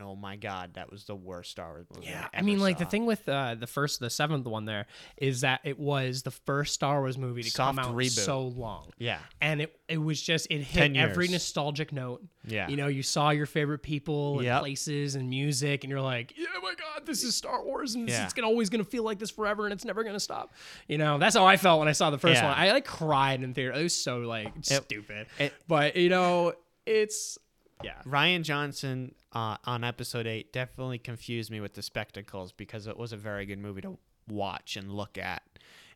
oh 0.00 0.14
my 0.16 0.36
god, 0.36 0.74
that 0.74 0.90
was 0.90 1.04
the 1.04 1.14
worst 1.16 1.50
Star 1.50 1.70
Wars 1.70 1.86
movie. 1.94 2.06
Yeah, 2.08 2.28
I, 2.32 2.38
I 2.38 2.42
mean, 2.42 2.56
ever 2.56 2.62
like 2.64 2.78
the 2.78 2.84
thing 2.84 3.06
with 3.06 3.28
uh, 3.28 3.54
the 3.54 3.66
first, 3.66 4.00
the 4.00 4.10
seventh 4.10 4.46
one 4.46 4.64
there 4.64 4.86
is 5.16 5.40
that 5.42 5.60
it 5.64 5.78
was 5.78 6.22
the 6.22 6.30
first 6.30 6.74
Star 6.74 7.00
Wars 7.00 7.18
movie 7.18 7.42
to 7.42 7.52
come 7.52 7.78
out 7.78 7.94
reboot. 7.94 8.10
so 8.10 8.42
long, 8.42 8.90
Yeah, 8.98 9.18
and 9.40 9.60
it 9.62 9.78
it 9.88 9.98
was 9.98 10.20
just 10.20 10.46
it 10.50 10.60
hit 10.62 10.96
every 10.96 11.28
nostalgic 11.28 11.92
note. 11.92 12.22
yeah, 12.46 12.68
You 12.68 12.76
know, 12.76 12.86
you 12.88 13.02
saw 13.02 13.30
your 13.30 13.46
favorite 13.46 13.82
people 13.82 14.36
and 14.38 14.44
Yep. 14.44 14.60
places 14.60 15.14
and 15.14 15.28
music, 15.28 15.84
and 15.84 15.90
you're 15.90 16.00
like, 16.00 16.34
yeah, 16.36 16.46
my 16.62 16.74
God, 16.74 17.06
this 17.06 17.24
is 17.24 17.34
Star 17.34 17.64
Wars, 17.64 17.94
and 17.94 18.08
Yeah. 18.08 18.24
it's 18.24 18.32
gonna 18.34 18.46
always 18.48 18.70
gonna 18.70 18.84
feel 18.84 19.02
like 19.02 19.18
this 19.18 19.30
forever, 19.30 19.64
and 19.64 19.72
it's 19.72 19.84
never 19.84 20.04
gonna 20.04 20.20
stop. 20.20 20.52
You 20.86 20.98
know, 20.98 21.18
that's 21.18 21.34
how 21.36 21.44
I 21.46 21.56
felt 21.56 21.78
when 21.80 21.88
I 21.88 21.92
saw 21.92 22.10
the 22.10 22.18
first 22.18 22.40
Yeah. 22.40 22.48
one. 22.50 22.58
I 22.58 22.72
like 22.72 22.84
cried 22.84 23.42
in 23.42 23.54
theater. 23.54 23.72
It 23.72 23.82
was 23.82 23.94
so 23.94 24.18
like 24.18 24.52
stupid, 24.62 25.26
it- 25.38 25.54
but 25.66 25.96
you 25.96 26.08
know, 26.08 26.52
it's 26.86 27.38
yeah. 27.82 28.00
Rian 28.06 28.42
Johnson 28.42 29.14
uh, 29.32 29.56
on 29.64 29.84
episode 29.84 30.26
eight 30.26 30.52
definitely 30.52 30.98
confused 30.98 31.50
me 31.50 31.60
with 31.60 31.74
the 31.74 31.82
spectacles 31.82 32.52
because 32.52 32.86
it 32.86 32.96
was 32.96 33.12
a 33.12 33.16
very 33.16 33.46
good 33.46 33.58
movie 33.58 33.82
to 33.82 33.98
watch 34.28 34.76
and 34.76 34.92
look 34.92 35.18
at, 35.18 35.42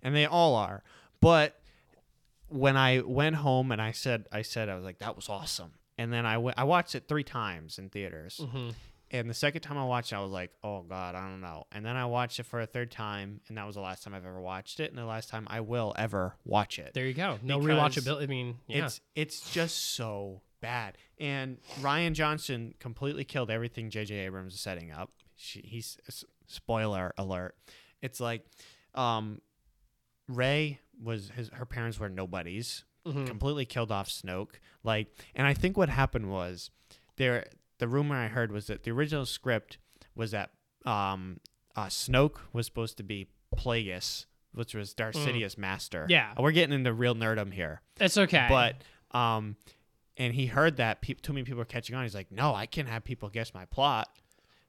and 0.02 0.14
they 0.14 0.26
all 0.26 0.54
are. 0.54 0.82
But 1.20 1.60
when 2.48 2.76
I 2.76 3.00
went 3.00 3.36
home 3.36 3.72
and 3.72 3.80
I 3.80 3.92
said, 3.92 4.26
I 4.32 4.42
said 4.42 4.68
I 4.68 4.74
was 4.74 4.84
like, 4.84 4.98
that 4.98 5.16
was 5.16 5.28
awesome. 5.28 5.72
And 5.98 6.12
then 6.12 6.26
I 6.26 6.38
went, 6.38 6.58
I 6.58 6.64
watched 6.64 6.94
it 6.94 7.04
three 7.08 7.24
times 7.24 7.78
in 7.78 7.88
theaters. 7.88 8.40
Mm-hmm. 8.42 8.70
And 9.14 9.28
the 9.28 9.34
second 9.34 9.60
time 9.60 9.76
I 9.76 9.84
watched 9.84 10.12
it, 10.12 10.16
I 10.16 10.20
was 10.20 10.32
like, 10.32 10.52
oh 10.64 10.82
God, 10.82 11.14
I 11.14 11.20
don't 11.28 11.42
know. 11.42 11.66
And 11.70 11.84
then 11.84 11.96
I 11.96 12.06
watched 12.06 12.40
it 12.40 12.44
for 12.44 12.62
a 12.62 12.66
third 12.66 12.90
time, 12.90 13.40
and 13.48 13.58
that 13.58 13.66
was 13.66 13.74
the 13.74 13.82
last 13.82 14.02
time 14.02 14.14
I've 14.14 14.24
ever 14.24 14.40
watched 14.40 14.80
it, 14.80 14.90
and 14.90 14.98
the 14.98 15.04
last 15.04 15.28
time 15.28 15.46
I 15.50 15.60
will 15.60 15.94
ever 15.98 16.34
watch 16.46 16.78
it. 16.78 16.92
There 16.94 17.06
you 17.06 17.12
go. 17.12 17.38
No 17.42 17.60
Because 17.60 17.96
rewatchability. 17.96 18.22
I 18.22 18.26
mean, 18.26 18.56
yeah. 18.68 18.86
It's 18.86 19.00
it's 19.14 19.52
just 19.52 19.94
so 19.94 20.40
bad. 20.62 20.96
And 21.20 21.58
Rian 21.82 22.14
Johnson 22.14 22.72
completely 22.78 23.24
killed 23.24 23.50
everything 23.50 23.90
J.J. 23.90 24.14
Abrams 24.14 24.54
is 24.54 24.60
setting 24.60 24.90
up. 24.90 25.10
She, 25.36 25.60
he's 25.60 25.98
spoiler 26.46 27.12
alert. 27.18 27.54
It's 28.00 28.18
like, 28.20 28.46
um, 28.94 29.42
Rey 30.28 30.78
was 31.02 31.30
his 31.34 31.48
her 31.50 31.66
parents 31.66 31.98
were 31.98 32.08
nobodies. 32.08 32.84
Mhm. 33.06 33.26
Completely 33.26 33.64
killed 33.66 33.90
off 33.90 34.08
Snoke. 34.08 34.54
Like, 34.84 35.08
and 35.34 35.46
I 35.46 35.54
think 35.54 35.76
what 35.76 35.88
happened 35.88 36.30
was 36.30 36.70
there 37.16 37.44
the 37.78 37.88
rumor 37.88 38.14
I 38.16 38.28
heard 38.28 38.52
was 38.52 38.68
that 38.68 38.84
the 38.84 38.92
original 38.92 39.26
script 39.26 39.78
was 40.14 40.30
that 40.30 40.50
um, 40.86 41.40
uh, 41.74 41.86
Snoke 41.86 42.36
was 42.52 42.66
supposed 42.66 42.96
to 42.98 43.02
be 43.02 43.26
Plagueis, 43.56 44.26
which 44.54 44.74
was 44.74 44.94
Darth 44.94 45.16
Sidious' 45.16 45.58
master. 45.58 46.04
Mm. 46.04 46.10
Yeah. 46.10 46.32
we're 46.38 46.52
getting 46.52 46.74
into 46.74 46.92
real 46.92 47.14
nerdum 47.16 47.52
here, 47.52 47.80
It's 48.00 48.16
okay. 48.16 48.46
but 48.48 48.76
um, 49.18 49.56
and 50.22 50.34
he 50.34 50.46
heard 50.46 50.76
that 50.76 51.00
pe- 51.02 51.14
too 51.14 51.32
many 51.32 51.44
people 51.44 51.58
were 51.58 51.64
catching 51.64 51.94
on. 51.96 52.02
He's 52.02 52.14
like, 52.14 52.30
no, 52.32 52.54
I 52.54 52.66
can't 52.66 52.88
have 52.88 53.04
people 53.04 53.28
guess 53.28 53.52
my 53.54 53.64
plot. 53.66 54.08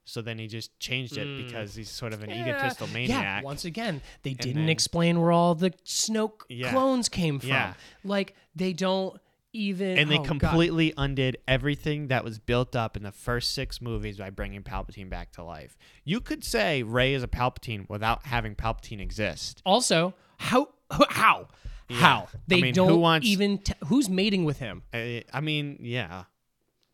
So 0.06 0.22
then 0.22 0.38
he 0.38 0.48
just 0.48 0.78
changed 0.80 1.16
it 1.18 1.26
Mm. 1.28 1.46
because 1.46 1.76
he's 1.76 1.90
sort 1.90 2.12
of 2.12 2.24
an 2.24 2.30
Yeah. 2.30 2.42
egotistical 2.50 2.88
Yeah, 2.88 2.94
maniac. 2.94 3.44
once 3.44 3.64
again, 3.64 4.02
they 4.24 4.34
didn't 4.34 4.64
then- 4.64 4.70
explain 4.70 5.22
where 5.22 5.32
all 5.32 5.56
the 5.56 5.72
Snoke 5.86 6.42
Yeah. 6.50 6.72
clones 6.72 7.08
came 7.08 7.40
from. 7.40 7.50
Yeah. 7.50 7.74
Like 8.04 8.36
they 8.56 8.74
don't 8.74 9.20
even 9.54 9.98
and 10.00 10.10
they 10.10 10.18
oh, 10.18 10.24
God. 10.24 10.40
completely 10.40 10.94
undid 10.98 11.38
everything 11.48 12.08
that 12.08 12.24
was 12.24 12.40
built 12.40 12.76
up 12.76 12.98
in 12.98 13.04
the 13.04 13.12
first 13.12 13.54
six 13.54 13.80
movies 13.80 14.18
by 14.18 14.30
bringing 14.32 14.64
Palpatine 14.64 15.10
back 15.10 15.32
to 15.34 15.44
life. 15.44 15.78
You 16.04 16.20
could 16.20 16.44
say 16.44 16.82
Rey 16.84 17.14
is 17.14 17.22
a 17.24 17.28
Palpatine 17.28 17.88
without 17.88 18.26
having 18.26 18.56
Palpatine 18.56 19.00
exist. 19.00 19.62
Also, 19.66 20.16
how 20.38 20.70
how 21.12 21.48
how 21.94 22.28
they 22.48 22.62
mean, 22.62 22.74
don't 22.74 23.00
wants- 23.00 23.28
even 23.28 23.58
t- 23.60 23.74
who's 23.86 24.10
mating 24.10 24.46
with 24.46 24.60
him? 24.60 24.84
I, 24.94 25.24
I 25.34 25.42
mean, 25.42 25.78
yeah, 25.82 26.24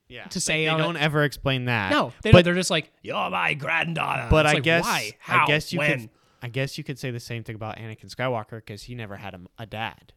yeah. 0.07 0.25
To 0.25 0.39
say 0.39 0.65
they, 0.65 0.67
on 0.69 0.79
don't 0.79 0.97
ever 0.97 1.23
explain 1.23 1.65
that. 1.65 1.91
No, 1.91 2.13
they 2.23 2.31
but 2.31 2.39
don't, 2.39 2.43
they're 2.45 2.55
just 2.55 2.69
like 2.71 2.91
you're 3.01 3.29
my 3.29 3.53
granddaughter. 3.53 4.27
but 4.29 4.45
It's 4.45 4.51
I 4.51 4.53
like, 4.55 4.63
guess 4.63 4.83
why? 4.83 5.11
How? 5.19 5.43
I 5.43 5.47
guess 5.47 5.71
you 5.73 5.79
when? 5.79 5.99
could 6.01 6.09
I 6.41 6.47
guess 6.49 6.77
you 6.77 6.83
could 6.83 6.97
say 6.99 7.11
the 7.11 7.19
same 7.19 7.43
thing 7.43 7.55
about 7.55 7.77
Anakin 7.77 8.13
Skywalker 8.13 8.57
because 8.57 8.83
he 8.83 8.95
never 8.95 9.17
had 9.17 9.33
a, 9.33 9.39
a 9.57 9.65
dad. 9.65 10.13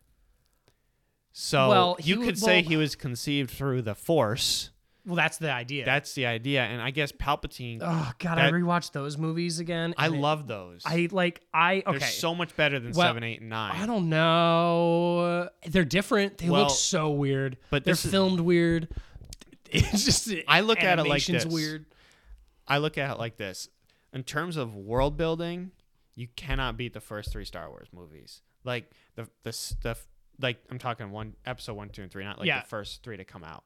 So 1.32 1.68
Well, 1.68 1.96
you 2.02 2.20
could 2.20 2.38
say 2.38 2.60
well- 2.60 2.68
he 2.68 2.76
was 2.76 2.94
conceived 2.94 3.50
through 3.50 3.82
the 3.82 3.94
Force. 3.94 4.70
Well, 5.04 5.16
that's 5.16 5.38
the 5.38 5.50
idea. 5.50 5.84
That's 5.84 6.14
the 6.14 6.26
idea, 6.26 6.62
and 6.62 6.80
I 6.80 6.92
guess 6.92 7.10
Palpatine. 7.10 7.80
oh 7.82 8.12
God, 8.18 8.38
I 8.38 8.52
rewatched 8.52 8.92
those 8.92 9.18
movies 9.18 9.58
again. 9.58 9.94
I 9.98 10.06
it- 10.06 10.12
love 10.12 10.46
those. 10.46 10.82
I 10.84 11.08
like. 11.10 11.40
I 11.52 11.82
They're 11.84 11.96
okay. 11.96 12.04
so 12.06 12.34
much 12.36 12.54
better 12.54 12.78
than 12.78 12.92
Well, 12.92 13.08
seven, 13.08 13.24
eight, 13.24 13.40
and 13.40 13.50
nine. 13.50 13.74
I 13.74 13.86
don't 13.86 14.08
know. 14.08 15.48
They're 15.66 15.84
different. 15.84 16.38
They 16.38 16.48
Well, 16.50 16.62
look 16.62 16.70
so 16.70 17.10
weird. 17.10 17.56
but 17.70 17.84
they're 17.84 17.92
this 17.94 18.04
is- 18.04 18.10
filmed 18.10 18.40
weird. 18.40 18.88
It's 19.74 20.04
just 20.04 20.30
I 20.46 20.60
look 20.60 20.82
at 20.82 20.98
it 20.98 21.06
like 21.06 21.24
this. 21.24 21.46
weird. 21.46 21.86
I 22.68 22.76
look 22.76 22.98
at 22.98 23.10
it 23.10 23.18
like 23.18 23.38
this: 23.38 23.68
in 24.12 24.22
terms 24.22 24.58
of 24.58 24.76
world 24.76 25.16
building, 25.16 25.70
you 26.14 26.28
cannot 26.36 26.76
beat 26.76 26.92
the 26.92 27.00
first 27.00 27.32
three 27.32 27.46
Star 27.46 27.70
Wars 27.70 27.88
movies. 27.90 28.42
Like 28.64 28.90
the 29.14 29.30
the 29.44 29.52
stuff, 29.52 30.06
like 30.38 30.58
I'm 30.70 30.78
talking 30.78 31.10
one 31.10 31.36
episode 31.46 31.72
one, 31.72 31.88
two, 31.88 32.02
and 32.02 32.10
three, 32.10 32.22
not 32.22 32.38
like 32.38 32.46
Yeah. 32.48 32.60
the 32.60 32.68
first 32.68 33.02
three 33.02 33.16
to 33.16 33.24
come 33.24 33.44
out. 33.44 33.64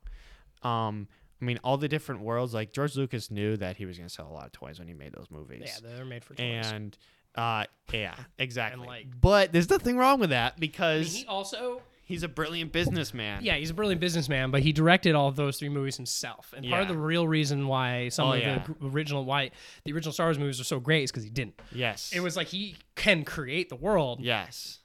Um, 0.62 1.08
I 1.40 1.44
mean, 1.44 1.58
all 1.62 1.76
the 1.76 1.88
different 1.88 2.22
worlds. 2.22 2.54
Like 2.54 2.72
George 2.72 2.96
Lucas 2.96 3.30
knew 3.30 3.56
that 3.58 3.76
he 3.76 3.84
was 3.86 3.96
going 3.98 4.08
to 4.08 4.14
sell 4.14 4.28
a 4.28 4.32
lot 4.32 4.46
of 4.46 4.52
toys 4.52 4.78
when 4.78 4.88
he 4.88 4.94
made 4.94 5.12
those 5.12 5.26
movies. 5.30 5.62
Yeah, 5.64 5.90
they're 5.96 6.04
made 6.04 6.24
for 6.24 6.34
toys. 6.34 6.44
and 6.72 6.96
uh, 7.34 7.64
yeah, 7.92 8.14
exactly. 8.38 8.86
like- 8.86 9.06
but 9.20 9.52
there's 9.52 9.68
nothing 9.70 9.96
wrong 9.98 10.18
with 10.20 10.30
that 10.30 10.52
I 10.56 10.60
mean, 10.60 10.70
because 10.70 11.14
he 11.14 11.26
also 11.26 11.82
he's 12.04 12.22
a 12.22 12.28
brilliant 12.28 12.72
businessman. 12.72 13.44
Yeah, 13.44 13.56
he's 13.56 13.68
a 13.70 13.74
brilliant 13.74 14.00
businessman, 14.00 14.50
but 14.50 14.62
he 14.62 14.72
directed 14.72 15.14
all 15.14 15.28
of 15.28 15.36
those 15.36 15.58
three 15.58 15.68
movies 15.68 15.96
himself. 15.96 16.54
And 16.56 16.64
part 16.70 16.82
of 16.82 16.88
the 16.88 16.96
real 16.96 17.28
reason 17.28 17.66
why 17.68 18.08
some 18.08 18.28
Oh, 18.28 18.32
of 18.32 18.40
yeah. 18.40 18.64
the 18.80 18.86
original 18.86 19.24
why 19.26 19.50
the 19.84 19.92
original 19.92 20.12
Star 20.14 20.28
Wars 20.28 20.38
movies 20.38 20.58
are 20.60 20.64
so 20.64 20.80
great 20.80 21.02
is 21.04 21.10
because 21.10 21.24
he 21.24 21.30
didn't. 21.30 21.60
Yes. 21.72 22.12
It 22.14 22.20
was 22.20 22.36
like 22.36 22.46
he 22.46 22.76
can 22.94 23.24
create 23.24 23.68
the 23.68 23.76
world, 23.76 24.20
Yes. 24.22 24.78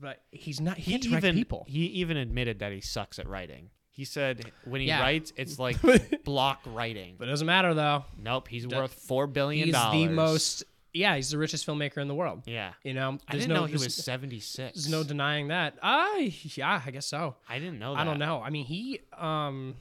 but 0.00 0.22
he's 0.30 0.60
not. 0.60 0.78
He, 0.78 0.92
he 0.96 1.08
even 1.08 1.34
people. 1.34 1.66
he 1.68 1.80
even 1.86 2.16
admitted 2.16 2.60
that 2.60 2.72
he 2.72 2.80
sucks 2.80 3.18
at 3.18 3.28
writing. 3.28 3.68
He 3.94 4.04
said 4.04 4.50
when 4.64 4.80
he 4.80 4.86
Yeah. 4.88 5.00
writes, 5.00 5.32
it's 5.36 5.58
like 5.58 5.76
block 6.24 6.60
writing. 6.66 7.14
But 7.18 7.28
it 7.28 7.30
doesn't 7.30 7.46
matter 7.46 7.74
though. 7.74 8.04
Nope, 8.18 8.48
he's 8.48 8.66
worth 8.66 8.94
four 8.94 9.26
billion 9.26 9.66
He's 9.66 9.74
dollars. 9.74 10.08
the 10.08 10.14
most. 10.14 10.64
Yeah, 10.94 11.16
he's 11.16 11.30
the 11.30 11.38
richest 11.38 11.66
filmmaker 11.66 11.98
in 11.98 12.08
the 12.08 12.14
world. 12.14 12.42
Yeah, 12.46 12.72
You 12.84 12.92
know, 12.94 13.18
I 13.28 13.32
there's 13.32 13.44
didn't 13.44 13.54
no, 13.54 13.60
know 13.60 13.66
he 13.66 13.72
there's- 13.72 13.84
was 13.84 13.94
seventy 13.94 14.40
six. 14.40 14.74
There's 14.74 14.90
no 14.90 15.02
denying 15.04 15.48
that. 15.48 15.78
I 15.82 16.34
yeah, 16.54 16.82
I 16.84 16.90
guess 16.90 17.06
so. 17.06 17.36
I 17.48 17.58
didn't 17.58 17.78
know. 17.78 17.94
That. 17.94 18.00
I 18.00 18.04
don't 18.04 18.18
know. 18.18 18.42
I 18.42 18.50
mean, 18.50 18.64
he 18.66 19.00
um, 19.18 19.74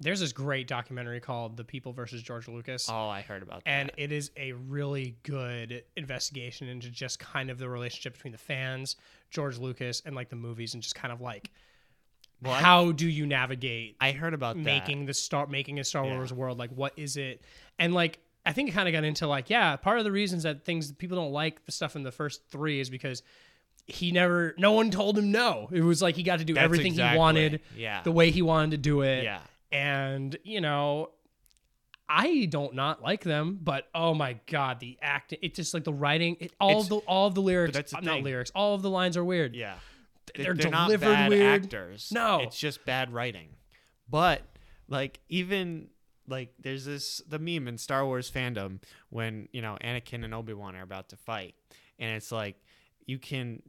there's 0.00 0.20
this 0.20 0.32
great 0.32 0.66
documentary 0.68 1.20
called 1.20 1.56
"The 1.56 1.64
People 1.64 1.92
versus 1.92 2.22
George 2.22 2.48
Lucas." 2.48 2.88
Oh, 2.90 3.08
I 3.08 3.20
heard 3.22 3.42
about 3.42 3.64
that. 3.64 3.70
and 3.70 3.90
it 3.98 4.12
is 4.12 4.30
a 4.36 4.52
really 4.52 5.16
good 5.22 5.84
investigation 5.96 6.68
into 6.68 6.88
just 6.90 7.18
kind 7.18 7.50
of 7.50 7.58
the 7.58 7.68
relationship 7.68 8.14
between 8.14 8.32
the 8.32 8.38
fans, 8.38 8.96
George 9.30 9.58
Lucas, 9.58 10.02
and 10.06 10.14
like 10.14 10.28
the 10.30 10.36
movies, 10.36 10.72
and 10.74 10.82
just 10.82 10.94
kind 10.94 11.12
of 11.12 11.20
like 11.20 11.50
Well, 12.42 12.52
I- 12.52 12.60
how 12.60 12.92
do 12.92 13.08
you 13.08 13.26
navigate 13.26 13.96
I 14.00 14.12
heard 14.12 14.34
about 14.34 14.56
that. 14.56 14.62
making 14.62 15.06
the 15.06 15.14
star 15.14 15.46
making 15.46 15.78
a 15.80 15.84
Star 15.84 16.04
Yeah. 16.04 16.14
Wars 16.16 16.32
world? 16.32 16.58
Like, 16.58 16.70
what 16.70 16.92
is 16.96 17.16
it? 17.16 17.42
And 17.78 17.92
like, 17.94 18.18
I 18.46 18.52
think 18.52 18.68
it 18.68 18.72
kind 18.72 18.88
of 18.88 18.92
got 18.92 19.04
into 19.04 19.26
like, 19.26 19.50
yeah, 19.50 19.76
part 19.76 19.98
of 19.98 20.04
the 20.04 20.12
reasons 20.12 20.44
that 20.44 20.64
things 20.64 20.92
people 20.92 21.16
don't 21.16 21.32
like 21.32 21.64
the 21.66 21.72
stuff 21.72 21.96
in 21.96 22.02
the 22.02 22.12
first 22.12 22.42
three 22.48 22.80
is 22.80 22.88
because 22.90 23.22
he 23.86 24.12
never, 24.12 24.54
no 24.58 24.72
one 24.72 24.90
told 24.90 25.18
him 25.18 25.30
no. 25.32 25.68
It 25.72 25.80
was 25.82 26.00
like 26.00 26.14
he 26.14 26.22
got 26.22 26.38
to 26.38 26.44
do 26.44 26.54
That's 26.54 26.64
everything 26.64 26.92
exactly- 26.92 27.14
he 27.16 27.18
wanted, 27.18 27.60
Yeah. 27.76 28.02
the 28.02 28.12
way 28.12 28.30
he 28.30 28.42
wanted 28.42 28.70
to 28.72 28.76
do 28.78 29.02
it 29.02 29.24
yeah. 29.24 29.40
and 29.72 30.36
you 30.44 30.60
know 30.60 31.10
i 32.08 32.46
don't 32.50 32.74
not 32.74 33.02
like 33.02 33.22
them 33.22 33.58
but 33.62 33.86
oh 33.94 34.14
my 34.14 34.36
god 34.50 34.80
the 34.80 34.96
acting 35.02 35.38
it's 35.42 35.56
just 35.56 35.74
like 35.74 35.84
the 35.84 35.92
writing 35.92 36.36
it, 36.40 36.52
all 36.58 36.70
It's- 36.70 36.88
the 36.88 36.96
all 37.06 37.26
of 37.26 37.34
the 37.34 37.42
lyrics 37.42 37.92
not 37.92 38.02
thing. 38.04 38.24
lyrics 38.24 38.50
all 38.54 38.74
of 38.74 38.80
the 38.82 38.88
lines 38.90 39.16
are 39.18 39.24
weird 39.24 39.54
Yeah. 39.54 39.74
They're, 40.34 40.54
They're 40.54 40.70
not 40.70 40.86
delivered 40.86 41.06
bad 41.06 41.30
weird 41.30 41.64
actors. 41.64 42.10
No. 42.12 42.40
it's 42.40 42.58
just 42.58 42.84
bad 42.84 43.12
writing. 43.12 43.48
But 44.08 44.42
like 44.88 45.20
even 45.28 45.88
like 46.26 46.52
there's 46.60 46.84
this 46.84 47.22
the 47.28 47.38
meme 47.38 47.68
in 47.68 47.78
Star 47.78 48.04
Wars 48.04 48.30
fandom 48.30 48.80
when 49.10 49.48
you 49.52 49.62
know 49.62 49.76
Anakin 49.82 50.24
and 50.24 50.34
Obi 50.34 50.52
Wan 50.52 50.76
are 50.76 50.82
about 50.82 51.10
to 51.10 51.16
fight, 51.16 51.54
and 51.98 52.10
it's 52.10 52.32
like 52.32 52.56
you 53.06 53.18
can 53.18 53.62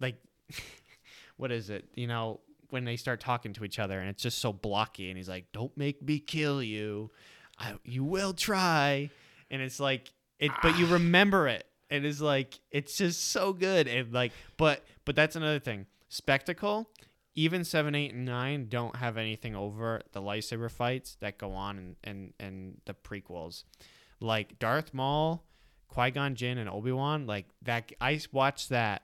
like 0.00 0.16
what 1.36 1.50
is 1.50 1.70
it? 1.70 1.86
You 1.94 2.06
know 2.06 2.40
when 2.70 2.84
they 2.84 2.96
start 2.96 3.20
talking 3.20 3.52
to 3.52 3.64
each 3.64 3.78
other 3.78 4.00
and 4.00 4.08
it's 4.08 4.22
just 4.22 4.38
so 4.38 4.52
blocky, 4.52 5.08
and 5.08 5.16
he's 5.16 5.28
like, 5.28 5.46
"Don't 5.52 5.76
make 5.76 6.02
me 6.02 6.18
kill 6.18 6.62
you. 6.62 7.10
I, 7.58 7.74
you 7.84 8.04
will 8.04 8.32
try," 8.32 9.10
and 9.50 9.62
it's 9.62 9.80
like 9.80 10.12
it, 10.38 10.50
but 10.62 10.78
you 10.78 10.86
ah. 10.86 10.92
remember 10.94 11.48
it. 11.48 11.66
And 11.90 12.04
It 12.04 12.08
is 12.08 12.20
like 12.20 12.58
it's 12.70 12.96
just 12.96 13.30
so 13.30 13.52
good, 13.52 13.88
and 13.88 14.12
like, 14.12 14.32
but 14.56 14.84
but 15.04 15.14
that's 15.14 15.36
another 15.36 15.58
thing. 15.58 15.86
Spectacle, 16.14 16.88
even 17.34 17.64
seven, 17.64 17.94
eight, 17.94 18.14
and 18.14 18.24
nine 18.24 18.68
don't 18.68 18.96
have 18.96 19.16
anything 19.16 19.56
over 19.56 20.00
the 20.12 20.22
lightsaber 20.22 20.70
fights 20.70 21.16
that 21.20 21.38
go 21.38 21.52
on 21.52 21.96
in 22.04 22.10
in, 22.10 22.32
in 22.38 22.80
the 22.84 22.94
prequels, 22.94 23.64
like 24.20 24.58
Darth 24.58 24.94
Maul, 24.94 25.44
Qui 25.88 26.12
Gon 26.12 26.36
Jinn, 26.36 26.58
and 26.58 26.70
Obi 26.70 26.92
Wan. 26.92 27.26
Like 27.26 27.46
that, 27.62 27.90
I 28.00 28.20
watch 28.30 28.68
that 28.68 29.02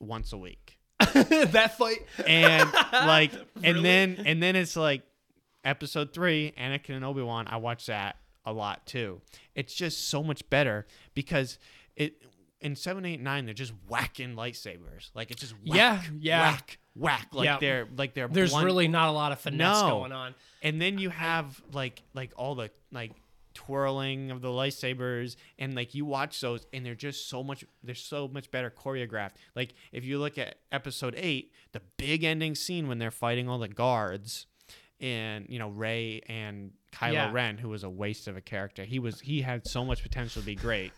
once 0.00 0.32
a 0.32 0.38
week. 0.38 0.78
That 1.14 1.78
fight? 1.78 2.04
And 2.26 2.68
like 2.92 3.30
and 3.62 3.84
then 3.84 4.22
and 4.26 4.42
then 4.42 4.56
it's 4.56 4.74
like 4.74 5.02
episode 5.64 6.12
three 6.12 6.52
anakin 6.58 6.94
and 6.94 7.04
obi-wan 7.04 7.46
i 7.48 7.56
watch 7.56 7.86
that 7.86 8.16
a 8.48 8.52
lot 8.52 8.86
too. 8.86 9.20
It's 9.54 9.74
just 9.74 10.08
so 10.08 10.22
much 10.22 10.48
better 10.48 10.86
because 11.14 11.58
it 11.94 12.22
in 12.60 12.74
seven, 12.76 13.04
eight, 13.04 13.20
nine, 13.20 13.44
they're 13.44 13.54
just 13.54 13.72
whacking 13.88 14.34
lightsabers 14.34 15.10
like 15.14 15.30
it's 15.30 15.40
just 15.40 15.54
whack, 15.66 15.76
Yeah, 15.76 16.02
yeah. 16.20 16.40
whack 16.52 16.78
whack 16.94 17.28
like 17.32 17.44
Yeah. 17.44 17.58
they're 17.60 17.88
like 17.96 18.14
they're 18.14 18.26
there's 18.28 18.50
blunt- 18.50 18.66
really 18.66 18.88
not 18.88 19.08
a 19.08 19.12
lot 19.12 19.30
of 19.32 19.38
finesse 19.40 19.82
No. 19.82 19.90
going 19.90 20.12
on 20.12 20.34
and 20.62 20.80
then 20.80 20.98
you 20.98 21.10
have 21.10 21.62
like 21.72 22.02
like 22.14 22.32
all 22.36 22.54
the 22.56 22.70
like 22.90 23.12
twirling 23.54 24.30
of 24.30 24.40
the 24.40 24.48
lightsabers 24.48 25.36
and 25.58 25.74
like 25.74 25.94
you 25.94 26.04
watch 26.04 26.40
those 26.40 26.66
and 26.72 26.84
they're 26.86 26.94
just 26.94 27.28
so 27.28 27.42
much 27.42 27.64
they're 27.82 27.94
so 27.94 28.28
much 28.28 28.50
better 28.50 28.70
choreographed 28.70 29.32
like 29.56 29.74
if 29.92 30.04
you 30.04 30.18
look 30.18 30.38
at 30.38 30.56
episode 30.70 31.14
8 31.16 31.52
the 31.72 31.80
big 31.96 32.22
ending 32.24 32.54
scene 32.54 32.86
when 32.88 32.98
they're 32.98 33.10
fighting 33.10 33.48
all 33.48 33.58
the 33.58 33.68
guards 33.68 34.46
and 35.00 35.46
you 35.48 35.58
know 35.58 35.68
Rey 35.70 36.20
and 36.28 36.72
Kylo 36.92 37.12
Yeah. 37.12 37.32
Ren 37.32 37.58
who 37.58 37.68
was 37.68 37.82
a 37.84 37.90
waste 37.90 38.28
of 38.28 38.36
a 38.36 38.40
character 38.40 38.84
he 38.84 38.98
was 38.98 39.20
he 39.20 39.42
had 39.42 39.66
so 39.66 39.84
much 39.84 40.02
potential 40.02 40.40
to 40.42 40.46
be 40.46 40.54
great 40.54 40.92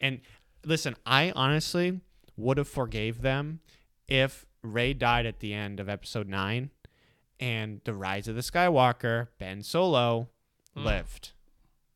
and 0.00 0.20
listen 0.64 0.96
I 1.06 1.32
honestly 1.34 2.00
would 2.36 2.58
have 2.58 2.68
forgave 2.68 3.22
them 3.22 3.60
if 4.08 4.46
Rey 4.62 4.92
died 4.94 5.26
at 5.26 5.40
the 5.40 5.52
end 5.54 5.80
of 5.80 5.88
episode 5.88 6.28
9 6.28 6.70
and 7.38 7.80
the 7.84 7.94
rise 7.94 8.28
of 8.28 8.34
the 8.34 8.42
Skywalker, 8.42 9.28
Ben 9.38 9.62
Solo, 9.62 10.28
Mm. 10.76 10.84
lived. 10.84 11.32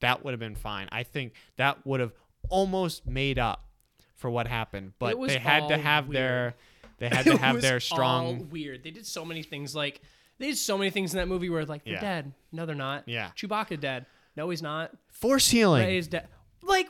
That 0.00 0.24
would 0.24 0.32
have 0.32 0.40
been 0.40 0.56
fine. 0.56 0.88
I 0.90 1.02
think 1.04 1.34
that 1.56 1.86
would 1.86 2.00
have 2.00 2.12
almost 2.48 3.06
made 3.06 3.38
up 3.38 3.68
for 4.16 4.28
what 4.30 4.48
happened, 4.48 4.94
but 4.98 5.16
they 5.28 5.38
had 5.38 5.68
to 5.68 5.76
have 5.78 6.10
their 6.10 6.54
they 6.98 7.08
had 7.08 7.24
to 7.24 7.32
It 7.34 7.40
have 7.40 7.54
was 7.56 7.62
their 7.62 7.74
all 7.74 7.80
strong 7.80 8.48
weird 8.50 8.82
they 8.82 8.90
did 8.90 9.06
so 9.06 9.24
many 9.24 9.42
things 9.42 9.74
like 9.74 10.00
they 10.38 10.46
did 10.48 10.56
so 10.58 10.76
many 10.78 10.90
things 10.90 11.12
in 11.14 11.18
that 11.18 11.28
movie 11.28 11.48
where 11.50 11.64
like 11.66 11.84
they're 11.84 11.94
Yeah. 11.94 12.00
dead 12.00 12.32
no 12.52 12.66
they're 12.66 12.74
not 12.74 13.04
Yeah. 13.08 13.30
chewbacca 13.36 13.78
dead 13.80 14.06
no 14.36 14.48
he's 14.50 14.62
not 14.62 14.90
force 15.08 15.48
healing. 15.50 15.84
rey 15.86 15.96
is 15.98 16.08
dead 16.08 16.28
like 16.62 16.88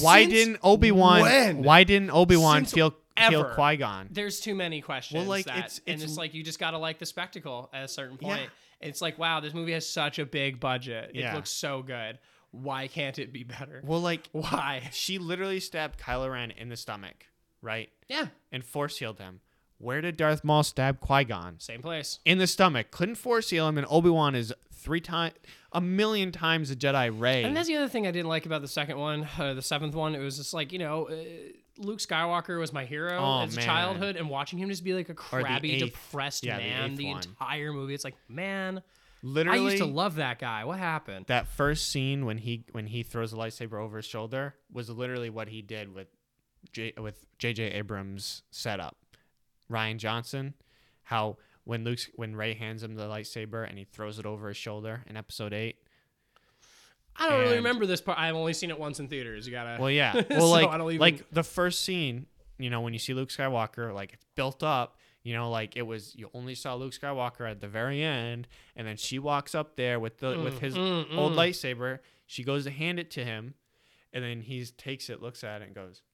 why 0.00 0.22
since 0.22 0.32
didn't 0.32 0.58
Obi-Wan 0.62 1.22
when? 1.22 1.62
why 1.62 1.84
didn't 1.84 2.10
Obi-Wan 2.10 2.58
Since 2.62 2.72
feel 2.72 2.90
kill 3.16 3.40
ever. 3.44 3.54
Qui-Gon? 3.54 4.08
there's 4.10 4.40
too 4.40 4.54
many 4.54 4.80
questions 4.80 5.18
Well, 5.20 5.28
like, 5.28 5.46
that, 5.46 5.56
it's- 5.58 5.80
and 5.86 5.94
it's- 5.96 6.10
it's 6.10 6.18
like 6.18 6.34
you 6.34 6.42
just 6.42 6.58
gotta 6.58 6.78
like 6.78 6.98
the 6.98 7.06
spectacle 7.06 7.70
at 7.72 7.84
a 7.84 7.88
certain 7.88 8.16
point 8.18 8.40
Yeah. 8.42 8.48
It's 8.80 9.00
like, 9.00 9.18
wow, 9.18 9.40
this 9.40 9.54
movie 9.54 9.72
has 9.72 9.88
such 9.88 10.18
a 10.18 10.26
big 10.26 10.60
budget. 10.60 11.12
It 11.14 11.20
Yeah. 11.20 11.34
looks 11.34 11.48
so 11.50 11.80
good. 11.82 12.18
Why 12.50 12.86
can't 12.86 13.18
it 13.18 13.32
be 13.32 13.42
better? 13.44 13.80
Well, 13.84 14.00
like 14.00 14.28
Why? 14.32 14.88
she 14.92 15.18
literally 15.18 15.60
stabbed 15.60 15.98
Kylo 15.98 16.30
Ren 16.32 16.50
in 16.50 16.68
the 16.68 16.76
stomach, 16.76 17.26
right, 17.62 17.90
Yeah, 18.08 18.26
and 18.52 18.64
force 18.64 18.98
healed 18.98 19.18
him. 19.20 19.40
Where 19.78 20.00
did 20.00 20.16
Darth 20.16 20.44
Maul 20.44 20.62
stab 20.64 21.00
Qui 21.00 21.24
Gon? 21.24 21.58
same 21.60 21.82
place. 21.82 22.18
In 22.24 22.38
the 22.38 22.46
stomach. 22.46 22.90
Couldn't 22.90 23.16
force 23.16 23.50
heal 23.50 23.68
him, 23.68 23.76
and 23.78 23.86
Obi 23.90 24.08
Wan 24.10 24.34
is 24.34 24.52
three 24.72 25.00
times, 25.00 25.34
a 25.74 25.80
million 25.80 26.32
times 26.32 26.70
a 26.70 26.76
Jedi 26.76 27.10
Rey. 27.18 27.42
And 27.42 27.54
that's 27.56 27.68
the 27.68 27.76
other 27.76 27.88
thing 27.88 28.06
I 28.06 28.10
didn't 28.12 28.28
like 28.28 28.46
about 28.46 28.62
the 28.62 28.68
second 28.68 28.96
one, 28.98 29.28
uh, 29.38 29.54
the 29.54 29.62
seventh 29.62 29.94
one. 29.94 30.14
It 30.14 30.20
was 30.20 30.36
just 30.38 30.54
like 30.54 30.72
you 30.72 30.78
know, 30.78 31.08
uh, 31.08 31.14
Luke 31.78 31.98
Skywalker 31.98 32.58
was 32.58 32.72
my 32.72 32.84
hero 32.84 33.18
Oh, 33.18 33.42
as 33.42 33.52
a 33.52 33.56
man. 33.56 33.64
childhood, 33.66 34.16
and 34.16 34.30
watching 34.30 34.58
him 34.58 34.68
just 34.70 34.84
be 34.84 34.94
like 34.94 35.08
a 35.08 35.14
crabby, 35.14 35.78
depressed 35.78 36.44
yeah, 36.44 36.58
man 36.58 36.92
eighth 36.92 36.98
the, 36.98 37.10
entire 37.10 37.72
movie. 37.72 37.92
It's 37.94 38.04
like, 38.04 38.14
man, 38.28 38.82
literally, 39.22 39.58
I 39.58 39.62
used 39.62 39.78
to 39.78 39.84
love 39.84 40.14
that 40.16 40.38
guy. 40.38 40.64
What 40.64 40.78
happened? 40.78 41.26
that 41.26 41.48
first 41.48 41.90
scene 41.90 42.24
when 42.24 42.38
he 42.38 42.64
when 42.72 42.86
he 42.86 43.02
throws 43.02 43.32
the 43.32 43.36
lightsaber 43.36 43.80
over 43.80 43.96
his 43.96 44.06
shoulder 44.06 44.54
was 44.72 44.88
literally 44.88 45.30
what 45.30 45.48
he 45.48 45.60
did 45.62 45.92
with 45.92 46.06
J, 46.72 46.92
with 46.96 47.26
J.J. 47.38 47.64
Abrams 47.72 48.42
setup. 48.50 48.96
Rian 49.70 49.96
Johnson, 49.96 50.54
how 51.04 51.38
when 51.64 51.84
Luke's 51.84 52.08
when 52.14 52.36
Rey 52.36 52.54
hands 52.54 52.82
him 52.82 52.94
the 52.94 53.04
lightsaber 53.04 53.68
and 53.68 53.78
he 53.78 53.84
throws 53.84 54.18
it 54.18 54.26
over 54.26 54.48
his 54.48 54.56
shoulder 54.56 55.02
in 55.06 55.16
Episode 55.16 55.52
Eight. 55.52 55.76
I 57.16 57.28
don't 57.28 57.40
really 57.40 57.56
remember 57.56 57.86
this 57.86 58.00
part. 58.00 58.18
I've 58.18 58.34
only 58.34 58.54
seen 58.54 58.70
it 58.70 58.78
once 58.78 58.98
in 58.98 59.08
theaters. 59.08 59.46
You 59.46 59.52
gotta. 59.52 59.80
Well, 59.80 59.90
yeah. 59.90 60.14
Well, 60.30 60.40
So 60.40 60.50
like 60.50 60.80
even- 60.80 60.98
like 60.98 61.30
the 61.30 61.44
first 61.44 61.84
scene, 61.84 62.26
you 62.58 62.70
know, 62.70 62.80
when 62.80 62.92
you 62.92 62.98
see 62.98 63.14
Luke 63.14 63.28
Skywalker, 63.30 63.94
like 63.94 64.12
it's 64.12 64.26
built 64.34 64.62
up. 64.62 64.98
You 65.22 65.32
know, 65.32 65.50
like 65.50 65.74
it 65.76 65.82
was 65.82 66.14
you 66.14 66.28
only 66.34 66.54
saw 66.54 66.74
Luke 66.74 66.92
Skywalker 66.92 67.50
at 67.50 67.60
the 67.60 67.68
very 67.68 68.02
end, 68.02 68.46
and 68.76 68.86
then 68.86 68.98
she 68.98 69.18
walks 69.18 69.54
up 69.54 69.74
there 69.76 69.98
with 69.98 70.18
the 70.18 70.38
with 70.38 70.58
his 70.58 70.74
mm, 70.74 71.06
old 71.16 71.32
mm. 71.32 71.36
lightsaber. 71.36 72.00
She 72.26 72.44
goes 72.44 72.64
to 72.64 72.70
hand 72.70 72.98
it 72.98 73.10
to 73.12 73.24
him, 73.24 73.54
and 74.12 74.22
then 74.22 74.42
he 74.42 74.66
takes 74.66 75.08
it, 75.08 75.22
looks 75.22 75.42
at 75.42 75.62
it, 75.62 75.66
and 75.66 75.74
goes, 75.74 76.02
and 76.02 76.13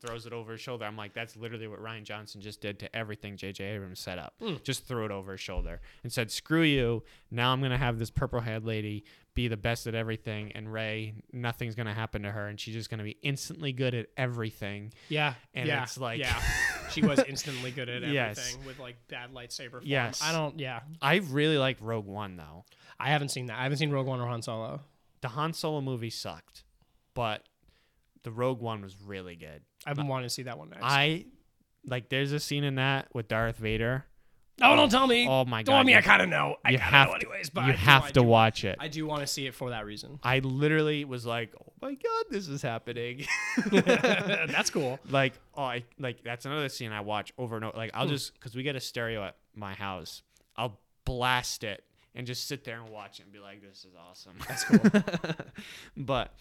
throws 0.00 0.26
it 0.26 0.32
over 0.32 0.52
his 0.52 0.60
shoulder. 0.60 0.84
I'm 0.84 0.96
like, 0.96 1.12
that's 1.14 1.36
literally 1.36 1.66
what 1.68 1.80
Rian 1.82 2.02
Johnson 2.04 2.40
just 2.40 2.60
did 2.60 2.78
to 2.80 2.96
everything 2.96 3.36
J.J. 3.36 3.64
Abrams 3.64 4.00
set 4.00 4.18
up. 4.18 4.34
Mm. 4.42 4.62
Just 4.62 4.86
threw 4.86 5.04
it 5.04 5.10
over 5.10 5.32
his 5.32 5.40
shoulder 5.40 5.80
and 6.02 6.12
said, 6.12 6.30
"Screw 6.30 6.62
you! 6.62 7.02
Now 7.30 7.52
I'm 7.52 7.60
gonna 7.62 7.78
have 7.78 7.98
this 7.98 8.10
purple 8.10 8.40
head 8.40 8.64
lady 8.64 9.04
be 9.34 9.48
the 9.48 9.56
best 9.56 9.86
at 9.86 9.94
everything, 9.94 10.50
and 10.52 10.72
Rey, 10.72 11.14
nothing's 11.32 11.74
gonna 11.74 11.92
happen 11.94 12.22
to 12.22 12.30
her, 12.30 12.48
and 12.48 12.58
she's 12.58 12.74
just 12.74 12.88
gonna 12.90 13.04
be 13.04 13.18
instantly 13.22 13.72
good 13.72 13.94
at 13.94 14.06
everything." 14.16 14.92
Yeah, 15.08 15.34
And 15.54 15.68
yeah, 15.68 15.82
it's 15.82 15.98
like- 15.98 16.18
yeah, 16.20 16.40
she 16.90 17.02
was 17.02 17.18
instantly 17.28 17.70
good 17.70 17.88
at 17.88 17.96
everything 18.02 18.14
Yes. 18.14 18.58
with 18.66 18.78
like 18.78 18.96
bad 19.08 19.32
lightsaber. 19.32 19.70
Form. 19.72 19.82
Yes. 19.84 20.22
I 20.22 20.32
don't. 20.32 20.58
Yeah, 20.58 20.80
I 21.02 21.16
really 21.16 21.58
like 21.58 21.78
Rogue 21.80 22.06
One 22.06 22.36
though. 22.36 22.64
I 22.98 23.08
haven't 23.10 23.28
seen 23.28 23.46
that. 23.46 23.58
I 23.58 23.62
haven't 23.64 23.78
seen 23.78 23.90
Rogue 23.90 24.06
One 24.06 24.20
or 24.20 24.26
Han 24.26 24.40
Solo. 24.42 24.80
The 25.20 25.28
Han 25.28 25.52
Solo 25.52 25.80
movie 25.80 26.10
sucked, 26.10 26.64
but 27.14 27.42
the 28.26 28.32
Rogue 28.32 28.60
One 28.60 28.82
was 28.82 28.94
really 29.06 29.36
good. 29.36 29.62
I've 29.86 29.94
been 29.96 30.08
wanting 30.08 30.26
to 30.26 30.34
see 30.34 30.42
that 30.42 30.58
one 30.58 30.68
next. 30.70 30.82
I 30.82 31.26
like. 31.86 32.08
There's 32.08 32.32
a 32.32 32.40
scene 32.40 32.64
in 32.64 32.74
that 32.74 33.06
with 33.14 33.28
Darth 33.28 33.56
Vader. 33.56 34.04
oh, 34.60 34.74
don't 34.74 34.90
tell 34.90 35.06
me. 35.06 35.28
Oh 35.28 35.44
my 35.44 35.62
god! 35.62 35.66
Don't 35.66 35.76
god! 35.80 35.86
me. 35.86 35.92
you- 35.92 35.98
I 35.98 36.02
kind 36.02 36.22
of 36.22 36.28
know. 36.28 36.56
I 36.64 36.70
you 36.72 36.78
have 36.78 37.08
know 37.08 37.14
anyways. 37.14 37.50
But 37.50 37.66
you 37.66 37.72
I 37.72 37.76
have 37.76 38.04
I 38.06 38.10
to 38.10 38.22
watch 38.24 38.64
it. 38.64 38.76
I 38.80 38.88
do 38.88 39.06
want 39.06 39.20
to 39.20 39.28
see 39.28 39.46
it 39.46 39.54
for 39.54 39.70
that 39.70 39.86
reason. 39.86 40.18
I 40.24 40.40
literally 40.40 41.04
was 41.04 41.24
like, 41.24 41.54
"Oh 41.60 41.72
my 41.80 41.94
god, 41.94 42.24
this 42.30 42.48
is 42.48 42.62
happening!" 42.62 43.24
That's 43.70 44.70
cool. 44.70 44.98
like, 45.08 45.34
oh, 45.54 45.62
I 45.62 45.84
like 45.98 46.24
that's 46.24 46.46
another 46.46 46.68
scene 46.68 46.90
I 46.92 47.00
watch 47.02 47.32
over 47.38 47.56
and 47.56 47.64
over. 47.64 47.76
Like, 47.76 47.92
Hmm. 47.92 48.00
I'll 48.00 48.08
just 48.08 48.34
because 48.34 48.54
we 48.56 48.62
get 48.64 48.76
a 48.76 48.80
stereo 48.80 49.22
at 49.24 49.36
my 49.54 49.74
house, 49.74 50.22
I'll 50.56 50.80
blast 51.04 51.62
it 51.62 51.84
and 52.16 52.26
just 52.26 52.48
sit 52.48 52.64
there 52.64 52.80
and 52.80 52.88
watch 52.88 53.20
it 53.20 53.24
and 53.24 53.32
be 53.32 53.38
like, 53.38 53.60
"This 53.62 53.84
is 53.84 53.94
awesome." 54.08 54.32
That's 54.48 54.64
cool. 54.64 54.80
but 55.96 56.32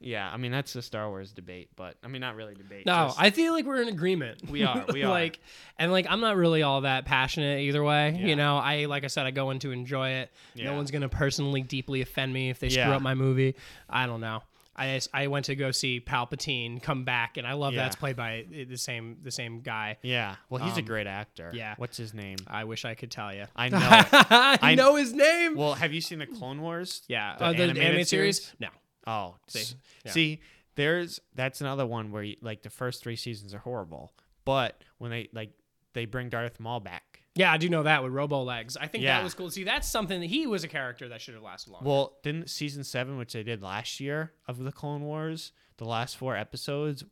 yeah, 0.00 0.30
I 0.30 0.36
mean 0.36 0.50
that's 0.52 0.72
the 0.72 0.82
Star 0.82 1.08
Wars 1.08 1.32
debate, 1.32 1.70
but 1.76 1.96
I 2.04 2.08
mean 2.08 2.20
not 2.20 2.34
really 2.36 2.54
debate. 2.54 2.84
No, 2.84 3.06
just- 3.06 3.20
I 3.20 3.30
feel 3.30 3.52
like 3.52 3.64
we're 3.64 3.80
in 3.80 3.88
agreement. 3.88 4.50
We 4.50 4.64
are, 4.64 4.84
we 4.92 5.02
are. 5.04 5.08
like, 5.08 5.38
and 5.78 5.92
like, 5.92 6.06
I'm 6.10 6.20
not 6.20 6.36
really 6.36 6.62
all 6.62 6.82
that 6.82 7.04
passionate 7.04 7.60
either 7.60 7.82
way. 7.82 8.16
Yeah. 8.18 8.26
You 8.26 8.36
know, 8.36 8.58
I 8.58 8.86
like 8.86 9.04
I 9.04 9.06
said, 9.06 9.26
I 9.26 9.30
go 9.30 9.50
in 9.50 9.58
to 9.60 9.70
enjoy 9.70 10.10
it. 10.10 10.30
Yeah. 10.54 10.66
No 10.66 10.74
one's 10.74 10.90
gonna 10.90 11.08
personally 11.08 11.62
deeply 11.62 12.00
offend 12.02 12.32
me 12.32 12.50
if 12.50 12.58
they 12.58 12.68
screw 12.68 12.82
up 12.92 13.02
my 13.02 13.14
movie. 13.14 13.54
I 13.88 14.06
don't 14.06 14.20
know. 14.20 14.42
I 14.80 15.00
I 15.12 15.26
went 15.26 15.44
to 15.46 15.54
go 15.54 15.70
see 15.70 16.00
Palpatine 16.00 16.82
come 16.82 17.04
back, 17.04 17.36
and 17.36 17.46
I 17.46 17.52
love 17.52 17.74
Yeah. 17.74 17.82
that's 17.84 17.96
played 17.96 18.16
by 18.16 18.46
the 18.50 18.76
same 18.76 19.18
the 19.22 19.30
same 19.30 19.60
guy. 19.60 19.98
yeah. 20.02 20.36
Well, 20.48 20.64
he's 20.64 20.76
a 20.76 20.80
Um, 20.80 20.86
great 20.86 21.06
actor. 21.06 21.50
yeah. 21.54 21.74
What's 21.76 21.96
his 21.96 22.14
name? 22.14 22.38
I 22.46 22.64
wish 22.64 22.84
I 22.84 22.94
could 22.94 23.10
tell 23.10 23.34
you. 23.34 23.44
I 23.54 23.68
know. 23.70 23.78
I, 23.80 24.58
I- 24.62 24.74
know 24.74 24.94
his 24.96 25.12
name. 25.12 25.54
Well, 25.56 25.74
have 25.74 25.92
you 25.92 26.00
seen 26.00 26.18
the 26.18 26.26
Clone 26.26 26.60
Wars? 26.62 27.02
yeah, 27.08 27.36
the 27.36 27.44
uh, 27.44 27.48
the 27.52 27.62
animated 27.64 27.82
animated, 27.82 28.08
series? 28.08 28.42
series? 28.42 28.56
No. 28.60 28.68
Oh, 29.06 29.36
See, 29.48 29.74
yeah. 30.04 30.12
see, 30.12 30.40
there's 30.76 31.20
that's 31.34 31.60
another 31.60 31.86
one 31.86 32.10
where 32.12 32.22
you, 32.22 32.36
like 32.40 32.62
the 32.62 32.70
first 32.70 33.02
three 33.02 33.16
seasons 33.16 33.52
are 33.54 33.58
horrible, 33.58 34.12
but 34.44 34.82
when 34.98 35.10
they 35.10 35.28
like 35.32 35.50
they 35.94 36.04
bring 36.06 36.28
Darth 36.28 36.60
Maul 36.60 36.80
back. 36.80 37.09
Yeah, 37.40 37.52
I 37.52 37.56
do 37.56 37.68
know 37.68 37.82
that 37.84 38.02
with 38.04 38.12
Robo 38.12 38.42
Legs. 38.42 38.76
I 38.76 38.86
think 38.86 39.02
Yeah. 39.04 39.18
that 39.18 39.24
was 39.24 39.34
cool. 39.34 39.50
See, 39.50 39.64
that's 39.64 39.88
something 39.88 40.20
that 40.20 40.26
he 40.26 40.46
was 40.46 40.62
a 40.64 40.68
character 40.68 41.08
that 41.08 41.20
should 41.20 41.34
have 41.34 41.42
lasted 41.42 41.70
longer. 41.72 41.88
Well, 41.88 42.18
didn't 42.22 42.50
season 42.50 42.84
seven, 42.84 43.16
which 43.16 43.32
they 43.32 43.42
did 43.42 43.62
last 43.62 43.98
year 44.00 44.32
of 44.46 44.58
the 44.58 44.72
Clone 44.72 45.02
Wars, 45.02 45.52
the 45.78 45.84
last 45.84 46.16
four 46.16 46.36
episodes 46.36 47.04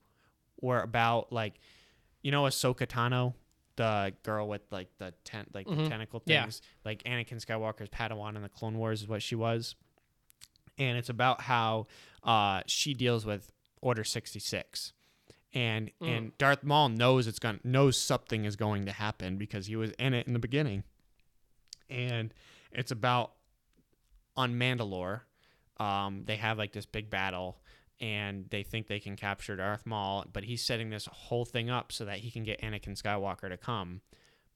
were 0.60 0.80
about 0.80 1.32
like, 1.32 1.54
you 2.22 2.30
know, 2.30 2.42
Ahsoka 2.44 2.86
Tano, 2.86 3.34
the 3.76 4.12
girl 4.24 4.48
with 4.48 4.62
like 4.70 4.88
the 4.98 5.12
tent, 5.24 5.54
like 5.54 5.66
the 5.66 5.74
Mhm. 5.76 5.88
tentacle 5.88 6.22
Yeah. 6.26 6.42
things, 6.42 6.60
like 6.84 7.02
Anakin 7.04 7.42
Skywalker's 7.44 7.88
Padawan 7.88 8.36
in 8.36 8.42
the 8.42 8.48
Clone 8.48 8.76
Wars 8.76 9.02
is 9.02 9.08
what 9.08 9.22
she 9.22 9.34
was, 9.36 9.76
and 10.76 10.98
it's 10.98 11.08
about 11.08 11.42
how 11.42 11.86
uh, 12.24 12.62
she 12.66 12.92
deals 12.94 13.24
with 13.24 13.50
Order 13.80 14.02
sixty 14.02 14.40
six. 14.40 14.92
And 15.54 15.90
Mm. 16.00 16.08
and 16.08 16.38
Darth 16.38 16.62
Maul 16.62 16.90
knows 16.90 17.26
it's 17.26 17.38
going 17.38 17.60
knows 17.64 17.98
something 17.98 18.44
is 18.44 18.54
going 18.56 18.84
to 18.86 18.92
happen 18.92 19.38
because 19.38 19.66
he 19.66 19.76
was 19.76 19.90
in 19.92 20.12
it 20.14 20.26
in 20.26 20.34
the 20.34 20.38
beginning. 20.38 20.84
And 21.88 22.34
it's 22.70 22.90
about 22.90 23.32
on 24.36 24.54
Mandalore, 24.54 25.22
um, 25.78 26.24
they 26.26 26.36
have 26.36 26.58
like 26.58 26.72
this 26.72 26.86
big 26.86 27.10
battle, 27.10 27.60
and 28.00 28.48
they 28.50 28.62
think 28.62 28.86
they 28.86 29.00
can 29.00 29.16
capture 29.16 29.56
Darth 29.56 29.86
Maul, 29.86 30.24
but 30.32 30.44
he's 30.44 30.64
setting 30.64 30.90
this 30.90 31.06
whole 31.06 31.44
thing 31.44 31.70
up 31.70 31.90
so 31.90 32.04
that 32.04 32.18
he 32.18 32.30
can 32.30 32.44
get 32.44 32.60
Anakin 32.60 33.00
Skywalker 33.00 33.48
to 33.48 33.56
come, 33.56 34.02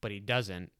but 0.01 0.11
he 0.11 0.21
doesn't. 0.21 0.71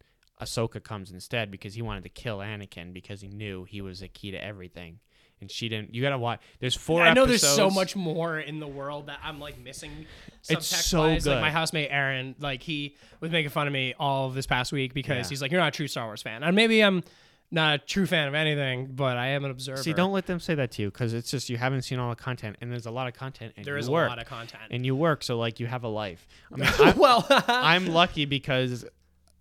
Ahsoka 0.41 0.83
comes 0.83 1.11
instead 1.11 1.51
because 1.51 1.75
he 1.75 1.83
wanted 1.83 2.03
to 2.03 2.09
kill 2.09 2.39
Anakin 2.39 2.93
because 2.93 3.21
he 3.21 3.29
knew 3.29 3.65
he 3.65 3.81
was 3.81 4.01
the 4.01 4.09
key 4.09 4.31
to 4.31 4.43
everything, 4.43 4.99
and 5.43 5.51
she 5.51 5.69
didn't. 5.69 5.95
You 5.95 6.01
gotta 6.01 6.17
watch. 6.17 6.41
There's 6.61 6.75
four. 6.75 7.03
I 7.03 7.13
know 7.13 7.27
there's 7.27 7.43
so 7.47 7.69
much 7.69 7.95
more 7.95 8.39
in 8.39 8.59
the 8.61 8.67
world 8.67 9.09
that 9.09 9.19
I'm 9.23 9.39
like 9.39 9.59
missing. 9.63 10.07
It's 10.49 10.67
so 10.67 11.01
wise. 11.03 11.27
Like 11.27 11.43
my 11.43 11.51
housemate 11.51 11.89
Aaron, 11.91 12.35
like 12.41 12.63
he 12.63 12.97
was 13.21 13.31
making 13.31 13.51
fun 13.51 13.67
of 13.67 13.73
me 13.75 13.95
all 13.99 14.29
of 14.29 14.35
this 14.35 14.47
past 14.47 14.73
week 14.73 14.95
because 14.95 15.27
Yeah. 15.27 15.29
he's 15.29 15.43
like, 15.43 15.51
"You're 15.51 15.61
not 15.61 15.69
a 15.69 15.77
true 15.77 15.89
Star 15.89 16.07
Wars 16.07 16.23
fan," 16.23 16.43
and 16.43 16.57
maybe 16.57 16.81
I'm 16.83 17.03
not 17.51 17.75
a 17.75 17.79
true 17.79 18.07
fan 18.07 18.29
of 18.29 18.35
anything, 18.35 18.87
but 18.95 19.19
I 19.19 19.27
am 19.29 19.45
an 19.45 19.51
observer. 19.51 19.83
See, 19.83 19.93
don't 19.93 20.13
let 20.13 20.25
them 20.25 20.41
say 20.41 20.55
that 20.55 20.71
to 20.73 20.83
you 20.83 20.91
because 20.91 21.13
it's 21.13 21.31
just 21.31 21.51
you 21.51 21.59
haven't 21.59 21.83
seen 21.83 21.99
all 21.99 22.09
the 22.09 22.17
content, 22.17 22.57
and 22.63 22.73
there's 22.73 22.87
a 22.87 22.91
lot 22.91 23.09
of 23.09 23.15
content, 23.15 23.53
and 23.59 23.67
There 23.67 23.75
you 23.75 23.81
is 23.81 23.91
work, 23.91 24.07
a 24.07 24.11
lot 24.11 24.19
of 24.19 24.27
content. 24.27 24.63
and 24.71 24.87
you 24.87 24.97
work, 24.97 25.23
so 25.23 25.37
like 25.39 25.61
you 25.61 25.67
have 25.67 25.85
a 25.85 25.89
life. 25.89 26.27
I 26.51 26.57
mean, 26.57 26.71
I, 26.79 26.93
well, 26.97 27.27
I'm 27.49 27.87
lucky 27.89 28.25
because 28.25 28.87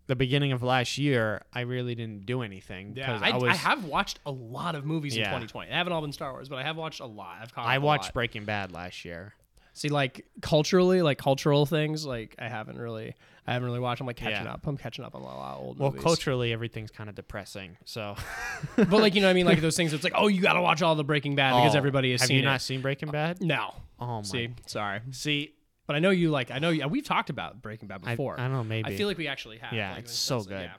the 0.08 0.16
beginning 0.16 0.52
of 0.52 0.62
last 0.64 0.97
year, 0.97 1.41
I 1.54 1.62
really 1.62 1.95
didn't 1.95 2.26
do 2.26 2.41
anything. 2.41 2.93
yeah, 2.97 3.20
I, 3.22 3.32
I, 3.32 3.38
was, 3.38 3.43
I 3.52 3.56
have 3.56 3.86
watched 3.86 4.20
a 4.26 4.32
lot 4.32 4.76
of 4.76 4.86
movies 4.86 5.16
in 5.16 5.24
2020. 5.24 5.70
They 5.70 5.76
haven't 5.76 5.93
all 5.93 6.02
been 6.02 6.12
Star 6.12 6.32
Wars, 6.34 6.49
but 6.49 6.58
I 6.58 6.64
have 6.64 6.76
watched 6.78 6.99
a 6.99 7.06
lot. 7.06 7.38
I've 7.41 7.52
I 7.56 7.78
watched 7.78 8.06
lot. 8.06 8.14
Breaking 8.14 8.43
Bad 8.45 8.72
last 8.72 9.06
year. 9.06 9.34
See, 9.74 9.88
like 9.88 10.26
culturally, 10.41 11.02
like 11.02 11.18
cultural 11.18 11.66
things, 11.66 12.06
like 12.06 12.36
I 12.38 12.49
haven't 12.49 12.78
really, 12.78 13.16
I 13.47 13.54
haven't 13.54 13.68
really 13.68 13.80
watched. 13.80 14.02
I'm 14.02 14.08
like 14.08 14.18
catching 14.18 14.45
Yeah. 14.45 14.56
up. 14.56 14.68
I'm 14.68 14.76
catching 14.76 15.06
up 15.06 15.16
on 15.16 15.22
a 15.22 15.26
lot 15.26 15.54
of 15.56 15.62
old 15.64 15.80
Well, 15.80 15.91
movies. 15.91 16.04
culturally, 16.04 16.52
everything's 16.52 16.91
kind 16.91 17.10
of 17.10 17.16
depressing. 17.16 17.78
So, 17.86 18.18
but 18.76 18.89
like 18.91 19.16
you 19.16 19.22
know, 19.22 19.28
what 19.28 19.32
I 19.32 19.34
mean, 19.34 19.45
like 19.45 19.62
those 19.62 19.78
things. 19.78 19.93
It's 19.93 20.04
like, 20.04 20.12
oh, 20.14 20.28
you 20.28 20.41
got 20.41 20.54
to 20.54 20.62
watch 20.62 20.82
all 20.82 20.95
the 20.95 21.06
Breaking 21.06 21.36
Bad 21.36 21.52
because 21.56 21.74
Oh, 21.74 21.78
everybody 21.78 22.12
has 22.12 22.20
have 22.20 22.28
seen 22.28 22.38
you 22.38 22.43
it. 22.43 22.45
not 22.45 22.62
seen 22.62 22.82
Breaking 22.82 23.08
uh, 23.10 23.14
Bad? 23.14 23.41
No. 23.41 23.74
Oh 23.97 24.18
my. 24.18 24.22
See, 24.24 24.49
sorry, 24.66 24.99
See, 25.12 25.54
but 25.91 25.97
I 25.97 25.99
know 25.99 26.09
you 26.11 26.29
like. 26.31 26.51
I 26.51 26.59
know 26.59 26.69
you, 26.69 26.87
we've 26.87 27.03
talked 27.03 27.29
about 27.29 27.61
Breaking 27.61 27.89
Bad 27.89 28.01
before. 28.01 28.39
I 28.39 28.43
don't 28.43 28.53
know. 28.53 28.63
Maybe 28.63 28.87
I 28.93 28.95
feel 28.95 29.09
like 29.09 29.17
we 29.17 29.27
actually 29.27 29.57
have. 29.57 29.73
Yeah, 29.73 29.89
like, 29.91 29.99
it's 29.99 30.13
so 30.13 30.39
good. 30.41 30.61
yeah. 30.61 30.73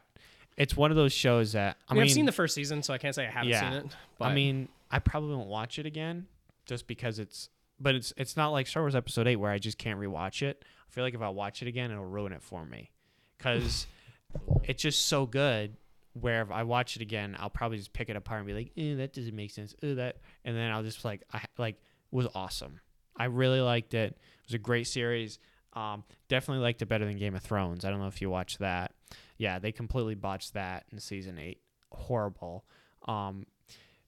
it's 0.56 0.74
one 0.74 0.90
of 0.90 0.96
those 0.96 1.12
shows 1.12 1.52
that 1.52 1.76
I 1.86 1.92
I 1.92 1.94
mean, 1.94 2.00
mean, 2.02 2.08
I've 2.08 2.14
seen 2.14 2.24
the 2.24 2.32
first 2.32 2.54
season, 2.54 2.82
so 2.82 2.94
I 2.94 2.98
can't 2.98 3.14
say 3.14 3.26
I 3.26 3.30
haven't 3.30 3.50
Yeah. 3.50 3.60
seen 3.60 3.72
it. 3.80 3.96
But 4.18 4.28
I 4.28 4.34
mean, 4.34 4.68
I 4.90 5.00
probably 5.00 5.36
won't 5.36 5.48
watch 5.48 5.78
it 5.78 5.84
again 5.84 6.26
just 6.64 6.86
because 6.86 7.18
it's. 7.18 7.50
But 7.78 7.94
it's 7.94 8.12
it's 8.16 8.36
not 8.36 8.48
like 8.50 8.66
Star 8.66 8.82
Wars 8.82 8.94
Episode 8.94 9.26
Eight 9.26 9.36
where 9.36 9.50
I 9.50 9.58
just 9.58 9.76
can't 9.76 10.00
rewatch 10.00 10.40
it. 10.40 10.64
I 10.64 10.90
feel 10.94 11.04
like 11.04 11.12
if 11.14 11.20
I 11.20 11.28
watch 11.28 11.60
it 11.60 11.68
again, 11.68 11.90
it'll 11.90 12.06
ruin 12.06 12.32
it 12.32 12.42
for 12.42 12.64
me, 12.64 12.90
because 13.36 13.86
it's 14.64 14.82
just 14.82 15.06
so 15.08 15.26
good. 15.26 15.76
Where 16.14 16.42
if 16.42 16.50
I 16.50 16.62
watch 16.62 16.96
it 16.96 17.02
again, 17.02 17.36
I'll 17.38 17.50
probably 17.50 17.78
just 17.78 17.92
pick 17.92 18.08
it 18.08 18.16
apart 18.16 18.38
and 18.40 18.46
be 18.46 18.52
like, 18.54 18.70
"Eh, 18.76 18.94
that 18.96 19.12
doesn't 19.14 19.34
make 19.34 19.50
sense." 19.50 19.74
Eh, 19.82 19.94
that, 19.94 20.16
and 20.44 20.54
then 20.56 20.70
I'll 20.70 20.82
just 20.82 21.04
like, 21.04 21.22
I 21.32 21.42
like 21.58 21.76
was 22.10 22.26
awesome. 22.34 22.80
I 23.16 23.24
really 23.24 23.60
liked 23.60 23.94
it. 23.94 24.16
It 24.43 24.49
was 24.49 24.55
a 24.55 24.59
great 24.59 24.86
series. 24.86 25.38
Um, 25.74 26.05
definitely 26.28 26.62
liked 26.62 26.82
it 26.82 26.86
better 26.86 27.05
than 27.07 27.16
Game 27.18 27.34
of 27.34 27.43
Thrones. 27.43 27.84
I 27.84 27.90
don't 27.90 27.99
know 28.01 28.07
if 28.07 28.20
you 28.20 28.28
watched 28.30 28.59
that. 28.59 28.93
Yeah, 29.38 29.59
they 29.59 29.72
completely 29.72 30.14
botched 30.14 30.55
that 30.55 30.84
in 30.93 30.99
season 30.99 31.38
eight. 31.38 31.59
horrible. 31.90 32.64
Um, 33.07 33.47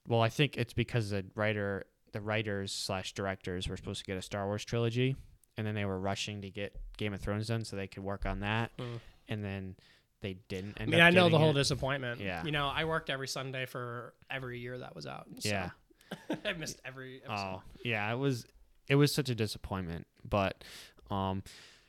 well, 0.07 0.21
I 0.21 0.29
think 0.29 0.57
it's 0.57 0.73
because 0.73 1.11
the 1.11 1.25
writer, 1.35 1.87
the 2.13 2.21
writers 2.21 2.73
slash 2.73 3.13
directors 3.15 3.69
were 3.69 3.77
supposed 3.77 4.01
to 4.01 4.05
get 4.07 4.17
a 4.17 4.23
Star 4.23 4.47
Wars 4.47 4.65
trilogy, 4.65 5.17
and 5.57 5.67
then 5.67 5.75
they 5.75 5.85
were 5.85 5.99
rushing 5.99 6.43
to 6.43 6.51
get 6.51 6.77
Game 6.97 7.13
of 7.15 7.21
Thrones 7.21 7.47
done 7.49 7.65
so 7.65 7.77
they 7.77 7.87
could 7.89 8.05
work 8.05 8.27
on 8.27 8.41
that, 8.41 8.77
Mm. 8.79 9.01
and 9.29 9.45
then 9.45 9.77
they 10.21 10.35
didn't. 10.49 10.79
I 10.81 10.87
mean, 10.87 11.01
I 11.01 11.11
know 11.11 11.29
the 11.29 11.39
whole 11.39 11.51
it. 11.51 11.55
disappointment. 11.55 12.21
Yeah. 12.21 12.45
You 12.45 12.53
know, 12.53 12.69
I 12.69 12.85
worked 12.85 13.11
every 13.11 13.29
Sunday 13.29 13.67
for 13.67 14.15
every 14.31 14.59
year 14.61 14.79
that 14.79 14.95
was 14.95 15.07
out. 15.07 15.27
so 15.41 15.49
Yeah. 15.49 15.71
I 16.45 16.53
missed 16.55 16.81
every 16.85 17.23
episode. 17.25 17.35
Oh, 17.57 17.63
yeah. 17.85 18.11
It 18.13 18.17
was 18.19 18.47
it 18.89 18.97
was 18.97 19.13
such 19.15 19.29
a 19.29 19.35
disappointment, 19.35 20.07
but 20.29 20.63
um, 21.11 21.43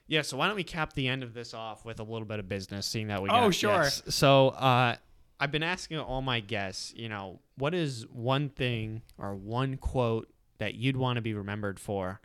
yeah. 0.08 0.22
So 0.22 0.38
why 0.38 0.48
don't 0.48 0.56
we 0.56 0.64
cap 0.64 0.93
the 0.93 1.08
end 1.08 1.24
of 1.24 1.34
this 1.34 1.54
off 1.54 1.86
with 1.86 2.00
a 2.00 2.04
little 2.04 2.28
bit 2.28 2.39
of 2.39 2.48
business, 2.48 2.86
seeing 2.86 3.08
that 3.08 3.22
we 3.22 3.30
Oh, 3.30 3.34
got, 3.48 3.56
sure. 3.56 3.72
yes. 3.84 4.02
So 4.10 4.50
uh, 4.50 4.96
I've 5.39 5.52
been 5.52 5.64
asking 5.64 6.00
all 6.00 6.22
my 6.22 6.39
guests, 6.39 6.93
you 6.96 7.10
know, 7.10 7.39
what 7.58 7.74
is 7.74 8.06
one 8.12 8.50
thing 8.50 9.02
or 9.18 9.36
one 9.36 9.78
quote 9.78 10.30
that 10.60 10.76
you'd 10.76 10.98
want 10.98 11.18
to 11.18 11.22
be 11.22 11.34
remembered 11.34 11.80
for, 11.80 12.22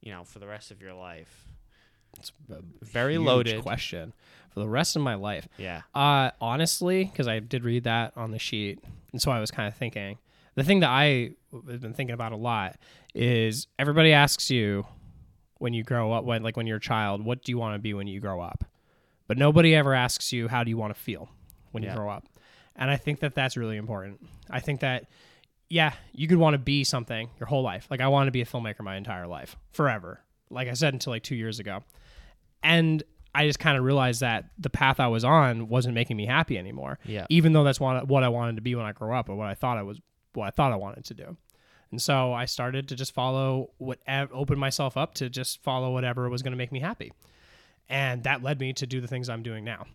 you 0.00 0.10
know, 0.12 0.24
for 0.24 0.38
the 0.40 0.46
rest 0.46 0.70
of 0.70 0.82
your 0.82 0.94
life? 0.94 1.44
It's 2.18 2.32
a 2.50 2.62
Very 2.84 3.18
loaded. 3.18 3.62
question 3.62 4.12
for 4.50 4.60
the 4.60 4.68
rest 4.68 4.96
of 4.96 5.02
my 5.02 5.14
life. 5.14 5.46
Yeah. 5.58 5.82
Uh, 5.94 6.30
honestly, 6.40 7.04
because 7.04 7.28
I 7.28 7.38
did 7.38 7.62
read 7.64 7.84
that 7.84 8.12
on 8.16 8.30
the 8.32 8.38
sheet, 8.40 8.80
and 9.12 9.20
so 9.22 9.30
I 9.30 9.38
was 9.40 9.50
kind 9.52 9.68
of 9.68 9.74
thinking. 9.76 10.18
The 10.58 10.64
thing 10.64 10.80
that 10.80 10.90
I 10.90 11.30
have 11.52 11.80
been 11.80 11.94
thinking 11.94 12.14
about 12.14 12.32
a 12.32 12.36
lot 12.36 12.76
is 13.14 13.66
everybody 13.78 14.12
asks 14.12 14.50
you 14.50 14.86
when 15.58 15.72
you 15.72 15.82
grow 15.84 16.12
up, 16.12 16.24
when 16.24 16.42
like 16.42 16.56
when 16.56 16.66
you're 16.66 16.76
a 16.78 16.80
child, 16.80 17.24
what 17.24 17.42
do 17.44 17.52
you 17.52 17.58
want 17.58 17.74
to 17.74 17.78
be 17.78 17.94
when 17.94 18.06
you 18.06 18.20
grow 18.20 18.40
up? 18.40 18.64
But 19.26 19.38
nobody 19.38 19.74
ever 19.74 19.94
asks 19.94 20.32
you 20.32 20.48
how 20.48 20.64
do 20.64 20.70
you 20.70 20.76
want 20.76 20.94
to 20.94 21.00
feel 21.00 21.28
when 21.72 21.82
Yeah. 21.82 21.90
you 21.90 21.96
grow 21.96 22.10
up, 22.10 22.26
and 22.76 22.90
I 22.90 22.96
think 22.96 23.20
that 23.20 23.34
that's 23.34 23.56
really 23.56 23.76
important. 23.76 24.20
I 24.50 24.60
think 24.60 24.80
that 24.80 25.04
yeah, 25.70 25.92
you 26.12 26.26
could 26.28 26.38
want 26.38 26.54
to 26.54 26.58
be 26.58 26.82
something 26.82 27.28
your 27.38 27.46
whole 27.46 27.62
life. 27.62 27.86
Like 27.90 28.00
I 28.00 28.08
want 28.08 28.26
to 28.28 28.32
be 28.32 28.40
a 28.40 28.46
filmmaker 28.46 28.80
my 28.80 28.96
entire 28.96 29.26
life, 29.26 29.56
forever. 29.72 30.20
Like 30.50 30.66
I 30.68 30.72
said 30.72 30.92
until 30.94 31.12
like 31.12 31.22
two 31.22 31.36
years 31.36 31.60
ago, 31.60 31.84
and 32.62 33.02
I 33.34 33.46
just 33.46 33.58
kind 33.58 33.76
of 33.76 33.84
realized 33.84 34.22
that 34.22 34.46
the 34.58 34.70
path 34.70 34.98
I 34.98 35.08
was 35.08 35.24
on 35.24 35.68
wasn't 35.68 35.94
making 35.94 36.16
me 36.16 36.26
happy 36.26 36.56
anymore. 36.58 36.98
Yeah. 37.04 37.26
Even 37.28 37.52
though 37.52 37.64
that's 37.64 37.78
what 37.78 38.08
what 38.08 38.22
I 38.24 38.28
wanted 38.28 38.56
to 38.56 38.62
be 38.62 38.74
when 38.74 38.86
I 38.86 38.92
grew 38.92 39.14
up, 39.14 39.28
or 39.28 39.36
what 39.36 39.46
I 39.46 39.54
thought 39.54 39.76
I 39.78 39.82
was, 39.82 40.00
what 40.38 40.48
I 40.48 40.50
thought 40.50 40.72
I 40.72 40.76
wanted 40.76 41.04
to 41.06 41.14
do. 41.14 41.36
And 41.90 42.00
so 42.02 42.32
I 42.32 42.44
started 42.44 42.88
to 42.88 42.96
just 42.96 43.12
follow 43.12 43.70
what 43.78 43.98
open 44.08 44.58
myself 44.58 44.96
up 44.96 45.14
to 45.14 45.30
just 45.30 45.62
follow 45.62 45.92
whatever 45.92 46.28
was 46.28 46.42
going 46.42 46.52
to 46.52 46.58
make 46.58 46.70
me 46.72 46.80
happy, 46.80 47.12
and 47.88 48.22
that 48.24 48.42
led 48.42 48.60
me 48.60 48.72
to 48.74 48.86
do 48.86 49.00
the 49.00 49.06
things 49.08 49.28
I'm 49.28 49.42
doing 49.42 49.64
now. 49.64 49.86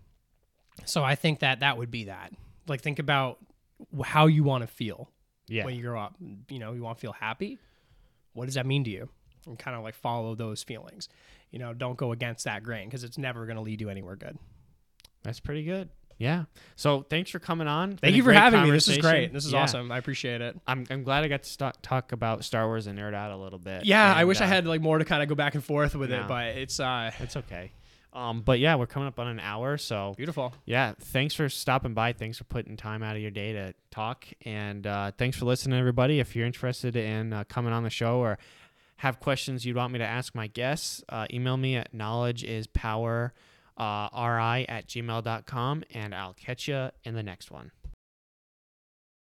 So 0.85 1.03
I 1.03 1.13
think 1.15 1.39
that 1.39 1.59
that 1.59 1.77
would 1.77 1.91
be 1.91 2.05
that. 2.05 2.33
Like 2.67 2.81
think 2.81 2.97
about 2.99 3.37
how 4.03 4.25
you 4.27 4.43
want 4.43 4.63
to 4.63 4.67
feel 4.67 5.09
Yeah. 5.47 5.65
when 5.65 5.75
you 5.75 5.83
grow 5.83 5.99
up. 6.01 6.15
You 6.49 6.57
know, 6.59 6.73
you 6.73 6.81
want 6.81 6.97
to 6.97 7.01
feel 7.01 7.13
happy. 7.13 7.59
What 8.33 8.45
does 8.45 8.55
that 8.55 8.65
mean 8.65 8.83
to 8.85 8.89
you? 8.89 9.09
And 9.45 9.59
kind 9.59 9.75
of 9.77 9.83
like 9.83 9.93
follow 9.93 10.33
those 10.33 10.63
feelings. 10.63 11.09
You 11.51 11.59
know, 11.59 11.73
don't 11.73 11.97
go 11.97 12.11
against 12.11 12.45
that 12.45 12.63
grain 12.63 12.87
because 12.89 13.03
it's 13.03 13.19
never 13.19 13.45
going 13.45 13.57
to 13.57 13.61
lead 13.61 13.81
you 13.81 13.89
anywhere 13.89 14.15
good. 14.15 14.37
That's 15.21 15.39
pretty 15.39 15.63
good. 15.63 15.89
Yeah. 16.17 16.45
So 16.75 17.01
thanks 17.09 17.31
for 17.31 17.39
coming 17.39 17.67
on. 17.67 17.97
Thank 17.97 18.15
you 18.15 18.23
for 18.23 18.31
having 18.33 18.63
me. 18.63 18.71
This 18.71 18.87
is 18.87 18.97
great. 18.99 19.33
This 19.33 19.45
is 19.45 19.51
Yeah. 19.53 19.63
awesome. 19.63 19.91
I 19.91 19.97
appreciate 19.97 20.41
it. 20.41 20.57
I'm, 20.67 20.85
I'm 20.89 21.03
glad 21.03 21.23
I 21.23 21.27
got 21.27 21.43
to 21.43 21.49
st- 21.49 21.81
talk 21.83 22.11
about 22.11 22.43
Star 22.45 22.65
Wars 22.67 22.87
and 22.87 22.97
nerd 22.97 23.13
out 23.13 23.31
a 23.31 23.37
little 23.37 23.59
bit. 23.59 23.85
Yeah, 23.85 24.13
I 24.13 24.19
And, 24.19 24.27
wish 24.27 24.39
I 24.41 24.45
uh, 24.45 24.47
had 24.47 24.65
like 24.67 24.81
more 24.81 24.97
to 24.99 25.05
kind 25.05 25.21
of 25.23 25.29
go 25.29 25.35
back 25.35 25.55
and 25.55 25.63
forth 25.63 25.95
with 25.95 26.11
No. 26.11 26.21
it, 26.21 26.27
but 26.27 26.45
it's 26.55 26.79
uh 26.79 27.11
It's 27.19 27.35
okay. 27.37 27.71
Um, 28.13 28.41
but 28.41 28.59
yeah, 28.59 28.75
we're 28.75 28.85
coming 28.85 29.07
up 29.07 29.17
on 29.19 29.27
an 29.27 29.39
hour, 29.39 29.75
so 29.77 30.13
beautiful. 30.15 30.53
yeah. 30.65 30.93
Thanks 30.99 31.33
for 31.33 31.49
stopping 31.49 31.95
by. 31.95 32.13
Thanks 32.13 32.37
for 32.37 32.43
putting 32.43 32.77
time 32.77 33.01
out 33.01 33.15
of 33.15 33.21
your 33.23 33.31
day 33.31 33.53
to 33.53 33.73
talk, 33.89 34.27
and 34.45 34.85
uh, 34.85 35.11
thanks 35.17 35.35
for 35.35 35.45
listening, 35.45 35.79
everybody. 35.79 36.19
If 36.19 36.35
you're 36.35 36.45
interested 36.45 36.95
in 36.95 37.33
uh, 37.33 37.43
coming 37.45 37.73
on 37.73 37.81
the 37.81 37.89
show 37.89 38.17
or 38.19 38.37
have 38.97 39.19
questions 39.19 39.65
you'd 39.65 39.75
want 39.77 39.91
me 39.93 39.97
to 39.97 40.05
ask 40.05 40.35
my 40.35 40.45
guests, 40.45 41.03
uh, 41.09 41.25
email 41.33 41.57
me 41.57 41.75
at 41.75 41.91
knowledgeispower 41.91 43.31
uh, 43.77 44.09
ri 44.13 44.67
at 44.67 44.87
gmail.com, 44.87 45.83
and 45.93 46.15
I'll 46.15 46.33
catch 46.33 46.67
you 46.67 46.89
in 47.03 47.15
the 47.15 47.23
next 47.23 47.51
one. 47.51 47.71